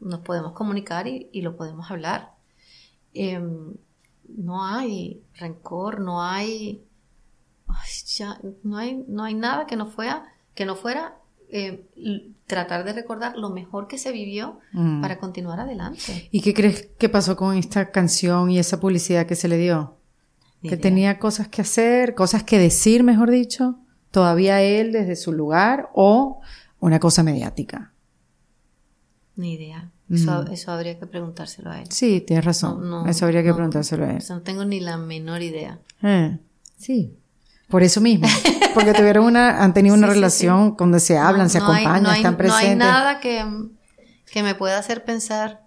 nos 0.00 0.20
podemos 0.20 0.52
comunicar 0.52 1.06
y, 1.06 1.28
y 1.30 1.42
lo 1.42 1.56
podemos 1.56 1.90
hablar. 1.90 2.32
Eh, 3.12 3.38
no 4.28 4.64
hay 4.64 5.22
rencor, 5.34 6.00
no 6.00 6.22
hay, 6.22 6.82
ay, 7.74 7.90
ya, 8.06 8.38
no 8.62 8.76
hay, 8.76 9.04
no 9.08 9.24
hay 9.24 9.34
nada 9.34 9.66
que 9.66 9.76
no 9.76 9.86
fuera, 9.86 10.24
que 10.54 10.64
no 10.66 10.76
fuera 10.76 11.16
eh, 11.54 11.86
tratar 12.46 12.82
de 12.84 12.94
recordar 12.94 13.36
lo 13.36 13.50
mejor 13.50 13.86
que 13.86 13.98
se 13.98 14.10
vivió 14.10 14.58
Mm. 14.72 15.02
para 15.02 15.18
continuar 15.18 15.60
adelante. 15.60 16.28
¿Y 16.30 16.40
qué 16.40 16.54
crees 16.54 16.88
que 16.98 17.08
pasó 17.10 17.36
con 17.36 17.56
esta 17.56 17.90
canción 17.90 18.50
y 18.50 18.58
esa 18.58 18.80
publicidad 18.80 19.26
que 19.26 19.34
se 19.36 19.48
le 19.48 19.58
dio? 19.58 19.96
Ni 20.62 20.68
Que 20.70 20.76
idea. 20.76 20.82
tenía 20.82 21.18
cosas 21.18 21.48
que 21.48 21.60
hacer, 21.60 22.14
cosas 22.14 22.42
que 22.44 22.58
decir, 22.58 23.02
mejor 23.04 23.30
dicho, 23.30 23.78
todavía 24.10 24.62
él 24.62 24.92
desde 24.92 25.14
su 25.16 25.32
lugar 25.32 25.90
o 25.94 26.40
una 26.80 26.98
cosa 27.00 27.22
mediática. 27.22 27.92
Ni 29.36 29.54
idea. 29.54 29.90
Eso, 30.10 30.44
Mm. 30.44 30.52
eso 30.52 30.72
habría 30.72 30.98
que 30.98 31.06
preguntárselo 31.06 31.70
a 31.70 31.80
él. 31.80 31.86
Sí, 31.90 32.20
tienes 32.20 32.44
razón. 32.44 32.80
No, 32.88 33.04
no, 33.04 33.10
Eso 33.10 33.24
habría 33.24 33.42
que 33.42 33.48
no. 33.48 33.54
preguntárselo 33.56 34.04
a 34.04 34.10
él. 34.10 34.16
O 34.18 34.20
sea, 34.20 34.36
no 34.36 34.42
tengo 34.42 34.64
ni 34.64 34.80
la 34.80 34.96
menor 34.98 35.42
idea. 35.42 35.78
Eh, 36.02 36.38
sí. 36.76 37.16
Por 37.72 37.82
eso 37.82 38.00
mismo. 38.00 38.28
Porque 38.74 38.92
tuvieron 38.92 39.24
una, 39.24 39.64
han 39.64 39.74
tenido 39.74 39.94
una 39.96 40.06
Sí, 40.06 40.12
sí, 40.12 40.14
relación 40.20 40.76
donde 40.78 41.00
se 41.00 41.18
hablan, 41.18 41.46
No- 41.46 41.48
se 41.48 41.58
no 41.58 41.66
hay- 41.72 41.82
acompañan, 41.84 42.02
no 42.04 42.10
hay, 42.10 42.16
están 42.18 42.32
No 42.34 42.38
presentes. 42.38 42.68
hay 42.70 42.76
nada 42.76 43.18
que, 43.18 43.44
que 44.30 44.42
me 44.44 44.54
pueda 44.54 44.78
hacer 44.78 45.04
pensar 45.04 45.66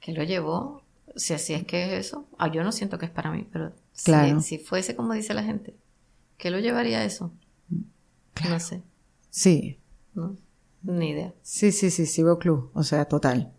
que 0.00 0.12
lo 0.12 0.24
llevó. 0.24 0.82
Si 1.14 1.32
así 1.34 1.54
es 1.54 1.64
que 1.64 1.84
es 1.94 2.06
eso. 2.06 2.26
Ah, 2.38 2.50
yo 2.50 2.64
no 2.64 2.72
siento 2.72 2.98
que 2.98 3.06
es 3.06 3.12
para 3.12 3.30
mí, 3.30 3.46
pero 3.52 3.72
si- 3.92 4.04
Claro. 4.06 4.40
si, 4.40 4.58
fuese 4.58 4.96
como 4.96 5.12
dice 5.12 5.32
la 5.34 5.42
gente, 5.44 5.76
¿qué 6.38 6.50
lo 6.50 6.58
llevaría 6.58 6.98
a 6.98 7.04
eso? 7.04 7.32
No 8.48 8.58
sé. 8.60 8.82
Sí. 9.30 9.78
No, 10.14 10.36
ni 10.82 11.10
idea. 11.10 11.32
Sí, 11.42 11.70
sí, 11.72 11.90
sí, 11.90 12.06
sí, 12.06 12.22
veo 12.22 12.38
club. 12.38 12.70
O 12.74 12.82
sea, 12.82 13.04
total. 13.04 13.52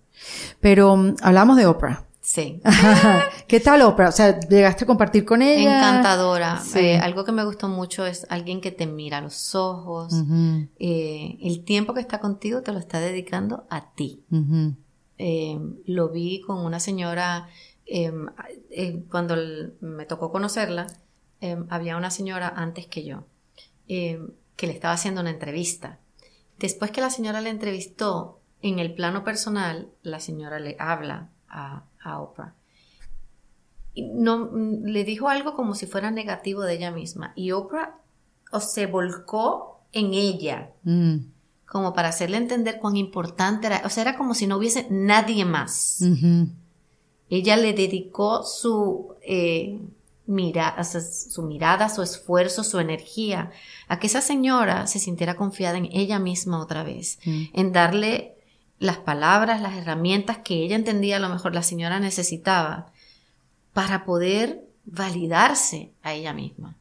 Pero 0.62 0.96
mm, 0.96 1.16
hablamos 1.22 1.58
de 1.58 1.68
Oprah. 1.68 2.07
Sí. 2.28 2.62
¿Qué 3.48 3.62
tal 3.62 3.84
Oprah? 3.84 4.10
O 4.10 4.12
sea, 4.12 4.38
llegaste 4.38 4.84
a 4.84 4.88
compartir 4.88 5.24
con 5.24 5.42
ella. 5.42 5.78
Encantadora. 5.78 6.60
Sí. 6.60 6.80
Eh, 6.80 6.98
algo 6.98 7.24
que 7.24 7.32
me 7.32 7.46
gustó 7.46 7.70
mucho 7.70 8.06
es 8.06 8.28
alguien 8.30 8.60
que 8.60 8.70
te 8.70 8.86
mira 8.86 9.20
a 9.20 9.22
los 9.22 9.56
ojos. 9.56 10.14
Eh, 10.78 11.38
el 11.42 11.64
tiempo 11.64 11.94
que 11.94 12.02
está 12.02 12.20
contigo 12.20 12.64
te 12.64 12.74
lo 12.74 12.80
está 12.80 13.00
dedicando 13.00 13.66
a 13.70 13.94
ti. 13.94 14.26
Eh, 15.18 15.58
lo 15.86 16.10
vi 16.10 16.42
con 16.42 16.66
una 16.66 16.82
señora, 16.82 17.48
eh, 17.86 18.12
cuando 19.10 19.38
me 19.80 20.06
tocó 20.06 20.30
conocerla, 20.30 20.88
eh, 21.40 21.56
había 21.70 21.96
una 21.96 22.12
señora 22.12 22.50
antes 22.50 22.88
que 22.88 23.06
yo, 23.06 23.24
eh, 23.88 24.20
que 24.58 24.68
le 24.68 24.74
estaba 24.74 24.94
haciendo 24.94 25.22
una 25.22 25.30
entrevista. 25.30 26.00
Después 26.60 26.92
que 26.92 27.00
la 27.00 27.10
señora 27.10 27.40
le 27.40 27.52
entrevistó, 27.52 28.42
en 28.62 28.80
el 28.80 28.94
plano 28.94 29.24
personal, 29.24 29.88
la 30.02 30.20
señora 30.20 30.60
le 30.60 30.76
habla 30.78 31.30
a, 31.50 31.84
a 32.04 32.20
Oprah. 32.22 32.54
Y 33.94 34.04
no, 34.04 34.50
le 34.54 35.04
dijo 35.04 35.28
algo 35.30 35.54
como 35.56 35.74
si 35.74 35.88
fuera 35.88 36.12
negativo 36.12 36.62
de 36.62 36.76
ella 36.76 36.92
misma. 36.92 37.34
Y 37.36 37.52
Oprah 37.52 37.96
o 38.52 38.60
se 38.60 38.86
volcó 38.86 39.82
en 39.92 40.14
ella 40.14 40.72
Mm, 40.84 41.18
como 41.66 41.94
para 41.94 42.10
hacerle 42.10 42.38
entender 42.38 42.80
cuán 42.80 42.96
importante 42.96 43.68
era. 43.68 43.82
O 43.86 43.90
sea, 43.90 44.04
era 44.04 44.16
como 44.18 44.34
si 44.36 44.48
no 44.48 44.58
hubiese 44.58 44.88
nadie 44.90 45.44
más. 45.46 46.02
Ella 47.30 47.58
le 47.58 47.74
dedicó 47.74 48.44
su, 48.44 49.16
eh, 49.22 49.82
mira, 50.28 50.76
o 50.80 50.84
sea, 50.84 51.02
su 51.02 51.42
mirada, 51.44 51.90
su 51.90 52.02
esfuerzo, 52.02 52.64
su 52.64 52.80
energía 52.80 53.52
a 53.90 54.00
que 54.00 54.08
esa 54.08 54.22
señora 54.22 54.88
se 54.88 55.00
sintiera 55.00 55.36
confiada 55.36 55.78
en 55.78 55.90
ella 55.92 56.20
misma 56.20 56.62
otra 56.62 56.84
vez, 56.84 57.20
Mm. 57.26 57.44
en 57.54 57.72
darle 57.74 58.37
las 58.80 58.98
palabras, 58.98 59.62
las 59.62 59.76
herramientas 59.76 60.38
que 60.40 60.56
ella 60.64 60.76
entendía 60.76 61.18
a 61.18 61.20
lo 61.20 61.30
mejor 61.30 61.54
la 61.56 61.64
señora 61.64 62.00
necesitaba 62.00 62.92
para 63.74 64.06
poder 64.06 64.64
validarse 64.86 65.92
a 66.04 66.14
ella 66.14 66.34
misma. 66.34 66.76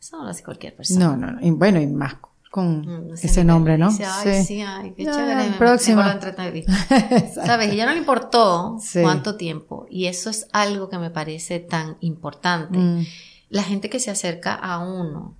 Eso 0.00 0.16
no 0.16 0.24
lo 0.24 0.30
hace 0.30 0.42
cualquier 0.42 0.74
persona. 0.74 1.04
No, 1.06 1.16
no, 1.16 1.30
no. 1.32 1.40
Y 1.46 1.50
bueno, 1.50 1.80
y 1.80 1.86
más 1.86 2.16
con 2.50 2.80
Mm, 2.82 3.08
no 3.10 3.16
sé, 3.16 3.28
ese 3.28 3.44
nombre, 3.44 3.78
¿no? 3.78 3.88
Dice, 3.88 4.04
ay, 4.04 4.44
sí, 4.44 4.60
ay, 4.60 4.92
qué 4.96 5.04
Ya, 5.04 5.12
chévere. 5.12 5.50
me- 5.50 5.56
próximo. 5.56 6.02
¿Sabes? 7.46 7.72
Y 7.72 7.76
ya 7.76 7.86
no 7.86 7.92
le 7.92 7.98
importó 7.98 8.76
Sí. 8.80 9.00
cuánto 9.00 9.36
tiempo. 9.36 9.86
Y 9.88 10.06
eso 10.06 10.28
es 10.28 10.48
algo 10.52 10.88
que 10.88 10.98
me 10.98 11.10
parece 11.10 11.60
tan 11.60 11.96
importante. 12.00 12.76
Mm, 12.78 13.06
La 13.48 13.62
gente 13.62 13.90
que 13.90 14.00
se 14.00 14.10
acerca 14.10 14.54
a 14.54 14.78
uno 14.78 15.36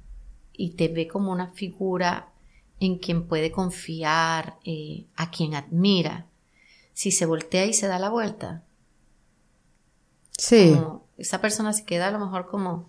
y 0.52 0.70
te 0.72 0.88
ve 0.88 1.08
como 1.08 1.32
una 1.32 1.48
figura 1.48 2.28
en 2.86 2.98
quien 2.98 3.26
puede 3.26 3.50
confiar, 3.50 4.58
eh, 4.64 5.06
a 5.16 5.30
quien 5.30 5.54
admira, 5.54 6.26
si 6.92 7.10
se 7.10 7.26
voltea 7.26 7.66
y 7.66 7.72
se 7.72 7.86
da 7.86 7.98
la 7.98 8.10
vuelta, 8.10 8.64
sí, 10.36 10.72
como 10.74 11.06
esa 11.16 11.40
persona 11.40 11.72
se 11.72 11.84
queda 11.84 12.08
a 12.08 12.10
lo 12.10 12.18
mejor 12.18 12.48
como, 12.48 12.88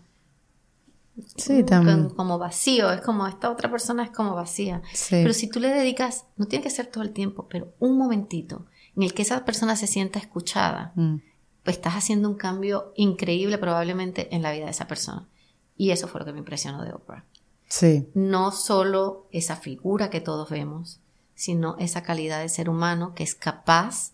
sí, 1.38 1.64
también. 1.64 2.04
como, 2.04 2.16
como 2.16 2.38
vacío, 2.40 2.92
es 2.92 3.02
como 3.02 3.28
esta 3.28 3.52
otra 3.52 3.70
persona 3.70 4.04
es 4.04 4.10
como 4.12 4.34
vacía. 4.34 4.82
Sí. 4.94 5.18
Pero 5.22 5.34
si 5.34 5.48
tú 5.50 5.60
le 5.60 5.70
dedicas, 5.70 6.26
no 6.38 6.46
tiene 6.46 6.64
que 6.64 6.70
ser 6.72 6.88
todo 6.88 7.04
el 7.04 7.12
tiempo, 7.12 7.48
pero 7.48 7.74
un 7.80 7.98
momentito 7.98 8.66
en 8.96 9.04
el 9.04 9.14
que 9.14 9.22
esa 9.22 9.46
persona 9.46 9.76
se 9.76 9.88
sienta 9.88 10.20
escuchada, 10.20 10.94
Mm, 10.96 11.18
pues 11.64 11.78
estás 11.78 11.94
haciendo 11.94 12.30
un 12.30 12.36
cambio 12.36 12.92
increíble 12.96 13.58
probablemente 13.58 14.36
en 14.36 14.42
la 14.42 14.52
vida 14.52 14.66
de 14.66 14.72
esa 14.72 14.88
persona. 14.88 15.30
Y 15.78 15.92
eso 15.92 16.08
fue 16.08 16.20
lo 16.20 16.26
que 16.26 16.34
me 16.34 16.40
impresionó 16.40 16.84
de 16.84 16.94
Oprah. 16.94 17.26
Sí, 17.74 18.08
No 18.14 18.52
solo 18.52 19.28
esa 19.32 19.56
figura 19.56 20.12
que 20.12 20.22
todos 20.22 20.52
vemos, 20.52 21.00
sino 21.34 21.76
esa 21.80 22.04
calidad 22.04 22.40
de 22.40 22.50
ser 22.50 22.70
humano 22.70 23.16
que 23.16 23.24
es 23.24 23.34
capaz 23.34 24.12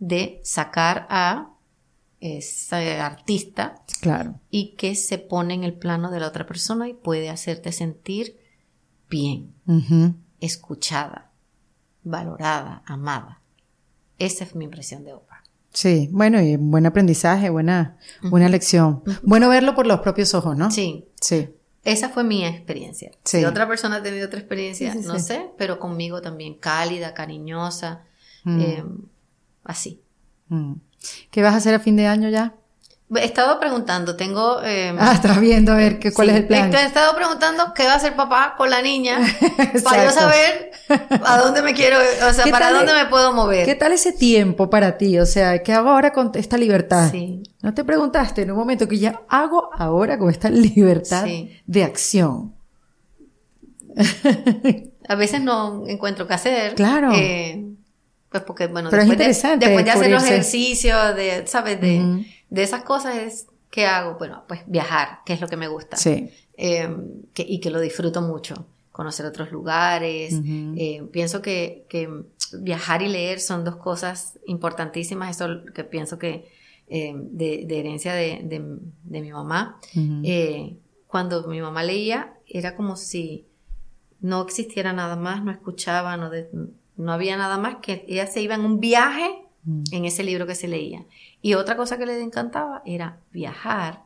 de 0.00 0.40
sacar 0.42 1.06
a 1.08 1.52
ese 2.20 2.98
artista 2.98 3.84
claro. 4.00 4.40
y 4.50 4.74
que 4.74 4.96
se 4.96 5.18
pone 5.18 5.54
en 5.54 5.62
el 5.62 5.74
plano 5.74 6.10
de 6.10 6.18
la 6.18 6.26
otra 6.26 6.46
persona 6.46 6.88
y 6.88 6.94
puede 6.94 7.30
hacerte 7.30 7.70
sentir 7.70 8.40
bien, 9.08 9.54
escuchada, 10.40 11.30
valorada, 12.02 12.82
amada. 12.86 13.40
Esa 14.18 14.42
es 14.42 14.56
mi 14.56 14.64
impresión 14.64 15.04
de 15.04 15.12
Oprah. 15.12 15.44
Sí, 15.72 16.08
bueno, 16.10 16.40
y 16.40 16.56
buen 16.56 16.86
aprendizaje, 16.86 17.50
buena, 17.50 17.98
buena 18.22 18.48
lección. 18.48 19.04
Bueno 19.22 19.48
verlo 19.48 19.76
por 19.76 19.86
los 19.86 20.00
propios 20.00 20.34
ojos, 20.34 20.56
¿no? 20.56 20.72
Sí, 20.72 21.06
Sí, 21.20 21.50
esa 21.86 22.08
fue 22.10 22.24
mi 22.24 22.44
experiencia. 22.44 23.10
Sí. 23.24 23.38
Si 23.38 23.44
otra 23.44 23.66
persona 23.66 23.96
ha 23.96 24.02
tenido 24.02 24.26
otra 24.26 24.38
experiencia, 24.40 24.92
Sí, 24.92 25.00
sí, 25.02 25.06
no 25.08 25.18
sé, 25.18 25.46
pero 25.56 25.78
conmigo 25.78 26.20
también 26.20 26.54
cálida, 26.54 27.14
cariñosa, 27.14 28.04
Mm. 28.44 28.60
eh, 28.60 28.84
así. 29.64 30.02
Mm. 30.48 30.74
¿Qué 31.30 31.42
vas 31.42 31.54
a 31.54 31.56
hacer 31.58 31.74
a 31.74 31.80
fin 31.80 31.96
de 31.96 32.06
año 32.06 32.28
ya? 32.28 32.54
He 33.14 33.24
estado 33.24 33.60
preguntando, 33.60 34.16
tengo... 34.16 34.60
eh, 34.64 34.92
Ah, 34.98 35.12
estás 35.14 35.40
viendo 35.40 35.70
a 35.70 35.76
ver 35.76 36.00
qué, 36.00 36.12
cuál 36.12 36.26
sí, 36.26 36.34
es 36.34 36.40
el 36.40 36.46
plan. 36.48 36.74
He 36.74 36.84
estado 36.86 37.14
preguntando 37.14 37.72
qué 37.72 37.84
va 37.84 37.92
a 37.92 37.96
hacer 37.96 38.16
papá 38.16 38.54
con 38.56 38.68
la 38.68 38.82
niña 38.82 39.18
para 39.84 40.06
yo 40.06 40.10
saber 40.10 40.72
a 41.24 41.38
dónde 41.38 41.62
me 41.62 41.72
quiero, 41.72 41.98
o 42.28 42.32
sea, 42.32 42.42
¿Qué 42.42 42.50
para 42.50 42.72
dónde 42.72 42.92
me 42.94 43.06
puedo 43.06 43.32
mover. 43.32 43.64
¿Qué 43.64 43.76
tal 43.76 43.92
ese 43.92 44.12
tiempo 44.12 44.68
para 44.70 44.98
ti? 44.98 45.20
O 45.20 45.26
sea, 45.26 45.62
¿qué 45.62 45.72
hago 45.72 45.90
ahora 45.90 46.12
con 46.12 46.32
esta 46.34 46.56
libertad? 46.58 47.10
Sí. 47.12 47.44
¿No 47.62 47.72
te 47.74 47.84
preguntaste 47.84 48.42
en 48.42 48.50
un 48.50 48.56
momento 48.58 48.88
que 48.88 48.98
ya 48.98 49.22
hago 49.28 49.70
ahora 49.78 50.18
con 50.18 50.28
esta 50.28 50.50
libertad 50.50 51.24
Sí. 51.26 51.60
de 51.64 51.84
acción? 51.84 52.54
A 55.08 55.14
veces 55.14 55.40
no 55.40 55.84
encuentro 55.86 56.26
qué 56.26 56.34
hacer. 56.34 56.74
Claro. 56.74 57.12
eh, 57.14 57.64
pues 58.30 58.42
porque, 58.42 58.66
bueno, 58.66 58.90
Pero 58.90 59.02
es 59.02 59.08
después, 59.08 59.18
de, 59.18 59.24
interesante 59.24 59.66
después 59.66 59.84
de 59.84 59.90
hacer 59.92 60.10
los 60.10 60.24
ejercicios, 60.24 61.14
de, 61.14 61.44
¿sabes? 61.46 61.80
De. 61.80 62.26
De 62.50 62.62
esas 62.62 62.82
cosas 62.84 63.16
es, 63.16 63.46
¿qué 63.70 63.86
hago? 63.86 64.16
Bueno, 64.18 64.44
pues 64.48 64.60
viajar, 64.66 65.20
que 65.26 65.32
es 65.32 65.40
lo 65.40 65.48
que 65.48 65.56
me 65.56 65.68
gusta. 65.68 65.96
Sí. 65.96 66.30
Eh, 66.56 66.88
que- 67.34 67.46
y 67.46 67.60
que 67.60 67.70
lo 67.70 67.80
disfruto 67.80 68.22
mucho. 68.22 68.66
Conocer 68.92 69.26
otros 69.26 69.52
lugares. 69.52 70.32
Eh, 70.78 71.02
pienso 71.12 71.42
que, 71.42 71.84
que 71.88 72.08
viajar 72.60 73.02
y 73.02 73.08
leer 73.08 73.40
son 73.40 73.64
dos 73.64 73.76
cosas 73.76 74.38
importantísimas. 74.46 75.36
Eso 75.36 75.64
que 75.74 75.84
pienso 75.84 76.18
que 76.18 76.48
eh, 76.88 77.12
de, 77.14 77.64
de 77.66 77.80
herencia 77.80 78.14
de, 78.14 78.40
de- 78.44 78.78
de 79.04 79.20
mi 79.20 79.32
mamá. 79.32 79.78
Eh, 80.24 80.76
cuando 81.08 81.46
mi 81.48 81.60
mamá 81.60 81.82
leía, 81.82 82.34
era 82.46 82.74
como 82.76 82.96
si 82.96 83.44
no 84.20 84.42
existiera 84.42 84.92
nada 84.92 85.16
más, 85.16 85.44
no 85.44 85.50
escuchaba, 85.50 86.16
no, 86.16 86.30
no 86.96 87.12
había 87.12 87.36
nada 87.36 87.58
más, 87.58 87.76
que 87.82 88.04
ella 88.08 88.26
se 88.26 88.40
iba 88.40 88.54
en 88.54 88.62
un 88.62 88.80
viaje 88.80 89.28
Mm. 89.66 89.82
en 89.90 90.04
ese 90.04 90.22
libro 90.24 90.46
que 90.46 90.54
se 90.54 90.68
leía. 90.68 91.04
Y 91.42 91.54
otra 91.54 91.76
cosa 91.76 91.98
que 91.98 92.06
le 92.06 92.22
encantaba 92.22 92.82
era 92.86 93.18
viajar 93.32 94.04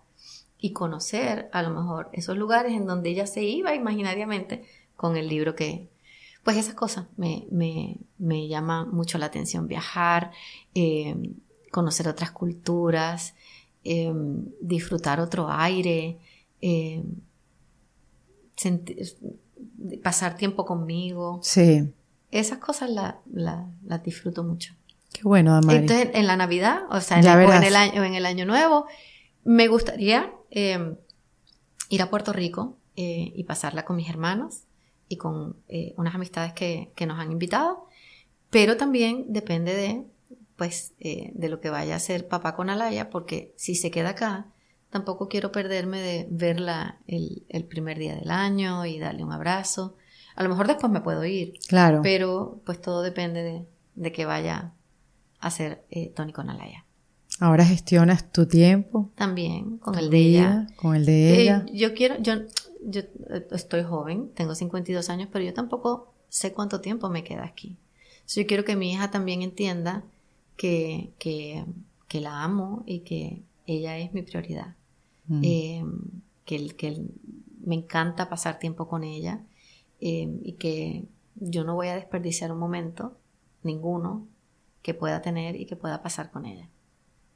y 0.59 0.73
conocer 0.73 1.49
a 1.53 1.62
lo 1.62 1.70
mejor 1.70 2.09
esos 2.12 2.37
lugares 2.37 2.73
en 2.73 2.87
donde 2.87 3.11
ella 3.11 3.27
se 3.27 3.43
iba 3.45 3.74
imaginariamente 3.74 4.65
con 4.97 5.16
el 5.16 5.28
libro 5.28 5.55
que... 5.55 5.89
Pues 6.43 6.57
esas 6.57 6.74
cosas 6.74 7.05
me, 7.19 7.47
me, 7.51 7.99
me 8.19 8.49
llaman 8.49 8.91
mucho 8.91 9.19
la 9.19 9.27
atención, 9.27 9.69
viajar, 9.69 10.31
eh, 10.74 11.15
conocer 11.70 12.09
otras 12.09 12.31
culturas, 12.31 13.35
eh, 13.85 14.11
disfrutar 14.62 15.20
otro 15.20 15.51
aire, 15.51 16.19
eh, 16.62 17.03
sentir- 18.57 19.16
pasar 20.03 20.37
tiempo 20.37 20.65
conmigo. 20.65 21.41
Sí. 21.43 21.93
Esas 22.31 22.59
cosas 22.59 22.89
la- 22.91 23.20
la- 23.32 23.69
las 23.85 24.03
disfruto 24.03 24.45
mucho. 24.45 24.74
Qué 25.12 25.23
bueno, 25.24 25.55
Damari. 25.55 25.78
Entonces, 25.78 26.11
en 26.15 26.27
la 26.27 26.37
Navidad, 26.37 26.82
o 26.91 27.01
sea, 27.01 27.19
en, 27.19 27.27
el, 27.27 27.35
o 27.35 27.37
verás. 27.37 27.57
en 27.57 27.65
el 27.65 27.77
año, 27.77 28.05
en 28.05 28.15
el 28.15 28.27
año 28.27 28.47
nuevo, 28.47 28.87
me 29.45 29.69
gustaría 29.69 30.32
eh, 30.51 30.97
ir 31.89 32.03
a 32.03 32.11
Puerto 32.11 32.32
Rico 32.32 32.78
eh, 32.97 33.32
y 33.35 33.45
pasarla 33.45 33.85
con 33.85 33.97
mis 33.97 34.09
hermanos 34.09 34.65
y 35.09 35.16
con 35.16 35.57
eh, 35.69 35.93
unas 35.97 36.15
amistades 36.15 36.53
que, 36.53 36.93
que 36.95 37.05
nos 37.05 37.19
han 37.19 37.32
invitado, 37.32 37.87
pero 38.49 38.77
también 38.77 39.27
depende 39.28 39.74
de, 39.74 40.05
pues, 40.57 40.95
eh, 41.01 41.32
de 41.35 41.49
lo 41.49 41.61
que 41.61 41.69
vaya 41.69 41.95
a 41.95 41.97
hacer 41.97 42.28
papá 42.28 42.55
con 42.55 42.70
Alaya, 42.70 43.11
porque 43.11 43.53
si 43.57 43.74
se 43.74 43.91
queda 43.91 44.11
acá, 44.11 44.47
tampoco 44.89 45.28
quiero 45.28 45.51
perderme 45.51 46.01
de 46.01 46.28
verla 46.31 47.01
el, 47.07 47.45
el 47.49 47.65
primer 47.65 47.99
día 47.99 48.15
del 48.15 48.31
año 48.31 48.87
y 48.87 48.99
darle 48.99 49.24
un 49.24 49.32
abrazo. 49.32 49.97
A 50.37 50.45
lo 50.45 50.49
mejor 50.49 50.69
después 50.69 50.93
me 50.93 51.01
puedo 51.01 51.24
ir, 51.24 51.55
claro. 51.69 52.01
pero 52.03 52.61
pues 52.65 52.81
todo 52.81 53.03
depende 53.03 53.43
de, 53.43 53.66
de 53.97 54.12
que 54.12 54.27
vaya 54.27 54.74
hacer 55.41 55.85
eh, 55.91 56.11
Tony 56.15 56.33
con 56.33 56.51
Alaya. 56.51 56.85
Ahora 57.39 57.65
gestionas 57.65 58.31
tu 58.33 58.47
tiempo, 58.47 59.11
También 59.15 59.79
con 59.79 59.97
el 59.99 60.11
de 60.11 60.19
ella. 60.19 60.67
con 60.77 60.95
el 60.97 61.07
de 61.07 61.31
Eh, 61.35 61.43
ella. 61.43 61.67
yo 61.73 61.95
quiero, 61.95 62.17
yo, 62.21 62.35
yo 62.85 63.01
eh, 63.31 63.47
estoy 63.53 63.83
joven, 63.83 64.31
tengo 64.35 64.55
52 64.55 65.09
años, 65.09 65.29
pero 65.33 65.45
yo 65.45 65.55
tampoco 65.55 66.12
sé 66.29 66.53
cuánto 66.53 66.81
tiempo 66.81 67.09
me 67.09 67.25
queda 67.25 67.45
aquí. 67.45 67.77
So, 68.27 68.41
yo 68.43 68.47
quiero 68.47 68.65
que 68.65 68.77
mi 68.77 68.93
hija 68.93 69.11
también 69.11 69.43
entienda 69.43 70.05
que, 70.57 71.12
que, 71.19 71.65
que 72.09 72.21
la 72.21 72.43
amo 72.45 72.83
y 72.87 73.01
que 73.01 73.43
ella 73.67 73.97
es 73.99 74.12
mi 74.12 74.23
prioridad. 74.23 74.75
Mm. 75.27 75.41
Eh, 75.45 75.85
que, 76.45 76.67
que 76.77 77.03
me 77.65 77.77
encanta 77.77 78.29
pasar 78.29 78.59
tiempo 78.59 78.87
con 78.89 79.03
ella 79.05 79.41
eh, 80.01 80.29
y 80.43 80.53
que 80.55 81.05
yo 81.37 81.65
no 81.65 81.75
voy 81.75 81.89
a 81.89 81.95
desperdiciar 81.95 82.53
un 82.53 82.59
momento, 82.59 83.17
ninguno, 83.62 84.27
que 84.82 84.94
pueda 84.94 85.20
tener 85.23 85.57
y 85.57 85.66
que 85.66 85.77
pueda 85.77 86.02
pasar 86.02 86.31
con 86.31 86.47
ella. 86.47 86.69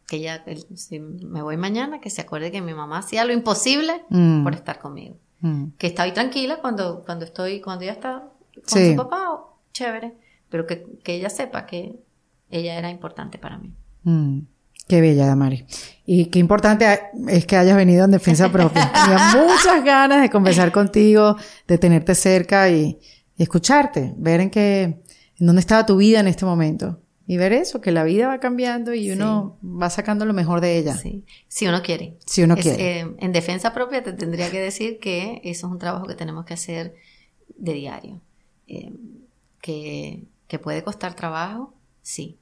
Que 0.06 0.16
ella, 0.16 0.42
el- 0.46 0.66
si 0.76 0.98
me 1.00 1.42
voy 1.42 1.56
mañana, 1.56 2.00
que 2.00 2.10
se 2.10 2.20
acuerde 2.22 2.50
que 2.50 2.60
mi 2.62 2.74
mamá 2.74 2.98
hacía 2.98 3.24
lo 3.24 3.32
imposible 3.32 4.02
Mm. 4.10 4.44
por 4.44 4.54
estar 4.54 4.78
conmigo. 4.78 5.16
Mm. 5.40 5.68
Que 5.78 5.88
estoy 5.88 6.12
tranquila 6.12 6.58
cuando, 6.60 7.02
cuando 7.04 7.24
estoy, 7.24 7.60
cuando 7.60 7.84
ella 7.84 7.92
está 7.92 8.28
con 8.54 8.62
Sí. 8.66 8.90
su 8.90 8.96
papá, 8.96 9.30
oh, 9.30 9.58
chévere, 9.72 10.14
pero 10.48 10.66
que, 10.66 10.86
que 11.02 11.14
ella 11.14 11.28
sepa 11.30 11.66
que 11.66 11.96
ella 12.50 12.78
era 12.78 12.90
importante 12.90 13.38
para 13.38 13.58
mí. 13.58 13.72
Mm, 14.04 14.40
Qué 14.86 15.00
bella, 15.00 15.24
Damari. 15.26 15.64
Y 16.04 16.26
qué 16.26 16.38
importante 16.38 16.86
es 17.28 17.46
que 17.46 17.56
hayas 17.56 17.74
venido 17.74 18.04
en 18.04 18.10
defensa 18.10 18.52
propia. 18.52 18.92
Tenía 18.92 19.32
muchas 19.46 19.82
ganas 19.82 20.20
de 20.20 20.28
conversar 20.28 20.72
contigo, 20.72 21.36
de 21.66 21.78
tenerte 21.78 22.14
cerca 22.14 22.68
y, 22.68 22.98
y 23.34 23.42
escucharte, 23.42 24.12
ver 24.18 24.40
en 24.42 24.50
qué, 24.50 24.82
en 25.40 25.46
dónde 25.46 25.60
estaba 25.60 25.86
tu 25.86 25.96
vida 25.96 26.20
en 26.20 26.26
este 26.28 26.44
momento. 26.44 27.00
Y 27.26 27.38
ver 27.38 27.52
eso, 27.54 27.80
que 27.80 27.90
la 27.90 28.04
vida 28.04 28.28
va 28.28 28.38
cambiando 28.38 28.92
y 28.92 29.10
uno 29.10 29.58
va 29.64 29.88
sacando 29.88 30.26
lo 30.26 30.34
mejor 30.34 30.60
de 30.60 30.76
ella. 30.76 30.94
Sí, 30.94 31.24
si 31.48 31.66
uno 31.66 31.82
quiere. 31.82 32.18
Si 32.26 32.42
uno 32.42 32.54
Es, 32.54 32.62
quiere. 32.62 33.00
eh, 33.00 33.14
en 33.18 33.32
defensa 33.32 33.72
propia 33.72 34.02
te 34.02 34.12
tendría 34.12 34.50
que 34.50 34.60
decir 34.60 34.98
que 34.98 35.40
eso 35.42 35.66
es 35.66 35.72
un 35.72 35.78
trabajo 35.78 36.06
que 36.06 36.14
tenemos 36.14 36.44
que 36.44 36.52
hacer 36.54 36.94
de 37.56 37.72
diario. 37.72 38.20
Eh, 38.68 38.92
que, 39.62 40.24
que 40.48 40.58
puede 40.58 40.84
costar 40.84 41.14
trabajo, 41.16 41.72
sí, 42.02 42.36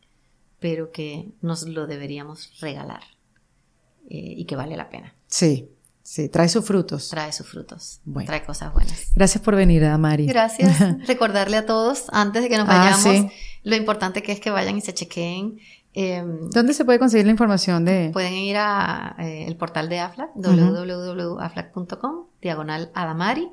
pero 0.58 0.90
que 0.90 1.28
nos 1.40 1.62
lo 1.68 1.86
deberíamos 1.86 2.58
regalar 2.60 3.02
eh, 4.10 4.34
y 4.36 4.44
que 4.46 4.56
vale 4.56 4.76
la 4.76 4.90
pena. 4.90 5.14
Sí, 5.28 5.68
sí, 6.02 6.28
trae 6.28 6.48
sus 6.48 6.64
frutos. 6.64 7.08
Trae 7.10 7.32
sus 7.32 7.46
frutos, 7.46 8.00
Bueno. 8.04 8.26
trae 8.26 8.44
cosas 8.44 8.72
buenas. 8.72 9.12
Gracias 9.14 9.42
por 9.42 9.56
venir, 9.56 9.82
Damari. 9.82 10.26
Gracias. 10.26 10.78
Recordarle 11.06 11.56
a 11.56 11.66
todos, 11.66 12.04
antes 12.12 12.42
de 12.42 12.48
que 12.48 12.58
nos 12.58 12.68
Ah, 12.68 12.78
vayamos, 12.78 13.02
sí. 13.02 13.28
lo 13.64 13.76
importante 13.76 14.22
que 14.22 14.32
es 14.32 14.40
que 14.40 14.50
vayan 14.50 14.76
y 14.76 14.80
se 14.80 14.92
chequeen. 14.94 15.58
eh, 15.94 16.24
¿Dónde 16.52 16.72
se 16.72 16.84
puede 16.86 16.98
conseguir 16.98 17.26
la 17.26 17.32
información 17.32 17.84
de...? 17.84 18.10
Pueden 18.14 18.32
ir 18.32 18.56
a 18.58 19.14
eh, 19.18 19.44
el 19.46 19.56
portal 19.56 19.88
de 19.90 20.00
AFLAC, 20.00 20.34
Ujú. 20.36 20.50
www.aflac.com, 20.50 22.26
diagonal 22.40 22.90
Adamari, 22.94 23.48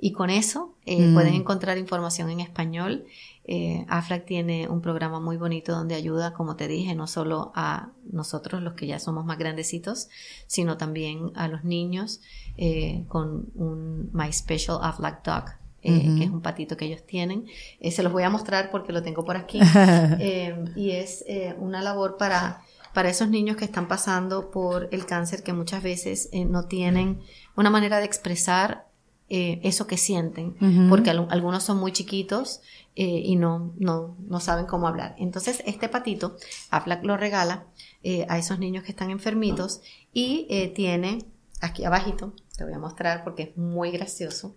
y 0.00 0.12
con 0.12 0.28
eso 0.30 0.74
eh, 0.86 0.98
Mm. 1.08 1.14
pueden 1.14 1.34
encontrar 1.34 1.78
información 1.78 2.30
en 2.30 2.40
español. 2.40 3.04
Eh, 3.46 3.84
AFLAC 3.88 4.24
tiene 4.24 4.68
un 4.68 4.80
programa 4.80 5.20
muy 5.20 5.36
bonito 5.36 5.72
donde 5.72 5.94
ayuda, 5.94 6.32
como 6.32 6.56
te 6.56 6.66
dije, 6.66 6.94
no 6.94 7.06
solo 7.06 7.52
a 7.54 7.90
nosotros 8.10 8.62
los 8.62 8.72
que 8.72 8.86
ya 8.86 8.98
somos 8.98 9.24
más 9.26 9.36
grandecitos, 9.38 10.08
sino 10.46 10.76
también 10.78 11.30
a 11.34 11.48
los 11.48 11.62
niños 11.64 12.20
eh, 12.56 13.04
con 13.08 13.48
un 13.54 14.08
My 14.14 14.32
Special 14.32 14.78
AFLAC 14.80 15.24
Dog, 15.24 15.44
eh, 15.82 16.14
que 16.16 16.24
es 16.24 16.30
un 16.30 16.40
patito 16.40 16.78
que 16.78 16.86
ellos 16.86 17.02
tienen. 17.04 17.44
Eh, 17.80 17.90
se 17.90 18.02
los 18.02 18.12
voy 18.12 18.22
a 18.22 18.30
mostrar 18.30 18.70
porque 18.70 18.92
lo 18.94 19.02
tengo 19.02 19.24
por 19.26 19.36
aquí. 19.36 19.60
Y 20.76 20.90
es 20.92 21.22
una 21.58 21.82
labor 21.82 22.16
para, 22.16 22.62
para 22.94 23.10
esos 23.10 23.28
niños 23.28 23.58
que 23.58 23.66
están 23.66 23.88
pasando 23.88 24.50
por 24.50 24.88
el 24.92 25.04
cáncer 25.04 25.42
que 25.42 25.52
muchas 25.52 25.82
veces 25.82 26.30
no 26.32 26.64
tienen 26.64 27.20
una 27.56 27.68
manera 27.68 27.98
de 27.98 28.06
expresar 28.06 28.86
eh, 29.30 29.58
eso 29.62 29.86
que 29.86 29.96
sienten, 29.96 30.54
porque 30.90 31.10
al- 31.10 31.26
algunos 31.30 31.62
son 31.62 31.78
muy 31.78 31.92
chiquitos 31.92 32.60
eh, 32.96 33.22
y 33.24 33.36
no, 33.36 33.74
no, 33.78 34.16
no 34.28 34.40
saben 34.40 34.66
cómo 34.66 34.86
hablar. 34.86 35.14
Entonces, 35.18 35.62
este 35.66 35.88
patito, 35.88 36.36
AFLAC 36.70 37.04
lo 37.04 37.16
regala 37.16 37.66
eh, 38.02 38.24
a 38.28 38.38
esos 38.38 38.58
niños 38.58 38.84
que 38.84 38.90
están 38.92 39.10
enfermitos 39.10 39.80
y 40.12 40.46
eh, 40.50 40.68
tiene 40.68 41.24
aquí 41.60 41.84
abajito, 41.84 42.34
te 42.56 42.64
voy 42.64 42.72
a 42.74 42.78
mostrar 42.78 43.24
porque 43.24 43.42
es 43.44 43.56
muy 43.56 43.90
gracioso, 43.90 44.56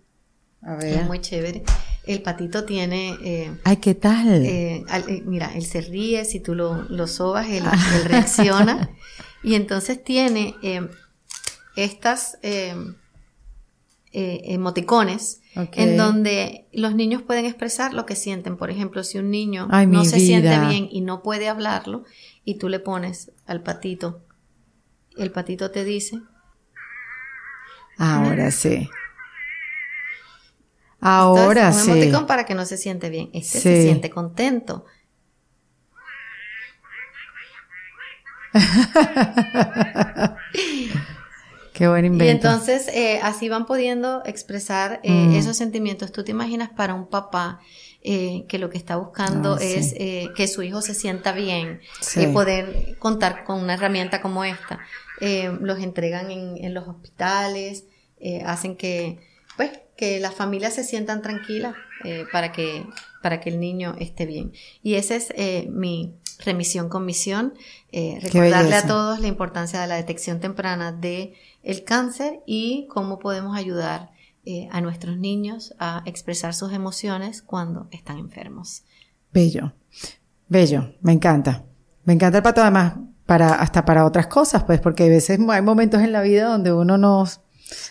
A 0.62 0.74
es 0.76 0.84
ver. 0.84 1.04
muy 1.06 1.20
chévere. 1.20 1.62
El 2.04 2.22
patito 2.22 2.64
tiene... 2.64 3.16
eh, 3.22 3.50
Ay, 3.64 3.76
¿qué 3.78 3.94
tal? 3.94 4.44
eh, 4.46 4.84
al- 4.88 5.08
eh, 5.08 5.22
mira, 5.26 5.52
él 5.54 5.64
se 5.64 5.80
ríe, 5.80 6.24
si 6.24 6.40
tú 6.40 6.54
lo, 6.54 6.82
lo 6.88 7.06
sobas, 7.06 7.48
él, 7.48 7.64
él 7.94 8.04
reacciona. 8.04 8.90
y 9.42 9.54
entonces 9.54 10.02
tiene 10.04 10.54
estas 11.76 12.38
emoticones 14.12 15.40
En 15.72 15.96
donde 15.96 16.68
los 16.72 16.94
niños 16.94 17.22
pueden 17.22 17.44
expresar 17.44 17.92
lo 17.92 18.06
que 18.06 18.14
sienten. 18.14 18.56
Por 18.56 18.70
ejemplo, 18.70 19.02
si 19.02 19.18
un 19.18 19.30
niño 19.30 19.66
Ay, 19.70 19.86
no 19.86 20.04
se 20.04 20.20
siente 20.20 20.56
bien 20.68 20.88
y 20.90 21.00
no 21.00 21.22
puede 21.22 21.48
hablarlo, 21.48 22.04
y 22.44 22.58
tú 22.58 22.68
le 22.68 22.78
pones 22.78 23.32
al 23.46 23.62
patito, 23.62 24.22
el 25.16 25.32
patito 25.32 25.70
te 25.70 25.84
dice, 25.84 26.20
Ahora 28.00 28.52
sí. 28.52 28.88
Ahora 31.00 31.66
Entonces, 31.68 31.88
un 31.88 31.94
sí. 31.94 32.00
emoticón 32.00 32.26
para 32.28 32.46
que 32.46 32.54
no 32.54 32.64
se 32.64 32.76
siente 32.76 33.10
bien. 33.10 33.28
Este 33.32 33.58
Sí. 33.58 33.68
se 33.68 33.82
siente 33.82 34.08
contento. 34.10 34.84
Qué 41.78 41.86
buen 41.86 42.04
invento. 42.04 42.24
Y 42.24 42.28
entonces 42.28 42.88
eh, 42.88 43.20
así 43.22 43.48
van 43.48 43.64
pudiendo 43.64 44.22
expresar 44.26 44.98
eh, 45.04 45.12
Mm. 45.12 45.34
esos 45.36 45.56
sentimientos. 45.56 46.10
Tú 46.10 46.24
te 46.24 46.32
imaginas 46.32 46.70
para 46.70 46.92
un 46.94 47.06
papá 47.06 47.60
eh, 48.02 48.46
que 48.48 48.58
lo 48.58 48.68
que 48.68 48.78
está 48.78 48.96
buscando 48.96 49.54
Ah, 49.54 49.62
es 49.62 49.94
que 50.34 50.48
su 50.48 50.62
hijo 50.62 50.80
se 50.82 50.94
sienta 50.94 51.30
bien 51.32 51.80
Sí. 52.00 52.22
y 52.24 52.26
poder 52.28 52.96
contar 52.98 53.44
con 53.44 53.60
una 53.60 53.74
herramienta 53.74 54.20
como 54.20 54.42
esta. 54.44 54.80
Los 55.60 55.78
entregan 55.80 56.30
en, 56.32 56.56
en 56.64 56.74
los 56.74 56.86
hospitales, 56.88 57.84
hacen 58.44 58.76
que, 58.76 59.20
pues, 59.56 59.70
que 59.96 60.18
las 60.20 60.34
familias 60.34 60.74
se 60.74 60.82
sientan 60.84 61.22
tranquilas 61.22 61.74
para 62.32 62.50
que 62.52 62.84
para 63.22 63.40
que 63.40 63.50
el 63.50 63.58
niño 63.58 63.96
esté 63.98 64.26
bien. 64.26 64.52
Y 64.82 64.94
esa 64.94 65.16
es 65.16 65.32
mi 65.68 66.14
remisión 66.38 66.88
con 66.88 67.04
misión, 67.04 67.54
eh, 67.90 68.18
recordarle 68.22 68.76
a 68.76 68.86
todos 68.86 69.18
la 69.18 69.26
importancia 69.26 69.80
de 69.80 69.88
la 69.88 69.96
detección 69.96 70.38
temprana 70.38 70.92
de 70.92 71.34
el 71.68 71.84
cáncer 71.84 72.40
y 72.46 72.86
cómo 72.88 73.18
podemos 73.18 73.56
ayudar 73.56 74.10
eh, 74.44 74.68
a 74.72 74.80
nuestros 74.80 75.18
niños 75.18 75.74
a 75.78 76.02
expresar 76.06 76.54
sus 76.54 76.72
emociones 76.72 77.42
cuando 77.42 77.86
están 77.90 78.18
enfermos. 78.18 78.82
Bello. 79.32 79.72
Bello. 80.48 80.94
Me 81.02 81.12
encanta. 81.12 81.64
Me 82.04 82.14
encanta 82.14 82.38
el 82.38 82.42
pato 82.42 82.62
además 82.62 82.94
para, 83.26 83.54
hasta 83.60 83.84
para 83.84 84.06
otras 84.06 84.26
cosas, 84.28 84.64
pues, 84.64 84.80
porque 84.80 85.04
a 85.04 85.08
veces 85.08 85.38
hay 85.50 85.62
momentos 85.62 86.00
en 86.00 86.12
la 86.12 86.22
vida 86.22 86.46
donde 86.46 86.72
uno 86.72 86.96
no 86.96 87.26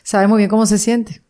sabe 0.03 0.27
muy 0.27 0.39
bien 0.39 0.49
cómo 0.49 0.65
se 0.65 0.79
siente. 0.79 1.21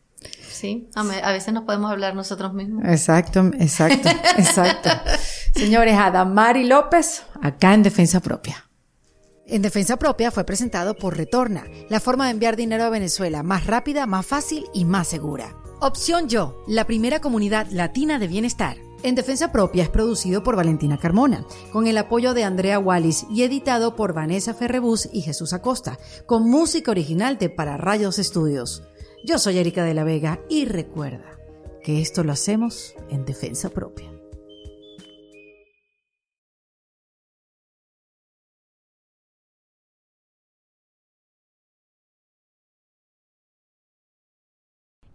Sí, 0.49 0.89
a, 0.95 1.03
me- 1.03 1.21
a 1.21 1.31
veces 1.33 1.53
nos 1.53 1.65
podemos 1.65 1.91
hablar 1.91 2.15
nosotros 2.15 2.53
mismos. 2.53 2.85
Exacto, 2.85 3.41
exacto, 3.59 4.09
exacto. 4.37 4.89
Señores, 5.53 5.95
Adamari 5.97 6.63
López, 6.65 7.23
acá 7.41 7.73
en 7.73 7.83
Defensa 7.83 8.21
Propia. 8.21 8.66
En 9.49 9.61
Defensa 9.61 9.95
Propia 9.95 10.29
fue 10.29 10.43
presentado 10.43 10.97
por 10.97 11.15
Retorna, 11.15 11.67
la 11.89 12.01
forma 12.01 12.25
de 12.25 12.31
enviar 12.31 12.57
dinero 12.57 12.83
a 12.83 12.89
Venezuela 12.89 13.43
más 13.43 13.65
rápida, 13.65 14.05
más 14.05 14.25
fácil 14.25 14.65
y 14.73 14.83
más 14.83 15.07
segura. 15.07 15.55
Opción 15.79 16.27
Yo, 16.27 16.61
la 16.67 16.85
primera 16.85 17.21
comunidad 17.21 17.67
latina 17.71 18.19
de 18.19 18.27
bienestar. 18.27 18.75
En 19.03 19.15
Defensa 19.15 19.53
Propia 19.53 19.83
es 19.83 19.89
producido 19.89 20.43
por 20.43 20.57
Valentina 20.57 20.97
Carmona, 20.97 21.45
con 21.71 21.87
el 21.87 21.97
apoyo 21.97 22.33
de 22.33 22.43
Andrea 22.43 22.77
Wallis 22.77 23.25
y 23.29 23.43
editado 23.43 23.95
por 23.95 24.13
Vanessa 24.13 24.53
Ferrebus 24.53 25.07
y 25.13 25.21
Jesús 25.21 25.53
Acosta, 25.53 25.97
con 26.25 26.49
música 26.49 26.91
original 26.91 27.37
de 27.37 27.49
Para 27.49 27.77
Rayos 27.77 28.19
Estudios. 28.19 28.83
Yo 29.23 29.39
soy 29.39 29.59
Erika 29.59 29.85
de 29.85 29.93
la 29.93 30.03
Vega 30.03 30.41
y 30.49 30.65
recuerda 30.65 31.39
que 31.83 32.01
esto 32.01 32.25
lo 32.25 32.33
hacemos 32.33 32.95
en 33.09 33.23
Defensa 33.23 33.69
Propia. 33.69 34.16